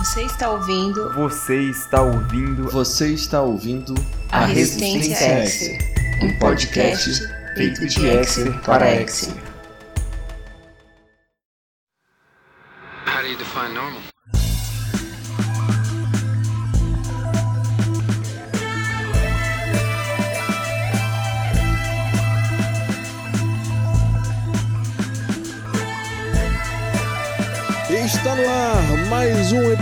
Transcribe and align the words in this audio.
Você 0.00 0.22
está 0.22 0.50
ouvindo. 0.50 1.12
Você 1.12 1.56
está 1.60 2.00
ouvindo. 2.00 2.70
Você 2.70 3.08
está 3.08 3.42
ouvindo 3.42 3.94
A 4.30 4.46
Resistência 4.46 5.44
Exer, 5.44 5.78
um 6.22 6.38
podcast 6.38 7.28
feito 7.54 7.86
de 7.86 8.06
Exer 8.06 8.58
para 8.62 9.02
Exer. 9.02 9.49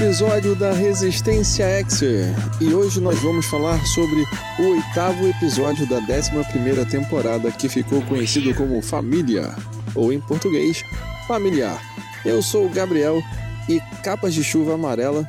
Episódio 0.00 0.54
da 0.54 0.72
Resistência 0.72 1.80
Exer 1.80 2.32
e 2.60 2.72
hoje 2.72 3.00
nós 3.00 3.18
vamos 3.18 3.46
falar 3.46 3.84
sobre 3.84 4.24
o 4.60 4.70
oitavo 4.70 5.26
episódio 5.26 5.88
da 5.88 5.96
11 5.96 6.86
temporada 6.88 7.50
que 7.50 7.68
ficou 7.68 8.00
conhecido 8.02 8.54
como 8.54 8.80
Família, 8.80 9.52
ou 9.96 10.12
em 10.12 10.20
português, 10.20 10.84
Familiar. 11.26 11.82
Eu 12.24 12.40
sou 12.40 12.66
o 12.66 12.70
Gabriel 12.70 13.20
e 13.68 13.80
capas 14.04 14.34
de 14.34 14.44
chuva 14.44 14.74
amarela 14.74 15.28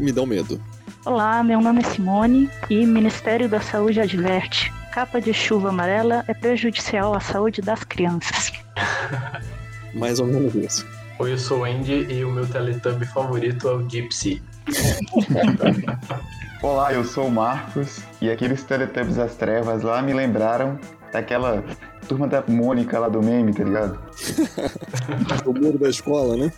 me 0.00 0.10
dão 0.10 0.24
medo. 0.24 0.58
Olá, 1.04 1.42
meu 1.42 1.60
nome 1.60 1.82
é 1.82 1.90
Simone 1.90 2.50
e 2.70 2.86
Ministério 2.86 3.46
da 3.46 3.60
Saúde 3.60 4.00
adverte: 4.00 4.72
capa 4.90 5.20
de 5.20 5.34
chuva 5.34 5.68
amarela 5.68 6.24
é 6.26 6.32
prejudicial 6.32 7.12
à 7.12 7.20
saúde 7.20 7.60
das 7.60 7.84
crianças. 7.84 8.52
Mais 9.92 10.18
ou 10.18 10.26
menos 10.26 10.54
isso. 10.54 10.97
Oi, 11.20 11.32
eu 11.32 11.38
sou 11.38 11.60
o 11.60 11.64
Andy 11.64 12.06
e 12.12 12.24
o 12.24 12.30
meu 12.30 12.46
Teletubby 12.46 13.04
favorito 13.04 13.68
é 13.68 13.72
o 13.72 13.88
Gypsy. 13.88 14.40
Olá, 16.62 16.92
eu 16.92 17.02
sou 17.04 17.26
o 17.26 17.30
Marcos 17.30 18.00
e 18.20 18.30
aqueles 18.30 18.62
Teletubbies 18.62 19.16
das 19.16 19.34
Trevas 19.34 19.82
lá 19.82 20.00
me 20.00 20.12
lembraram 20.12 20.78
daquela 21.12 21.64
turma 22.06 22.28
da 22.28 22.44
Mônica 22.46 23.00
lá 23.00 23.08
do 23.08 23.20
meme, 23.20 23.52
tá 23.52 23.64
ligado? 23.64 23.98
o 25.44 25.52
muro 25.52 25.76
da 25.76 25.88
escola, 25.88 26.36
né? 26.36 26.52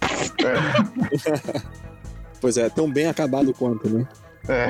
É, 0.44 1.60
Pois 2.38 2.58
é, 2.58 2.68
tão 2.68 2.90
bem 2.90 3.06
acabado 3.06 3.54
quanto, 3.54 3.88
né? 3.88 4.06
é, 4.46 4.68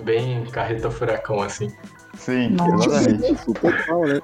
Bem 0.00 0.44
carreta 0.46 0.90
furacão, 0.92 1.40
assim. 1.40 1.72
Sim, 2.16 2.50
Nossa. 2.50 3.10
exatamente. 3.10 3.44
Total, 3.54 4.06
né? 4.06 4.20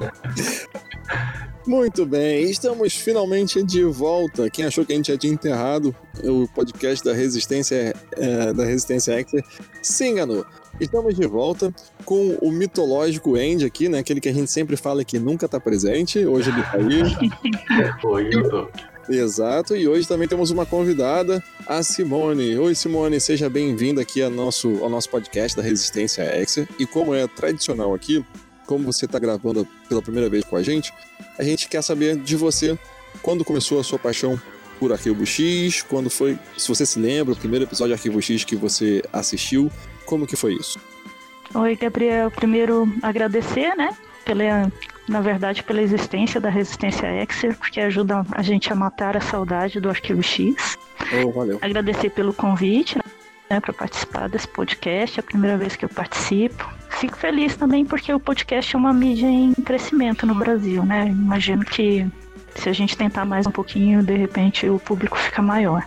Muito 1.66 2.06
bem, 2.06 2.50
estamos 2.50 2.94
finalmente 2.94 3.62
de 3.62 3.84
volta. 3.84 4.48
Quem 4.48 4.64
achou 4.64 4.84
que 4.84 4.92
a 4.92 4.96
gente 4.96 5.12
já 5.12 5.18
tinha 5.18 5.32
enterrado 5.32 5.94
o 6.24 6.48
podcast 6.48 7.04
da 7.04 7.12
Resistência 7.12 7.94
é, 8.16 8.52
da 8.52 8.64
Resistência 8.64 9.20
Exer 9.20 9.44
se 9.82 10.06
enganou. 10.08 10.44
Estamos 10.80 11.14
de 11.14 11.26
volta 11.26 11.72
com 12.04 12.38
o 12.40 12.50
mitológico 12.50 13.36
Andy 13.36 13.66
aqui, 13.66 13.88
né? 13.88 13.98
Aquele 13.98 14.20
que 14.20 14.28
a 14.28 14.32
gente 14.32 14.50
sempre 14.50 14.76
fala 14.76 15.04
que 15.04 15.18
nunca 15.18 15.46
tá 15.46 15.60
presente. 15.60 16.24
Hoje 16.24 16.50
ele 16.50 16.62
tá 16.62 16.78
aí. 16.78 17.02
Oi, 18.04 18.30
eu 18.32 18.48
tô. 18.48 18.68
Exato, 19.08 19.74
e 19.74 19.88
hoje 19.88 20.06
também 20.06 20.28
temos 20.28 20.50
uma 20.50 20.64
convidada, 20.64 21.42
a 21.66 21.82
Simone. 21.82 22.56
Oi, 22.56 22.74
Simone, 22.74 23.20
seja 23.20 23.48
bem-vinda 23.48 24.02
aqui 24.02 24.22
ao 24.22 24.30
nosso, 24.30 24.82
ao 24.82 24.88
nosso 24.88 25.08
podcast 25.08 25.56
da 25.56 25.62
Resistência 25.62 26.40
Exer. 26.40 26.68
E 26.78 26.86
como 26.86 27.14
é 27.14 27.26
tradicional 27.26 27.94
aqui, 27.94 28.24
como 28.66 28.84
você 28.84 29.06
está 29.06 29.18
gravando 29.18 29.66
pela 29.88 30.02
primeira 30.02 30.28
vez 30.28 30.44
com 30.44 30.56
a 30.56 30.62
gente, 30.62 30.92
a 31.38 31.42
gente 31.42 31.68
quer 31.68 31.82
saber 31.82 32.16
de 32.16 32.36
você 32.36 32.78
quando 33.22 33.44
começou 33.44 33.80
a 33.80 33.84
sua 33.84 33.98
paixão 33.98 34.40
por 34.78 34.92
Arquivo 34.92 35.26
X, 35.26 35.82
quando 35.82 36.08
foi, 36.08 36.38
se 36.56 36.68
você 36.68 36.86
se 36.86 36.98
lembra, 36.98 37.34
o 37.34 37.36
primeiro 37.36 37.64
episódio 37.64 37.94
de 37.94 37.98
Arquivo 37.98 38.22
X 38.22 38.44
que 38.44 38.56
você 38.56 39.02
assistiu, 39.12 39.70
como 40.06 40.26
que 40.26 40.36
foi 40.36 40.54
isso? 40.54 40.78
Oi, 41.54 41.74
Gabriel. 41.74 42.30
Primeiro, 42.30 42.88
agradecer, 43.02 43.74
né? 43.76 43.96
Pela, 44.24 44.70
na 45.10 45.20
verdade, 45.20 45.64
pela 45.64 45.82
existência 45.82 46.40
da 46.40 46.48
Resistência 46.48 47.06
Exer, 47.20 47.56
porque 47.58 47.80
ajuda 47.80 48.24
a 48.30 48.42
gente 48.42 48.72
a 48.72 48.76
matar 48.76 49.16
a 49.16 49.20
saudade 49.20 49.80
do 49.80 49.90
Arquivo 49.90 50.22
X. 50.22 50.78
Oh, 51.24 51.32
valeu. 51.32 51.58
Agradecer 51.60 52.10
pelo 52.10 52.32
convite, 52.32 52.96
né, 53.50 53.58
para 53.58 53.72
participar 53.72 54.28
desse 54.28 54.46
podcast, 54.46 55.18
é 55.18 55.20
a 55.20 55.24
primeira 55.24 55.58
vez 55.58 55.74
que 55.74 55.84
eu 55.84 55.88
participo. 55.88 56.72
Fico 56.90 57.16
feliz 57.16 57.56
também 57.56 57.84
porque 57.84 58.12
o 58.12 58.20
podcast 58.20 58.76
é 58.76 58.78
uma 58.78 58.92
mídia 58.92 59.26
em 59.26 59.52
crescimento 59.52 60.24
no 60.24 60.34
Brasil, 60.34 60.84
né? 60.84 61.08
Imagino 61.08 61.64
que 61.64 62.06
se 62.54 62.68
a 62.68 62.72
gente 62.72 62.96
tentar 62.96 63.24
mais 63.24 63.46
um 63.48 63.50
pouquinho, 63.50 64.04
de 64.04 64.14
repente 64.14 64.68
o 64.68 64.78
público 64.78 65.18
fica 65.18 65.42
maior. 65.42 65.84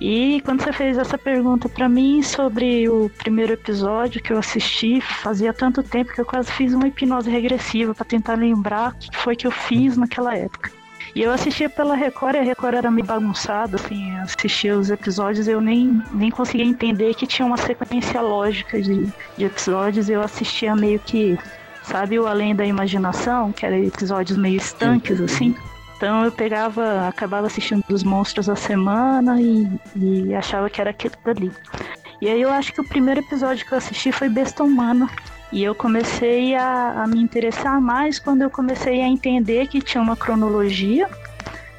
E 0.00 0.40
quando 0.44 0.62
você 0.62 0.72
fez 0.72 0.98
essa 0.98 1.18
pergunta 1.18 1.68
pra 1.68 1.88
mim 1.88 2.22
sobre 2.22 2.88
o 2.88 3.10
primeiro 3.18 3.52
episódio 3.52 4.22
que 4.22 4.32
eu 4.32 4.38
assisti, 4.38 5.00
fazia 5.00 5.52
tanto 5.52 5.82
tempo 5.82 6.12
que 6.12 6.20
eu 6.20 6.24
quase 6.26 6.50
fiz 6.52 6.72
uma 6.72 6.88
hipnose 6.88 7.30
regressiva 7.30 7.94
pra 7.94 8.04
tentar 8.04 8.34
lembrar 8.34 8.92
o 8.92 8.94
que 8.94 9.16
foi 9.18 9.36
que 9.36 9.46
eu 9.46 9.50
fiz 9.50 9.96
naquela 9.96 10.36
época. 10.36 10.70
E 11.14 11.22
eu 11.22 11.30
assistia 11.32 11.70
pela 11.70 11.94
Record 11.94 12.34
e 12.34 12.38
a 12.38 12.42
Record 12.42 12.74
era 12.74 12.90
meio 12.90 13.06
bagunçada, 13.06 13.76
assim, 13.76 14.16
assistia 14.18 14.76
os 14.76 14.90
episódios 14.90 15.46
e 15.46 15.52
eu 15.52 15.60
nem, 15.60 16.02
nem 16.12 16.28
conseguia 16.28 16.64
entender 16.64 17.14
que 17.14 17.26
tinha 17.26 17.46
uma 17.46 17.56
sequência 17.56 18.20
lógica 18.20 18.82
de, 18.82 19.06
de 19.36 19.44
episódios, 19.44 20.08
eu 20.08 20.20
assistia 20.20 20.74
meio 20.74 20.98
que, 20.98 21.38
sabe, 21.84 22.18
o 22.18 22.26
Além 22.26 22.54
da 22.54 22.66
Imaginação, 22.66 23.52
que 23.52 23.64
era 23.64 23.78
episódios 23.78 24.36
meio 24.36 24.56
estanques, 24.56 25.20
assim. 25.20 25.54
Então 25.96 26.24
eu 26.24 26.32
pegava, 26.32 27.08
acabava 27.08 27.46
assistindo 27.46 27.84
os 27.88 28.02
monstros 28.02 28.48
a 28.48 28.56
semana 28.56 29.40
e, 29.40 29.68
e 29.96 30.34
achava 30.34 30.68
que 30.68 30.80
era 30.80 30.90
aquilo 30.90 31.14
dali. 31.24 31.52
E 32.20 32.28
aí 32.28 32.40
eu 32.40 32.50
acho 32.50 32.72
que 32.72 32.80
o 32.80 32.88
primeiro 32.88 33.20
episódio 33.20 33.66
que 33.66 33.72
eu 33.72 33.78
assisti 33.78 34.10
foi 34.12 34.28
Besta 34.28 34.62
Humana. 34.64 35.08
E 35.52 35.62
eu 35.62 35.74
comecei 35.74 36.54
a, 36.54 37.02
a 37.02 37.06
me 37.06 37.20
interessar 37.20 37.80
mais 37.80 38.18
quando 38.18 38.42
eu 38.42 38.50
comecei 38.50 39.00
a 39.02 39.06
entender 39.06 39.68
que 39.68 39.80
tinha 39.80 40.02
uma 40.02 40.16
cronologia. 40.16 41.08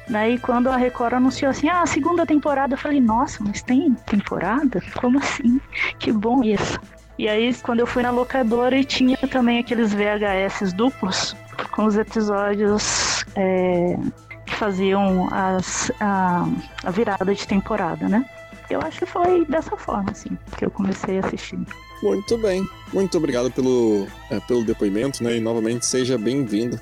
Né? 0.08 0.30
E 0.30 0.38
quando 0.38 0.70
a 0.70 0.76
Record 0.76 1.14
anunciou 1.14 1.50
assim, 1.50 1.68
ah, 1.68 1.82
a 1.82 1.86
segunda 1.86 2.24
temporada, 2.24 2.74
eu 2.74 2.78
falei, 2.78 3.00
nossa, 3.00 3.42
mas 3.42 3.60
tem 3.60 3.92
temporada? 4.06 4.80
Como 5.00 5.18
assim? 5.18 5.60
Que 5.98 6.12
bom 6.12 6.42
isso. 6.42 6.78
E 7.18 7.28
aí, 7.28 7.54
quando 7.54 7.80
eu 7.80 7.86
fui 7.86 8.02
na 8.02 8.10
locadora 8.10 8.76
e 8.76 8.84
tinha 8.84 9.16
também 9.16 9.58
aqueles 9.58 9.92
VHS 9.92 10.72
duplos 10.74 11.34
com 11.72 11.86
os 11.86 11.96
episódios 11.96 13.24
é, 13.34 13.96
que 14.44 14.54
faziam 14.54 15.28
as, 15.32 15.90
a, 15.98 16.46
a 16.84 16.90
virada 16.90 17.34
de 17.34 17.46
temporada, 17.46 18.08
né? 18.08 18.24
Eu 18.68 18.80
acho 18.80 18.98
que 18.98 19.06
foi 19.06 19.44
dessa 19.46 19.76
forma, 19.76 20.10
assim, 20.10 20.36
que 20.58 20.64
eu 20.64 20.70
comecei 20.70 21.18
a 21.18 21.26
assistir. 21.26 21.58
Muito 22.02 22.36
bem. 22.36 22.66
Muito 22.92 23.16
obrigado 23.16 23.50
pelo, 23.50 24.06
é, 24.30 24.40
pelo 24.40 24.64
depoimento, 24.64 25.22
né? 25.22 25.36
E 25.36 25.40
novamente 25.40 25.86
seja 25.86 26.18
bem-vindo 26.18 26.78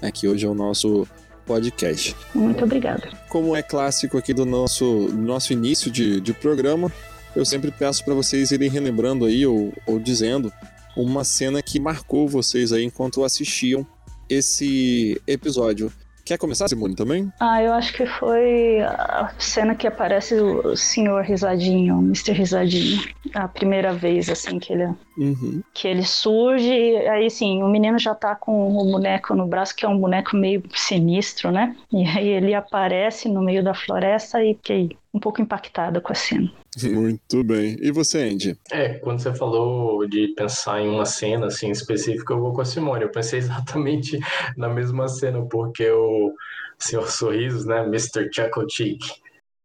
aqui 0.00 0.26
hoje 0.26 0.46
ao 0.46 0.54
nosso 0.54 1.06
podcast. 1.44 2.16
Muito 2.34 2.64
obrigada. 2.64 3.10
Como 3.28 3.54
é 3.54 3.62
clássico 3.62 4.16
aqui 4.16 4.32
do 4.32 4.46
nosso, 4.46 5.08
do 5.08 5.16
nosso 5.16 5.52
início 5.52 5.90
de, 5.90 6.20
de 6.20 6.32
programa, 6.32 6.90
eu 7.36 7.44
sempre 7.44 7.70
peço 7.70 8.04
para 8.04 8.14
vocês 8.14 8.50
irem 8.50 8.68
relembrando 8.68 9.24
aí 9.26 9.46
ou, 9.46 9.72
ou 9.86 9.98
dizendo 9.98 10.52
uma 10.96 11.22
cena 11.24 11.62
que 11.62 11.78
marcou 11.78 12.26
vocês 12.26 12.72
aí 12.72 12.82
enquanto 12.84 13.22
assistiam 13.22 13.86
esse 14.28 15.20
episódio. 15.26 15.92
Quer 16.24 16.38
começar, 16.38 16.66
Simone, 16.66 16.96
também? 16.96 17.30
Ah, 17.38 17.62
eu 17.62 17.72
acho 17.72 17.92
que 17.92 18.04
foi 18.04 18.80
a 18.80 19.32
cena 19.38 19.76
que 19.76 19.86
aparece 19.86 20.34
o 20.34 20.74
senhor 20.74 21.22
Risadinho, 21.22 21.98
o 21.98 22.02
Mr. 22.02 22.32
Risadinho. 22.32 23.00
A 23.32 23.46
primeira 23.46 23.92
vez, 23.94 24.28
assim, 24.28 24.58
que 24.58 24.72
ele, 24.72 24.88
Uhum. 25.16 25.62
que 25.72 25.86
ele 25.86 26.02
surge. 26.02 26.68
e 26.68 26.96
Aí, 27.08 27.26
assim, 27.26 27.62
o 27.62 27.68
menino 27.68 27.96
já 27.96 28.12
tá 28.12 28.34
com 28.34 28.76
o 28.76 28.90
boneco 28.90 29.36
no 29.36 29.46
braço, 29.46 29.76
que 29.76 29.86
é 29.86 29.88
um 29.88 30.00
boneco 30.00 30.36
meio 30.36 30.64
sinistro, 30.74 31.52
né? 31.52 31.76
E 31.92 32.04
aí 32.04 32.26
ele 32.26 32.54
aparece 32.54 33.28
no 33.28 33.40
meio 33.40 33.62
da 33.62 33.72
floresta 33.72 34.42
e 34.44 34.54
fiquei 34.54 34.96
um 35.14 35.20
pouco 35.20 35.40
impactada 35.40 36.00
com 36.00 36.10
a 36.10 36.16
cena. 36.16 36.50
Muito 36.84 37.42
bem. 37.42 37.76
E 37.80 37.90
você, 37.90 38.18
Andy? 38.22 38.58
É, 38.70 38.94
quando 38.94 39.20
você 39.20 39.34
falou 39.34 40.06
de 40.06 40.28
pensar 40.36 40.80
em 40.80 40.88
uma 40.88 41.06
cena 41.06 41.46
assim 41.46 41.70
específica, 41.70 42.34
eu 42.34 42.40
vou 42.40 42.52
com 42.52 42.60
a 42.60 42.64
Simone. 42.64 43.04
Eu 43.04 43.10
pensei 43.10 43.38
exatamente 43.40 44.18
na 44.56 44.68
mesma 44.68 45.08
cena, 45.08 45.44
porque 45.46 45.88
o 45.90 46.34
Senhor 46.78 47.10
Sorrisos, 47.10 47.64
né, 47.64 47.82
Mr. 47.84 48.28
Chuckle 48.32 48.66
Cheek, 48.70 48.98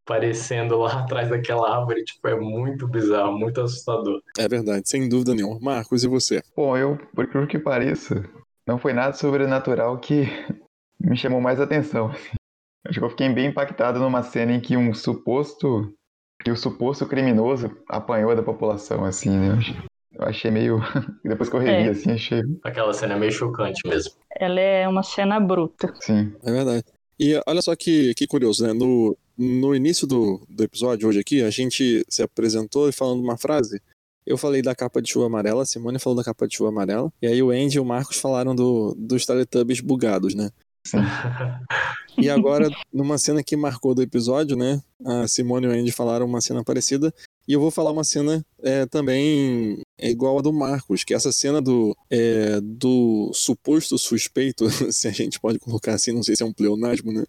aparecendo 0.05 0.77
lá 0.77 0.99
atrás 1.03 1.29
daquela 1.29 1.77
árvore, 1.77 2.03
tipo, 2.03 2.27
é 2.27 2.35
muito 2.35 2.87
bizarro, 2.87 3.37
muito 3.37 3.61
assustador. 3.61 4.21
É 4.37 4.47
verdade, 4.47 4.89
sem 4.89 5.07
dúvida 5.07 5.33
nenhuma. 5.33 5.59
Marcos, 5.59 6.03
e 6.03 6.07
você? 6.07 6.41
Bom, 6.55 6.75
eu, 6.77 6.97
por 7.13 7.25
incrível 7.25 7.47
que 7.47 7.59
pareça, 7.59 8.23
não 8.65 8.77
foi 8.77 8.93
nada 8.93 9.13
sobrenatural 9.13 9.99
que 9.99 10.25
me 10.99 11.17
chamou 11.17 11.41
mais 11.41 11.59
atenção. 11.59 12.11
Acho 12.85 12.99
que 12.99 13.05
eu 13.05 13.09
fiquei 13.09 13.29
bem 13.29 13.47
impactado 13.47 13.99
numa 13.99 14.23
cena 14.23 14.53
em 14.53 14.59
que 14.59 14.75
um 14.75 14.93
suposto. 14.93 15.93
Que 16.43 16.51
o 16.51 16.55
suposto 16.55 17.05
criminoso 17.05 17.71
apanhou 17.89 18.35
da 18.35 18.43
população, 18.43 19.03
assim, 19.05 19.29
né? 19.29 19.57
Eu 20.13 20.25
achei- 20.25 20.51
meio. 20.51 20.79
Depois 21.23 21.49
que 21.49 21.55
eu 21.55 21.59
revi, 21.59 21.87
É. 21.87 21.91
assim, 21.91 22.11
achei. 22.11 22.41
Aquela 22.63 22.93
cena 22.93 23.15
é 23.15 23.19
meio 23.19 23.31
chocante 23.31 23.81
mesmo. 23.87 24.11
Ela 24.35 24.59
é 24.59 24.87
uma 24.87 25.03
cena 25.03 25.39
bruta. 25.39 25.93
Sim. 26.01 26.33
É 26.43 26.51
verdade. 26.51 26.83
E 27.19 27.39
olha 27.47 27.61
só 27.61 27.75
que, 27.75 28.13
que 28.15 28.25
curioso, 28.27 28.65
né? 28.65 28.73
No, 28.73 29.15
no 29.37 29.75
início 29.75 30.05
do, 30.07 30.41
do 30.49 30.63
episódio, 30.63 31.07
hoje 31.07 31.19
aqui, 31.19 31.41
a 31.43 31.49
gente 31.49 32.03
se 32.09 32.21
apresentou 32.23 32.89
e 32.89 32.91
falando 32.91 33.21
uma 33.23 33.37
frase. 33.37 33.79
Eu 34.25 34.37
falei 34.37 34.61
da 34.61 34.75
capa 34.75 35.01
de 35.01 35.09
chuva 35.11 35.25
amarela, 35.27 35.63
a 35.63 35.65
Simone 35.65 35.97
falou 35.99 36.15
da 36.17 36.23
capa 36.23 36.47
de 36.47 36.55
chuva 36.55 36.69
amarela, 36.69 37.11
e 37.21 37.25
aí 37.27 37.41
o 37.41 37.49
Andy 37.49 37.77
e 37.77 37.79
o 37.79 37.85
Marcos 37.85 38.17
falaram 38.17 38.53
do, 38.55 38.93
dos 38.97 39.25
Teletubbies 39.25 39.81
bugados, 39.81 40.35
né? 40.35 40.49
E 42.17 42.29
agora, 42.29 42.69
numa 42.93 43.17
cena 43.17 43.43
que 43.43 43.55
marcou 43.55 43.95
do 43.95 44.01
episódio, 44.01 44.55
né? 44.55 44.81
A 45.05 45.27
Simone 45.27 45.65
e 45.65 45.69
o 45.69 45.71
Andy 45.71 45.91
falaram 45.91 46.25
uma 46.25 46.41
cena 46.41 46.63
parecida. 46.63 47.13
E 47.47 47.53
eu 47.53 47.59
vou 47.59 47.71
falar 47.71 47.91
uma 47.91 48.03
cena 48.03 48.45
é, 48.61 48.85
também 48.85 49.81
igual 49.99 50.37
a 50.37 50.41
do 50.41 50.53
Marcos, 50.53 51.03
que 51.03 51.13
é 51.13 51.17
essa 51.17 51.31
cena 51.31 51.61
do, 51.61 51.95
é, 52.09 52.59
do 52.61 53.31
suposto 53.33 53.97
suspeito, 53.97 54.65
se 54.91 55.07
a 55.07 55.11
gente 55.11 55.39
pode 55.39 55.59
colocar 55.59 55.93
assim, 55.93 56.11
não 56.11 56.23
sei 56.23 56.35
se 56.35 56.43
é 56.43 56.45
um 56.45 56.53
pleonasmo, 56.53 57.11
né? 57.11 57.23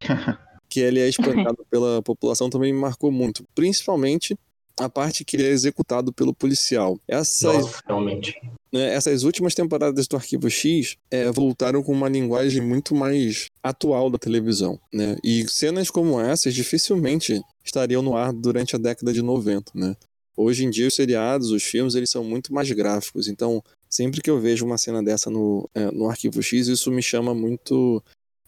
que 0.68 0.80
ele 0.80 1.00
é 1.00 1.08
espancado 1.08 1.64
pela 1.70 2.02
população 2.02 2.50
também 2.50 2.72
me 2.72 2.78
marcou 2.78 3.10
muito. 3.10 3.44
Principalmente 3.54 4.38
a 4.78 4.88
parte 4.88 5.24
que 5.24 5.36
ele 5.36 5.46
é 5.46 5.50
executado 5.50 6.12
pelo 6.12 6.34
policial. 6.34 6.98
Essas, 7.08 7.42
Nossa, 7.42 7.82
realmente. 7.86 8.40
Né, 8.72 8.94
essas 8.94 9.22
últimas 9.22 9.54
temporadas 9.54 10.06
do 10.06 10.16
Arquivo 10.16 10.50
X 10.50 10.96
é, 11.10 11.30
voltaram 11.30 11.82
com 11.82 11.92
uma 11.92 12.08
linguagem 12.08 12.62
muito 12.62 12.94
mais 12.94 13.46
atual 13.62 14.10
da 14.10 14.18
televisão. 14.18 14.78
Né? 14.92 15.16
E 15.24 15.48
cenas 15.48 15.90
como 15.90 16.20
essas 16.20 16.54
dificilmente 16.54 17.40
estariam 17.64 18.02
no 18.02 18.16
ar 18.16 18.32
durante 18.32 18.76
a 18.76 18.78
década 18.78 19.12
de 19.12 19.22
90. 19.22 19.72
Né? 19.74 19.96
Hoje 20.36 20.64
em 20.64 20.70
dia, 20.70 20.86
os 20.86 20.94
seriados, 20.94 21.50
os 21.50 21.62
filmes, 21.62 21.94
eles 21.94 22.10
são 22.10 22.22
muito 22.22 22.52
mais 22.52 22.70
gráficos. 22.70 23.26
Então, 23.26 23.62
sempre 23.88 24.20
que 24.20 24.30
eu 24.30 24.38
vejo 24.40 24.64
uma 24.64 24.78
cena 24.78 25.02
dessa 25.02 25.30
no, 25.30 25.68
é, 25.74 25.90
no 25.90 26.08
Arquivo 26.08 26.42
X, 26.42 26.68
isso 26.68 26.90
me 26.90 27.02
chama 27.02 27.34
muito, 27.34 28.02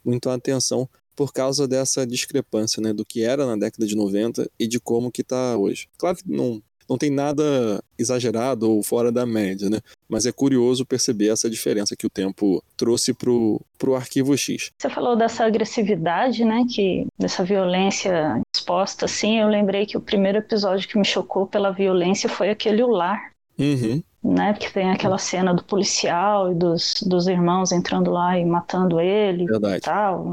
muito 0.04 0.28
a 0.28 0.34
atenção 0.34 0.88
por 1.16 1.32
causa 1.32 1.68
dessa 1.68 2.06
discrepância, 2.06 2.80
né, 2.80 2.92
do 2.92 3.04
que 3.04 3.22
era 3.22 3.44
na 3.44 3.56
década 3.56 3.86
de 3.86 3.94
90 3.94 4.50
e 4.58 4.66
de 4.66 4.80
como 4.80 5.10
que 5.10 5.22
tá 5.22 5.56
hoje. 5.56 5.88
Claro 5.98 6.16
que 6.16 6.30
não, 6.30 6.62
não 6.90 6.98
tem 6.98 7.08
nada 7.10 7.80
exagerado 7.96 8.68
ou 8.68 8.82
fora 8.82 9.12
da 9.12 9.24
média, 9.24 9.70
né, 9.70 9.78
mas 10.08 10.26
é 10.26 10.32
curioso 10.32 10.84
perceber 10.84 11.28
essa 11.28 11.48
diferença 11.48 11.94
que 11.96 12.04
o 12.06 12.10
tempo 12.10 12.60
trouxe 12.76 13.14
pro, 13.14 13.60
pro 13.78 13.94
Arquivo 13.94 14.36
X. 14.36 14.70
Você 14.76 14.90
falou 14.90 15.14
dessa 15.14 15.44
agressividade, 15.44 16.44
né, 16.44 16.64
que 16.68 17.06
dessa 17.16 17.44
violência 17.44 18.40
exposta, 18.54 19.04
assim, 19.04 19.38
eu 19.40 19.46
lembrei 19.48 19.86
que 19.86 19.96
o 19.96 20.00
primeiro 20.00 20.38
episódio 20.38 20.88
que 20.88 20.98
me 20.98 21.04
chocou 21.04 21.46
pela 21.46 21.70
violência 21.70 22.28
foi 22.28 22.50
aquele 22.50 22.82
O 22.82 22.88
Lar, 22.88 23.30
Uhum, 23.58 24.02
né, 24.24 24.54
porque 24.54 24.70
tem 24.70 24.90
aquela 24.90 25.18
cena 25.18 25.52
do 25.54 25.62
policial 25.62 26.50
e 26.50 26.54
dos, 26.54 26.94
dos 27.06 27.28
irmãos 27.28 27.72
entrando 27.72 28.10
lá 28.10 28.38
e 28.38 28.44
matando 28.44 28.98
ele 28.98 29.44
e 29.44 29.46
verdade. 29.46 29.82
tal. 29.82 30.32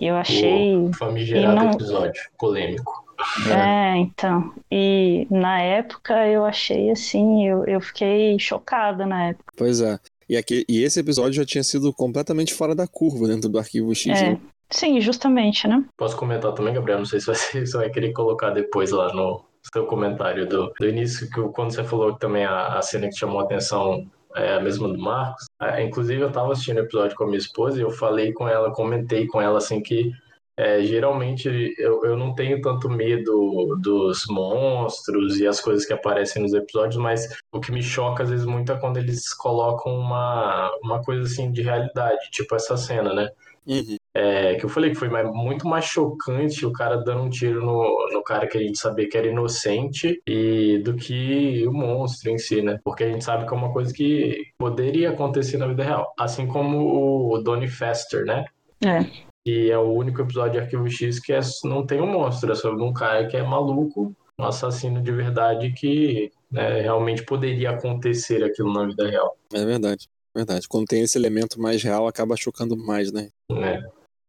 E 0.00 0.06
eu 0.06 0.16
achei 0.16 0.74
O 0.76 0.90
famigerado 0.94 1.54
e 1.60 1.64
não- 1.64 1.70
episódio 1.72 2.22
polêmico. 2.38 3.04
É, 3.48 3.96
então. 3.96 4.52
E 4.70 5.26
na 5.30 5.60
época 5.60 6.26
eu 6.26 6.44
achei 6.44 6.90
assim, 6.90 7.46
eu, 7.46 7.64
eu 7.64 7.80
fiquei 7.80 8.38
chocada 8.38 9.06
na 9.06 9.28
época. 9.28 9.52
Pois 9.56 9.80
é. 9.80 9.98
E, 10.28 10.36
aqui, 10.36 10.64
e 10.68 10.82
esse 10.82 11.00
episódio 11.00 11.34
já 11.34 11.44
tinha 11.44 11.62
sido 11.62 11.92
completamente 11.92 12.54
fora 12.54 12.74
da 12.74 12.86
curva 12.86 13.26
dentro 13.26 13.48
do 13.48 13.58
Arquivo 13.58 13.94
X. 13.94 14.06
É. 14.06 14.30
né? 14.30 14.40
Sim, 14.70 15.00
justamente, 15.00 15.68
né? 15.68 15.84
Posso 15.96 16.16
comentar 16.16 16.52
também, 16.52 16.72
Gabriel? 16.72 16.98
Não 16.98 17.04
sei 17.04 17.20
se 17.20 17.26
você, 17.26 17.64
vai 17.76 17.90
querer 17.90 18.12
colocar 18.12 18.50
depois 18.50 18.90
lá 18.90 19.12
no 19.12 19.44
seu 19.72 19.84
comentário 19.86 20.48
do, 20.48 20.72
do 20.78 20.88
início, 20.88 21.28
que 21.30 21.40
quando 21.50 21.72
você 21.72 21.84
falou 21.84 22.14
que 22.14 22.20
também 22.20 22.44
a, 22.44 22.78
a 22.78 22.82
cena 22.82 23.08
que 23.08 23.16
chamou 23.16 23.40
a 23.40 23.44
atenção 23.44 24.06
é 24.34 24.54
a 24.54 24.60
mesma 24.60 24.88
do 24.88 24.98
Marcos. 24.98 25.44
É, 25.60 25.82
inclusive, 25.82 26.22
eu 26.22 26.32
tava 26.32 26.52
assistindo 26.52 26.78
o 26.78 26.80
episódio 26.80 27.16
com 27.16 27.24
a 27.24 27.26
minha 27.26 27.38
esposa 27.38 27.78
e 27.78 27.82
eu 27.82 27.90
falei 27.90 28.32
com 28.32 28.48
ela, 28.48 28.72
comentei 28.72 29.26
com 29.26 29.40
ela 29.40 29.58
assim 29.58 29.82
que 29.82 30.10
é, 30.56 30.82
geralmente 30.82 31.48
eu, 31.78 32.04
eu 32.04 32.16
não 32.16 32.34
tenho 32.34 32.60
tanto 32.60 32.88
medo 32.88 33.76
dos 33.80 34.24
monstros 34.28 35.38
e 35.38 35.46
as 35.46 35.60
coisas 35.60 35.86
que 35.86 35.92
aparecem 35.92 36.42
nos 36.42 36.52
episódios, 36.52 36.96
mas 36.96 37.26
o 37.50 37.60
que 37.60 37.72
me 37.72 37.82
choca 37.82 38.22
às 38.22 38.30
vezes 38.30 38.44
muito 38.44 38.70
é 38.72 38.78
quando 38.78 38.98
eles 38.98 39.32
colocam 39.34 39.94
uma, 39.94 40.70
uma 40.82 41.02
coisa 41.02 41.22
assim 41.22 41.50
de 41.50 41.62
realidade, 41.62 42.30
tipo 42.30 42.54
essa 42.54 42.76
cena, 42.76 43.12
né? 43.14 43.28
Uhum. 43.66 43.96
É, 44.14 44.56
que 44.56 44.64
eu 44.64 44.68
falei 44.68 44.90
que 44.90 44.96
foi 44.96 45.08
mais- 45.08 45.30
muito 45.32 45.66
mais 45.66 45.84
chocante 45.84 46.66
o 46.66 46.72
cara 46.72 46.96
dando 46.96 47.22
um 47.22 47.30
tiro 47.30 47.64
no, 47.64 48.08
no 48.12 48.22
cara 48.22 48.46
que 48.46 48.58
a 48.58 48.60
gente 48.60 48.76
sabia 48.78 49.08
que 49.08 49.16
era 49.16 49.28
inocente 49.28 50.20
e 50.26 50.78
do 50.84 50.94
que 50.96 51.66
o 51.66 51.72
monstro 51.72 52.30
em 52.30 52.38
si, 52.38 52.60
né? 52.60 52.78
Porque 52.84 53.04
a 53.04 53.10
gente 53.10 53.24
sabe 53.24 53.46
que 53.46 53.54
é 53.54 53.56
uma 53.56 53.72
coisa 53.72 53.92
que 53.94 54.42
poderia 54.58 55.10
acontecer 55.10 55.56
na 55.56 55.68
vida 55.68 55.84
real. 55.84 56.12
Assim 56.18 56.46
como 56.46 57.32
o 57.32 57.38
Donnie 57.38 57.68
Fester, 57.68 58.26
né? 58.26 58.44
É. 58.84 59.31
Que 59.44 59.70
é 59.70 59.78
o 59.78 59.92
único 59.92 60.20
episódio 60.22 60.52
de 60.52 60.58
Arquivo 60.60 60.88
X 60.88 61.18
que 61.18 61.32
é- 61.32 61.40
não 61.64 61.84
tem 61.84 62.00
um 62.00 62.06
monstro, 62.06 62.52
é 62.52 62.54
sobre 62.54 62.82
um 62.82 62.92
cara 62.92 63.26
que 63.26 63.36
é 63.36 63.42
maluco, 63.42 64.14
um 64.38 64.44
assassino 64.44 65.02
de 65.02 65.12
verdade 65.12 65.72
que 65.72 66.30
né, 66.50 66.82
realmente 66.82 67.24
poderia 67.24 67.70
acontecer 67.70 68.44
aquilo 68.44 68.72
na 68.72 68.86
vida 68.86 69.08
real. 69.08 69.36
É 69.52 69.64
verdade. 69.64 70.08
Verdade. 70.34 70.68
Quando 70.68 70.86
tem 70.86 71.02
esse 71.02 71.18
elemento 71.18 71.60
mais 71.60 71.82
real, 71.82 72.06
acaba 72.06 72.36
chocando 72.36 72.76
mais, 72.76 73.12
né? 73.12 73.28
Né? 73.50 73.82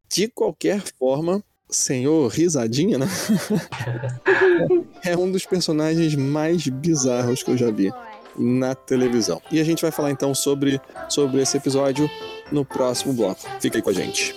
De 0.09 0.27
qualquer 0.27 0.81
forma, 0.99 1.43
senhor 1.69 2.27
Risadinha, 2.29 2.97
né? 2.97 3.07
é 5.03 5.17
um 5.17 5.31
dos 5.31 5.45
personagens 5.45 6.15
mais 6.15 6.67
bizarros 6.67 7.41
que 7.41 7.51
eu 7.51 7.57
já 7.57 7.71
vi 7.71 7.91
na 8.37 8.75
televisão. 8.75 9.41
E 9.51 9.59
a 9.59 9.63
gente 9.63 9.81
vai 9.81 9.91
falar 9.91 10.11
então 10.11 10.33
sobre, 10.33 10.79
sobre 11.09 11.41
esse 11.41 11.55
episódio 11.57 12.09
no 12.51 12.65
próximo 12.65 13.13
bloco. 13.13 13.41
Fica 13.59 13.77
aí 13.77 13.81
com 13.81 13.89
a 13.89 13.93
gente. 13.93 14.35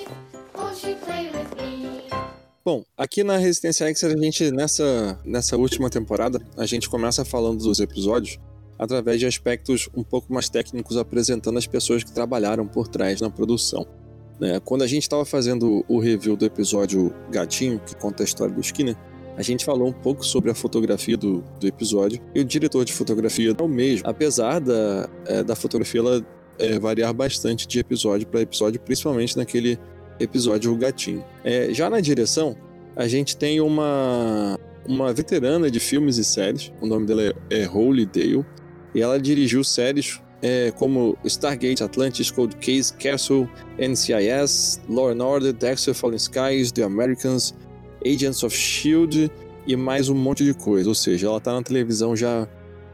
Bom, 2.66 2.84
aqui 2.96 3.22
na 3.22 3.36
Resistência 3.36 3.86
X, 3.86 4.02
a 4.02 4.08
gente, 4.16 4.50
nessa, 4.50 5.16
nessa 5.24 5.56
última 5.56 5.88
temporada, 5.88 6.40
a 6.56 6.66
gente 6.66 6.90
começa 6.90 7.24
falando 7.24 7.62
dos 7.62 7.78
episódios 7.78 8.40
através 8.76 9.20
de 9.20 9.26
aspectos 9.26 9.88
um 9.96 10.02
pouco 10.02 10.34
mais 10.34 10.48
técnicos, 10.48 10.96
apresentando 10.96 11.58
as 11.58 11.66
pessoas 11.68 12.02
que 12.02 12.10
trabalharam 12.10 12.66
por 12.66 12.88
trás 12.88 13.20
na 13.20 13.30
produção. 13.30 13.86
né? 14.40 14.58
Quando 14.64 14.82
a 14.82 14.86
gente 14.88 15.02
estava 15.02 15.24
fazendo 15.24 15.84
o 15.86 16.00
review 16.00 16.36
do 16.36 16.44
episódio 16.44 17.14
Gatinho, 17.30 17.78
que 17.78 17.94
conta 17.94 18.24
a 18.24 18.26
história 18.26 18.52
do 18.52 18.60
Skinner, 18.60 18.96
a 19.36 19.42
gente 19.42 19.64
falou 19.64 19.86
um 19.86 19.92
pouco 19.92 20.26
sobre 20.26 20.50
a 20.50 20.54
fotografia 20.54 21.16
do, 21.16 21.44
do 21.60 21.68
episódio 21.68 22.20
e 22.34 22.40
o 22.40 22.44
diretor 22.44 22.84
de 22.84 22.92
fotografia 22.92 23.54
é 23.56 23.62
o 23.62 23.68
mesmo, 23.68 24.10
apesar 24.10 24.58
da, 24.58 25.08
é, 25.26 25.44
da 25.44 25.54
fotografia 25.54 26.00
ela, 26.00 26.26
é, 26.58 26.80
variar 26.80 27.14
bastante 27.14 27.64
de 27.64 27.78
episódio 27.78 28.26
para 28.26 28.40
episódio, 28.40 28.80
principalmente 28.80 29.36
naquele 29.36 29.78
episódio 30.18 30.72
O 30.72 30.76
Gatinho. 30.76 31.24
É, 31.44 31.72
já 31.72 31.88
na 31.90 32.00
direção, 32.00 32.56
a 32.94 33.06
gente 33.06 33.36
tem 33.36 33.60
uma, 33.60 34.58
uma 34.86 35.12
veterana 35.12 35.70
de 35.70 35.80
filmes 35.80 36.18
e 36.18 36.24
séries, 36.24 36.72
o 36.80 36.86
nome 36.86 37.06
dela 37.06 37.22
é, 37.22 37.62
é 37.62 37.68
Holy 37.68 38.06
Dale, 38.06 38.44
e 38.94 39.02
ela 39.02 39.20
dirigiu 39.20 39.62
séries 39.62 40.20
é, 40.42 40.70
como 40.72 41.16
Stargate 41.24 41.82
Atlantis, 41.82 42.30
Cold 42.30 42.56
Case, 42.56 42.92
Castle, 42.94 43.48
NCIS, 43.78 44.80
Law 44.88 45.10
and 45.10 45.22
Order, 45.22 45.52
Dexter, 45.52 45.94
Fallen 45.94 46.16
Skies, 46.16 46.72
The 46.72 46.82
Americans, 46.82 47.54
Agents 48.04 48.42
of 48.42 48.54
S.H.I.E.L.D. 48.54 49.30
e 49.66 49.76
mais 49.76 50.08
um 50.08 50.14
monte 50.14 50.44
de 50.44 50.54
coisa. 50.54 50.88
Ou 50.88 50.94
seja, 50.94 51.26
ela 51.26 51.40
tá 51.40 51.52
na 51.52 51.62
televisão 51.62 52.14
já 52.14 52.46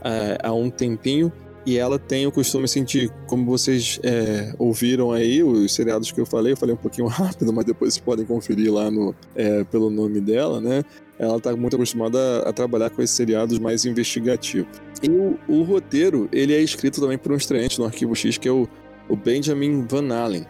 é, 0.04 0.38
há 0.42 0.52
um 0.52 0.70
tempinho 0.70 1.32
e 1.64 1.78
ela 1.78 1.98
tem 1.98 2.26
o 2.26 2.32
costume, 2.32 2.64
assim, 2.64 2.82
de, 2.82 3.10
como 3.26 3.44
vocês 3.46 4.00
é, 4.02 4.52
ouviram 4.58 5.12
aí, 5.12 5.42
os 5.42 5.72
seriados 5.72 6.10
que 6.10 6.20
eu 6.20 6.26
falei, 6.26 6.52
eu 6.52 6.56
falei 6.56 6.74
um 6.74 6.78
pouquinho 6.78 7.06
rápido, 7.08 7.52
mas 7.52 7.64
depois 7.64 7.94
vocês 7.94 8.04
podem 8.04 8.26
conferir 8.26 8.72
lá 8.72 8.90
no, 8.90 9.14
é, 9.34 9.62
pelo 9.64 9.88
nome 9.88 10.20
dela, 10.20 10.60
né? 10.60 10.82
Ela 11.18 11.38
tá 11.40 11.54
muito 11.54 11.76
acostumada 11.76 12.18
a, 12.18 12.48
a 12.48 12.52
trabalhar 12.52 12.90
com 12.90 13.00
esses 13.00 13.14
seriados 13.14 13.58
mais 13.60 13.84
investigativos. 13.84 14.68
E 15.02 15.08
o, 15.08 15.38
o 15.46 15.62
roteiro, 15.62 16.28
ele 16.32 16.52
é 16.52 16.60
escrito 16.60 17.00
também 17.00 17.16
por 17.16 17.30
um 17.30 17.36
estreante 17.36 17.78
no 17.78 17.84
Arquivo 17.84 18.14
X, 18.16 18.38
que 18.38 18.48
é 18.48 18.52
o, 18.52 18.68
o 19.08 19.16
Benjamin 19.16 19.86
Van 19.88 20.12
Allen. 20.12 20.44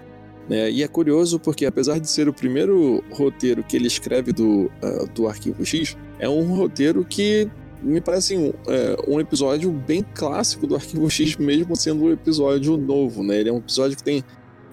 Né? 0.48 0.70
E 0.70 0.82
é 0.82 0.88
curioso 0.88 1.38
porque, 1.38 1.66
apesar 1.66 1.98
de 1.98 2.08
ser 2.08 2.28
o 2.28 2.32
primeiro 2.32 3.04
roteiro 3.10 3.62
que 3.62 3.76
ele 3.76 3.86
escreve 3.86 4.32
do, 4.32 4.70
uh, 4.82 5.06
do 5.14 5.28
Arquivo 5.28 5.64
X, 5.64 5.96
é 6.18 6.28
um 6.28 6.54
roteiro 6.54 7.04
que 7.04 7.48
me 7.82 8.00
parece 8.00 8.36
um, 8.36 8.52
é, 8.68 8.96
um 9.08 9.20
episódio 9.20 9.70
bem 9.70 10.04
clássico 10.14 10.66
do 10.66 10.74
Arquivo 10.76 11.10
X, 11.10 11.36
mesmo 11.38 11.74
sendo 11.76 12.04
um 12.04 12.12
episódio 12.12 12.76
novo. 12.76 13.22
Né? 13.22 13.40
Ele 13.40 13.48
é 13.48 13.52
um 13.52 13.58
episódio 13.58 13.96
que 13.96 14.02
tem 14.02 14.24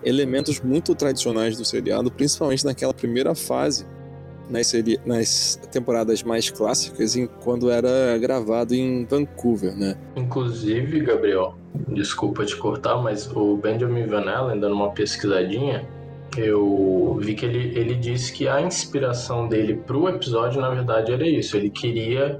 elementos 0.03 0.61
muito 0.61 0.95
tradicionais 0.95 1.57
do 1.57 1.65
seriado, 1.65 2.09
principalmente 2.11 2.63
naquela 2.63 2.93
primeira 2.93 3.35
fase, 3.35 3.85
nas, 4.49 4.67
seri- 4.67 4.99
nas 5.05 5.59
temporadas 5.71 6.23
mais 6.23 6.49
clássicas, 6.49 7.15
em, 7.15 7.27
quando 7.43 7.69
era 7.69 8.17
gravado 8.17 8.73
em 8.73 9.05
Vancouver. 9.05 9.75
Né? 9.75 9.95
Inclusive, 10.15 11.01
Gabriel, 11.01 11.55
desculpa 11.89 12.45
te 12.45 12.55
cortar, 12.55 12.97
mas 13.01 13.29
o 13.35 13.57
Benjamin 13.57 14.05
Van 14.05 14.23
dando 14.57 14.73
uma 14.73 14.91
pesquisadinha, 14.91 15.85
eu 16.37 17.17
vi 17.21 17.33
que 17.33 17.45
ele, 17.45 17.77
ele 17.77 17.95
disse 17.95 18.31
que 18.31 18.47
a 18.47 18.61
inspiração 18.61 19.47
dele 19.47 19.75
pro 19.75 20.07
episódio, 20.07 20.61
na 20.61 20.69
verdade, 20.69 21.11
era 21.11 21.27
isso. 21.27 21.57
Ele 21.57 21.69
queria 21.69 22.39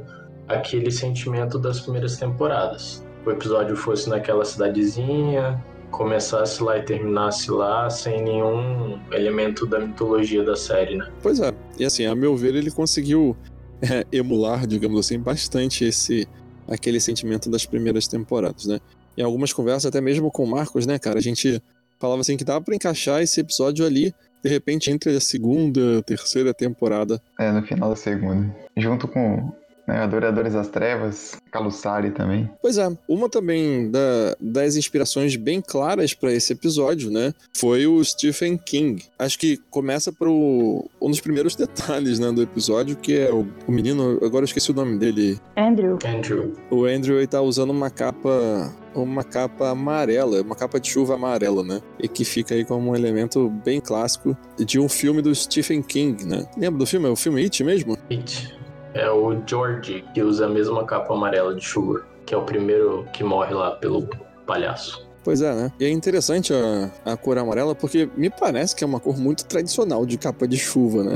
aquele 0.49 0.91
sentimento 0.91 1.57
das 1.57 1.79
primeiras 1.79 2.17
temporadas. 2.17 3.05
O 3.25 3.31
episódio 3.31 3.75
fosse 3.75 4.09
naquela 4.09 4.43
cidadezinha, 4.43 5.63
começasse 5.91 6.61
lá 6.61 6.77
e 6.77 6.83
terminasse 6.83 7.51
lá 7.51 7.89
sem 7.89 8.23
nenhum 8.23 8.99
elemento 9.11 9.65
da 9.65 9.79
mitologia 9.79 10.43
da 10.43 10.55
série, 10.55 10.97
né? 10.97 11.09
Pois 11.21 11.39
é. 11.39 11.53
E 11.77 11.85
assim, 11.85 12.05
a 12.05 12.15
meu 12.15 12.35
ver, 12.35 12.55
ele 12.55 12.71
conseguiu 12.71 13.35
é, 13.81 14.05
emular, 14.11 14.65
digamos 14.67 14.99
assim, 14.99 15.19
bastante 15.19 15.85
esse 15.85 16.27
aquele 16.67 16.99
sentimento 16.99 17.49
das 17.49 17.65
primeiras 17.65 18.07
temporadas, 18.07 18.65
né? 18.65 18.79
Em 19.17 19.23
algumas 19.23 19.51
conversas, 19.51 19.87
até 19.87 19.99
mesmo 19.99 20.31
com 20.31 20.43
o 20.43 20.47
Marcos, 20.47 20.85
né, 20.85 20.99
cara, 20.99 21.17
a 21.17 21.21
gente 21.21 21.61
falava 21.99 22.21
assim 22.21 22.37
que 22.37 22.43
dava 22.43 22.61
para 22.61 22.75
encaixar 22.75 23.21
esse 23.21 23.41
episódio 23.41 23.85
ali, 23.85 24.13
de 24.43 24.49
repente, 24.49 24.89
entre 24.89 25.15
a 25.15 25.19
segunda, 25.19 26.01
terceira 26.03 26.53
temporada. 26.53 27.21
É, 27.37 27.51
no 27.51 27.61
final 27.63 27.89
da 27.89 27.95
segunda. 27.95 28.55
Junto 28.77 29.07
com 29.07 29.51
né, 29.89 30.00
Adoradores 30.00 30.53
das 30.53 30.67
Trevas, 30.67 31.36
Calussari 31.51 32.12
também. 32.12 32.50
Pois 32.62 32.77
é, 32.77 32.89
uma 33.08 33.27
também 33.27 33.89
da, 33.89 34.36
das 34.39 34.75
inspirações 34.75 35.36
bem 35.36 35.62
claras 35.62 36.13
para 36.13 36.31
esse 36.31 36.53
episódio, 36.53 37.10
né, 37.10 37.34
foi 37.53 37.88
o 37.88 38.03
Stephen 38.03 38.58
King. 38.58 39.03
Acho 39.17 39.38
que 39.39 39.58
começa 39.69 40.13
pro 40.13 40.88
um 41.01 41.10
dos 41.10 41.19
primeiros 41.19 41.55
detalhes, 41.55 42.19
né, 42.19 42.31
do 42.31 42.43
episódio, 42.43 42.96
que 42.96 43.17
é 43.17 43.31
o, 43.31 43.48
o 43.67 43.72
menino, 43.72 44.19
agora 44.24 44.43
eu 44.43 44.46
esqueci 44.46 44.72
o 44.72 44.75
nome 44.75 44.98
dele. 44.98 45.39
Andrew. 45.58 45.98
Andrew. 46.05 46.53
O 46.69 46.86
Andrew 46.86 47.17
ele 47.17 47.27
tá 47.27 47.41
usando 47.41 47.72
uma 47.72 47.89
capa 47.89 48.72
uma 48.93 49.24
capa 49.24 49.69
amarela, 49.69 50.41
uma 50.41 50.55
capa 50.55 50.79
de 50.79 50.89
chuva 50.89 51.13
amarela, 51.13 51.63
né? 51.63 51.81
E 52.00 52.08
que 52.08 52.25
fica 52.25 52.55
aí 52.55 52.65
como 52.65 52.89
um 52.89 52.96
elemento 52.96 53.50
bem 53.63 53.79
clássico 53.79 54.36
de 54.58 54.79
um 54.79 54.89
filme 54.89 55.22
do 55.22 55.34
Stephen 55.34 55.81
King, 55.81 56.25
né? 56.25 56.46
Lembra 56.58 56.79
do 56.79 56.86
filme? 56.86 57.08
É 57.08 57.10
o 57.10 57.15
filme 57.15 57.43
It 57.43 57.63
mesmo? 57.63 57.98
It. 58.10 58.58
É 58.93 59.10
o 59.10 59.41
George 59.46 60.03
que 60.13 60.22
usa 60.22 60.46
a 60.46 60.50
mesma 60.50 60.84
capa 60.86 61.13
amarela 61.13 61.53
de 61.53 61.62
chuva, 61.62 62.03
que 62.25 62.34
é 62.34 62.38
o 62.38 62.43
primeiro 62.43 63.08
que 63.13 63.24
morre 63.24 63.53
lá 63.53 63.72
pelo 63.72 64.08
palhaço. 64.46 65.10
Pois 65.24 65.41
é, 65.41 65.53
né? 65.53 65.72
E 65.79 65.86
é 65.86 65.89
interessante 65.89 66.53
a, 66.53 67.12
a 67.12 67.17
cor 67.17 67.38
amarela 67.38 67.75
porque 67.75 68.10
me 68.15 68.29
parece 68.29 68.75
que 68.75 68.84
é 68.84 68.88
uma 68.88 69.00
cor 69.00 69.17
muito 69.17 69.46
tradicional 69.46 70.05
de 70.05 70.17
capa 70.17 70.48
de 70.48 70.58
chuva, 70.58 71.03
né? 71.03 71.15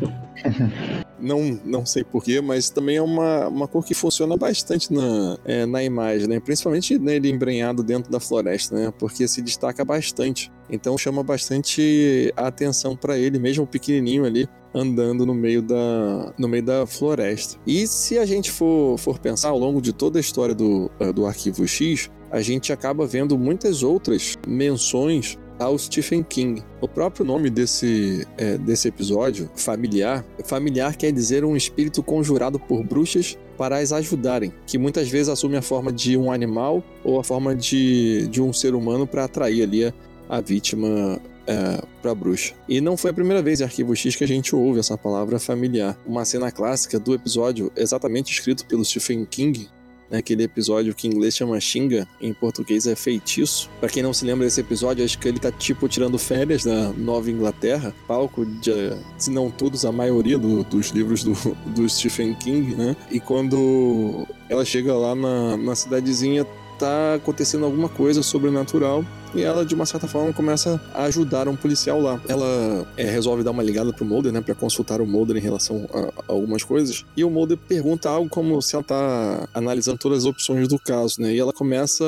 não, 1.20 1.60
não 1.64 1.84
sei 1.84 2.02
porquê, 2.02 2.40
mas 2.40 2.70
também 2.70 2.96
é 2.96 3.02
uma, 3.02 3.46
uma 3.46 3.68
cor 3.68 3.84
que 3.84 3.94
funciona 3.94 4.36
bastante 4.36 4.92
na, 4.92 5.38
é, 5.44 5.66
na 5.66 5.82
imagem, 5.82 6.26
né? 6.28 6.40
Principalmente 6.40 6.98
nele 6.98 7.30
embrenhado 7.30 7.82
dentro 7.82 8.10
da 8.10 8.18
floresta, 8.18 8.74
né? 8.74 8.92
Porque 8.98 9.28
se 9.28 9.42
destaca 9.42 9.84
bastante. 9.84 10.50
Então 10.70 10.96
chama 10.96 11.22
bastante 11.22 12.32
a 12.36 12.46
atenção 12.46 12.96
para 12.96 13.18
ele, 13.18 13.38
mesmo 13.38 13.66
pequenininho 13.66 14.24
ali, 14.24 14.48
andando 14.74 15.26
no 15.26 15.34
meio 15.34 15.62
da, 15.62 16.32
no 16.38 16.48
meio 16.48 16.62
da 16.62 16.86
floresta. 16.86 17.58
E 17.66 17.86
se 17.86 18.18
a 18.18 18.26
gente 18.26 18.50
for, 18.50 18.98
for 18.98 19.18
pensar 19.18 19.48
ao 19.50 19.58
longo 19.58 19.80
de 19.80 19.92
toda 19.92 20.18
a 20.18 20.20
história 20.20 20.54
do, 20.54 20.90
eh, 21.00 21.12
do 21.12 21.26
Arquivo 21.26 21.66
X, 21.66 22.10
a 22.30 22.40
gente 22.40 22.72
acaba 22.72 23.06
vendo 23.06 23.36
muitas 23.36 23.82
outras 23.82 24.36
menções 24.46 25.36
ao 25.58 25.76
Stephen 25.78 26.22
King. 26.22 26.62
O 26.80 26.88
próprio 26.88 27.24
nome 27.24 27.50
desse, 27.50 28.26
é, 28.38 28.56
desse 28.56 28.88
episódio, 28.88 29.50
familiar, 29.54 30.24
familiar 30.44 30.96
quer 30.96 31.12
dizer 31.12 31.44
um 31.44 31.54
espírito 31.54 32.02
conjurado 32.02 32.58
por 32.58 32.82
bruxas 32.82 33.36
para 33.58 33.78
as 33.78 33.92
ajudarem, 33.92 34.52
que 34.66 34.78
muitas 34.78 35.08
vezes 35.10 35.28
assume 35.28 35.56
a 35.56 35.62
forma 35.62 35.92
de 35.92 36.16
um 36.16 36.32
animal 36.32 36.82
ou 37.04 37.20
a 37.20 37.24
forma 37.24 37.54
de, 37.54 38.26
de 38.28 38.40
um 38.40 38.52
ser 38.52 38.74
humano 38.74 39.06
para 39.06 39.24
atrair 39.24 39.62
ali 39.62 39.84
a, 39.84 39.92
a 40.30 40.40
vítima 40.40 41.20
é, 41.50 41.82
para 42.00 42.14
bruxa. 42.14 42.54
E 42.68 42.80
não 42.80 42.96
foi 42.96 43.10
a 43.10 43.14
primeira 43.14 43.42
vez 43.42 43.60
em 43.60 43.64
Arquivo 43.64 43.94
X 43.96 44.14
que 44.14 44.22
a 44.22 44.28
gente 44.28 44.54
ouve 44.54 44.78
essa 44.78 44.96
palavra 44.96 45.38
familiar. 45.40 45.98
Uma 46.06 46.24
cena 46.24 46.52
clássica 46.52 46.98
do 46.98 47.12
episódio, 47.12 47.72
exatamente 47.76 48.32
escrito 48.32 48.64
pelo 48.66 48.84
Stephen 48.84 49.24
King, 49.24 49.68
né, 50.08 50.18
aquele 50.18 50.44
episódio 50.44 50.94
que 50.94 51.08
em 51.08 51.10
inglês 51.10 51.36
chama 51.36 51.58
Xinga, 51.60 52.06
em 52.20 52.32
português 52.32 52.86
é 52.86 52.94
feitiço. 52.94 53.68
Para 53.80 53.88
quem 53.88 54.02
não 54.02 54.12
se 54.12 54.24
lembra 54.24 54.46
desse 54.46 54.60
episódio, 54.60 55.04
acho 55.04 55.18
que 55.18 55.26
ele 55.26 55.38
tá 55.38 55.50
tipo 55.50 55.88
tirando 55.88 56.18
férias 56.18 56.64
na 56.64 56.90
Nova 56.90 57.30
Inglaterra, 57.30 57.94
palco 58.06 58.44
de, 58.44 58.72
se 59.18 59.30
não 59.30 59.50
todos, 59.50 59.84
a 59.84 59.92
maioria 59.92 60.38
do, 60.38 60.62
dos 60.64 60.88
livros 60.90 61.24
do, 61.24 61.34
do 61.66 61.88
Stephen 61.88 62.34
King, 62.34 62.74
né? 62.74 62.96
E 63.10 63.20
quando 63.20 64.26
ela 64.48 64.64
chega 64.64 64.94
lá 64.94 65.14
na, 65.14 65.56
na 65.56 65.74
cidadezinha, 65.74 66.46
tá 66.80 67.14
acontecendo 67.14 67.64
alguma 67.64 67.88
coisa 67.88 68.22
sobrenatural 68.22 69.04
e 69.34 69.42
ela, 69.42 69.64
de 69.64 69.74
uma 69.74 69.86
certa 69.86 70.08
forma, 70.08 70.32
começa 70.32 70.80
a 70.92 71.04
ajudar 71.04 71.46
um 71.46 71.54
policial 71.54 72.00
lá. 72.00 72.20
Ela 72.28 72.84
é, 72.96 73.04
resolve 73.04 73.44
dar 73.44 73.52
uma 73.52 73.62
ligada 73.62 73.92
pro 73.92 74.04
Mulder, 74.04 74.32
né, 74.32 74.40
para 74.40 74.54
consultar 74.54 75.00
o 75.00 75.06
Mulder 75.06 75.36
em 75.36 75.40
relação 75.40 75.88
a, 75.92 76.00
a, 76.00 76.32
algumas 76.32 76.64
coisas. 76.64 77.04
E 77.16 77.22
o 77.22 77.30
Mulder 77.30 77.56
pergunta 77.56 78.10
algo 78.10 78.28
como 78.28 78.60
se 78.60 78.74
ela 78.74 78.82
tá 78.82 79.48
analisando 79.54 79.98
todas 79.98 80.18
as 80.18 80.24
opções 80.24 80.66
do 80.66 80.78
caso, 80.78 81.20
né, 81.20 81.32
e 81.32 81.38
ela 81.38 81.52
começa 81.52 82.04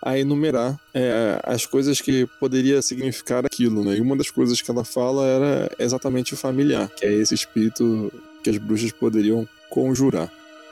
a 0.00 0.18
enumerar 0.18 0.78
é, 0.94 1.40
as 1.42 1.66
coisas 1.66 2.00
que 2.00 2.26
poderia 2.38 2.80
significar 2.82 3.44
aquilo, 3.44 3.84
né, 3.84 3.96
e 3.96 4.00
uma 4.00 4.16
das 4.16 4.30
coisas 4.30 4.62
que 4.62 4.70
ela 4.70 4.84
fala 4.84 5.26
era 5.26 5.70
exatamente 5.78 6.34
o 6.34 6.36
familiar, 6.36 6.88
que 6.88 7.04
é 7.04 7.12
esse 7.12 7.34
espírito 7.34 8.12
que 8.44 8.50
as 8.50 8.58
bruxas 8.58 8.92
poderiam 8.92 9.46
conjurar. 9.68 10.30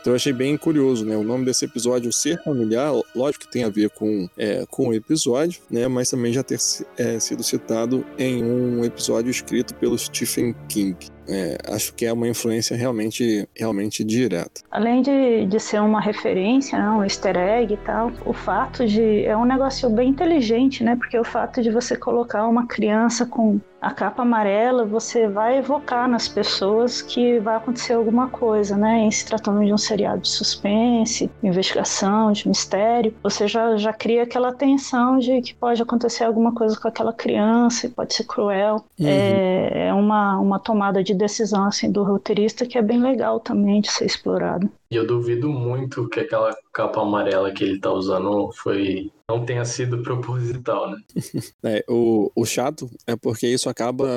Então 0.08 0.14
eu 0.14 0.16
achei 0.16 0.32
bem 0.32 0.56
curioso, 0.56 1.04
né? 1.04 1.14
O 1.18 1.22
nome 1.22 1.44
desse 1.44 1.66
episódio, 1.66 2.10
Ser 2.10 2.42
Familiar, 2.42 2.94
lógico 3.14 3.44
que 3.44 3.52
tem 3.52 3.64
a 3.64 3.68
ver 3.68 3.90
com, 3.90 4.26
é, 4.38 4.64
com 4.70 4.88
o 4.88 4.94
episódio, 4.94 5.60
né? 5.70 5.86
Mas 5.86 6.08
também 6.08 6.32
já 6.32 6.42
ter 6.42 6.58
é, 6.96 7.20
sido 7.20 7.42
citado 7.42 8.06
em 8.16 8.42
um 8.42 8.82
episódio 8.82 9.30
escrito 9.30 9.74
pelo 9.74 9.98
Stephen 9.98 10.54
King. 10.66 10.96
É, 11.28 11.58
acho 11.74 11.92
que 11.94 12.06
é 12.06 12.12
uma 12.12 12.26
influência 12.26 12.76
realmente, 12.76 13.48
realmente 13.56 14.02
direta. 14.02 14.62
Além 14.70 15.02
de, 15.02 15.46
de 15.46 15.60
ser 15.60 15.80
uma 15.80 16.00
referência, 16.00 16.78
né, 16.78 16.90
um 16.90 17.04
easter 17.04 17.36
egg 17.36 17.74
e 17.74 17.76
tal, 17.78 18.10
o 18.24 18.32
fato 18.32 18.86
de. 18.86 19.24
É 19.24 19.36
um 19.36 19.44
negócio 19.44 19.88
bem 19.90 20.10
inteligente, 20.10 20.82
né? 20.82 20.96
Porque 20.96 21.18
o 21.18 21.24
fato 21.24 21.62
de 21.62 21.70
você 21.70 21.96
colocar 21.96 22.46
uma 22.46 22.66
criança 22.66 23.26
com 23.26 23.60
a 23.80 23.92
capa 23.92 24.22
amarela, 24.22 24.84
você 24.84 25.28
vai 25.28 25.58
evocar 25.58 26.08
nas 26.08 26.26
pessoas 26.26 27.00
que 27.00 27.38
vai 27.38 27.56
acontecer 27.56 27.92
alguma 27.92 28.28
coisa, 28.28 28.76
né? 28.76 28.98
Em 28.98 29.10
se 29.10 29.24
tratando 29.24 29.64
de 29.64 29.72
um 29.72 29.78
seriado 29.78 30.22
de 30.22 30.28
suspense, 30.28 31.30
de 31.40 31.48
investigação, 31.48 32.32
de 32.32 32.48
mistério, 32.48 33.14
você 33.22 33.46
já, 33.46 33.76
já 33.76 33.92
cria 33.92 34.24
aquela 34.24 34.52
tensão 34.52 35.18
de 35.18 35.40
que 35.42 35.54
pode 35.54 35.80
acontecer 35.80 36.24
alguma 36.24 36.52
coisa 36.52 36.78
com 36.78 36.88
aquela 36.88 37.12
criança, 37.12 37.90
pode 37.94 38.14
ser 38.14 38.24
cruel. 38.24 38.84
Uhum. 38.98 39.06
É, 39.06 39.88
é 39.88 39.94
uma, 39.94 40.38
uma 40.38 40.58
tomada 40.58 41.02
de 41.02 41.14
decisão 41.18 41.64
assim 41.64 41.90
do 41.90 42.02
roteirista 42.02 42.64
que 42.64 42.78
é 42.78 42.82
bem 42.82 43.00
legal 43.00 43.40
também 43.40 43.80
de 43.80 43.90
ser 43.90 44.06
explorado. 44.06 44.70
E 44.90 44.96
eu 44.96 45.06
duvido 45.06 45.50
muito 45.50 46.08
que 46.08 46.20
aquela 46.20 46.56
capa 46.72 47.02
amarela 47.02 47.52
que 47.52 47.64
ele 47.64 47.78
tá 47.78 47.92
usando 47.92 48.50
foi 48.52 49.12
não 49.28 49.44
tenha 49.44 49.64
sido 49.64 50.00
proposital, 50.02 50.90
né? 50.90 50.98
é, 51.64 51.84
o, 51.88 52.30
o 52.34 52.46
chato 52.46 52.88
é 53.06 53.14
porque 53.14 53.46
isso 53.46 53.68
acaba 53.68 54.08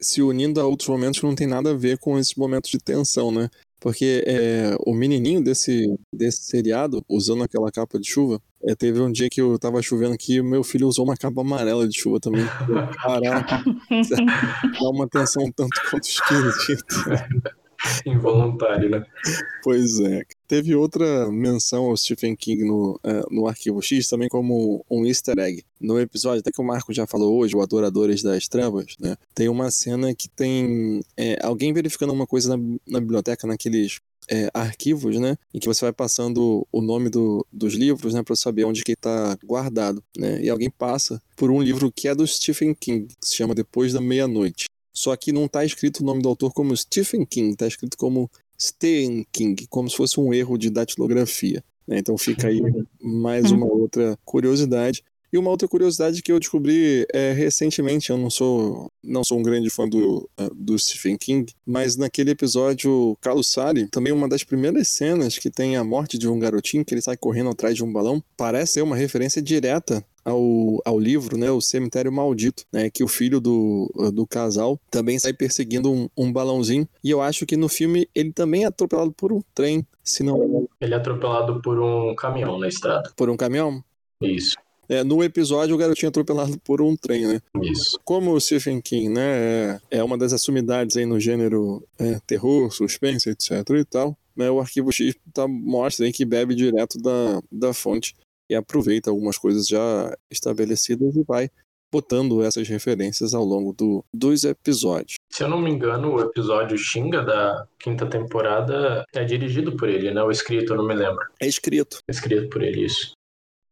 se 0.00 0.22
unindo 0.22 0.60
a 0.60 0.66
outros 0.66 0.88
momentos 0.88 1.18
que 1.18 1.26
não 1.26 1.34
tem 1.34 1.46
nada 1.46 1.70
a 1.70 1.76
ver 1.76 1.98
com 1.98 2.18
esses 2.18 2.34
momentos 2.34 2.70
de 2.70 2.78
tensão, 2.78 3.32
né? 3.32 3.48
Porque 3.80 4.22
é, 4.26 4.76
o 4.86 4.94
menininho 4.94 5.42
desse, 5.42 5.86
desse 6.12 6.42
seriado, 6.42 7.02
usando 7.08 7.42
aquela 7.42 7.72
capa 7.72 7.98
de 7.98 8.08
chuva, 8.08 8.40
é, 8.62 8.74
teve 8.74 9.00
um 9.00 9.10
dia 9.10 9.30
que 9.30 9.40
eu 9.40 9.58
tava 9.58 9.80
chovendo 9.80 10.12
aqui 10.12 10.36
e 10.36 10.42
meu 10.42 10.62
filho 10.62 10.86
usou 10.86 11.04
uma 11.04 11.16
capa 11.16 11.40
amarela 11.40 11.88
de 11.88 11.98
chuva 11.98 12.20
também. 12.20 12.44
Caraca, 13.02 13.64
dá 14.80 14.90
uma 14.90 15.08
tensão 15.08 15.50
tanto 15.50 15.80
quanto 15.90 16.04
esquisita. 16.04 17.54
Involuntário, 18.06 18.90
né? 18.90 19.04
Pois 19.62 20.00
é. 20.00 20.22
Teve 20.46 20.74
outra 20.74 21.30
menção 21.30 21.84
ao 21.84 21.96
Stephen 21.96 22.34
King 22.36 22.64
no, 22.64 23.00
uh, 23.04 23.34
no 23.34 23.46
Arquivo 23.46 23.80
X, 23.80 24.08
também 24.08 24.28
como 24.28 24.84
um 24.90 25.06
easter 25.06 25.38
egg. 25.38 25.64
No 25.80 25.98
episódio, 25.98 26.40
até 26.40 26.50
que 26.50 26.60
o 26.60 26.64
Marco 26.64 26.92
já 26.92 27.06
falou 27.06 27.38
hoje, 27.38 27.56
o 27.56 27.62
Adoradores 27.62 28.22
das 28.22 28.48
Trevas, 28.48 28.96
né? 28.98 29.16
Tem 29.34 29.48
uma 29.48 29.70
cena 29.70 30.14
que 30.14 30.28
tem 30.28 31.00
é, 31.16 31.38
alguém 31.42 31.72
verificando 31.72 32.12
uma 32.12 32.26
coisa 32.26 32.56
na, 32.56 32.62
na 32.86 33.00
biblioteca, 33.00 33.46
naqueles 33.46 34.00
é, 34.28 34.50
arquivos, 34.52 35.18
né? 35.18 35.36
Em 35.54 35.58
que 35.58 35.66
você 35.66 35.84
vai 35.84 35.92
passando 35.92 36.66
o 36.70 36.80
nome 36.80 37.08
do, 37.08 37.46
dos 37.52 37.74
livros, 37.74 38.14
né? 38.14 38.22
Para 38.22 38.36
saber 38.36 38.64
onde 38.64 38.82
que 38.82 38.92
está 38.92 39.36
guardado, 39.44 40.02
né? 40.16 40.42
E 40.42 40.50
alguém 40.50 40.70
passa 40.70 41.20
por 41.36 41.50
um 41.50 41.62
livro 41.62 41.90
que 41.90 42.08
é 42.08 42.14
do 42.14 42.26
Stephen 42.26 42.74
King, 42.74 43.06
que 43.06 43.28
se 43.28 43.36
chama 43.36 43.54
Depois 43.54 43.92
da 43.92 44.00
Meia-Noite. 44.00 44.66
Só 44.92 45.14
que 45.16 45.32
não 45.32 45.46
está 45.46 45.64
escrito 45.64 46.00
o 46.00 46.04
nome 46.04 46.22
do 46.22 46.28
autor 46.28 46.52
como 46.52 46.76
Stephen 46.76 47.24
King, 47.24 47.52
está 47.52 47.66
escrito 47.66 47.96
como 47.96 48.30
Stephen 48.60 49.26
King, 49.32 49.66
como 49.68 49.88
se 49.88 49.96
fosse 49.96 50.20
um 50.20 50.34
erro 50.34 50.58
de 50.58 50.70
datilografia. 50.70 51.64
Né? 51.86 51.98
Então 51.98 52.16
fica 52.18 52.48
aí 52.48 52.60
mais 53.00 53.50
uma 53.50 53.66
outra 53.66 54.18
curiosidade. 54.24 55.02
E 55.32 55.38
uma 55.38 55.50
outra 55.50 55.68
curiosidade 55.68 56.22
que 56.22 56.32
eu 56.32 56.40
descobri 56.40 57.06
é, 57.12 57.32
recentemente, 57.32 58.10
eu 58.10 58.18
não 58.18 58.28
sou, 58.28 58.90
não 59.02 59.22
sou 59.22 59.38
um 59.38 59.42
grande 59.42 59.70
fã 59.70 59.88
do, 59.88 60.28
uh, 60.40 60.54
do 60.54 60.76
Stephen 60.78 61.16
King, 61.16 61.52
mas 61.64 61.96
naquele 61.96 62.32
episódio 62.32 63.16
Calussari, 63.20 63.86
também 63.86 64.12
uma 64.12 64.28
das 64.28 64.42
primeiras 64.42 64.88
cenas 64.88 65.38
que 65.38 65.50
tem 65.50 65.76
a 65.76 65.84
morte 65.84 66.18
de 66.18 66.28
um 66.28 66.38
garotinho, 66.38 66.84
que 66.84 66.92
ele 66.94 67.02
sai 67.02 67.16
correndo 67.16 67.50
atrás 67.50 67.76
de 67.76 67.84
um 67.84 67.92
balão, 67.92 68.22
parece 68.36 68.74
ser 68.74 68.82
uma 68.82 68.96
referência 68.96 69.40
direta 69.40 70.04
ao, 70.24 70.80
ao 70.84 70.98
livro, 70.98 71.36
né, 71.36 71.50
o 71.50 71.60
Cemitério 71.60 72.12
Maldito, 72.12 72.64
né, 72.72 72.90
que 72.90 73.02
o 73.02 73.08
filho 73.08 73.40
do, 73.40 73.90
do 74.12 74.26
casal 74.26 74.80
também 74.90 75.18
sai 75.18 75.32
perseguindo 75.32 75.90
um, 75.90 76.08
um 76.16 76.32
balãozinho. 76.32 76.88
E 77.02 77.10
eu 77.10 77.20
acho 77.20 77.46
que 77.46 77.56
no 77.56 77.68
filme 77.68 78.08
ele 78.14 78.32
também 78.32 78.64
é 78.64 78.66
atropelado 78.66 79.12
por 79.12 79.32
um 79.32 79.40
trem, 79.54 79.86
se 80.02 80.22
não... 80.22 80.68
Ele 80.80 80.94
é 80.94 80.96
atropelado 80.96 81.62
por 81.62 81.80
um 81.80 82.14
caminhão 82.14 82.58
na 82.58 82.68
estrada. 82.68 83.12
Por 83.16 83.30
um 83.30 83.36
caminhão? 83.36 83.82
Isso. 84.20 84.56
É, 84.90 85.04
no 85.04 85.22
episódio, 85.22 85.76
o 85.76 85.78
garotinho 85.78 86.08
é 86.08 86.10
atropelado 86.10 86.58
por 86.64 86.82
um 86.82 86.96
trem, 86.96 87.24
né? 87.24 87.40
Isso. 87.62 87.96
Como 88.04 88.32
o 88.32 88.40
Stephen 88.40 88.80
King, 88.80 89.08
né, 89.08 89.78
é, 89.88 89.98
é 89.98 90.02
uma 90.02 90.18
das 90.18 90.32
assumidades 90.32 90.96
aí 90.96 91.06
no 91.06 91.20
gênero 91.20 91.86
é, 91.96 92.18
terror, 92.26 92.72
suspense, 92.72 93.30
etc 93.30 93.50
e 93.78 93.84
tal, 93.84 94.18
né, 94.36 94.50
o 94.50 94.58
Arquivo 94.58 94.90
X 94.90 95.14
tá, 95.32 95.46
mostra 95.46 96.06
aí 96.06 96.12
que 96.12 96.24
bebe 96.24 96.56
direto 96.56 96.98
da, 96.98 97.40
da 97.52 97.72
fonte 97.72 98.16
e 98.50 98.54
aproveita 98.56 99.10
algumas 99.10 99.38
coisas 99.38 99.68
já 99.68 100.12
estabelecidas 100.28 101.14
e 101.14 101.22
vai 101.22 101.48
botando 101.92 102.42
essas 102.42 102.68
referências 102.68 103.32
ao 103.32 103.44
longo 103.44 103.72
do, 103.72 104.04
dos 104.12 104.44
episódios. 104.44 105.14
Se 105.30 105.44
eu 105.44 105.48
não 105.48 105.60
me 105.60 105.70
engano, 105.70 106.14
o 106.14 106.20
episódio 106.20 106.76
Xinga 106.76 107.22
da 107.22 107.66
quinta 107.78 108.06
temporada 108.06 109.04
é 109.14 109.24
dirigido 109.24 109.76
por 109.76 109.88
ele, 109.88 110.12
né? 110.12 110.22
O 110.22 110.30
escrito, 110.30 110.72
eu 110.72 110.76
não 110.76 110.86
me 110.86 110.94
lembro. 110.94 111.24
É 111.40 111.46
escrito. 111.46 111.98
Escrito 112.08 112.48
por 112.48 112.62
ele, 112.62 112.84
isso. 112.84 113.12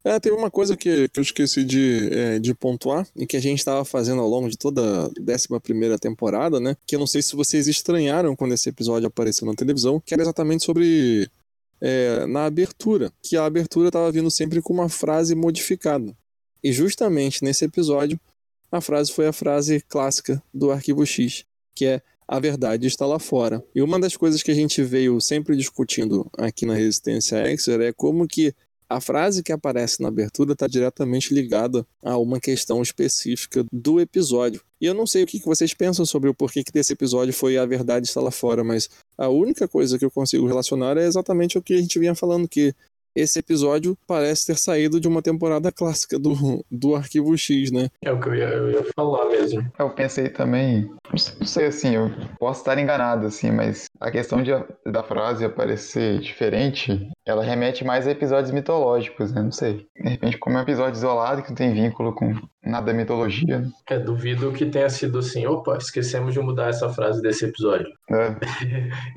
É, 0.09 0.19
teve 0.19 0.35
uma 0.35 0.51
coisa 0.51 0.75
que, 0.75 1.07
que 1.11 1.21
eu 1.21 1.23
esqueci 1.23 1.63
de, 1.63 2.09
é, 2.11 2.39
de 2.39 2.55
pontuar 2.55 3.07
e 3.15 3.27
que 3.27 3.37
a 3.37 3.41
gente 3.41 3.59
estava 3.59 3.85
fazendo 3.85 4.23
ao 4.23 4.29
longo 4.29 4.49
de 4.49 4.57
toda 4.57 4.81
a 4.81 5.07
11 5.07 5.99
temporada, 6.01 6.59
né? 6.59 6.75
Que 6.87 6.97
eu 6.97 6.99
não 6.99 7.07
sei 7.07 7.21
se 7.21 7.37
vocês 7.37 7.69
estranharam 7.69 8.35
quando 8.35 8.55
esse 8.55 8.71
episódio 8.71 9.07
apareceu 9.07 9.47
na 9.47 9.53
televisão, 9.53 10.01
que 10.01 10.15
era 10.15 10.23
exatamente 10.23 10.65
sobre. 10.65 11.31
É, 11.79 12.27
na 12.27 12.47
abertura, 12.47 13.13
que 13.23 13.37
a 13.37 13.45
abertura 13.45 13.89
estava 13.89 14.11
vindo 14.11 14.31
sempre 14.31 14.63
com 14.63 14.73
uma 14.73 14.89
frase 14.89 15.35
modificada. 15.35 16.17
E 16.65 16.73
justamente 16.73 17.45
nesse 17.45 17.67
episódio, 17.67 18.19
a 18.73 18.81
frase 18.81 19.13
foi 19.13 19.27
a 19.27 19.33
frase 19.33 19.85
clássica 19.89 20.43
do 20.53 20.71
Arquivo 20.71 21.05
X, 21.05 21.45
que 21.75 21.85
é 21.85 22.03
a 22.27 22.41
verdade 22.41 22.87
está 22.87 23.05
lá 23.05 23.19
fora. 23.19 23.63
E 23.75 23.83
uma 23.83 24.01
das 24.01 24.17
coisas 24.17 24.43
que 24.43 24.51
a 24.51 24.55
gente 24.55 24.83
veio 24.83 25.21
sempre 25.21 25.55
discutindo 25.55 26.31
aqui 26.39 26.65
na 26.65 26.75
Resistência 26.75 27.47
Exer 27.53 27.81
é 27.83 27.93
como 27.93 28.27
que 28.27 28.55
a 28.89 29.01
frase 29.01 29.43
que 29.43 29.53
aparece 29.53 30.01
na 30.01 30.09
abertura 30.09 30.53
está 30.53 30.67
diretamente 30.67 31.35
ligada 31.35 31.87
a 32.03 32.17
uma 32.17 32.41
questão 32.41 32.81
específica 32.81 33.65
do 33.73 34.01
episódio. 34.01 34.63
E 34.81 34.87
eu 34.87 34.95
não 34.95 35.07
sei 35.07 35.25
o 35.25 35.27
que 35.27 35.45
vocês 35.45 35.75
pensam 35.75 36.07
sobre 36.07 36.31
o 36.31 36.35
porquê 36.35 36.63
que 36.65 36.73
desse 36.73 36.93
episódio 36.93 37.35
foi 37.35 37.59
a 37.59 37.67
verdade 37.67 38.07
está 38.07 38.21
lá 38.21 38.31
fora, 38.31 38.65
mas 38.65 38.89
a 39.17 39.29
única 39.29 39.69
coisa 39.69 39.99
que 39.99 40.05
eu 40.05 40.11
consigo 40.11 40.47
relacionar 40.47 40.97
é 40.97 41.07
exatamente 41.07 41.59
o 41.59 41.63
que 41.63 41.75
a 41.75 41.81
gente 41.81 41.99
vinha 41.99 42.15
falando, 42.15 42.49
que 42.49 42.75
esse 43.21 43.39
episódio 43.39 43.97
parece 44.07 44.47
ter 44.47 44.57
saído 44.57 45.01
de 45.01 45.09
uma 45.09 45.23
temporada 45.23 45.73
clássica 45.73 46.19
do, 46.19 46.65
do 46.71 46.95
Arquivo 46.95 47.37
X, 47.37 47.71
né? 47.71 47.89
É 48.03 48.13
o 48.13 48.21
que 48.21 48.29
eu 48.29 48.35
ia, 48.35 48.49
eu 48.49 48.71
ia 48.71 48.85
falar 48.95 49.27
mesmo. 49.27 49.71
Eu 49.79 49.91
pensei 49.91 50.29
também, 50.29 50.91
não 51.39 51.47
sei 51.47 51.67
assim, 51.67 51.95
eu 51.95 52.11
posso 52.39 52.61
estar 52.61 52.79
enganado 52.79 53.27
assim, 53.27 53.51
mas 53.51 53.87
a 54.01 54.11
questão 54.11 54.43
de, 54.43 54.51
da 54.87 55.03
frase 55.03 55.45
aparecer 55.45 56.19
diferente, 56.21 57.09
ela 57.27 57.43
remete 57.43 57.85
mais 57.85 58.07
a 58.07 58.11
episódios 58.11 58.53
mitológicos, 58.53 59.33
né? 59.33 59.43
Não 59.43 59.53
sei. 59.53 59.87
De 59.97 60.09
repente, 60.09 60.39
como 60.39 60.57
é 60.57 60.61
um 60.61 60.63
episódio 60.63 60.97
isolado 60.97 61.43
que 61.43 61.51
não 61.51 61.57
tem 61.57 61.73
vínculo 61.73 62.15
com 62.15 62.35
nada 62.63 62.87
da 62.87 62.93
mitologia. 62.93 63.61
Né? 63.61 63.71
É, 63.89 63.99
duvido 63.99 64.53
que 64.53 64.67
tenha 64.67 64.89
sido 64.89 65.19
assim, 65.19 65.47
opa, 65.47 65.77
esquecemos 65.77 66.35
de 66.35 66.41
mudar 66.41 66.69
essa 66.69 66.89
frase 66.89 67.23
desse 67.23 67.47
episódio. 67.47 67.89
É. 68.11 68.37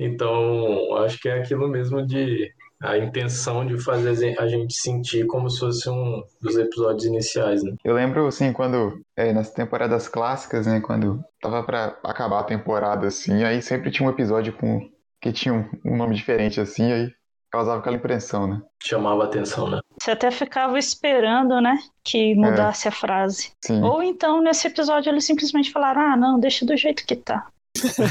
então, 0.00 0.96
acho 0.96 1.18
que 1.20 1.28
é 1.28 1.38
aquilo 1.38 1.68
mesmo 1.68 2.04
de 2.06 2.50
a 2.82 2.98
intenção 2.98 3.64
de 3.64 3.78
fazer 3.78 4.34
a 4.40 4.48
gente 4.48 4.74
sentir 4.74 5.26
como 5.26 5.48
se 5.48 5.60
fosse 5.60 5.88
um 5.88 6.22
dos 6.40 6.56
episódios 6.56 7.04
iniciais, 7.04 7.62
né? 7.62 7.74
Eu 7.84 7.94
lembro, 7.94 8.26
assim, 8.26 8.52
quando, 8.52 9.00
é, 9.16 9.32
nas 9.32 9.50
temporadas 9.50 10.08
clássicas, 10.08 10.66
né, 10.66 10.80
quando 10.80 11.24
tava 11.40 11.62
para 11.62 11.96
acabar 12.04 12.40
a 12.40 12.44
temporada, 12.44 13.06
assim, 13.06 13.44
aí 13.44 13.62
sempre 13.62 13.90
tinha 13.90 14.06
um 14.06 14.10
episódio 14.12 14.52
com 14.52 14.80
que 15.20 15.32
tinha 15.32 15.54
um, 15.54 15.68
um 15.84 15.96
nome 15.96 16.16
diferente, 16.16 16.60
assim, 16.60 16.90
aí 16.90 17.08
causava 17.52 17.78
aquela 17.78 17.96
impressão, 17.96 18.48
né? 18.48 18.60
Chamava 18.82 19.24
atenção, 19.24 19.70
né? 19.70 19.78
Você 20.00 20.10
até 20.10 20.30
ficava 20.32 20.76
esperando, 20.78 21.60
né, 21.60 21.78
que 22.02 22.34
mudasse 22.34 22.88
é. 22.88 22.90
a 22.90 22.92
frase. 22.92 23.52
Sim. 23.64 23.80
Ou 23.82 24.02
então, 24.02 24.42
nesse 24.42 24.66
episódio, 24.66 25.10
eles 25.10 25.24
simplesmente 25.24 25.70
falaram, 25.70 26.00
ah, 26.00 26.16
não, 26.16 26.40
deixa 26.40 26.66
do 26.66 26.76
jeito 26.76 27.06
que 27.06 27.14
tá. 27.14 27.46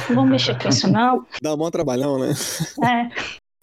Não 0.09 0.15
vamos 0.15 0.31
mexer 0.31 0.57
com 0.57 0.69
isso, 0.69 0.87
não. 0.87 1.25
Dá 1.41 1.53
um 1.53 1.71
trabalhão, 1.71 2.17
né? 2.17 2.33
É. 2.83 3.09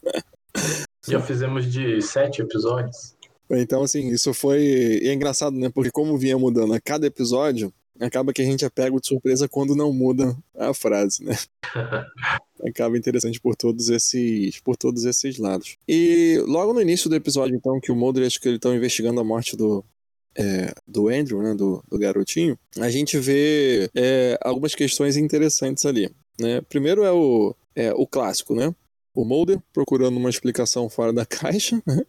Já 1.13 1.21
fizemos 1.21 1.71
de 1.71 2.01
sete 2.03 2.43
episódios. 2.43 3.17
Então, 3.51 3.83
assim, 3.83 4.09
isso 4.09 4.35
foi. 4.35 4.61
E 5.03 5.09
é 5.09 5.15
engraçado, 5.15 5.57
né? 5.57 5.71
Porque 5.71 5.91
como 5.91 6.19
vinha 6.19 6.37
mudando 6.39 6.75
a 6.75 6.81
cada 6.81 7.07
episódio, 7.07 7.73
acaba 7.99 8.33
que 8.33 8.43
a 8.43 8.45
gente 8.45 8.65
é 8.65 8.71
pego 8.71 9.01
de 9.01 9.09
surpresa 9.09 9.49
quando 9.49 9.75
não 9.75 9.93
muda 9.93 10.37
a 10.57 10.73
frase, 10.75 11.25
né? 11.25 11.37
acaba 12.67 12.99
interessante 12.99 13.41
por 13.41 13.57
todos 13.57 13.89
esses 13.89 14.61
por 14.61 14.77
todos 14.77 15.05
esses 15.05 15.39
lados. 15.39 15.77
E 15.87 16.43
logo 16.47 16.73
no 16.73 16.81
início 16.81 17.09
do 17.09 17.17
episódio, 17.17 17.57
então, 17.57 17.81
que 17.81 17.93
o 17.93 17.97
Mulder 17.97 18.27
acho 18.27 18.41
que 18.41 18.49
eles 18.49 18.57
estão 18.57 18.75
investigando 18.75 19.21
a 19.21 19.25
morte 19.25 19.57
do 19.57 19.85
é, 20.37 20.73
do 20.87 21.09
Andrew, 21.09 21.43
né, 21.43 21.55
do, 21.55 21.83
do 21.89 21.99
garotinho, 21.99 22.57
a 22.79 22.89
gente 22.89 23.19
vê 23.19 23.91
é, 23.95 24.39
algumas 24.41 24.75
questões 24.75 25.17
interessantes 25.17 25.85
ali. 25.85 26.11
Né? 26.39 26.61
Primeiro 26.61 27.03
é 27.03 27.11
o, 27.11 27.55
é, 27.75 27.93
o 27.93 28.07
clássico, 28.07 28.55
né? 28.55 28.73
O 29.19 29.25
Mulder 29.25 29.61
procurando 29.73 30.17
uma 30.17 30.31
explicação 30.31 30.89
fora 30.89 31.13
da 31.13 31.27
caixa, 31.27 31.83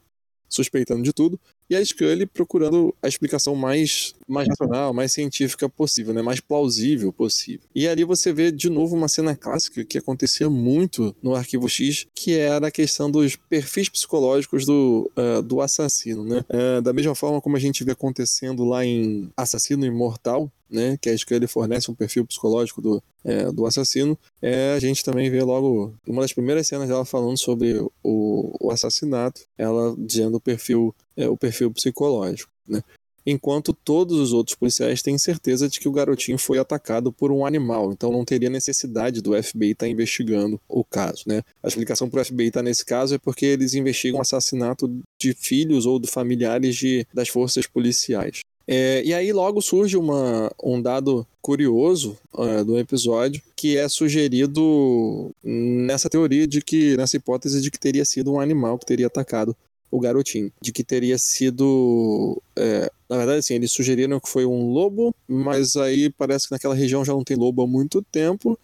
suspeitando 0.48 1.02
de 1.02 1.12
tudo, 1.12 1.40
e 1.68 1.76
a 1.76 1.84
Scully 1.84 2.28
procurando 2.28 2.94
a 3.02 3.08
explicação 3.08 3.56
mais, 3.56 4.14
mais 4.28 4.48
racional, 4.48 4.94
mais 4.94 5.12
científica 5.12 5.68
possível, 5.68 6.14
né? 6.14 6.22
mais 6.22 6.40
plausível 6.40 7.12
possível. 7.12 7.68
E 7.74 7.88
ali 7.88 8.04
você 8.04 8.32
vê 8.32 8.52
de 8.52 8.70
novo 8.70 8.96
uma 8.96 9.08
cena 9.08 9.36
clássica 9.36 9.84
que 9.84 9.98
acontecia 9.98 10.50
muito 10.52 11.16
no 11.22 11.34
Arquivo 11.34 11.68
X, 11.68 12.06
que 12.14 12.36
era 12.36 12.68
a 12.68 12.72
questão 12.72 13.10
dos 13.10 13.36
perfis 13.36 13.90
psicológicos 13.90 14.66
do, 14.66 15.12
uh, 15.18 15.42
do 15.42 15.62
assassino. 15.62 16.24
Né? 16.24 16.44
Uh, 16.50 16.82
da 16.82 16.94
mesma 16.94 17.16
forma 17.16 17.42
como 17.42 17.56
a 17.58 17.60
gente 17.60 17.84
vê 17.84 17.92
acontecendo 17.92 18.64
lá 18.66 18.86
em 18.86 19.32
Assassino 19.36 19.86
Imortal, 19.86 20.52
né, 20.70 20.98
que 21.02 21.10
a 21.10 21.18
Scully 21.18 21.48
fornece 21.48 21.90
um 21.90 21.96
perfil 21.96 22.26
psicológico 22.26 22.82
do, 22.82 23.04
é, 23.24 23.52
do 23.52 23.66
assassino, 23.66 24.18
é, 24.42 24.74
a 24.74 24.80
gente 24.80 25.04
também 25.04 25.30
vê 25.30 25.42
logo 25.44 25.94
uma 26.08 26.22
das 26.22 26.34
primeiras 26.34 26.68
cenas 26.68 26.88
dela 26.88 27.06
falando 27.06 27.38
sobre 27.38 27.80
o, 28.04 28.56
o 28.60 28.72
assassinato, 28.72 29.42
ela 29.58 29.96
dizendo 29.98 30.36
o 30.36 30.42
perfil, 30.42 30.96
é, 31.18 31.28
o 31.28 31.38
perfil 31.38 31.72
psicológico. 31.72 32.52
Né? 32.68 32.84
Enquanto 33.26 33.74
todos 33.74 34.18
os 34.18 34.34
outros 34.34 34.56
policiais 34.56 35.02
têm 35.02 35.18
certeza 35.18 35.70
de 35.70 35.80
que 35.80 35.88
o 35.88 35.92
garotinho 35.92 36.38
foi 36.38 36.58
atacado 36.58 37.12
por 37.12 37.32
um 37.32 37.46
animal, 37.46 37.92
então 37.92 38.12
não 38.12 38.26
teria 38.26 38.50
necessidade 38.50 39.22
do 39.22 39.32
FBI 39.32 39.72
estar 39.72 39.86
tá 39.86 39.88
investigando 39.88 40.60
o 40.68 40.84
caso. 40.84 41.24
Né? 41.28 41.44
A 41.62 41.68
explicação 41.68 42.10
para 42.10 42.22
o 42.22 42.26
FBI 42.26 42.48
estar 42.48 42.62
tá 42.62 42.64
nesse 42.64 42.86
caso 42.86 43.16
é 43.16 43.18
porque 43.18 43.46
eles 43.46 43.74
investigam 43.74 44.20
o 44.20 44.22
assassinato 44.22 44.90
de 45.20 45.34
filhos 45.34 45.86
ou 45.86 46.00
de 46.00 46.08
familiares 46.08 46.76
de, 46.76 47.06
das 47.14 47.28
forças 47.28 47.68
policiais. 47.68 48.40
É, 48.72 49.04
e 49.04 49.12
aí 49.16 49.34
logo 49.34 49.64
surge 49.64 49.98
uma, 49.98 50.52
um 50.64 50.80
dado 50.80 51.26
curioso 51.42 52.16
uh, 52.36 52.64
do 52.64 52.78
episódio 52.78 53.42
que 53.56 53.76
é 53.76 53.90
sugerido 53.90 55.32
nessa 55.44 56.08
teoria 56.08 56.46
de 56.46 56.62
que, 56.62 56.96
nessa 56.96 57.18
hipótese 57.18 57.62
de 57.62 57.72
que 57.72 57.80
teria 57.80 58.06
sido 58.06 58.32
um 58.32 58.40
animal 58.40 58.78
que 58.78 58.86
teria 58.86 59.08
atacado 59.08 59.58
o 59.90 60.00
garotinho, 60.00 60.52
de 60.62 60.72
que 60.72 60.84
teria 60.84 61.18
sido. 61.18 62.40
É, 62.56 62.92
na 63.10 63.18
verdade, 63.18 63.40
assim, 63.40 63.56
eles 63.56 63.72
sugeriram 63.72 64.20
que 64.20 64.30
foi 64.30 64.46
um 64.46 64.72
lobo, 64.72 65.16
mas 65.28 65.76
aí 65.76 66.12
parece 66.12 66.48
que 66.48 66.52
naquela 66.52 66.76
região 66.76 67.04
já 67.04 67.12
não 67.12 67.24
tem 67.24 67.36
lobo 67.36 67.64
há 67.64 67.68
muito 67.68 68.04
tempo. 68.12 68.58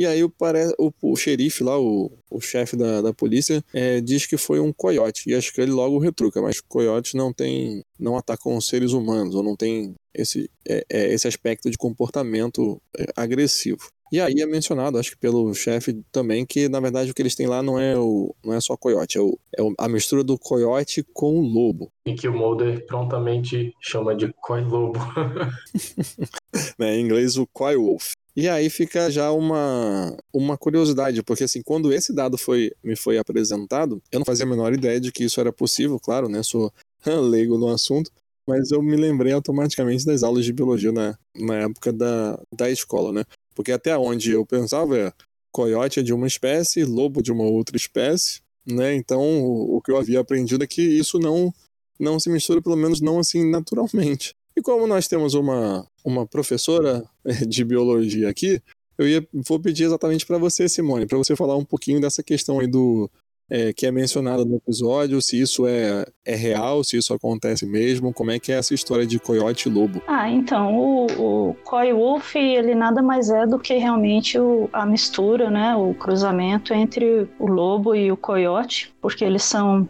E 0.00 0.06
aí 0.06 0.24
o, 0.24 0.32
o, 0.78 1.12
o 1.12 1.14
xerife 1.14 1.62
lá, 1.62 1.78
o, 1.78 2.10
o 2.30 2.40
chefe 2.40 2.74
da, 2.74 3.02
da 3.02 3.12
polícia, 3.12 3.62
é, 3.74 4.00
diz 4.00 4.24
que 4.24 4.38
foi 4.38 4.58
um 4.58 4.72
coiote. 4.72 5.28
E 5.28 5.34
acho 5.34 5.52
que 5.52 5.60
ele 5.60 5.72
logo 5.72 5.98
retruca, 5.98 6.40
mas 6.40 6.58
coiotes 6.58 7.12
não 7.12 7.34
tem. 7.34 7.84
não 7.98 8.16
atacam 8.16 8.58
seres 8.62 8.92
humanos, 8.92 9.34
ou 9.34 9.42
não 9.42 9.54
tem 9.54 9.94
esse, 10.14 10.50
é, 10.66 10.86
é, 10.88 11.12
esse 11.12 11.28
aspecto 11.28 11.70
de 11.70 11.76
comportamento 11.76 12.80
é, 12.96 13.04
agressivo. 13.14 13.90
E 14.10 14.18
aí 14.18 14.40
é 14.40 14.46
mencionado, 14.46 14.98
acho 14.98 15.10
que 15.10 15.18
pelo 15.18 15.52
chefe 15.54 16.02
também, 16.10 16.46
que 16.46 16.66
na 16.68 16.80
verdade 16.80 17.10
o 17.10 17.14
que 17.14 17.20
eles 17.20 17.34
têm 17.34 17.46
lá 17.46 17.62
não 17.62 17.78
é, 17.78 17.96
o, 17.96 18.34
não 18.42 18.54
é 18.54 18.60
só 18.60 18.78
coiote, 18.78 19.18
é, 19.18 19.20
o, 19.20 19.38
é 19.56 19.62
a 19.78 19.88
mistura 19.88 20.24
do 20.24 20.38
coiote 20.38 21.04
com 21.12 21.38
o 21.38 21.42
lobo. 21.42 21.92
E 22.06 22.14
que 22.14 22.26
o 22.26 22.32
Mulder 22.32 22.86
prontamente 22.86 23.72
chama 23.80 24.16
de 24.16 24.32
coi-lobo. 24.40 24.98
né, 26.78 26.96
em 26.96 27.04
inglês, 27.04 27.36
o 27.36 27.46
coi-wolf. 27.46 28.14
E 28.36 28.48
aí 28.48 28.70
fica 28.70 29.10
já 29.10 29.32
uma, 29.32 30.16
uma 30.32 30.56
curiosidade, 30.56 31.22
porque 31.22 31.44
assim, 31.44 31.62
quando 31.62 31.92
esse 31.92 32.12
dado 32.12 32.38
foi, 32.38 32.72
me 32.82 32.94
foi 32.94 33.18
apresentado, 33.18 34.00
eu 34.10 34.20
não 34.20 34.26
fazia 34.26 34.44
a 34.44 34.48
menor 34.48 34.72
ideia 34.72 35.00
de 35.00 35.10
que 35.10 35.24
isso 35.24 35.40
era 35.40 35.52
possível, 35.52 35.98
claro, 35.98 36.28
né? 36.28 36.42
Sou 36.42 36.72
leigo 37.28 37.58
no 37.58 37.68
assunto, 37.68 38.10
mas 38.46 38.70
eu 38.70 38.80
me 38.82 38.96
lembrei 38.96 39.32
automaticamente 39.32 40.04
das 40.04 40.22
aulas 40.22 40.44
de 40.44 40.52
biologia 40.52 40.92
na, 40.92 41.18
na 41.36 41.54
época 41.56 41.92
da, 41.92 42.40
da 42.52 42.70
escola, 42.70 43.12
né? 43.12 43.24
Porque 43.54 43.72
até 43.72 43.96
onde 43.98 44.30
eu 44.30 44.46
pensava 44.46 44.96
é 44.96 45.12
coiote 45.52 46.00
é 46.00 46.02
de 46.02 46.12
uma 46.12 46.26
espécie, 46.26 46.84
lobo 46.84 47.22
de 47.22 47.32
uma 47.32 47.44
outra 47.44 47.76
espécie, 47.76 48.40
né? 48.64 48.94
Então 48.94 49.20
o, 49.20 49.76
o 49.76 49.82
que 49.82 49.90
eu 49.90 49.96
havia 49.96 50.20
aprendido 50.20 50.62
é 50.62 50.66
que 50.66 50.82
isso 50.82 51.18
não, 51.18 51.52
não 51.98 52.18
se 52.20 52.30
mistura, 52.30 52.62
pelo 52.62 52.76
menos 52.76 53.00
não 53.00 53.18
assim 53.18 53.50
naturalmente. 53.50 54.34
E 54.60 54.62
como 54.62 54.86
nós 54.86 55.08
temos 55.08 55.32
uma, 55.32 55.86
uma 56.04 56.26
professora 56.26 57.02
eh, 57.24 57.46
de 57.46 57.64
biologia 57.64 58.28
aqui, 58.28 58.60
eu 58.98 59.08
ia, 59.08 59.26
vou 59.48 59.58
pedir 59.58 59.84
exatamente 59.84 60.26
para 60.26 60.36
você, 60.36 60.68
Simone, 60.68 61.06
para 61.06 61.16
você 61.16 61.34
falar 61.34 61.56
um 61.56 61.64
pouquinho 61.64 61.98
dessa 61.98 62.22
questão 62.22 62.60
aí 62.60 62.66
do, 62.66 63.10
é, 63.48 63.72
que 63.72 63.86
é 63.86 63.90
mencionada 63.90 64.44
no 64.44 64.56
episódio, 64.56 65.22
se 65.22 65.40
isso 65.40 65.66
é, 65.66 66.04
é 66.26 66.34
real, 66.34 66.84
se 66.84 66.98
isso 66.98 67.14
acontece 67.14 67.64
mesmo, 67.64 68.12
como 68.12 68.32
é 68.32 68.38
que 68.38 68.52
é 68.52 68.56
essa 68.56 68.74
história 68.74 69.06
de 69.06 69.18
coiote 69.18 69.66
e 69.66 69.72
lobo? 69.72 70.02
Ah, 70.06 70.28
então, 70.28 70.78
o, 70.78 71.06
o 71.50 71.54
Coy 71.64 71.94
Wolf, 71.94 72.36
ele 72.36 72.74
nada 72.74 73.00
mais 73.00 73.30
é 73.30 73.46
do 73.46 73.58
que 73.58 73.72
realmente 73.78 74.38
o, 74.38 74.68
a 74.74 74.84
mistura, 74.84 75.48
né, 75.50 75.74
o 75.74 75.94
cruzamento 75.94 76.74
entre 76.74 77.26
o 77.38 77.46
lobo 77.46 77.94
e 77.94 78.12
o 78.12 78.16
coiote, 78.16 78.92
porque 79.00 79.24
eles 79.24 79.42
são 79.42 79.88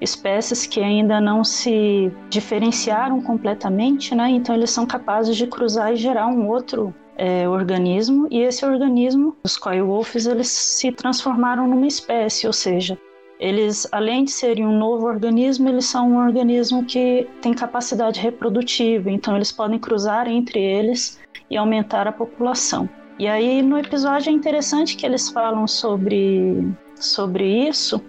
espécies 0.00 0.66
que 0.66 0.80
ainda 0.80 1.20
não 1.20 1.44
se 1.44 2.12
diferenciaram 2.28 3.20
completamente, 3.20 4.14
né? 4.14 4.30
Então 4.30 4.54
eles 4.54 4.70
são 4.70 4.86
capazes 4.86 5.36
de 5.36 5.46
cruzar 5.46 5.92
e 5.92 5.96
gerar 5.96 6.26
um 6.26 6.48
outro 6.48 6.94
é, 7.16 7.48
organismo 7.48 8.26
e 8.30 8.40
esse 8.40 8.64
organismo, 8.64 9.36
os 9.44 9.56
coilwolves, 9.56 10.26
eles 10.26 10.48
se 10.48 10.90
transformaram 10.92 11.68
numa 11.68 11.86
espécie, 11.86 12.46
ou 12.46 12.52
seja, 12.52 12.98
eles, 13.38 13.88
além 13.90 14.24
de 14.24 14.30
serem 14.30 14.66
um 14.66 14.78
novo 14.78 15.06
organismo, 15.06 15.68
eles 15.68 15.86
são 15.86 16.12
um 16.12 16.24
organismo 16.24 16.84
que 16.84 17.26
tem 17.40 17.52
capacidade 17.52 18.20
reprodutiva, 18.20 19.10
então 19.10 19.34
eles 19.34 19.50
podem 19.50 19.78
cruzar 19.78 20.28
entre 20.28 20.60
eles 20.60 21.20
e 21.50 21.56
aumentar 21.56 22.06
a 22.06 22.12
população. 22.12 22.88
E 23.18 23.26
aí 23.28 23.60
no 23.62 23.78
episódio 23.78 24.30
é 24.30 24.32
interessante 24.32 24.96
que 24.96 25.04
eles 25.04 25.28
falam 25.28 25.66
sobre, 25.66 26.72
sobre 26.96 27.68
isso 27.68 28.02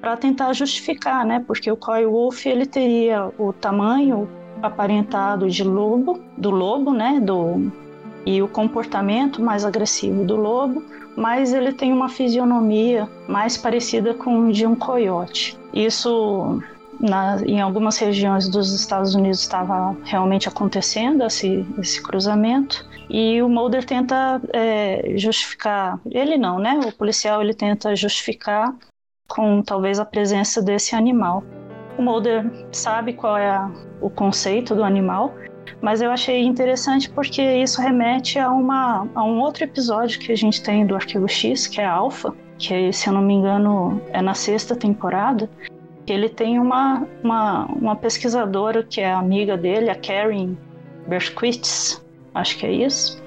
para 0.00 0.16
tentar 0.16 0.52
justificar, 0.52 1.24
né? 1.24 1.42
Porque 1.46 1.70
o 1.70 1.76
coilwolf 1.76 2.46
ele 2.46 2.66
teria 2.66 3.30
o 3.38 3.52
tamanho 3.52 4.28
aparentado 4.62 5.48
de 5.48 5.64
lobo, 5.64 6.20
do 6.36 6.50
lobo, 6.50 6.92
né? 6.92 7.20
Do 7.20 7.70
e 8.26 8.42
o 8.42 8.48
comportamento 8.48 9.40
mais 9.42 9.64
agressivo 9.64 10.24
do 10.24 10.36
lobo, 10.36 10.84
mas 11.16 11.52
ele 11.52 11.72
tem 11.72 11.92
uma 11.92 12.08
fisionomia 12.08 13.08
mais 13.26 13.56
parecida 13.56 14.12
com 14.14 14.50
de 14.50 14.66
um 14.66 14.76
coiote. 14.76 15.58
Isso 15.72 16.60
na, 16.98 17.40
em 17.46 17.60
algumas 17.60 17.96
regiões 17.96 18.48
dos 18.48 18.74
Estados 18.74 19.14
Unidos 19.14 19.40
estava 19.40 19.96
realmente 20.04 20.48
acontecendo 20.48 21.24
esse, 21.24 21.64
esse 21.78 22.02
cruzamento 22.02 22.86
e 23.08 23.42
o 23.42 23.48
Mulder 23.48 23.84
tenta 23.84 24.40
é, 24.52 25.14
justificar, 25.16 25.98
ele 26.10 26.36
não, 26.36 26.58
né? 26.58 26.78
O 26.86 26.92
policial 26.92 27.42
ele 27.42 27.54
tenta 27.54 27.96
justificar 27.96 28.74
com 29.30 29.62
talvez 29.62 29.98
a 29.98 30.04
presença 30.04 30.60
desse 30.60 30.94
animal. 30.94 31.42
O 31.96 32.02
Mulder 32.02 32.50
sabe 32.72 33.12
qual 33.14 33.36
é 33.36 33.50
a, 33.50 33.70
o 34.00 34.10
conceito 34.10 34.74
do 34.74 34.84
animal 34.84 35.34
mas 35.80 36.02
eu 36.02 36.10
achei 36.10 36.42
interessante 36.42 37.08
porque 37.10 37.42
isso 37.42 37.80
remete 37.80 38.38
a, 38.38 38.50
uma, 38.50 39.08
a 39.14 39.24
um 39.24 39.40
outro 39.40 39.64
episódio 39.64 40.20
que 40.20 40.32
a 40.32 40.36
gente 40.36 40.62
tem 40.62 40.86
do 40.86 40.94
Arquivo 40.94 41.28
X, 41.28 41.66
que 41.66 41.80
é 41.80 41.86
Alpha, 41.86 42.34
que 42.58 42.92
se 42.92 43.08
eu 43.08 43.14
não 43.14 43.22
me 43.22 43.34
engano 43.34 44.00
é 44.12 44.20
na 44.20 44.34
sexta 44.34 44.76
temporada, 44.76 45.48
ele 46.06 46.28
tem 46.28 46.58
uma, 46.58 47.06
uma, 47.22 47.66
uma 47.66 47.96
pesquisadora 47.96 48.82
que 48.82 49.00
é 49.00 49.10
amiga 49.10 49.56
dele, 49.56 49.88
a 49.88 49.94
Karen 49.94 50.54
Berkowitz, 51.06 52.04
acho 52.34 52.58
que 52.58 52.66
é 52.66 52.72
isso, 52.72 53.22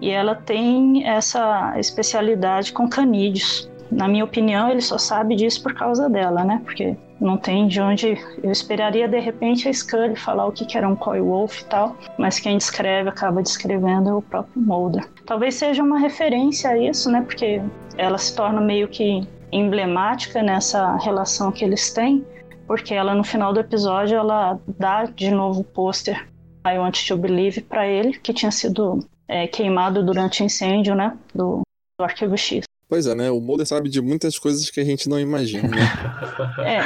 e 0.00 0.10
ela 0.10 0.34
tem 0.34 1.04
essa 1.04 1.74
especialidade 1.78 2.72
com 2.72 2.88
canídeos. 2.88 3.70
Na 3.90 4.08
minha 4.08 4.24
opinião, 4.24 4.70
ele 4.70 4.80
só 4.80 4.98
sabe 4.98 5.36
disso 5.36 5.62
por 5.62 5.74
causa 5.74 6.08
dela, 6.08 6.44
né? 6.44 6.60
Porque 6.64 6.96
não 7.20 7.36
tem 7.36 7.66
de 7.66 7.80
onde. 7.80 8.18
Eu 8.42 8.50
esperaria 8.50 9.08
de 9.08 9.18
repente 9.18 9.68
a 9.68 9.72
Scully 9.72 10.16
falar 10.16 10.46
o 10.46 10.52
que, 10.52 10.76
era 10.76 10.88
um 10.88 10.96
Coy 10.96 11.20
Wolf 11.20 11.60
e 11.60 11.64
tal, 11.66 11.96
mas 12.18 12.38
quem 12.38 12.58
descreve, 12.58 13.08
acaba 13.08 13.42
descrevendo 13.42 14.08
é 14.10 14.14
o 14.14 14.22
próprio 14.22 14.60
Mulder. 14.60 15.08
Talvez 15.24 15.54
seja 15.54 15.82
uma 15.82 15.98
referência 15.98 16.70
a 16.70 16.78
isso, 16.78 17.10
né? 17.10 17.22
Porque 17.22 17.60
ela 17.96 18.18
se 18.18 18.34
torna 18.34 18.60
meio 18.60 18.88
que 18.88 19.26
emblemática 19.50 20.42
nessa 20.42 20.96
relação 20.96 21.50
que 21.52 21.64
eles 21.64 21.92
têm, 21.92 22.24
porque 22.66 22.94
ela 22.94 23.14
no 23.14 23.24
final 23.24 23.52
do 23.52 23.60
episódio 23.60 24.18
ela 24.18 24.58
dá 24.78 25.04
de 25.04 25.30
novo 25.30 25.60
o 25.60 25.64
pôster 25.64 26.28
I 26.66 26.78
Want 26.78 27.06
to 27.06 27.16
Believe 27.16 27.60
para 27.60 27.86
ele, 27.86 28.18
que 28.18 28.34
tinha 28.34 28.50
sido 28.50 28.98
é, 29.28 29.46
queimado 29.46 30.04
durante 30.04 30.42
o 30.42 30.44
incêndio, 30.44 30.94
né? 30.94 31.16
Do, 31.34 31.62
do 31.98 32.04
Arquivo 32.04 32.36
X. 32.36 32.64
Pois 32.88 33.06
é, 33.06 33.14
né? 33.14 33.30
O 33.30 33.40
Mulder 33.40 33.66
sabe 33.66 33.88
de 33.88 34.00
muitas 34.00 34.38
coisas 34.38 34.70
que 34.70 34.80
a 34.80 34.84
gente 34.84 35.08
não 35.08 35.18
imagina, 35.18 35.68
né? 35.68 35.76
é. 36.64 36.80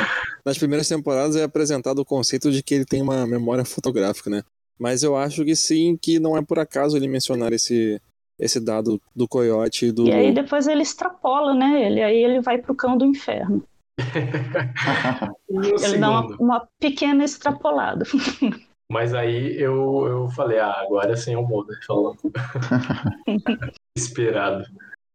Nas 0.45 0.57
primeiras 0.57 0.89
temporadas 0.89 1.37
é 1.37 1.43
apresentado 1.43 1.99
o 1.99 2.05
conceito 2.05 2.51
de 2.51 2.63
que 2.63 2.75
ele 2.75 2.85
tem 2.87 3.03
uma 3.03 3.27
memória 3.27 3.65
fotográfica, 3.65 4.31
né? 4.31 4.43
Mas 4.79 5.03
eu 5.03 5.15
acho 5.15 5.45
que 5.45 5.55
sim, 5.55 5.99
que 6.01 6.19
não 6.19 6.39
é 6.39 6.43
por 6.43 6.59
acaso 6.59 6.97
ele 6.97 7.07
mencionar 7.07 7.53
esse, 7.53 8.01
esse 8.39 8.59
dado 8.59 9.01
do 9.15 9.29
coiote 9.29 9.87
e 9.87 9.93
do. 9.93 10.07
E 10.07 10.13
aí 10.13 10.33
depois 10.33 10.67
ele 10.67 10.83
extrapola, 10.83 11.53
né? 11.53 11.85
Ele, 11.85 12.03
aí 12.03 12.25
ele 12.25 12.41
vai 12.41 12.57
pro 12.57 12.75
cão 12.75 12.97
do 12.97 13.05
inferno. 13.05 13.63
ele 15.51 15.99
dá 15.99 16.11
uma, 16.11 16.37
uma, 16.37 16.69
pequena 16.81 17.23
extrapolada. 17.23 18.07
Mas 18.91 19.13
aí 19.15 19.61
eu, 19.61 20.07
eu 20.07 20.29
falei, 20.31 20.59
ah, 20.59 20.81
agora 20.81 21.15
sim 21.15 21.35
é 21.35 21.39
o 21.39 21.47
Mulder 21.47 21.79
falando. 21.87 22.19
Esperado. 23.97 24.65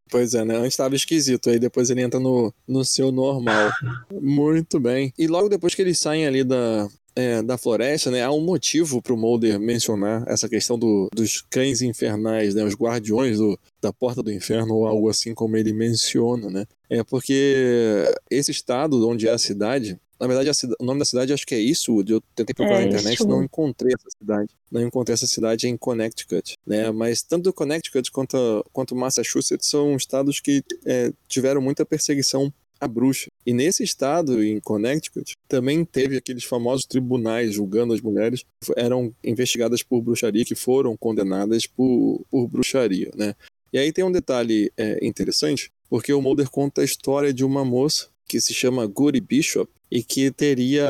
Pois 0.10 0.34
é, 0.34 0.46
né? 0.46 0.56
Antes 0.56 0.74
estava 0.74 0.96
esquisito, 0.96 1.50
aí 1.50 1.60
depois 1.60 1.90
ele 1.90 2.02
entra 2.02 2.20
no, 2.20 2.54
no 2.68 2.86
seu 2.86 3.12
normal. 3.12 3.72
Muito 4.12 4.80
bem. 4.80 5.12
E 5.18 5.28
logo 5.28 5.50
depois 5.50 5.74
que 5.74 5.82
eles 5.82 5.98
saem 5.98 6.28
ali 6.28 6.44
da, 6.44 6.88
é, 7.16 7.42
da 7.42 7.58
floresta, 7.58 8.12
né? 8.12 8.24
Há 8.24 8.32
um 8.32 8.42
motivo 8.42 9.02
para 9.02 9.14
o 9.14 9.18
Mulder 9.18 9.60
mencionar 9.60 10.24
essa 10.28 10.50
questão 10.50 10.78
do, 10.78 11.10
dos 11.14 11.42
cães 11.50 11.82
infernais, 11.82 12.54
né? 12.54 12.64
Os 12.64 12.76
guardiões 12.76 13.38
do, 13.38 13.58
da 13.82 13.94
porta 13.94 14.22
do 14.22 14.32
inferno, 14.32 14.76
ou 14.76 14.86
algo 14.86 15.10
assim 15.10 15.34
como 15.34 15.56
ele 15.56 15.74
menciona, 15.74 16.50
né? 16.50 16.66
É 16.90 17.04
porque 17.04 18.04
esse 18.30 18.52
estado 18.52 19.08
onde 19.08 19.28
é 19.28 19.32
a 19.32 19.38
cidade 19.38 20.00
na 20.20 20.28
verdade, 20.28 20.54
cidade, 20.54 20.78
o 20.80 20.86
nome 20.86 21.00
da 21.00 21.06
cidade 21.06 21.34
acho 21.34 21.46
que 21.46 21.56
é 21.56 21.60
isso. 21.60 22.04
Eu 22.08 22.22
tentei 22.34 22.54
procurar 22.54 22.80
é, 22.80 22.82
na 22.82 22.88
internet 22.88 23.20
e 23.20 23.28
não 23.28 23.44
encontrei 23.44 23.94
essa 23.94 24.10
cidade. 24.18 24.50
Não 24.72 24.82
encontrei 24.82 25.14
essa 25.14 25.28
cidade 25.28 25.68
em 25.68 25.78
Connecticut, 25.78 26.56
né? 26.66 26.92
Mas 26.92 27.22
tanto 27.22 27.52
Connecticut 27.54 28.12
quanto, 28.12 28.66
quanto 28.72 28.96
Massachusetts 28.96 29.68
são 29.68 29.96
estados 29.96 30.40
que 30.40 30.64
é, 30.86 31.12
tiveram 31.28 31.62
muita 31.62 31.86
perseguição 31.86 32.52
à 32.80 32.88
bruxa. 32.88 33.30
E 33.46 33.54
nesse 33.54 33.84
estado, 33.84 34.44
em 34.44 34.60
Connecticut, 34.60 35.34
também 35.48 35.84
teve 35.84 36.18
aqueles 36.18 36.44
famosos 36.44 36.86
tribunais 36.86 37.54
julgando 37.54 37.94
as 37.94 38.02
mulheres 38.02 38.44
que 38.62 38.74
eram 38.78 39.14
investigadas 39.24 39.84
por 39.84 40.02
bruxaria, 40.02 40.46
que 40.46 40.56
foram 40.56 40.96
condenadas 40.96 41.68
por, 41.68 42.26
por 42.30 42.48
bruxaria, 42.48 43.12
né? 43.16 43.36
E 43.74 43.78
aí 43.78 43.92
tem 43.92 44.06
um 44.06 44.12
detalhe 44.12 44.72
é, 44.78 45.06
interessante, 45.06 45.70
porque 45.90 46.14
o 46.14 46.22
Mulder 46.22 46.50
conta 46.50 46.82
a 46.82 46.86
história 46.86 47.34
de 47.34 47.44
uma 47.44 47.66
moça 47.66 48.08
que 48.36 48.42
se 48.42 48.54
chama 48.54 48.86
Goody 48.86 49.22
Bishop, 49.22 49.72
e 49.90 50.04
que 50.04 50.30
teria 50.30 50.90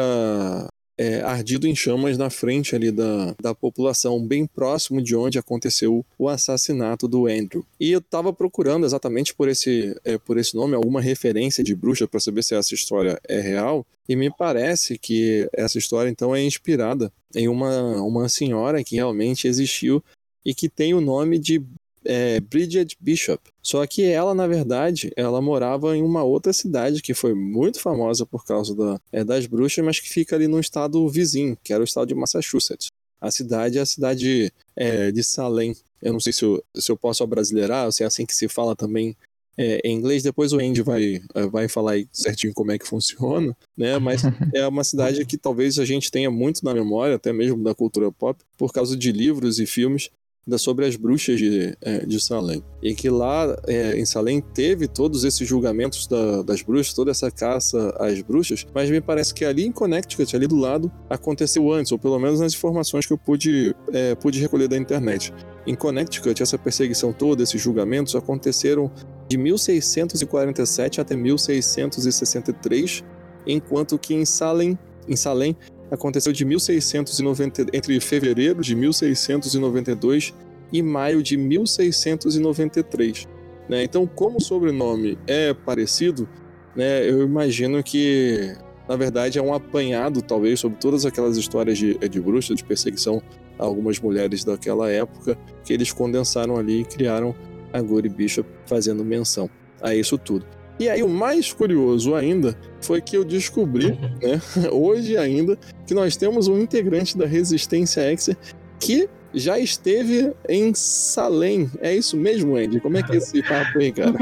é, 0.98 1.22
ardido 1.22 1.68
em 1.68 1.76
chamas 1.76 2.18
na 2.18 2.32
frente 2.32 2.76
ali 2.76 2.92
da, 2.92 3.36
da 3.40 3.54
população, 3.54 4.26
bem 4.26 4.48
próximo 4.48 5.00
de 5.00 5.16
onde 5.16 5.38
aconteceu 5.38 6.04
o 6.18 6.28
assassinato 6.28 7.08
do 7.08 7.28
Andrew. 7.28 7.64
E 7.80 7.92
eu 7.92 8.00
estava 8.00 8.34
procurando 8.34 8.84
exatamente 8.84 9.36
por 9.36 9.48
esse, 9.48 9.96
é, 10.04 10.18
por 10.18 10.40
esse 10.40 10.56
nome 10.56 10.74
alguma 10.76 11.00
referência 11.00 11.64
de 11.64 11.76
bruxa 11.76 12.08
para 12.08 12.20
saber 12.20 12.44
se 12.44 12.56
essa 12.56 12.74
história 12.74 13.20
é 13.28 13.40
real. 13.40 13.86
E 14.10 14.16
me 14.16 14.32
parece 14.36 14.98
que 14.98 15.48
essa 15.54 15.78
história 15.78 16.10
então 16.10 16.36
é 16.36 16.42
inspirada 16.44 17.14
em 17.36 17.48
uma, 17.48 18.02
uma 18.02 18.28
senhora 18.28 18.84
que 18.84 18.96
realmente 18.96 19.48
existiu 19.48 20.04
e 20.44 20.52
que 20.56 20.68
tem 20.68 20.96
o 20.96 21.02
nome 21.02 21.38
de 21.38 21.62
é, 22.06 22.40
Bridget 22.40 22.96
Bishop. 23.00 23.42
Só 23.62 23.86
que 23.86 24.04
ela, 24.04 24.34
na 24.34 24.48
verdade, 24.48 25.12
ela 25.16 25.42
morava 25.42 25.96
em 25.98 26.04
uma 26.04 26.24
outra 26.24 26.54
cidade 26.54 27.02
que 27.02 27.14
foi 27.14 27.34
muito 27.34 27.80
famosa 27.80 28.26
por 28.26 28.46
causa 28.46 28.76
da, 28.76 29.02
é, 29.12 29.24
das 29.24 29.46
bruxas, 29.46 29.84
mas 29.84 30.00
que 30.00 30.10
fica 30.10 30.36
ali 30.36 30.48
num 30.48 30.60
estado 30.60 31.08
vizinho, 31.10 31.58
que 31.64 31.74
era 31.74 31.82
o 31.82 31.86
estado 31.86 32.08
de 32.08 32.16
Massachusetts. 32.16 32.90
A 33.20 33.32
cidade 33.32 33.78
é 33.78 33.82
a 33.82 33.86
cidade 33.86 34.52
é, 34.76 35.12
de 35.12 35.24
Salem. 35.24 35.76
Eu 36.02 36.14
não 36.14 36.20
sei 36.20 36.32
se 36.32 36.44
eu, 36.44 36.64
se 36.76 36.92
eu 36.92 36.98
posso 36.98 37.24
abrasileirar, 37.24 37.92
se 37.92 38.04
é 38.04 38.06
assim 38.06 38.26
que 38.26 38.36
se 38.36 38.48
fala 38.48 38.76
também 38.76 39.16
é, 39.58 39.82
em 39.84 39.96
inglês. 39.96 40.22
Depois 40.22 40.54
o 40.54 40.60
Andy 40.60 40.82
vai, 40.82 41.22
é, 41.34 41.48
vai 41.48 41.68
falar 41.68 41.96
certinho 42.12 42.54
como 42.54 42.72
é 42.72 42.78
que 42.78 42.88
funciona, 42.88 43.56
né? 43.76 43.98
Mas 43.98 44.22
é 44.54 44.68
uma 44.68 44.84
cidade 44.84 45.26
que 45.26 45.38
talvez 45.38 45.80
a 45.80 45.86
gente 45.86 46.12
tenha 46.12 46.30
muito 46.30 46.64
na 46.64 46.74
memória, 46.74 47.16
até 47.16 47.34
mesmo 47.34 47.64
da 47.64 47.74
cultura 47.74 48.12
pop, 48.12 48.40
por 48.58 48.72
causa 48.72 48.96
de 48.96 49.12
livros 49.12 49.60
e 49.60 49.66
filmes 49.66 50.10
sobre 50.58 50.86
as 50.86 50.96
bruxas 50.96 51.40
de, 51.40 51.76
é, 51.82 52.06
de 52.06 52.24
Salem. 52.24 52.64
E 52.82 52.94
que 52.94 53.10
lá 53.10 53.58
é, 53.68 54.00
em 54.00 54.06
Salem 54.06 54.42
teve 54.42 54.88
todos 54.88 55.24
esses 55.24 55.48
julgamentos 55.48 56.06
da, 56.06 56.44
das 56.44 56.62
bruxas, 56.62 56.94
toda 56.94 57.10
essa 57.12 57.32
caça 57.32 57.96
às 58.00 58.22
bruxas, 58.22 58.66
mas 58.74 58.90
me 58.90 59.02
parece 59.02 59.34
que 59.34 59.44
ali 59.44 59.66
em 59.66 59.72
Connecticut, 59.72 60.36
ali 60.36 60.46
do 60.46 60.56
lado, 60.56 60.92
aconteceu 61.10 61.72
antes, 61.72 61.92
ou 61.92 61.98
pelo 61.98 62.20
menos 62.20 62.40
nas 62.40 62.54
informações 62.54 63.08
que 63.08 63.14
eu 63.14 63.18
pude, 63.18 63.76
é, 63.92 64.14
pude 64.16 64.40
recolher 64.40 64.68
da 64.68 64.78
internet. 64.78 65.34
Em 65.66 65.74
Connecticut, 65.74 66.44
essa 66.44 66.60
perseguição 66.60 67.12
toda, 67.12 67.42
esses 67.42 67.60
julgamentos 67.60 68.16
aconteceram 68.16 68.92
de 69.28 69.38
1647 69.38 71.02
até 71.02 71.16
1663, 71.16 73.04
enquanto 73.48 73.98
que 73.98 74.14
em 74.14 74.26
Salem, 74.26 74.78
em 75.08 75.16
Salem 75.16 75.58
aconteceu 75.96 76.32
de 76.32 76.46
1690 76.46 77.68
entre 77.74 78.00
fevereiro 78.00 78.62
de 78.62 78.76
1692 78.76 80.34
e 80.72 80.82
maio 80.82 81.24
de 81.24 81.38
1693. 81.38 83.28
Né? 83.70 83.84
Então, 83.84 84.06
como 84.06 84.38
o 84.38 84.42
sobrenome 84.42 85.18
é 85.28 85.54
parecido, 85.54 86.28
né, 86.76 87.10
eu 87.10 87.24
imagino 87.24 87.82
que, 87.84 88.56
na 88.88 88.96
verdade, 88.96 89.40
é 89.40 89.42
um 89.42 89.54
apanhado, 89.54 90.22
talvez, 90.22 90.60
sobre 90.60 90.78
todas 90.78 91.06
aquelas 91.06 91.38
histórias 91.38 91.78
de, 91.78 91.98
de 91.98 92.20
bruxas, 92.20 92.58
de 92.58 92.64
perseguição 92.64 93.22
a 93.58 93.64
algumas 93.64 94.00
mulheres 94.00 94.44
daquela 94.44 94.90
época, 94.90 95.38
que 95.64 95.74
eles 95.74 95.92
condensaram 95.92 96.58
ali 96.58 96.82
e 96.82 96.86
criaram 96.86 97.34
a 97.72 97.82
Gory 97.82 98.10
Bishop 98.10 98.48
fazendo 98.66 99.04
menção 99.04 99.50
a 99.82 99.96
isso 99.96 100.18
tudo. 100.18 100.46
E 100.80 100.90
aí, 100.90 101.02
o 101.02 101.08
mais 101.08 101.54
curioso 101.54 102.14
ainda 102.16 102.58
foi 102.82 103.02
que 103.02 103.16
eu 103.16 103.24
descobri, 103.24 103.92
né, 104.22 104.42
hoje 104.72 105.18
ainda, 105.18 105.58
que 105.88 105.94
nós 105.94 106.18
temos 106.18 106.48
um 106.48 106.60
integrante 106.60 107.18
da 107.18 107.26
Resistência 107.26 108.04
X 108.12 108.36
que 108.80 109.10
já 109.34 109.58
esteve 109.58 110.34
em 110.48 110.74
Salem. 110.74 111.70
É 111.80 111.94
isso 111.94 112.18
mesmo, 112.18 112.56
Andy? 112.56 112.80
Como 112.80 112.98
é 112.98 113.04
que 113.04 113.14
é 113.14 113.18
esse 113.18 113.42
papo 113.48 113.80
aí, 113.80 113.92
cara? 113.92 114.14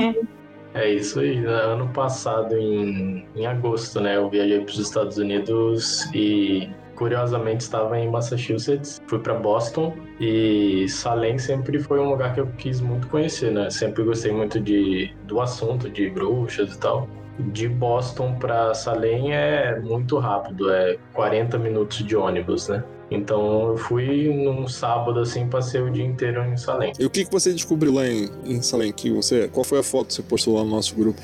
É 0.75 0.91
isso 0.91 1.19
aí. 1.19 1.43
Ano 1.45 1.87
passado, 1.89 2.55
em, 2.55 3.25
em 3.35 3.45
agosto, 3.45 3.99
né, 3.99 4.17
eu 4.17 4.29
viajei 4.29 4.59
para 4.59 4.71
os 4.71 4.79
Estados 4.79 5.17
Unidos 5.17 6.07
e 6.13 6.69
curiosamente 6.95 7.62
estava 7.62 7.99
em 7.99 8.10
Massachusetts, 8.10 9.01
fui 9.08 9.19
para 9.19 9.34
Boston 9.34 9.93
e 10.19 10.88
Salem 10.89 11.38
sempre 11.38 11.79
foi 11.79 11.99
um 11.99 12.10
lugar 12.10 12.34
que 12.34 12.39
eu 12.39 12.47
quis 12.58 12.79
muito 12.82 13.08
conhecer, 13.08 13.51
né? 13.51 13.69
Sempre 13.69 14.03
gostei 14.03 14.32
muito 14.32 14.60
de 14.60 15.12
do 15.25 15.41
assunto 15.41 15.89
de 15.89 16.10
bruxas 16.10 16.73
e 16.73 16.79
tal. 16.79 17.08
De 17.39 17.67
Boston 17.67 18.36
para 18.36 18.73
Salem 18.73 19.34
é 19.34 19.79
muito 19.79 20.19
rápido, 20.19 20.71
é 20.71 20.97
40 21.13 21.58
minutos 21.58 21.97
de 22.06 22.15
ônibus, 22.15 22.67
né? 22.67 22.84
Então 23.10 23.69
eu 23.69 23.77
fui 23.77 24.27
num 24.34 24.67
sábado 24.67 25.19
assim, 25.19 25.47
passei 25.47 25.82
o 25.82 25.91
dia 25.91 26.06
inteiro 26.06 26.43
em 26.43 26.58
Salem. 26.58 26.93
E 26.99 27.06
o 27.06 27.10
que, 27.10 27.25
que 27.25 27.32
você 27.32 27.51
descobriu 27.53 27.93
lá 27.93 28.08
em, 28.08 28.29
em 28.45 28.62
Salem? 28.62 28.91
Que 28.91 29.12
você, 29.12 29.47
qual 29.47 29.63
foi 29.63 29.79
a 29.79 29.84
foto 29.84 30.08
que 30.08 30.13
você 30.13 30.23
postou 30.23 30.56
lá 30.56 30.63
no 30.63 30.71
nosso 30.71 30.95
grupo? 30.95 31.21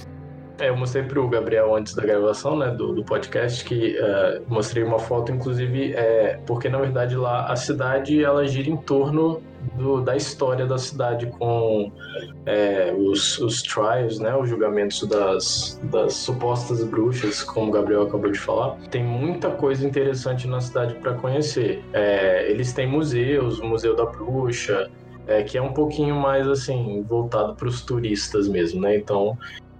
É, 0.60 0.70
eu 0.70 0.76
mostrei 0.76 1.04
pro 1.04 1.28
Gabriel 1.30 1.74
antes 1.74 1.94
da 1.94 2.04
gravação, 2.04 2.58
né, 2.58 2.68
do, 2.70 2.94
do 2.94 3.04
podcast, 3.04 3.64
que 3.64 3.98
uh, 3.98 4.44
mostrei 4.48 4.84
uma 4.84 5.00
foto, 5.00 5.32
inclusive, 5.32 5.94
é, 5.94 6.38
porque 6.46 6.68
na 6.68 6.78
verdade 6.78 7.16
lá 7.16 7.46
a 7.46 7.56
cidade 7.56 8.22
ela 8.24 8.46
gira 8.46 8.70
em 8.70 8.76
torno 8.76 9.42
do, 9.76 10.02
da 10.02 10.16
história 10.16 10.66
da 10.66 10.78
cidade 10.78 11.28
com 11.28 11.92
é, 12.46 12.94
os, 12.98 13.40
os 13.40 13.62
trials, 13.62 14.20
né, 14.20 14.36
os 14.36 14.50
julgamentos 14.50 15.02
das, 15.08 15.80
das 15.84 16.14
supostas 16.14 16.84
bruxas, 16.84 17.42
como 17.42 17.70
o 17.70 17.72
Gabriel 17.72 18.04
acabou 18.04 18.30
de 18.30 18.40
falar. 18.40 18.76
Tem 18.92 19.04
muita 19.04 19.50
coisa 19.50 19.86
interessante 19.88 20.48
na 20.48 20.60
cidade 20.60 20.96
para 20.96 21.14
conhecer. 21.14 21.82
É, 21.94 22.50
eles 22.50 22.74
têm 22.74 22.88
museus, 22.88 23.60
o 23.60 23.66
Museu 23.66 23.96
da 23.96 24.06
Bruxa, 24.06 24.90
é, 25.28 25.44
que 25.44 25.58
é 25.58 25.62
um 25.62 25.74
pouquinho 25.74 26.16
mais 26.16 26.48
assim 26.48 27.04
voltado 27.08 27.56
para 27.56 27.68
os 27.68 27.82
turistas 27.82 28.48
mesmo, 28.48 28.82
né? 28.82 28.98
Então 28.98 29.38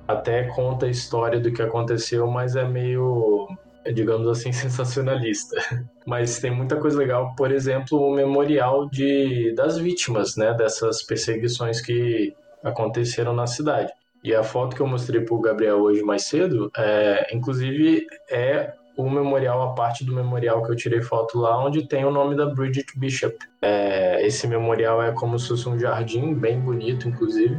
até 0.10 0.42
conta 0.46 0.88
a 0.88 0.90
história 0.90 1.40
do 1.40 1.54
que 1.54 1.62
aconteceu, 1.62 2.26
mas 2.26 2.56
é 2.56 2.68
meio, 2.68 3.48
digamos 3.94 4.28
assim, 4.28 4.52
sensacionalista. 4.52 5.56
Mas 6.04 6.40
tem 6.40 6.50
muita 6.50 6.78
coisa 6.78 6.98
legal, 6.98 7.36
por 7.38 7.52
exemplo, 7.52 8.02
o 8.02 8.12
memorial 8.12 8.90
de, 8.90 9.54
das 9.54 9.78
vítimas, 9.78 10.36
né, 10.36 10.52
dessas 10.56 11.04
perseguições 11.04 11.80
que 11.80 12.34
aconteceram 12.64 13.34
na 13.34 13.46
cidade. 13.46 13.94
E 14.24 14.34
a 14.34 14.42
foto 14.42 14.76
que 14.76 14.82
eu 14.82 14.88
mostrei 14.88 15.22
para 15.22 15.36
o 15.36 15.42
Gabriel 15.42 15.78
hoje 15.78 16.02
mais 16.02 16.24
cedo, 16.24 16.72
é, 16.76 17.28
inclusive, 17.32 18.04
é 18.32 18.74
o 18.98 19.08
memorial, 19.08 19.62
a 19.62 19.76
parte 19.76 20.04
do 20.04 20.12
memorial 20.12 20.64
que 20.64 20.72
eu 20.72 20.76
tirei 20.76 21.04
foto 21.04 21.38
lá, 21.38 21.64
onde 21.64 21.88
tem 21.88 22.04
o 22.04 22.12
nome 22.12 22.36
da 22.36 22.48
Bridget 22.48 22.98
Bishop. 22.98 23.38
É, 23.62 24.26
esse 24.26 24.48
memorial 24.48 25.04
é 25.04 25.12
como 25.12 25.38
se 25.38 25.50
fosse 25.50 25.70
um 25.70 25.78
jardim, 25.78 26.34
bem 26.34 26.60
bonito, 26.60 27.08
inclusive 27.08 27.58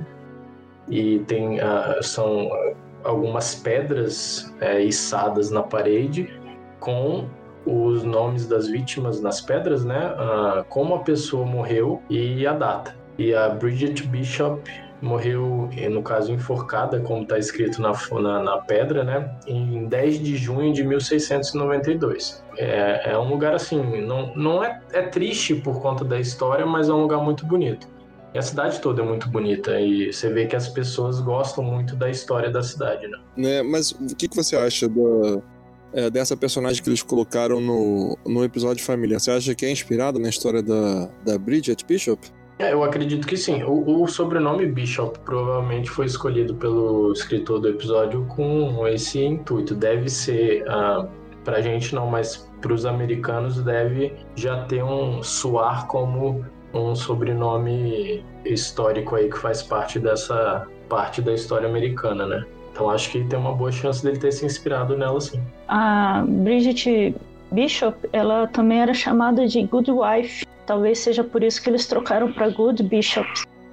e 0.91 1.21
tem 1.21 1.61
uh, 1.61 2.03
são 2.03 2.51
algumas 3.05 3.55
pedras 3.55 4.53
é, 4.61 4.83
içadas 4.83 5.51
na 5.51 5.63
parede 5.63 6.29
com 6.79 7.27
os 7.65 8.03
nomes 8.03 8.47
das 8.47 8.69
vítimas 8.69 9.21
nas 9.21 9.41
pedras, 9.41 9.85
né? 9.85 10.13
Uh, 10.13 10.65
como 10.65 10.95
a 10.95 10.99
pessoa 11.01 11.47
morreu 11.47 12.03
e 12.11 12.47
a 12.47 12.53
data. 12.53 12.97
E 13.19 13.35
a 13.35 13.51
Bridget 13.51 14.07
Bishop 14.07 14.63
morreu, 15.03 15.69
no 15.91 16.03
caso, 16.03 16.33
enforcada, 16.33 17.01
como 17.01 17.23
está 17.23 17.39
escrito 17.39 17.81
na, 17.81 17.93
na, 18.21 18.43
na, 18.43 18.59
pedra, 18.59 19.05
né? 19.05 19.35
Em 19.47 19.87
10 19.87 20.21
de 20.21 20.37
junho 20.37 20.73
de 20.73 20.83
1692. 20.85 22.43
É, 22.57 23.13
é 23.13 23.19
um 23.19 23.29
lugar 23.29 23.55
assim, 23.55 24.03
não, 24.03 24.35
não 24.35 24.65
é, 24.65 24.81
é 24.93 25.03
triste 25.03 25.55
por 25.55 25.81
conta 25.81 26.05
da 26.05 26.19
história, 26.19 26.67
mas 26.67 26.89
é 26.89 26.93
um 26.93 27.03
lugar 27.03 27.23
muito 27.23 27.47
bonito. 27.47 27.89
E 28.33 28.39
a 28.39 28.43
cidade 28.43 28.81
toda 28.81 29.03
é 29.03 29.05
muito 29.05 29.29
bonita 29.29 29.81
e 29.81 30.13
você 30.13 30.33
vê 30.33 30.47
que 30.47 30.55
as 30.55 30.69
pessoas 30.69 31.21
gostam 31.21 31.65
muito 31.65 31.97
da 31.97 32.09
história 32.09 32.51
da 32.51 32.63
cidade, 32.63 33.09
né? 33.09 33.19
né 33.37 33.63
mas 33.63 33.91
o 33.91 34.15
que, 34.17 34.29
que 34.29 34.37
você 34.37 34.57
acha 34.57 34.89
da, 34.89 35.43
é, 35.93 36.11
dessa 36.11 36.37
personagem 36.37 36.83
que 36.83 36.89
eles 36.89 37.03
colocaram 37.03 37.61
no, 37.61 38.17
no 38.25 38.45
episódio 38.45 38.85
Família? 38.85 39.19
Você 39.19 39.33
acha 39.33 39.55
que 39.55 39.67
é 39.67 39.71
inspirada 39.71 40.19
na 40.19 40.29
história 40.29 40.63
da, 40.63 41.09
da 41.25 41.37
Bridget 41.39 41.85
Bishop? 41.85 42.21
É, 42.61 42.73
eu 42.75 42.85
acredito 42.85 43.27
que 43.27 43.37
sim. 43.37 43.63
O, 43.63 44.03
o, 44.03 44.07
sobrenome 44.07 44.67
Bishop 44.67 45.19
provavelmente 45.21 45.91
foi 45.91 46.05
escolhido 46.05 46.55
pelo 46.55 47.11
escritor 47.13 47.59
do 47.59 47.69
episódio 47.69 48.27
com 48.27 48.87
esse 48.87 49.19
intuito. 49.19 49.75
Deve 49.75 50.11
ser, 50.11 50.63
uh, 50.65 51.09
pra 51.43 51.63
gente 51.63 51.95
não, 51.95 52.07
mas 52.07 52.49
pros 52.61 52.85
americanos 52.85 53.63
deve 53.63 54.13
já 54.37 54.65
ter 54.65 54.85
um 54.85 55.23
suar 55.23 55.87
como 55.87 56.45
um 56.73 56.95
sobrenome 56.95 58.25
histórico 58.45 59.17
aí 59.17 59.29
que 59.29 59.39
faz 59.39 59.63
parte 59.63 59.99
dessa 59.99 60.67
parte 60.89 61.23
da 61.23 61.33
história 61.33 61.69
americana, 61.69 62.27
né? 62.27 62.45
Então 62.73 62.89
acho 62.91 63.11
que 63.11 63.25
tem 63.25 63.39
uma 63.39 63.53
boa 63.55 63.73
chance 63.73 64.03
dele 64.03 64.19
ter 64.19 64.33
se 64.33 64.45
inspirado 64.47 64.97
nela, 64.97 65.21
sim. 65.21 65.41
A 65.69 66.25
Bridget 66.27 67.15
Bishop, 67.53 68.09
ela 68.13 68.47
também 68.47 68.81
era 68.81 68.95
chamada 68.95 69.47
de 69.47 69.63
Good 69.63 69.91
Wife. 69.91 70.47
Talvez 70.67 70.99
seja 71.01 71.25
por 71.25 71.43
isso 71.43 71.63
que 71.63 71.69
eles 71.69 71.87
trocaram 71.87 72.33
para 72.33 72.49
Good 72.49 72.83
Bishop. 72.85 73.29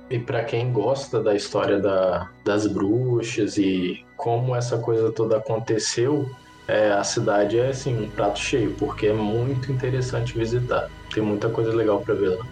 E 0.09 0.17
para 0.17 0.43
quem 0.43 0.71
gosta 0.71 1.21
da 1.21 1.35
história 1.35 1.79
da, 1.79 2.29
das 2.43 2.65
bruxas 2.65 3.57
e 3.57 4.03
como 4.15 4.55
essa 4.55 4.77
coisa 4.77 5.11
toda 5.11 5.37
aconteceu, 5.37 6.29
é, 6.67 6.91
a 6.91 7.03
cidade 7.03 7.59
é 7.59 7.69
assim 7.69 8.05
um 8.05 8.09
prato 8.09 8.39
cheio, 8.39 8.73
porque 8.79 9.07
é 9.07 9.13
muito 9.13 9.71
interessante 9.71 10.37
visitar. 10.37 10.89
Tem 11.13 11.21
muita 11.21 11.49
coisa 11.49 11.73
legal 11.73 12.01
para 12.01 12.13
ver 12.13 12.29
lá 12.29 12.45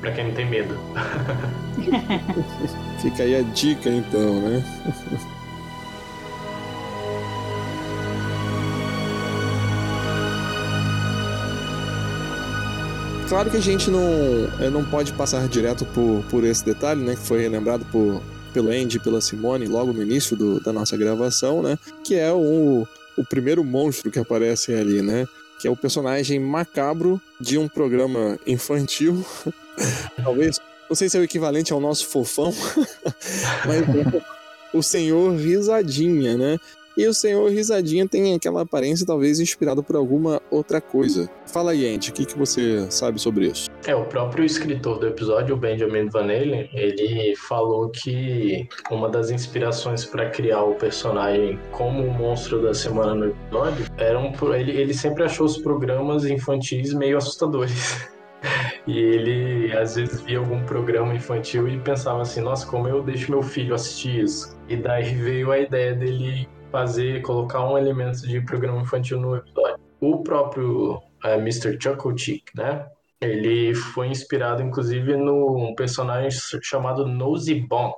para 0.00 0.12
quem 0.12 0.24
não 0.26 0.34
tem 0.34 0.48
medo. 0.48 0.74
Fica 3.00 3.22
aí 3.22 3.36
a 3.36 3.42
dica 3.42 3.88
então, 3.88 4.40
né? 4.40 4.64
Claro 13.30 13.48
que 13.48 13.56
a 13.56 13.60
gente 13.60 13.92
não, 13.92 14.02
eh, 14.58 14.68
não 14.70 14.84
pode 14.84 15.12
passar 15.12 15.46
direto 15.46 15.86
por, 15.86 16.24
por 16.28 16.42
esse 16.42 16.64
detalhe, 16.64 17.00
né? 17.00 17.14
Que 17.14 17.20
foi 17.20 17.48
lembrado 17.48 17.86
por, 17.92 18.20
pelo 18.52 18.70
Andy 18.70 18.96
e 18.96 19.00
pela 19.00 19.20
Simone 19.20 19.68
logo 19.68 19.92
no 19.92 20.02
início 20.02 20.36
do, 20.36 20.58
da 20.58 20.72
nossa 20.72 20.96
gravação, 20.96 21.62
né? 21.62 21.78
Que 22.02 22.16
é 22.16 22.32
o, 22.32 22.84
o 23.16 23.24
primeiro 23.24 23.62
monstro 23.62 24.10
que 24.10 24.18
aparece 24.18 24.74
ali, 24.74 25.00
né? 25.00 25.28
Que 25.60 25.68
é 25.68 25.70
o 25.70 25.76
personagem 25.76 26.40
macabro 26.40 27.22
de 27.40 27.56
um 27.56 27.68
programa 27.68 28.36
infantil 28.44 29.24
Talvez, 30.22 30.60
não 30.88 30.96
sei 30.96 31.08
se 31.08 31.16
é 31.16 31.20
o 31.20 31.24
equivalente 31.24 31.72
ao 31.72 31.80
nosso 31.80 32.06
fofão, 32.06 32.52
mas 33.66 33.82
é 33.82 34.22
o 34.72 34.82
senhor 34.82 35.34
risadinha, 35.36 36.36
né? 36.36 36.58
E 36.96 37.06
o 37.06 37.14
senhor 37.14 37.48
risadinha 37.50 38.06
tem 38.06 38.34
aquela 38.34 38.62
aparência 38.62 39.06
talvez 39.06 39.38
inspirada 39.38 39.82
por 39.82 39.96
alguma 39.96 40.42
outra 40.50 40.80
coisa. 40.80 41.30
Fala 41.46 41.70
aí, 41.70 41.94
Andy, 41.94 42.10
o 42.10 42.12
que, 42.12 42.26
que 42.26 42.36
você 42.36 42.90
sabe 42.90 43.20
sobre 43.20 43.46
isso? 43.46 43.70
É, 43.86 43.94
o 43.94 44.04
próprio 44.04 44.44
escritor 44.44 44.98
do 44.98 45.06
episódio, 45.06 45.54
o 45.54 45.58
Benjamin 45.58 46.08
Van 46.08 46.24
Allen, 46.24 46.68
ele 46.74 47.34
falou 47.36 47.88
que 47.90 48.68
uma 48.90 49.08
das 49.08 49.30
inspirações 49.30 50.04
para 50.04 50.28
criar 50.30 50.64
o 50.64 50.74
personagem 50.74 51.58
como 51.70 52.04
o 52.04 52.12
monstro 52.12 52.60
da 52.60 52.74
semana 52.74 53.14
no 53.14 53.26
episódio 53.28 53.86
eram 53.96 54.32
ele, 54.54 54.72
ele 54.72 54.92
sempre 54.92 55.22
achou 55.22 55.46
os 55.46 55.56
programas 55.56 56.24
infantis 56.24 56.92
meio 56.92 57.16
assustadores. 57.16 58.10
E 58.86 58.98
ele 58.98 59.76
às 59.76 59.94
vezes 59.94 60.20
via 60.22 60.38
algum 60.38 60.64
programa 60.64 61.14
infantil 61.14 61.68
e 61.68 61.78
pensava 61.78 62.22
assim: 62.22 62.40
nossa, 62.40 62.66
como 62.66 62.88
eu 62.88 63.02
deixo 63.02 63.30
meu 63.30 63.42
filho 63.42 63.74
assistir 63.74 64.24
isso? 64.24 64.58
E 64.68 64.76
daí 64.76 65.14
veio 65.14 65.52
a 65.52 65.58
ideia 65.58 65.94
dele 65.94 66.48
fazer, 66.72 67.20
colocar 67.22 67.68
um 67.68 67.76
elemento 67.76 68.26
de 68.26 68.40
programa 68.40 68.80
infantil 68.80 69.20
no 69.20 69.36
episódio. 69.36 69.78
O 70.00 70.22
próprio 70.22 71.00
é, 71.24 71.34
Mr. 71.36 71.78
Chucklechick, 71.80 72.44
né? 72.56 72.86
Ele 73.20 73.74
foi 73.74 74.08
inspirado 74.08 74.62
inclusive 74.62 75.14
num 75.14 75.74
personagem 75.74 76.30
chamado 76.62 77.06
Nosy 77.06 77.54
Bonk, 77.54 77.94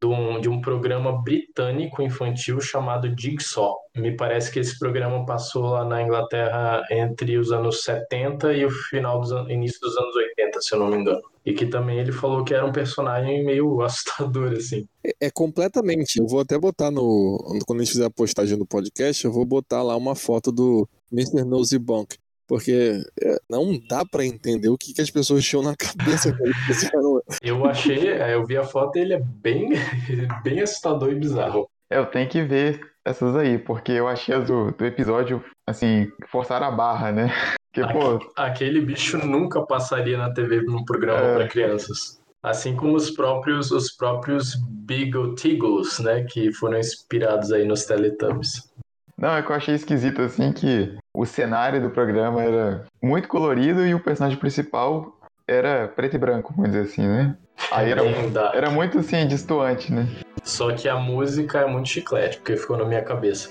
de 0.00 0.06
um, 0.06 0.40
de 0.40 0.48
um 0.48 0.60
programa 0.60 1.22
britânico 1.22 2.02
infantil 2.02 2.60
chamado 2.60 3.12
Jigsaw. 3.18 3.76
Me 3.96 4.14
parece 4.16 4.50
que 4.50 4.58
esse 4.58 4.78
programa 4.78 5.24
passou 5.24 5.64
lá 5.64 5.84
na 5.84 6.02
Inglaterra 6.02 6.82
entre 6.90 7.38
os 7.38 7.50
anos 7.50 7.82
70 7.82 8.52
e 8.54 8.64
o 8.64 8.70
final 8.70 9.20
dos 9.20 9.30
início 9.50 9.80
dos 9.80 9.96
anos 9.96 10.14
80, 10.14 10.46
50, 10.56 10.60
se 10.60 10.74
eu 10.74 10.78
não 10.78 10.88
me 10.88 10.96
engano. 10.96 11.22
E 11.44 11.52
que 11.52 11.66
também 11.66 11.98
ele 11.98 12.12
falou 12.12 12.44
que 12.44 12.54
era 12.54 12.64
um 12.64 12.72
personagem 12.72 13.44
meio 13.44 13.80
assustador, 13.82 14.52
assim. 14.52 14.86
É, 15.04 15.26
é 15.26 15.30
completamente. 15.30 16.18
Eu 16.18 16.26
vou 16.26 16.40
até 16.40 16.58
botar 16.58 16.90
no. 16.90 17.38
Quando 17.66 17.80
a 17.80 17.84
gente 17.84 17.92
fizer 17.92 18.06
a 18.06 18.10
postagem 18.10 18.58
do 18.58 18.66
podcast, 18.66 19.24
eu 19.24 19.32
vou 19.32 19.44
botar 19.44 19.82
lá 19.82 19.96
uma 19.96 20.14
foto 20.14 20.50
do 20.50 20.88
Mr. 21.12 21.44
Nosy 21.44 21.78
Bunk. 21.78 22.16
Porque 22.46 23.02
é, 23.20 23.36
não 23.50 23.78
dá 23.88 24.04
para 24.04 24.24
entender 24.24 24.68
o 24.68 24.78
que, 24.78 24.94
que 24.94 25.00
as 25.00 25.10
pessoas 25.10 25.44
tinham 25.44 25.62
na 25.62 25.74
cabeça. 25.76 26.36
eu 27.42 27.64
achei, 27.66 28.08
é, 28.08 28.34
eu 28.34 28.46
vi 28.46 28.56
a 28.56 28.64
foto 28.64 28.96
e 28.96 29.00
ele 29.00 29.14
é 29.14 29.20
bem, 29.20 29.70
bem 30.44 30.60
assustador 30.60 31.10
e 31.10 31.16
bizarro. 31.16 31.68
Eu 31.90 32.06
tenho 32.06 32.28
que 32.28 32.42
ver 32.42 32.80
essas 33.04 33.36
aí, 33.36 33.58
porque 33.58 33.92
eu 33.92 34.08
achei 34.08 34.34
as 34.34 34.46
do, 34.46 34.72
do 34.72 34.84
episódio, 34.84 35.42
assim, 35.66 36.10
forçar 36.28 36.62
a 36.62 36.70
barra, 36.70 37.12
né? 37.12 37.32
Porque, 37.76 37.92
pô... 37.92 38.32
Aquele 38.34 38.80
bicho 38.80 39.18
nunca 39.18 39.60
passaria 39.60 40.16
na 40.16 40.32
TV 40.32 40.62
num 40.62 40.82
programa 40.82 41.20
é... 41.20 41.34
para 41.34 41.48
crianças. 41.48 42.18
Assim 42.42 42.74
como 42.74 42.96
os 42.96 43.10
próprios, 43.10 43.70
os 43.70 43.92
próprios 43.94 44.54
Beagle 44.66 45.34
Teagles, 45.34 45.98
né? 45.98 46.24
Que 46.24 46.50
foram 46.54 46.78
inspirados 46.78 47.52
aí 47.52 47.66
nos 47.66 47.84
Teletubbies. 47.84 48.72
Não, 49.18 49.36
é 49.36 49.42
que 49.42 49.50
eu 49.50 49.56
achei 49.56 49.74
esquisito, 49.74 50.22
assim, 50.22 50.52
que 50.52 50.96
o 51.16 51.24
cenário 51.24 51.80
do 51.80 51.88
programa 51.88 52.42
era 52.42 52.84
muito 53.02 53.26
colorido 53.26 53.86
e 53.86 53.94
o 53.94 54.00
personagem 54.00 54.38
principal 54.38 55.18
era 55.48 55.88
preto 55.88 56.14
e 56.14 56.18
branco, 56.18 56.52
vamos 56.54 56.72
dizer 56.72 56.84
assim, 56.84 57.08
né? 57.08 57.34
Aí 57.72 57.90
era, 57.90 58.02
era 58.52 58.70
muito, 58.70 58.98
assim, 58.98 59.26
distoante, 59.26 59.90
né? 59.90 60.06
Só 60.44 60.70
que 60.72 60.88
a 60.88 60.96
música 60.96 61.60
é 61.60 61.66
muito 61.66 61.88
chiclete, 61.88 62.36
porque 62.36 62.56
ficou 62.56 62.76
na 62.76 62.84
minha 62.84 63.02
cabeça. 63.02 63.50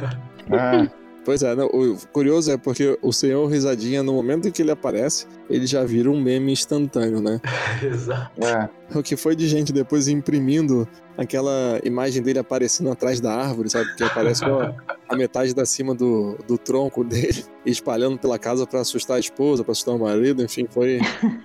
ah. 0.52 0.86
Pois 1.28 1.42
é, 1.42 1.54
não, 1.54 1.66
o 1.66 1.94
curioso 2.10 2.50
é 2.50 2.56
porque 2.56 2.98
o 3.02 3.12
senhor 3.12 3.46
Risadinha, 3.48 4.02
no 4.02 4.14
momento 4.14 4.48
em 4.48 4.50
que 4.50 4.62
ele 4.62 4.70
aparece, 4.70 5.26
ele 5.50 5.66
já 5.66 5.84
vira 5.84 6.10
um 6.10 6.18
meme 6.18 6.52
instantâneo, 6.52 7.20
né? 7.20 7.38
Exato. 7.84 8.42
É. 8.42 8.70
O 8.98 9.02
que 9.02 9.14
foi 9.14 9.36
de 9.36 9.46
gente 9.46 9.70
depois 9.70 10.08
imprimindo 10.08 10.88
aquela 11.18 11.78
imagem 11.84 12.22
dele 12.22 12.38
aparecendo 12.38 12.90
atrás 12.90 13.20
da 13.20 13.30
árvore, 13.30 13.68
sabe? 13.68 13.94
Que 13.94 14.04
aparece 14.04 14.42
a, 14.42 14.74
a 15.06 15.16
metade 15.16 15.54
da 15.54 15.66
cima 15.66 15.94
do, 15.94 16.38
do 16.48 16.56
tronco 16.56 17.04
dele, 17.04 17.44
espalhando 17.66 18.18
pela 18.18 18.38
casa 18.38 18.66
para 18.66 18.80
assustar 18.80 19.18
a 19.18 19.20
esposa, 19.20 19.62
para 19.62 19.72
assustar 19.72 19.96
o 19.96 19.98
marido, 19.98 20.42
enfim, 20.42 20.66
foi, 20.70 20.98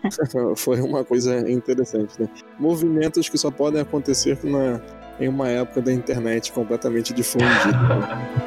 foi 0.56 0.80
uma 0.80 1.04
coisa 1.04 1.52
interessante, 1.52 2.22
né? 2.22 2.30
Movimentos 2.58 3.28
que 3.28 3.38
só 3.38 3.52
podem 3.52 3.82
acontecer 3.82 4.40
na, 4.46 4.80
em 5.20 5.28
uma 5.28 5.50
época 5.50 5.82
da 5.82 5.92
internet 5.92 6.54
completamente 6.54 7.14
difundida. 7.14 7.52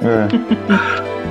É. 0.00 1.25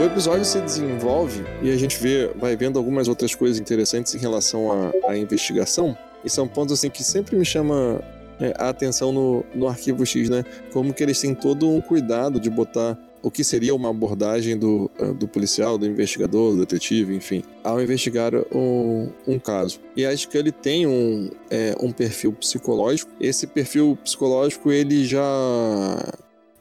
O 0.00 0.04
episódio 0.04 0.46
se 0.46 0.58
desenvolve 0.62 1.44
e 1.62 1.70
a 1.70 1.76
gente 1.76 1.98
vê, 1.98 2.30
vai 2.34 2.56
vendo 2.56 2.78
algumas 2.78 3.06
outras 3.06 3.34
coisas 3.34 3.60
interessantes 3.60 4.14
em 4.14 4.18
relação 4.18 4.72
à, 4.72 5.10
à 5.10 5.18
investigação. 5.18 5.94
E 6.24 6.30
são 6.30 6.48
pontos 6.48 6.72
assim 6.72 6.88
que 6.88 7.04
sempre 7.04 7.36
me 7.36 7.44
chama 7.44 8.00
é, 8.40 8.54
a 8.56 8.70
atenção 8.70 9.12
no, 9.12 9.44
no 9.54 9.68
arquivo 9.68 10.06
X, 10.06 10.30
né? 10.30 10.42
Como 10.72 10.94
que 10.94 11.02
eles 11.02 11.20
têm 11.20 11.34
todo 11.34 11.68
um 11.68 11.82
cuidado 11.82 12.40
de 12.40 12.48
botar 12.48 12.96
o 13.22 13.30
que 13.30 13.44
seria 13.44 13.74
uma 13.74 13.90
abordagem 13.90 14.56
do, 14.56 14.90
é, 14.98 15.12
do 15.12 15.28
policial, 15.28 15.76
do 15.76 15.84
investigador, 15.84 16.52
do 16.52 16.60
detetive, 16.60 17.14
enfim, 17.14 17.42
ao 17.62 17.78
investigar 17.78 18.32
um, 18.50 19.10
um 19.28 19.38
caso. 19.38 19.80
E 19.94 20.06
acho 20.06 20.30
que 20.30 20.38
ele 20.38 20.50
tem 20.50 20.86
um, 20.86 21.28
é, 21.50 21.74
um 21.78 21.92
perfil 21.92 22.32
psicológico. 22.32 23.12
Esse 23.20 23.46
perfil 23.46 23.98
psicológico 24.02 24.72
ele 24.72 25.04
já 25.04 25.20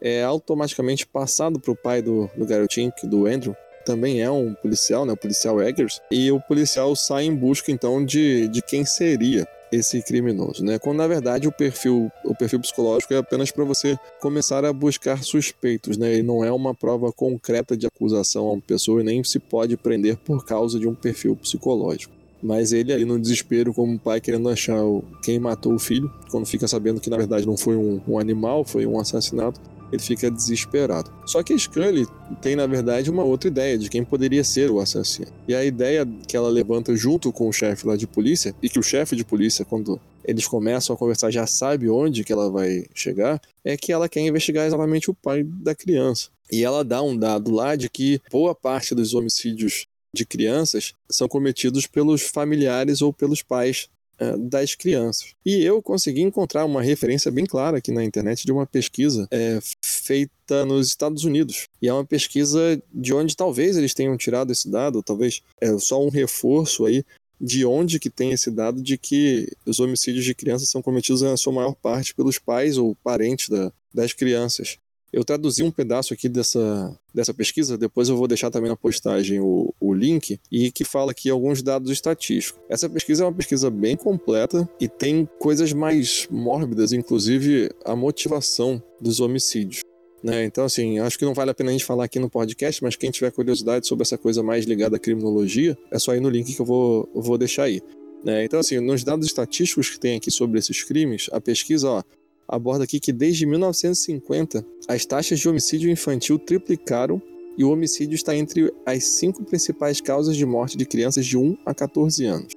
é 0.01 0.23
automaticamente 0.23 1.05
passado 1.05 1.59
para 1.59 1.71
o 1.71 1.75
pai 1.75 2.01
do, 2.01 2.29
do 2.35 2.45
garotinho, 2.45 2.91
do 3.03 3.25
Andrew, 3.25 3.55
também 3.85 4.21
é 4.21 4.29
um 4.29 4.53
policial, 4.53 5.05
né, 5.05 5.13
o 5.13 5.17
policial 5.17 5.61
Eggers, 5.61 6.01
e 6.11 6.31
o 6.31 6.39
policial 6.39 6.95
sai 6.95 7.25
em 7.25 7.35
busca 7.35 7.71
então 7.71 8.03
de, 8.03 8.47
de 8.47 8.61
quem 8.61 8.85
seria 8.85 9.47
esse 9.71 10.01
criminoso, 10.01 10.63
né? 10.63 10.79
Quando 10.79 10.97
na 10.97 11.07
verdade 11.07 11.47
o 11.47 11.51
perfil, 11.51 12.11
o 12.25 12.35
perfil 12.35 12.59
psicológico 12.59 13.13
é 13.13 13.17
apenas 13.17 13.51
para 13.51 13.63
você 13.63 13.97
começar 14.19 14.65
a 14.65 14.73
buscar 14.73 15.23
suspeitos, 15.23 15.97
né? 15.97 16.17
E 16.17 16.23
não 16.23 16.43
é 16.43 16.51
uma 16.51 16.73
prova 16.73 17.11
concreta 17.11 17.77
de 17.77 17.85
acusação 17.85 18.47
a 18.47 18.53
uma 18.53 18.61
pessoa 18.61 19.01
e 19.01 19.03
nem 19.03 19.23
se 19.23 19.37
pode 19.37 19.77
prender 19.77 20.17
por 20.17 20.43
causa 20.45 20.79
de 20.79 20.87
um 20.87 20.95
perfil 20.95 21.35
psicológico. 21.35 22.13
Mas 22.41 22.71
ele 22.71 22.93
ali 22.93 23.05
no 23.05 23.19
desespero, 23.19 23.73
como 23.73 23.99
pai 23.99 24.21
querendo 24.21 24.49
achar 24.49 24.79
quem 25.21 25.39
matou 25.39 25.73
o 25.73 25.79
filho, 25.79 26.11
quando 26.31 26.45
fica 26.45 26.67
sabendo 26.67 26.99
que 26.99 27.09
na 27.09 27.17
verdade 27.17 27.45
não 27.45 27.57
foi 27.57 27.75
um, 27.75 28.01
um 28.07 28.17
animal, 28.17 28.63
foi 28.63 28.85
um 28.85 28.99
assassinato, 28.99 29.59
ele 29.91 30.01
fica 30.01 30.29
desesperado. 30.29 31.11
Só 31.25 31.41
que 31.43 31.53
a 31.53 31.57
Scully 31.57 32.07
tem, 32.41 32.55
na 32.55 32.67
verdade, 32.67 33.09
uma 33.09 33.23
outra 33.23 33.47
ideia 33.47 33.77
de 33.77 33.89
quem 33.89 34.03
poderia 34.03 34.43
ser 34.43 34.69
o 34.69 34.79
assassino. 34.79 35.31
E 35.47 35.55
a 35.55 35.63
ideia 35.63 36.07
que 36.27 36.35
ela 36.35 36.49
levanta 36.49 36.95
junto 36.95 37.31
com 37.31 37.47
o 37.47 37.53
chefe 37.53 37.87
lá 37.87 37.95
de 37.95 38.07
polícia, 38.07 38.55
e 38.61 38.69
que 38.69 38.79
o 38.79 38.83
chefe 38.83 39.15
de 39.15 39.25
polícia, 39.25 39.65
quando 39.65 39.99
eles 40.23 40.47
começam 40.47 40.95
a 40.95 40.97
conversar, 40.97 41.31
já 41.31 41.47
sabe 41.47 41.89
onde 41.89 42.23
que 42.23 42.31
ela 42.31 42.49
vai 42.49 42.85
chegar, 42.93 43.41
é 43.63 43.75
que 43.75 43.91
ela 43.91 44.07
quer 44.07 44.21
investigar 44.21 44.67
exatamente 44.67 45.09
o 45.09 45.13
pai 45.13 45.43
da 45.43 45.73
criança. 45.73 46.29
E 46.51 46.63
ela 46.63 46.83
dá 46.83 47.01
um 47.01 47.17
dado 47.17 47.51
lá 47.51 47.75
de 47.75 47.89
que 47.89 48.21
boa 48.31 48.55
parte 48.55 48.95
dos 48.95 49.13
homicídios 49.13 49.87
de 50.13 50.25
crianças 50.25 50.93
são 51.09 51.27
cometidos 51.27 51.85
pelos 51.85 52.23
familiares 52.23 53.01
ou 53.01 53.13
pelos 53.13 53.41
pais 53.41 53.87
é, 54.19 54.37
das 54.37 54.75
crianças. 54.75 55.33
E 55.45 55.63
eu 55.63 55.81
consegui 55.81 56.21
encontrar 56.21 56.65
uma 56.65 56.81
referência 56.81 57.31
bem 57.31 57.45
clara 57.45 57.77
aqui 57.77 57.91
na 57.91 58.03
internet 58.03 58.45
de 58.45 58.51
uma 58.51 58.65
pesquisa 58.65 59.27
é, 59.31 59.59
feita 59.81 60.65
nos 60.65 60.87
Estados 60.87 61.23
Unidos. 61.23 61.67
E 61.81 61.87
é 61.87 61.93
uma 61.93 62.05
pesquisa 62.05 62.81
de 62.93 63.13
onde 63.13 63.35
talvez 63.35 63.77
eles 63.77 63.93
tenham 63.93 64.17
tirado 64.17 64.51
esse 64.51 64.69
dado, 64.69 65.01
talvez 65.03 65.41
é 65.61 65.77
só 65.77 66.03
um 66.03 66.09
reforço 66.09 66.85
aí 66.85 67.03
de 67.39 67.65
onde 67.65 67.99
que 67.99 68.09
tem 68.09 68.31
esse 68.31 68.51
dado 68.51 68.81
de 68.81 68.97
que 68.97 69.47
os 69.65 69.79
homicídios 69.79 70.25
de 70.25 70.35
crianças 70.35 70.69
são 70.69 70.81
cometidos 70.81 71.21
na 71.21 71.37
sua 71.37 71.53
maior 71.53 71.73
parte 71.73 72.13
pelos 72.13 72.37
pais 72.37 72.77
ou 72.77 72.95
parentes 72.95 73.47
da, 73.47 73.71
das 73.93 74.11
crianças. 74.11 74.77
Eu 75.11 75.23
traduzi 75.23 75.63
um 75.63 75.71
pedaço 75.71 76.13
aqui 76.13 76.29
dessa, 76.29 76.95
dessa 77.13 77.33
pesquisa, 77.33 77.77
depois 77.77 78.09
eu 78.09 78.17
vou 78.17 78.27
deixar 78.27 78.51
também 78.51 78.69
na 78.69 78.75
postagem 78.75 79.39
o, 79.39 79.73
o 79.79 79.93
link, 79.93 80.39
e 80.51 80.71
que 80.71 80.83
fala 80.83 81.11
aqui 81.11 81.29
alguns 81.29 81.63
dados 81.63 81.89
estatísticos. 81.89 82.61
Essa 82.69 82.87
pesquisa 82.87 83.23
é 83.23 83.25
uma 83.25 83.33
pesquisa 83.33 83.69
bem 83.69 83.95
completa 83.97 84.69
e 84.79 84.87
tem 84.87 85.27
coisas 85.39 85.73
mais 85.73 86.27
mórbidas, 86.29 86.93
inclusive 86.93 87.71
a 87.83 87.95
motivação 87.95 88.81
dos 89.01 89.19
homicídios. 89.19 89.81
Né? 90.23 90.43
Então, 90.45 90.65
assim, 90.65 90.99
acho 90.99 91.17
que 91.17 91.25
não 91.25 91.33
vale 91.33 91.51
a 91.51 91.53
pena 91.53 91.69
a 91.69 91.71
gente 91.71 91.85
falar 91.85 92.03
aqui 92.03 92.19
no 92.19 92.29
podcast, 92.29 92.83
mas 92.83 92.95
quem 92.95 93.09
tiver 93.09 93.31
curiosidade 93.31 93.87
sobre 93.87 94.03
essa 94.03 94.17
coisa 94.17 94.43
mais 94.43 94.65
ligada 94.65 94.97
à 94.97 94.99
criminologia, 94.99 95.77
é 95.91 95.97
só 95.97 96.13
ir 96.13 96.19
no 96.19 96.29
link 96.29 96.53
que 96.53 96.61
eu 96.61 96.65
vou, 96.65 97.09
vou 97.13 97.37
deixar 97.37 97.63
aí. 97.63 97.81
Né? 98.23 98.43
Então, 98.43 98.59
assim, 98.59 98.79
nos 98.79 99.03
dados 99.03 99.25
estatísticos 99.25 99.89
que 99.89 99.99
tem 99.99 100.17
aqui 100.17 100.29
sobre 100.29 100.59
esses 100.59 100.83
crimes, 100.83 101.29
a 101.31 101.39
pesquisa, 101.39 101.89
ó, 101.89 102.03
aborda 102.49 102.83
aqui 102.83 102.99
que 102.99 103.13
desde 103.13 103.45
1950 103.45 104.65
as 104.87 105.05
taxas 105.05 105.39
de 105.39 105.47
homicídio 105.47 105.87
infantil 105.89 106.39
triplicaram 106.39 107.21
e 107.55 107.63
o 107.63 107.71
homicídio 107.71 108.15
está 108.15 108.35
entre 108.35 108.73
as 108.85 109.03
cinco 109.03 109.43
principais 109.43 110.01
causas 110.01 110.35
de 110.35 110.45
morte 110.45 110.75
de 110.75 110.85
crianças 110.85 111.25
de 111.25 111.37
1 111.37 111.57
a 111.65 111.75
14 111.75 112.25
anos. 112.25 112.53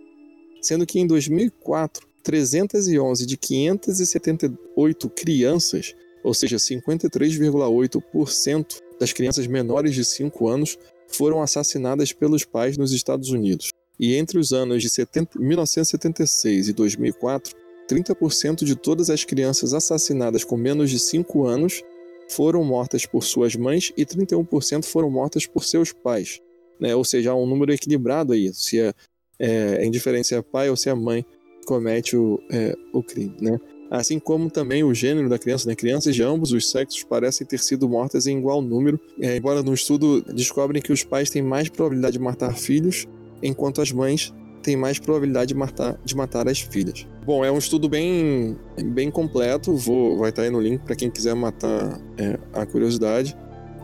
Sendo 0.62 0.86
que 0.86 0.98
em 0.98 1.06
2004, 1.06 2.08
311 2.22 3.26
de 3.26 3.36
578 3.36 5.10
crianças, 5.10 5.94
ou 6.24 6.32
seja, 6.32 6.56
53,8% 6.56 8.80
das 8.98 9.12
crianças 9.12 9.46
menores 9.46 9.94
de 9.94 10.02
5 10.04 10.48
anos, 10.48 10.78
foram 11.08 11.42
assassinadas 11.42 12.12
pelos 12.12 12.44
pais 12.44 12.78
nos 12.78 12.92
Estados 12.92 13.30
Unidos. 13.30 13.70
E 13.98 14.14
entre 14.14 14.38
os 14.38 14.52
anos 14.52 14.80
de 14.82 14.88
70, 14.88 15.38
1976 15.38 16.68
e 16.68 16.72
2004, 16.72 17.54
30% 17.88 18.64
de 18.64 18.74
todas 18.74 19.10
as 19.10 19.24
crianças 19.24 19.74
assassinadas 19.74 20.44
com 20.44 20.56
menos 20.56 20.90
de 20.90 20.98
5 20.98 21.46
anos 21.46 21.82
foram 22.28 22.64
mortas 22.64 23.04
por 23.04 23.22
suas 23.22 23.54
mães 23.54 23.92
e 23.96 24.04
31% 24.06 24.84
foram 24.84 25.10
mortas 25.10 25.46
por 25.46 25.64
seus 25.64 25.92
pais. 25.92 26.40
Né? 26.80 26.94
Ou 26.94 27.04
seja, 27.04 27.30
há 27.30 27.34
um 27.34 27.46
número 27.46 27.72
equilibrado 27.72 28.32
aí, 28.32 28.52
se 28.54 28.80
é, 28.80 28.92
é, 29.38 29.84
indiferente 29.84 30.28
se 30.28 30.34
é 30.34 30.42
pai 30.42 30.70
ou 30.70 30.76
se 30.76 30.88
é 30.88 30.94
mãe 30.94 31.24
comete 31.66 32.16
o, 32.16 32.40
é, 32.50 32.74
o 32.92 33.02
crime. 33.02 33.36
Né? 33.40 33.58
Assim 33.90 34.18
como 34.18 34.50
também 34.50 34.82
o 34.82 34.94
gênero 34.94 35.28
da 35.28 35.38
criança. 35.38 35.68
Né? 35.68 35.74
Crianças 35.74 36.14
de 36.14 36.22
ambos 36.22 36.52
os 36.52 36.70
sexos 36.70 37.04
parecem 37.04 37.46
ter 37.46 37.58
sido 37.58 37.88
mortas 37.88 38.26
em 38.26 38.38
igual 38.38 38.62
número, 38.62 38.98
é, 39.20 39.36
embora 39.36 39.62
no 39.62 39.74
estudo 39.74 40.22
descobrem 40.22 40.82
que 40.82 40.92
os 40.92 41.04
pais 41.04 41.30
têm 41.30 41.42
mais 41.42 41.68
probabilidade 41.68 42.14
de 42.14 42.18
matar 42.18 42.56
filhos, 42.56 43.06
enquanto 43.42 43.80
as 43.80 43.92
mães 43.92 44.32
têm 44.62 44.76
mais 44.76 44.98
probabilidade 44.98 45.48
de 45.48 45.54
matar, 45.54 45.98
de 46.04 46.16
matar 46.16 46.48
as 46.48 46.60
filhas. 46.60 47.06
Bom, 47.24 47.44
é 47.44 47.52
um 47.52 47.58
estudo 47.58 47.88
bem, 47.88 48.56
bem 48.86 49.10
completo, 49.10 49.76
vou, 49.76 50.18
vai 50.18 50.30
estar 50.30 50.42
aí 50.42 50.50
no 50.50 50.60
link 50.60 50.80
para 50.80 50.96
quem 50.96 51.10
quiser 51.10 51.34
matar 51.34 52.00
é, 52.16 52.38
a 52.52 52.64
curiosidade. 52.64 53.36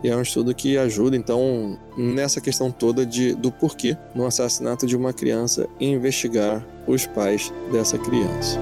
E 0.03 0.07
é 0.07 0.15
um 0.15 0.21
estudo 0.21 0.55
que 0.55 0.77
ajuda, 0.77 1.15
então, 1.17 1.77
nessa 1.97 2.39
questão 2.39 2.71
toda 2.71 3.05
de, 3.05 3.33
do 3.33 3.51
porquê 3.51 3.97
no 4.15 4.25
assassinato 4.25 4.87
de 4.87 4.95
uma 4.95 5.11
criança 5.11 5.67
investigar 5.79 6.65
os 6.87 7.05
pais 7.05 7.51
dessa 7.69 7.97
criança. 7.97 8.57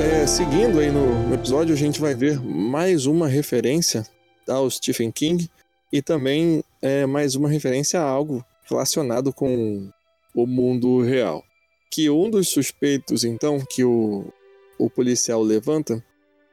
É, 0.00 0.26
seguindo 0.26 0.78
aí 0.80 0.90
no, 0.90 1.28
no 1.28 1.34
episódio, 1.34 1.74
a 1.74 1.78
gente 1.78 2.00
vai 2.00 2.14
ver 2.14 2.40
mais 2.40 3.04
uma 3.04 3.28
referência 3.28 4.06
ao 4.48 4.70
Stephen 4.70 5.10
King 5.10 5.50
e 5.92 6.00
também 6.00 6.62
é, 6.80 7.04
mais 7.06 7.34
uma 7.34 7.48
referência 7.48 8.00
a 8.00 8.04
algo 8.04 8.44
relacionado 8.68 9.32
com 9.32 9.90
o 10.34 10.46
mundo 10.46 11.02
real. 11.02 11.44
Que 11.90 12.08
um 12.08 12.30
dos 12.30 12.48
suspeitos, 12.48 13.24
então, 13.24 13.60
que 13.60 13.82
o, 13.82 14.32
o 14.78 14.88
policial 14.88 15.42
levanta, 15.42 16.04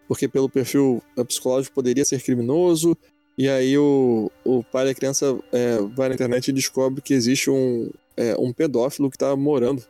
porque 0.07 0.27
pelo 0.27 0.49
perfil 0.49 1.01
psicológico 1.27 1.75
poderia 1.75 2.03
ser 2.05 2.21
criminoso, 2.21 2.97
e 3.37 3.47
aí 3.47 3.77
o, 3.77 4.31
o 4.43 4.63
pai 4.63 4.85
da 4.85 4.95
criança 4.95 5.37
é, 5.51 5.77
vai 5.95 6.09
na 6.09 6.15
internet 6.15 6.47
e 6.47 6.53
descobre 6.53 7.01
que 7.01 7.13
existe 7.13 7.51
um, 7.51 7.91
é, 8.15 8.35
um 8.39 8.51
pedófilo 8.51 9.11
que 9.11 9.15
está 9.15 9.35
morando. 9.35 9.83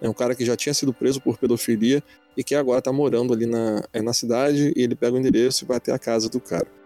É 0.00 0.08
um 0.08 0.14
cara 0.14 0.34
que 0.34 0.44
já 0.44 0.56
tinha 0.56 0.72
sido 0.72 0.94
preso 0.94 1.20
por 1.20 1.36
pedofilia 1.36 2.02
e 2.34 2.42
que 2.42 2.54
agora 2.54 2.78
está 2.78 2.92
morando 2.92 3.34
ali 3.34 3.44
na, 3.44 3.84
é, 3.92 4.00
na 4.00 4.14
cidade, 4.14 4.72
e 4.74 4.82
ele 4.82 4.94
pega 4.94 5.14
o 5.14 5.18
endereço 5.18 5.64
e 5.64 5.66
vai 5.66 5.76
até 5.76 5.92
a 5.92 5.98
casa 5.98 6.30
do 6.30 6.40
cara. 6.40 6.77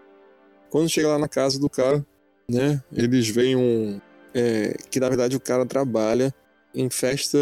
Quando 0.73 0.89
chega 0.89 1.07
lá 1.07 1.19
na 1.19 1.27
casa 1.27 1.59
do 1.59 1.69
cara, 1.69 2.03
né, 2.49 2.81
eles 2.91 3.29
veem 3.29 3.55
um, 3.55 4.01
é, 4.33 4.75
que 4.89 4.99
na 4.99 5.07
verdade 5.07 5.35
o 5.35 5.39
cara 5.39 5.67
trabalha 5.67 6.33
em, 6.73 6.89
festa, 6.89 7.37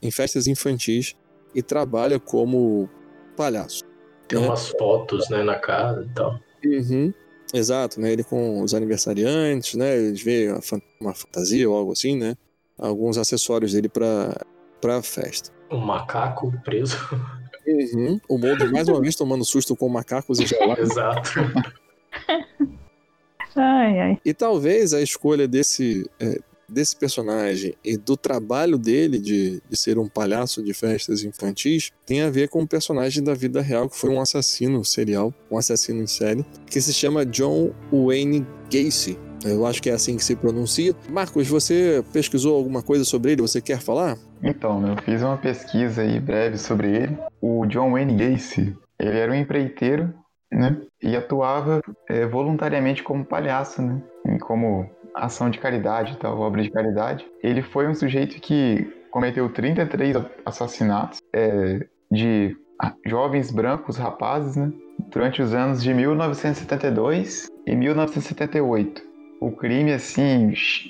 em 0.00 0.10
festas 0.10 0.46
infantis 0.46 1.14
e 1.54 1.62
trabalha 1.62 2.18
como 2.18 2.88
palhaço. 3.36 3.84
Tem 4.26 4.40
né? 4.40 4.46
umas 4.46 4.70
fotos 4.70 5.28
né, 5.28 5.42
na 5.42 5.56
casa 5.56 6.08
e 6.10 6.14
tal. 6.14 6.40
Uhum. 6.64 7.12
Exato, 7.52 8.00
né? 8.00 8.10
Ele 8.10 8.24
com 8.24 8.62
os 8.62 8.72
aniversariantes, 8.72 9.74
né? 9.74 9.98
Eles 9.98 10.22
veem 10.22 10.50
uma, 10.50 10.62
fan- 10.62 10.80
uma 10.98 11.12
fantasia 11.14 11.68
ou 11.68 11.76
algo 11.76 11.92
assim, 11.92 12.16
né? 12.16 12.34
Alguns 12.78 13.18
acessórios 13.18 13.74
dele 13.74 13.90
pra, 13.90 14.34
pra 14.80 15.02
festa. 15.02 15.50
Um 15.70 15.80
macaco 15.80 16.50
preso. 16.64 16.96
Uhum. 17.66 18.20
O 18.28 18.36
Mulder 18.36 18.70
mais 18.70 18.88
uma 18.88 19.00
vez 19.00 19.16
tomando 19.16 19.42
susto 19.42 19.74
com 19.74 19.88
macacos 19.88 20.38
e 20.38 20.44
gelados. 20.46 20.90
Exato. 20.90 21.30
Ai, 23.56 24.00
ai. 24.00 24.18
E 24.24 24.34
talvez 24.34 24.92
a 24.92 25.00
escolha 25.00 25.46
desse, 25.46 26.10
é, 26.18 26.40
desse 26.68 26.96
personagem 26.96 27.74
e 27.84 27.96
do 27.96 28.16
trabalho 28.16 28.76
dele 28.76 29.18
de, 29.18 29.62
de 29.68 29.76
ser 29.76 29.98
um 29.98 30.08
palhaço 30.08 30.62
de 30.62 30.74
festas 30.74 31.22
infantis 31.22 31.92
tenha 32.04 32.26
a 32.26 32.30
ver 32.30 32.48
com 32.48 32.62
um 32.62 32.66
personagem 32.66 33.22
da 33.22 33.34
vida 33.34 33.60
real 33.60 33.88
que 33.88 33.96
foi 33.96 34.10
um 34.10 34.20
assassino 34.20 34.84
serial, 34.84 35.32
um 35.50 35.56
assassino 35.56 36.02
em 36.02 36.06
série, 36.06 36.44
que 36.66 36.80
se 36.80 36.92
chama 36.92 37.24
John 37.24 37.72
Wayne 37.92 38.46
Gacy. 38.70 39.16
Eu 39.44 39.66
acho 39.66 39.82
que 39.82 39.90
é 39.90 39.92
assim 39.92 40.16
que 40.16 40.24
se 40.24 40.34
pronuncia. 40.34 40.94
Marcos, 41.10 41.46
você 41.46 42.02
pesquisou 42.14 42.56
alguma 42.56 42.82
coisa 42.82 43.04
sobre 43.04 43.32
ele? 43.32 43.42
Você 43.42 43.60
quer 43.60 43.78
falar? 43.78 44.16
Então, 44.42 44.86
eu 44.86 44.96
fiz 45.02 45.20
uma 45.20 45.36
pesquisa 45.36 46.00
aí 46.00 46.18
breve 46.18 46.56
sobre 46.56 46.88
ele. 46.88 47.18
O 47.42 47.66
John 47.66 47.92
Wayne 47.92 48.16
Gacy, 48.16 48.74
ele 48.98 49.18
era 49.18 49.30
um 49.30 49.34
empreiteiro, 49.34 50.14
né? 50.54 50.76
E 51.02 51.16
atuava 51.16 51.80
é, 52.08 52.26
voluntariamente 52.26 53.02
como 53.02 53.24
palhaço, 53.24 53.82
né? 53.82 54.02
E 54.26 54.38
como 54.38 54.88
ação 55.14 55.50
de 55.50 55.58
caridade 55.58 56.16
tal, 56.18 56.38
obra 56.40 56.62
de 56.62 56.70
caridade. 56.70 57.24
Ele 57.42 57.62
foi 57.62 57.86
um 57.88 57.94
sujeito 57.94 58.40
que 58.40 58.92
cometeu 59.10 59.48
33 59.48 60.16
assassinatos 60.44 61.20
é, 61.32 61.86
de 62.10 62.56
ah, 62.80 62.92
jovens 63.06 63.50
brancos 63.50 63.96
rapazes, 63.96 64.56
né? 64.56 64.72
Durante 65.10 65.42
os 65.42 65.52
anos 65.54 65.82
de 65.82 65.92
1972 65.92 67.48
e 67.66 67.74
1978. 67.76 69.02
O 69.40 69.50
crime, 69.52 69.92
assim, 69.92 70.54
ch- 70.54 70.88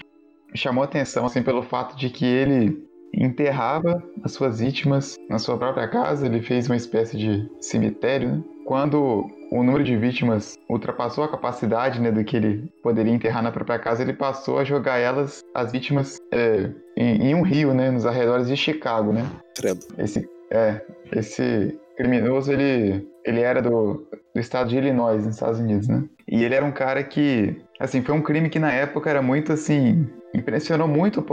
chamou 0.54 0.84
atenção, 0.84 1.26
assim, 1.26 1.42
pelo 1.42 1.62
fato 1.62 1.96
de 1.96 2.08
que 2.10 2.24
ele 2.24 2.84
enterrava 3.12 4.02
as 4.22 4.32
suas 4.32 4.60
vítimas 4.60 5.16
na 5.28 5.38
sua 5.38 5.56
própria 5.56 5.86
casa, 5.88 6.26
ele 6.26 6.42
fez 6.42 6.66
uma 6.66 6.76
espécie 6.76 7.16
de 7.16 7.48
cemitério, 7.60 8.28
né? 8.28 8.44
Quando 8.64 9.26
o 9.55 9.62
número 9.62 9.84
de 9.84 9.96
vítimas 9.96 10.59
ultrapassou 10.68 11.22
a 11.22 11.28
capacidade 11.28 12.00
né, 12.00 12.11
do 12.11 12.24
que 12.24 12.36
ele 12.36 12.72
poderia 12.82 13.12
enterrar 13.12 13.40
na 13.40 13.52
própria 13.52 13.78
casa, 13.78 14.02
ele 14.02 14.12
passou 14.12 14.59
a 14.59 14.64
jogar 14.64 14.98
elas, 14.98 15.44
as 15.55 15.70
vítimas, 15.70 16.18
é, 16.32 16.70
em, 16.96 17.28
em 17.28 17.34
um 17.36 17.42
rio, 17.42 17.72
né, 17.72 17.88
nos 17.88 18.05
arredores 18.05 18.48
de 18.48 18.57
Chicago, 18.57 19.12
né? 19.12 19.24
Credo. 19.57 19.86
Esse, 19.96 20.28
é, 20.50 20.80
esse 21.12 21.78
criminoso, 21.96 22.50
ele, 22.50 23.09
ele 23.24 23.40
era 23.42 23.62
do, 23.62 24.05
do 24.34 24.40
estado 24.40 24.70
de 24.70 24.76
Illinois, 24.76 25.24
nos 25.24 25.36
Estados 25.36 25.61
Unidos, 25.61 25.86
né? 25.86 26.02
E 26.26 26.42
ele 26.42 26.57
era 26.57 26.64
um 26.64 26.72
cara 26.72 27.05
que, 27.05 27.57
assim, 27.78 28.02
foi 28.02 28.12
um 28.16 28.22
crime 28.22 28.50
que 28.50 28.59
na 28.59 28.72
época 28.72 29.09
era 29.09 29.22
muito, 29.22 29.52
assim, 29.52 30.05
impressionou 30.34 30.88
muito 30.88 31.24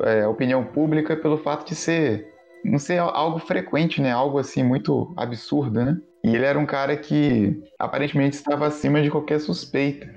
é, 0.00 0.22
a 0.22 0.28
opinião 0.28 0.64
pública 0.64 1.16
pelo 1.16 1.38
fato 1.38 1.64
de 1.64 1.76
ser, 1.76 2.26
não 2.64 2.80
ser 2.80 2.98
algo 2.98 3.38
frequente, 3.38 4.02
né? 4.02 4.10
Algo, 4.10 4.36
assim, 4.36 4.64
muito 4.64 5.14
absurdo, 5.16 5.84
né? 5.84 5.96
E 6.26 6.34
ele 6.34 6.44
era 6.44 6.58
um 6.58 6.66
cara 6.66 6.96
que 6.96 7.62
aparentemente 7.78 8.34
estava 8.34 8.66
acima 8.66 9.00
de 9.00 9.08
qualquer 9.10 9.38
suspeita. 9.38 10.08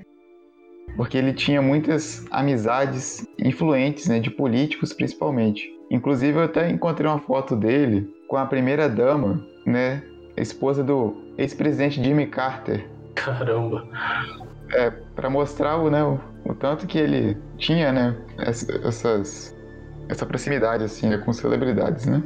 Porque 0.97 1.16
ele 1.16 1.34
tinha 1.34 1.62
muitas 1.62 2.26
amizades 2.32 3.24
influentes, 3.38 4.07
né? 4.07 4.20
De 4.20 4.32
políticos, 4.32 4.91
principalmente. 4.91 5.70
Inclusive, 5.91 6.39
eu 6.39 6.43
até 6.45 6.68
encontrei 6.68 7.07
uma 7.07 7.20
foto 7.20 7.55
dele 7.55 8.12
com 8.28 8.38
a 8.38 8.45
primeira 8.47 8.89
dama, 8.89 9.39
né? 9.68 10.01
A 10.36 10.41
esposa 10.41 10.84
do 10.84 11.16
ex-presidente 11.38 12.03
Jimmy 12.03 12.26
Carter, 12.26 12.88
Caramba. 13.14 13.88
para 15.16 15.30
mostrar 15.30 15.78
o, 15.78 15.89
né, 15.91 16.03
o, 16.03 16.20
o 16.45 16.55
tanto 16.55 16.88
que 16.88 16.97
ele 16.97 17.38
tinha, 17.57 17.91
né? 17.91 18.18
essa- 18.39 18.72
Essas, 18.88 19.55
essa 20.10 20.26
proximidade, 20.26 20.84
assim, 20.84 21.07
né, 21.10 21.18
com 21.20 21.32
celebridades, 21.34 22.05
né? 22.07 22.24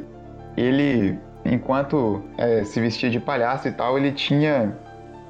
Ele, 0.56 1.18
enquanto 1.44 2.22
é, 2.38 2.64
se 2.64 2.80
vestia 2.80 3.10
de 3.10 3.20
palhaço 3.20 3.68
e 3.68 3.72
tal, 3.72 3.98
ele 3.98 4.12
tinha 4.12 4.76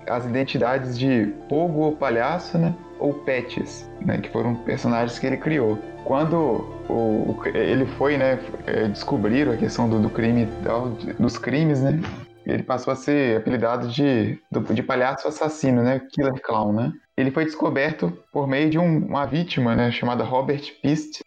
as 0.08 0.24
identidades 0.26 0.98
de 0.98 1.32
Pogo 1.48 1.80
ou 1.80 1.96
Palhaço, 1.96 2.58
né? 2.58 2.74
Ou 2.98 3.12
Pets, 3.14 3.88
né? 4.00 4.18
Que 4.18 4.28
foram 4.30 4.54
personagens 4.54 5.18
que 5.18 5.26
ele 5.26 5.36
criou. 5.36 5.78
Quando 6.04 6.34
o, 6.88 6.92
o- 6.92 7.42
ele 7.54 7.86
foi, 7.86 8.16
né? 8.18 8.38
é, 8.66 8.86
Descobriram 8.88 9.52
a 9.52 9.56
questão 9.56 9.88
do, 9.88 9.98
do 9.98 10.10
crime 10.10 10.46
dos 11.18 11.38
crimes, 11.38 11.80
né? 11.82 12.00
Ele 12.46 12.62
passou 12.62 12.92
a 12.92 12.96
ser 12.96 13.38
apelidado 13.38 13.88
de, 13.88 14.38
de 14.74 14.82
palhaço 14.82 15.26
assassino, 15.26 15.82
né? 15.82 16.00
Killer 16.12 16.40
Clown, 16.42 16.72
né? 16.74 16.92
Ele 17.16 17.30
foi 17.30 17.44
descoberto 17.46 18.12
por 18.30 18.46
meio 18.46 18.68
de 18.68 18.78
um- 18.78 18.98
uma 19.06 19.24
vítima, 19.24 19.74
né? 19.74 19.90
Chamada 19.90 20.22
Robert 20.24 20.62
Pist. 20.82 21.20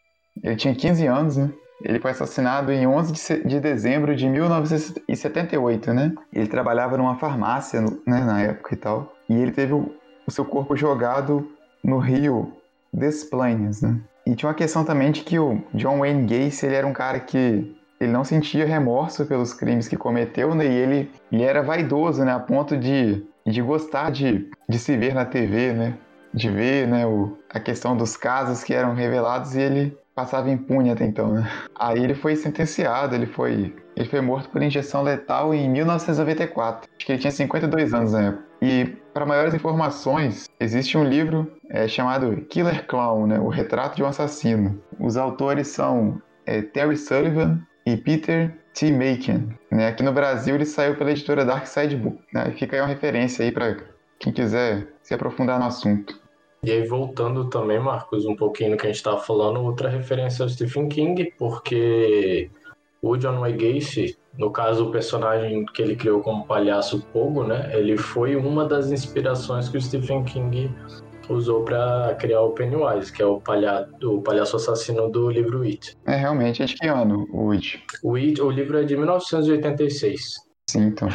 Ele 0.43 0.55
tinha 0.55 0.75
15 0.75 1.07
anos, 1.07 1.37
né? 1.37 1.49
Ele 1.81 1.99
foi 1.99 2.11
assassinado 2.11 2.71
em 2.71 2.87
11 2.87 3.43
de, 3.45 3.59
dezembro 3.59 4.15
de 4.15 4.27
1978, 4.27 5.93
né? 5.93 6.13
Ele 6.33 6.47
trabalhava 6.47 6.97
numa 6.97 7.15
farmácia, 7.15 7.81
né, 7.81 8.23
na 8.23 8.41
época 8.41 8.73
e 8.73 8.77
tal. 8.77 9.13
E 9.29 9.35
ele 9.35 9.51
teve 9.51 9.73
o, 9.73 9.91
seu 10.27 10.43
corpo 10.43 10.75
jogado 10.75 11.49
no 11.83 11.99
rio 11.99 12.51
Des 12.91 13.23
Plaines, 13.23 13.81
né? 13.81 13.99
E 14.25 14.35
tinha 14.35 14.49
uma 14.49 14.55
questão 14.55 14.83
também 14.83 15.11
de 15.11 15.21
que 15.21 15.39
o 15.39 15.61
John 15.73 15.99
Wayne 15.99 16.25
Gacy, 16.25 16.65
ele 16.65 16.75
era 16.75 16.87
um 16.87 16.93
cara 16.93 17.19
que 17.19 17.75
ele 17.99 18.11
não 18.11 18.23
sentia 18.23 18.65
remorso 18.65 19.25
pelos 19.25 19.53
crimes 19.53 19.87
que 19.87 19.95
cometeu, 19.95 20.53
né? 20.53 20.65
E 20.65 20.73
ele, 20.73 21.11
ele 21.31 21.43
era 21.43 21.61
vaidoso, 21.61 22.25
né? 22.25 22.33
A 22.33 22.39
ponto 22.39 22.75
de, 22.75 23.23
de 23.45 23.61
gostar 23.61 24.11
de, 24.11 24.49
de 24.67 24.79
se 24.79 24.97
ver 24.97 25.13
na 25.13 25.25
TV, 25.25 25.73
né? 25.73 25.93
De 26.33 26.49
ver, 26.49 26.87
né? 26.87 27.05
O, 27.05 27.37
a 27.49 27.59
questão 27.59 27.95
dos 27.95 28.17
casos 28.17 28.63
que 28.63 28.73
eram 28.73 28.93
revelados 28.93 29.55
e 29.55 29.61
ele 29.61 29.97
passava 30.17 30.49
impune 30.49 30.89
até 30.89 31.05
então, 31.05 31.31
né? 31.31 31.47
Aí 31.75 32.03
ele 32.03 32.15
foi 32.15 32.35
sentenciado, 32.35 33.13
ele 33.13 33.27
foi, 33.27 33.75
ele 33.95 34.09
foi 34.09 34.19
morto 34.19 34.49
por 34.49 34.63
injeção 34.63 35.03
letal 35.03 35.53
em 35.53 35.69
1994. 35.69 36.89
Acho 36.97 37.05
que 37.05 37.11
ele 37.11 37.19
tinha 37.19 37.29
52 37.29 37.93
anos 37.93 38.13
na 38.13 38.21
época. 38.29 38.43
E 38.59 38.85
para 39.13 39.27
maiores 39.27 39.53
informações, 39.53 40.49
existe 40.59 40.97
um 40.97 41.03
livro 41.03 41.51
é, 41.69 41.87
chamado 41.87 42.35
Killer 42.49 42.87
Clown, 42.87 43.27
né? 43.27 43.39
O 43.39 43.47
Retrato 43.47 43.95
de 43.95 44.01
um 44.01 44.07
Assassino. 44.07 44.81
Os 44.99 45.17
autores 45.17 45.67
são 45.67 46.19
é, 46.47 46.63
Terry 46.63 46.97
Sullivan 46.97 47.61
e 47.85 47.95
Peter 47.95 48.57
T. 48.73 48.91
Macon. 48.91 49.49
Né? 49.71 49.87
Aqui 49.87 50.01
no 50.01 50.11
Brasil 50.11 50.55
ele 50.55 50.65
saiu 50.65 50.95
pela 50.95 51.11
editora 51.11 51.45
Dark 51.45 51.67
Side 51.67 51.95
Book. 51.95 52.19
Né? 52.33 52.51
Fica 52.57 52.75
aí 52.75 52.81
uma 52.81 52.87
referência 52.87 53.45
aí 53.45 53.51
para 53.51 53.77
quem 54.17 54.33
quiser 54.33 54.87
se 55.03 55.13
aprofundar 55.13 55.59
no 55.59 55.67
assunto. 55.67 56.19
E 56.63 56.71
aí, 56.71 56.85
voltando 56.85 57.49
também, 57.49 57.79
Marcos, 57.79 58.25
um 58.25 58.35
pouquinho 58.35 58.71
no 58.71 58.77
que 58.77 58.83
a 58.83 58.89
gente 58.89 58.97
estava 58.97 59.19
falando, 59.19 59.61
outra 59.61 59.89
referência 59.89 60.43
ao 60.43 60.49
Stephen 60.49 60.89
King, 60.89 61.33
porque 61.37 62.49
o 63.01 63.15
John 63.15 63.39
Wayne 63.39 63.75
Gacy, 63.75 64.17
no 64.37 64.51
caso, 64.51 64.87
o 64.87 64.91
personagem 64.91 65.65
que 65.65 65.81
ele 65.81 65.95
criou 65.95 66.21
como 66.21 66.45
palhaço 66.45 67.05
Pogo, 67.13 67.43
né? 67.43 67.71
Ele 67.73 67.97
foi 67.97 68.35
uma 68.35 68.65
das 68.65 68.91
inspirações 68.91 69.69
que 69.69 69.77
o 69.77 69.81
Stephen 69.81 70.23
King 70.23 70.71
usou 71.29 71.63
para 71.63 72.15
criar 72.15 72.41
o 72.41 72.51
Pennywise, 72.51 73.11
que 73.11 73.21
é 73.21 73.25
o, 73.25 73.39
palha 73.39 73.87
o 74.03 74.21
palhaço 74.21 74.55
assassino 74.55 75.09
do 75.09 75.29
livro 75.29 75.61
It. 75.63 75.95
É 76.05 76.15
realmente, 76.15 76.63
é 76.63 76.65
de 76.65 76.75
que 76.75 76.87
ano 76.87 77.27
o 77.31 77.51
It? 77.51 77.83
O, 78.03 78.15
It, 78.15 78.41
o 78.41 78.49
livro 78.49 78.77
é 78.77 78.83
de 78.83 78.95
1986. 78.95 80.21
Sim, 80.69 80.81
então. 80.81 81.07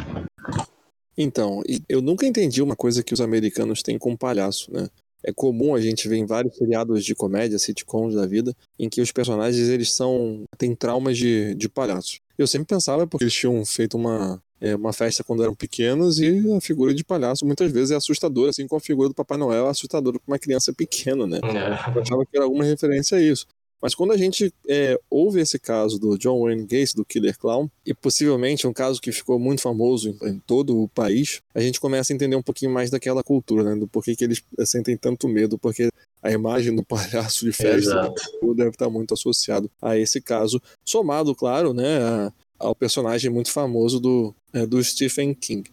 Então, 1.17 1.61
eu 1.87 2.01
nunca 2.01 2.25
entendi 2.25 2.61
uma 2.61 2.75
coisa 2.75 3.03
que 3.03 3.13
os 3.13 3.21
americanos 3.21 3.83
têm 3.83 3.97
com 3.97 4.15
palhaço, 4.15 4.71
né? 4.71 4.87
É 5.23 5.31
comum 5.31 5.73
a 5.73 5.81
gente 5.81 6.07
ver 6.07 6.17
em 6.17 6.25
vários 6.25 6.55
seriados 6.55 7.03
de 7.05 7.15
comédia, 7.15 7.57
sitcoms 7.57 8.15
da 8.15 8.25
vida, 8.25 8.55
em 8.77 8.89
que 8.89 9.01
os 9.01 9.11
personagens 9.11 9.69
eles 9.69 9.93
são 9.93 10.43
têm 10.57 10.75
traumas 10.75 11.17
de, 11.17 11.55
de 11.55 11.69
palhaço. 11.69 12.19
Eu 12.37 12.47
sempre 12.47 12.67
pensava 12.67 13.07
porque 13.07 13.23
eles 13.23 13.33
tinham 13.33 13.63
feito 13.65 13.95
uma 13.95 14.41
é, 14.59 14.75
uma 14.75 14.93
festa 14.93 15.23
quando 15.23 15.43
eram 15.43 15.53
pequenos 15.53 16.19
e 16.19 16.41
a 16.55 16.61
figura 16.61 16.93
de 16.93 17.03
palhaço 17.03 17.45
muitas 17.45 17.69
vezes 17.69 17.91
é 17.91 17.95
assustadora, 17.95 18.49
assim 18.49 18.65
como 18.65 18.77
a 18.77 18.81
figura 18.81 19.09
do 19.09 19.15
Papai 19.15 19.37
Noel 19.37 19.67
é 19.67 19.69
assustadora 19.69 20.17
para 20.17 20.31
uma 20.31 20.39
criança 20.39 20.73
pequena, 20.73 21.27
né? 21.27 21.39
É. 21.43 21.97
Eu 21.97 22.01
achava 22.01 22.25
que 22.25 22.35
era 22.35 22.45
alguma 22.45 22.63
referência 22.63 23.17
a 23.17 23.21
isso. 23.21 23.45
Mas 23.83 23.93
quando 23.93 24.11
a 24.13 24.17
gente 24.17 24.53
é, 24.65 24.97
ouve 25.09 25.41
esse 25.41 25.59
caso 25.59 25.99
do 25.99 26.17
John 26.17 26.41
Wayne 26.41 26.65
Gacy, 26.65 26.95
do 26.95 27.03
Killer 27.03 27.37
Clown, 27.37 27.69
e 27.85 27.93
possivelmente 27.93 28.65
um 28.65 28.71
caso 28.71 29.01
que 29.01 29.11
ficou 29.11 29.37
muito 29.37 29.61
famoso 29.61 30.17
em, 30.21 30.29
em 30.29 30.39
todo 30.39 30.81
o 30.81 30.87
país, 30.87 31.41
a 31.53 31.59
gente 31.59 31.81
começa 31.81 32.13
a 32.13 32.15
entender 32.15 32.37
um 32.37 32.41
pouquinho 32.41 32.71
mais 32.71 32.89
daquela 32.89 33.21
cultura, 33.21 33.61
né? 33.61 33.75
Do 33.75 33.85
porquê 33.85 34.15
que 34.15 34.23
eles 34.23 34.41
sentem 34.65 34.95
tanto 34.95 35.27
medo, 35.27 35.57
porque 35.59 35.89
a 36.21 36.31
imagem 36.31 36.73
do 36.73 36.81
palhaço 36.87 37.43
de 37.43 37.51
festa 37.51 38.13
deve 38.55 38.69
estar 38.69 38.89
muito 38.89 39.13
associado 39.13 39.69
a 39.81 39.97
esse 39.97 40.21
caso, 40.21 40.61
somado, 40.85 41.35
claro, 41.35 41.73
né, 41.73 41.97
a- 42.01 42.33
ao 42.59 42.73
personagem 42.73 43.29
muito 43.29 43.51
famoso 43.51 43.99
do, 43.99 44.33
é, 44.53 44.65
do 44.65 44.81
Stephen 44.81 45.33
King. 45.33 45.69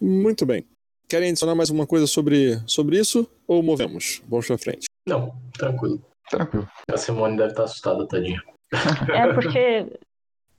Muito 0.00 0.46
bem. 0.46 0.64
Querem 1.08 1.30
adicionar 1.30 1.56
mais 1.56 1.68
alguma 1.70 1.88
coisa 1.88 2.06
sobre, 2.06 2.62
sobre 2.68 3.00
isso 3.00 3.26
ou 3.44 3.60
movemos? 3.60 4.22
Vamos 4.28 4.46
pra 4.46 4.56
frente. 4.56 4.86
Não, 5.08 5.34
tranquilo. 5.52 6.00
Tranquilo. 6.28 6.68
A 6.92 6.96
Simone 6.96 7.36
deve 7.36 7.50
estar 7.50 7.64
assustada, 7.64 8.06
tadinha. 8.06 8.42
É 9.12 9.32
porque 9.32 9.86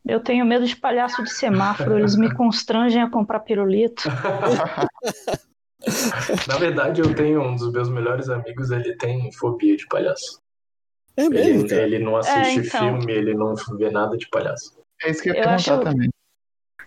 eu 0.06 0.20
tenho 0.20 0.46
medo 0.46 0.66
de 0.66 0.76
palhaço 0.76 1.24
de 1.24 1.32
semáforo, 1.32 1.98
eles 2.00 2.16
me 2.16 2.34
constrangem 2.34 3.02
a 3.02 3.10
comprar 3.10 3.40
pirulito. 3.42 4.04
Na 6.48 6.58
verdade, 6.58 7.02
eu 7.02 7.14
tenho 7.16 7.42
um 7.42 7.56
dos 7.56 7.72
meus 7.72 7.90
melhores 7.90 8.30
amigos, 8.30 8.70
ele 8.72 8.96
tem 8.98 9.32
fobia 9.34 9.76
de 9.76 9.88
palhaço. 9.88 10.40
É 11.18 11.28
mesmo, 11.28 11.66
Ele, 11.66 11.76
ele 11.76 12.00
não 12.00 12.16
assiste 12.16 12.60
É, 12.60 12.64
então. 12.66 12.98
filme, 13.00 13.12
ele 13.14 13.34
não 13.34 13.56
vê 13.78 13.90
nada 13.90 14.18
de 14.18 14.28
palhaço. 14.30 14.80
É 15.04 15.10
isso 15.10 15.22
que 15.22 15.30
eu 15.30 15.34
ia 15.34 15.40
Eu 15.42 15.50
perguntar 15.50 15.74
acho- 15.76 15.84
também. 15.84 16.10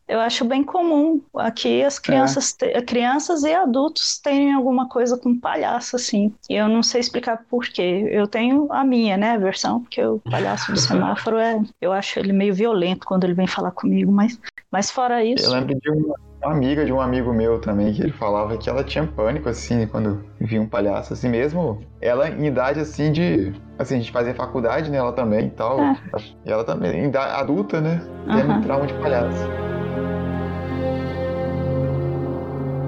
Eu 0.06 0.20
acho 0.20 0.44
bem 0.44 0.62
comum 0.62 1.20
aqui 1.36 1.82
as 1.82 1.98
crianças, 1.98 2.52
te- 2.52 2.80
crianças 2.82 3.42
e 3.42 3.52
adultos 3.54 4.18
terem 4.18 4.52
alguma 4.52 4.86
coisa 4.88 5.16
com 5.16 5.38
palhaço, 5.38 5.96
assim. 5.96 6.32
E 6.48 6.54
eu 6.54 6.68
não 6.68 6.82
sei 6.82 7.00
explicar 7.00 7.44
por 7.48 7.64
quê. 7.64 8.06
Eu 8.10 8.26
tenho 8.26 8.70
a 8.70 8.84
minha, 8.84 9.16
né, 9.16 9.38
versão, 9.38 9.80
porque 9.80 10.04
o 10.04 10.20
palhaço 10.30 10.72
do 10.72 10.78
semáforo 10.78 11.38
é. 11.38 11.58
Eu 11.80 11.92
acho 11.92 12.18
ele 12.18 12.32
meio 12.32 12.54
violento 12.54 13.06
quando 13.06 13.24
ele 13.24 13.34
vem 13.34 13.46
falar 13.46 13.70
comigo, 13.70 14.12
mas, 14.12 14.38
mas 14.70 14.90
fora 14.90 15.24
isso. 15.24 15.46
Eu 15.46 15.52
lembro 15.52 15.74
de 15.74 15.90
uma, 15.90 16.14
amiga 16.44 16.84
de 16.84 16.92
um 16.92 17.00
amigo 17.00 17.32
meu 17.32 17.58
também, 17.58 17.94
que 17.94 18.02
ele 18.02 18.12
falava 18.12 18.58
que 18.58 18.68
ela 18.68 18.84
tinha 18.84 19.06
pânico, 19.06 19.48
assim, 19.48 19.86
quando 19.86 20.22
via 20.38 20.60
um 20.60 20.66
palhaço, 20.66 21.14
assim 21.14 21.30
mesmo. 21.30 21.80
Ela 22.02 22.28
em 22.28 22.46
idade, 22.46 22.80
assim, 22.80 23.10
de... 23.10 23.54
Assim, 23.78 23.94
a 23.94 23.98
gente 23.98 24.12
fazia 24.12 24.34
faculdade, 24.34 24.90
né, 24.90 24.98
ela 24.98 25.12
também 25.12 25.46
e 25.46 25.50
tal. 25.50 25.80
É. 25.80 25.96
E 26.44 26.52
ela 26.52 26.62
também, 26.62 27.04
em 27.04 27.08
idade 27.08 27.40
adulta, 27.40 27.80
né, 27.80 28.00
tendo 28.26 28.52
Aham. 28.52 28.60
trauma 28.60 28.86
de 28.86 28.94
palhaço. 28.94 29.48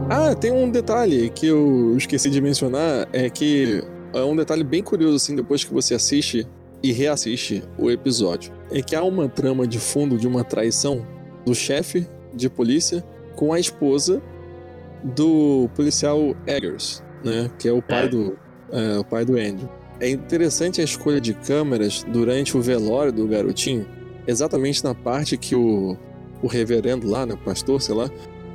Ah, 0.09 0.35
tem 0.35 0.53
um 0.53 0.71
detalhe 0.71 1.31
que 1.31 1.47
eu 1.47 1.97
esqueci 1.97 2.31
de 2.31 2.41
mencionar, 2.41 3.09
é 3.13 3.29
que 3.29 3.83
é 4.15 4.23
um 4.23 4.37
detalhe 4.37 4.63
bem 4.63 4.83
curioso, 4.83 5.17
assim, 5.17 5.35
depois 5.35 5.65
que 5.65 5.75
você 5.75 5.95
assiste 5.95 6.47
e 6.83 6.93
reassiste 6.93 7.65
o 7.77 7.91
episódio. 7.91 8.53
É 8.71 8.81
que 8.81 8.95
há 8.95 9.03
uma 9.03 9.29
trama 9.29 9.67
de 9.67 9.81
fundo 9.81 10.17
de 10.17 10.29
uma 10.29 10.45
traição 10.45 11.05
do 11.45 11.55
chefe 11.55 12.07
de 12.33 12.49
polícia 12.49 13.05
com 13.35 13.53
a 13.53 13.59
esposa 13.59 14.23
do 15.03 15.69
policial 15.75 16.37
Eggers, 16.47 17.03
né? 17.25 17.51
Que 17.59 17.69
é 17.69 17.73
o 17.73 17.83
pai 17.83 18.05
É. 18.05 18.09
do, 18.09 18.39
é, 18.73 18.99
o 18.99 19.05
pai 19.05 19.25
do 19.25 19.33
Andrew. 19.33 19.69
É 19.99 20.09
interessante 20.09 20.81
a 20.81 20.85
escolha 20.85 21.21
de 21.21 21.35
câmeras 21.35 22.05
durante 22.09 22.57
o 22.57 22.61
velório 22.61 23.13
do 23.13 23.27
garotinho, 23.27 23.87
exatamente 24.27 24.85
na 24.85 24.95
parte 24.95 25.37
que 25.37 25.55
o, 25.55 25.97
o 26.43 26.47
reverendo 26.47 27.09
lá, 27.09 27.27
né, 27.27 27.35
o 27.35 27.39
pastor, 27.39 27.81
sei 27.81 27.95
lá, 27.95 28.11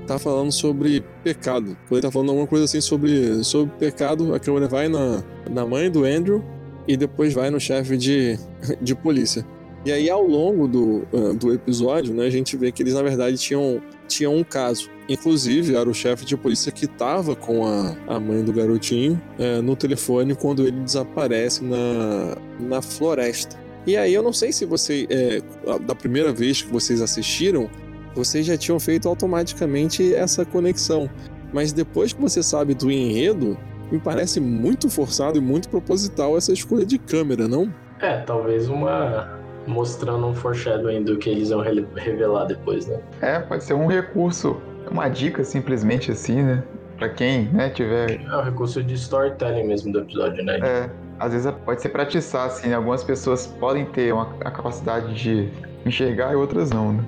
tá 0.07 0.19
falando 0.19 0.51
sobre 0.51 1.03
pecado. 1.23 1.77
Quando 1.87 1.93
ele 1.93 2.01
tá 2.01 2.11
falando 2.11 2.29
alguma 2.29 2.47
coisa 2.47 2.65
assim 2.65 2.81
sobre, 2.81 3.43
sobre 3.43 3.73
pecado, 3.77 4.33
a 4.33 4.39
câmera 4.39 4.67
vai 4.67 4.87
na, 4.87 5.23
na 5.49 5.65
mãe 5.65 5.89
do 5.89 6.05
Andrew 6.05 6.43
e 6.87 6.97
depois 6.97 7.33
vai 7.33 7.49
no 7.49 7.59
chefe 7.59 7.97
de, 7.97 8.37
de 8.81 8.95
polícia. 8.95 9.45
E 9.83 9.91
aí, 9.91 10.09
ao 10.09 10.23
longo 10.23 10.67
do, 10.67 11.07
ah, 11.11 11.33
do 11.33 11.51
episódio, 11.51 12.13
né, 12.13 12.25
a 12.25 12.29
gente 12.29 12.55
vê 12.55 12.71
que 12.71 12.83
eles, 12.83 12.93
na 12.93 13.01
verdade, 13.01 13.35
tinham, 13.37 13.81
tinham 14.07 14.35
um 14.35 14.43
caso. 14.43 14.89
Inclusive, 15.09 15.75
era 15.75 15.89
o 15.89 15.93
chefe 15.93 16.23
de 16.23 16.37
polícia 16.37 16.71
que 16.71 16.85
tava 16.85 17.35
com 17.35 17.65
a, 17.65 17.95
a 18.07 18.19
mãe 18.19 18.43
do 18.43 18.53
garotinho 18.53 19.19
eh, 19.39 19.59
no 19.59 19.75
telefone 19.75 20.35
quando 20.35 20.67
ele 20.67 20.79
desaparece 20.81 21.63
na, 21.63 22.37
na 22.59 22.81
floresta. 22.81 23.59
E 23.87 23.97
aí, 23.97 24.13
eu 24.13 24.21
não 24.21 24.31
sei 24.31 24.53
se 24.53 24.65
você, 24.65 25.07
eh, 25.09 25.41
da 25.83 25.95
primeira 25.95 26.31
vez 26.31 26.61
que 26.61 26.71
vocês 26.71 27.01
assistiram, 27.01 27.67
vocês 28.15 28.45
já 28.45 28.57
tinham 28.57 28.79
feito 28.79 29.07
automaticamente 29.07 30.13
essa 30.13 30.45
conexão. 30.45 31.09
Mas 31.53 31.73
depois 31.73 32.13
que 32.13 32.21
você 32.21 32.41
sabe 32.41 32.73
do 32.73 32.89
enredo, 32.91 33.57
me 33.91 33.99
parece 33.99 34.39
muito 34.39 34.89
forçado 34.89 35.37
e 35.37 35.41
muito 35.41 35.67
proposital 35.69 36.37
essa 36.37 36.53
escolha 36.53 36.85
de 36.85 36.97
câmera, 36.97 37.47
não? 37.47 37.73
É, 37.99 38.19
talvez 38.21 38.69
uma. 38.69 39.39
mostrando 39.67 40.25
um 40.25 40.33
foreshadowing 40.33 41.03
do 41.03 41.17
que 41.17 41.29
eles 41.29 41.49
vão 41.49 41.61
re- 41.61 41.85
revelar 41.95 42.45
depois, 42.45 42.87
né? 42.87 42.99
É, 43.21 43.39
pode 43.39 43.63
ser 43.63 43.73
um 43.73 43.85
recurso, 43.85 44.57
uma 44.89 45.07
dica 45.09 45.43
simplesmente 45.43 46.11
assim, 46.11 46.41
né? 46.41 46.63
Pra 46.97 47.09
quem, 47.09 47.45
né, 47.49 47.69
tiver... 47.69 48.21
É 48.21 48.35
o 48.37 48.41
recurso 48.41 48.81
de 48.83 48.93
storytelling 48.93 49.63
mesmo 49.67 49.91
do 49.91 49.99
episódio, 49.99 50.43
né? 50.43 50.59
É, 50.63 50.89
às 51.19 51.33
vezes 51.33 51.51
pode 51.65 51.81
ser 51.81 51.89
pra 51.89 52.03
atiçar, 52.03 52.47
assim, 52.47 52.69
né? 52.69 52.75
Algumas 52.75 53.03
pessoas 53.03 53.47
podem 53.47 53.85
ter 53.85 54.13
uma, 54.13 54.35
a 54.45 54.51
capacidade 54.51 55.13
de 55.13 55.49
enxergar 55.85 56.31
e 56.33 56.35
outras 56.35 56.69
não, 56.71 56.93
né? 56.93 57.03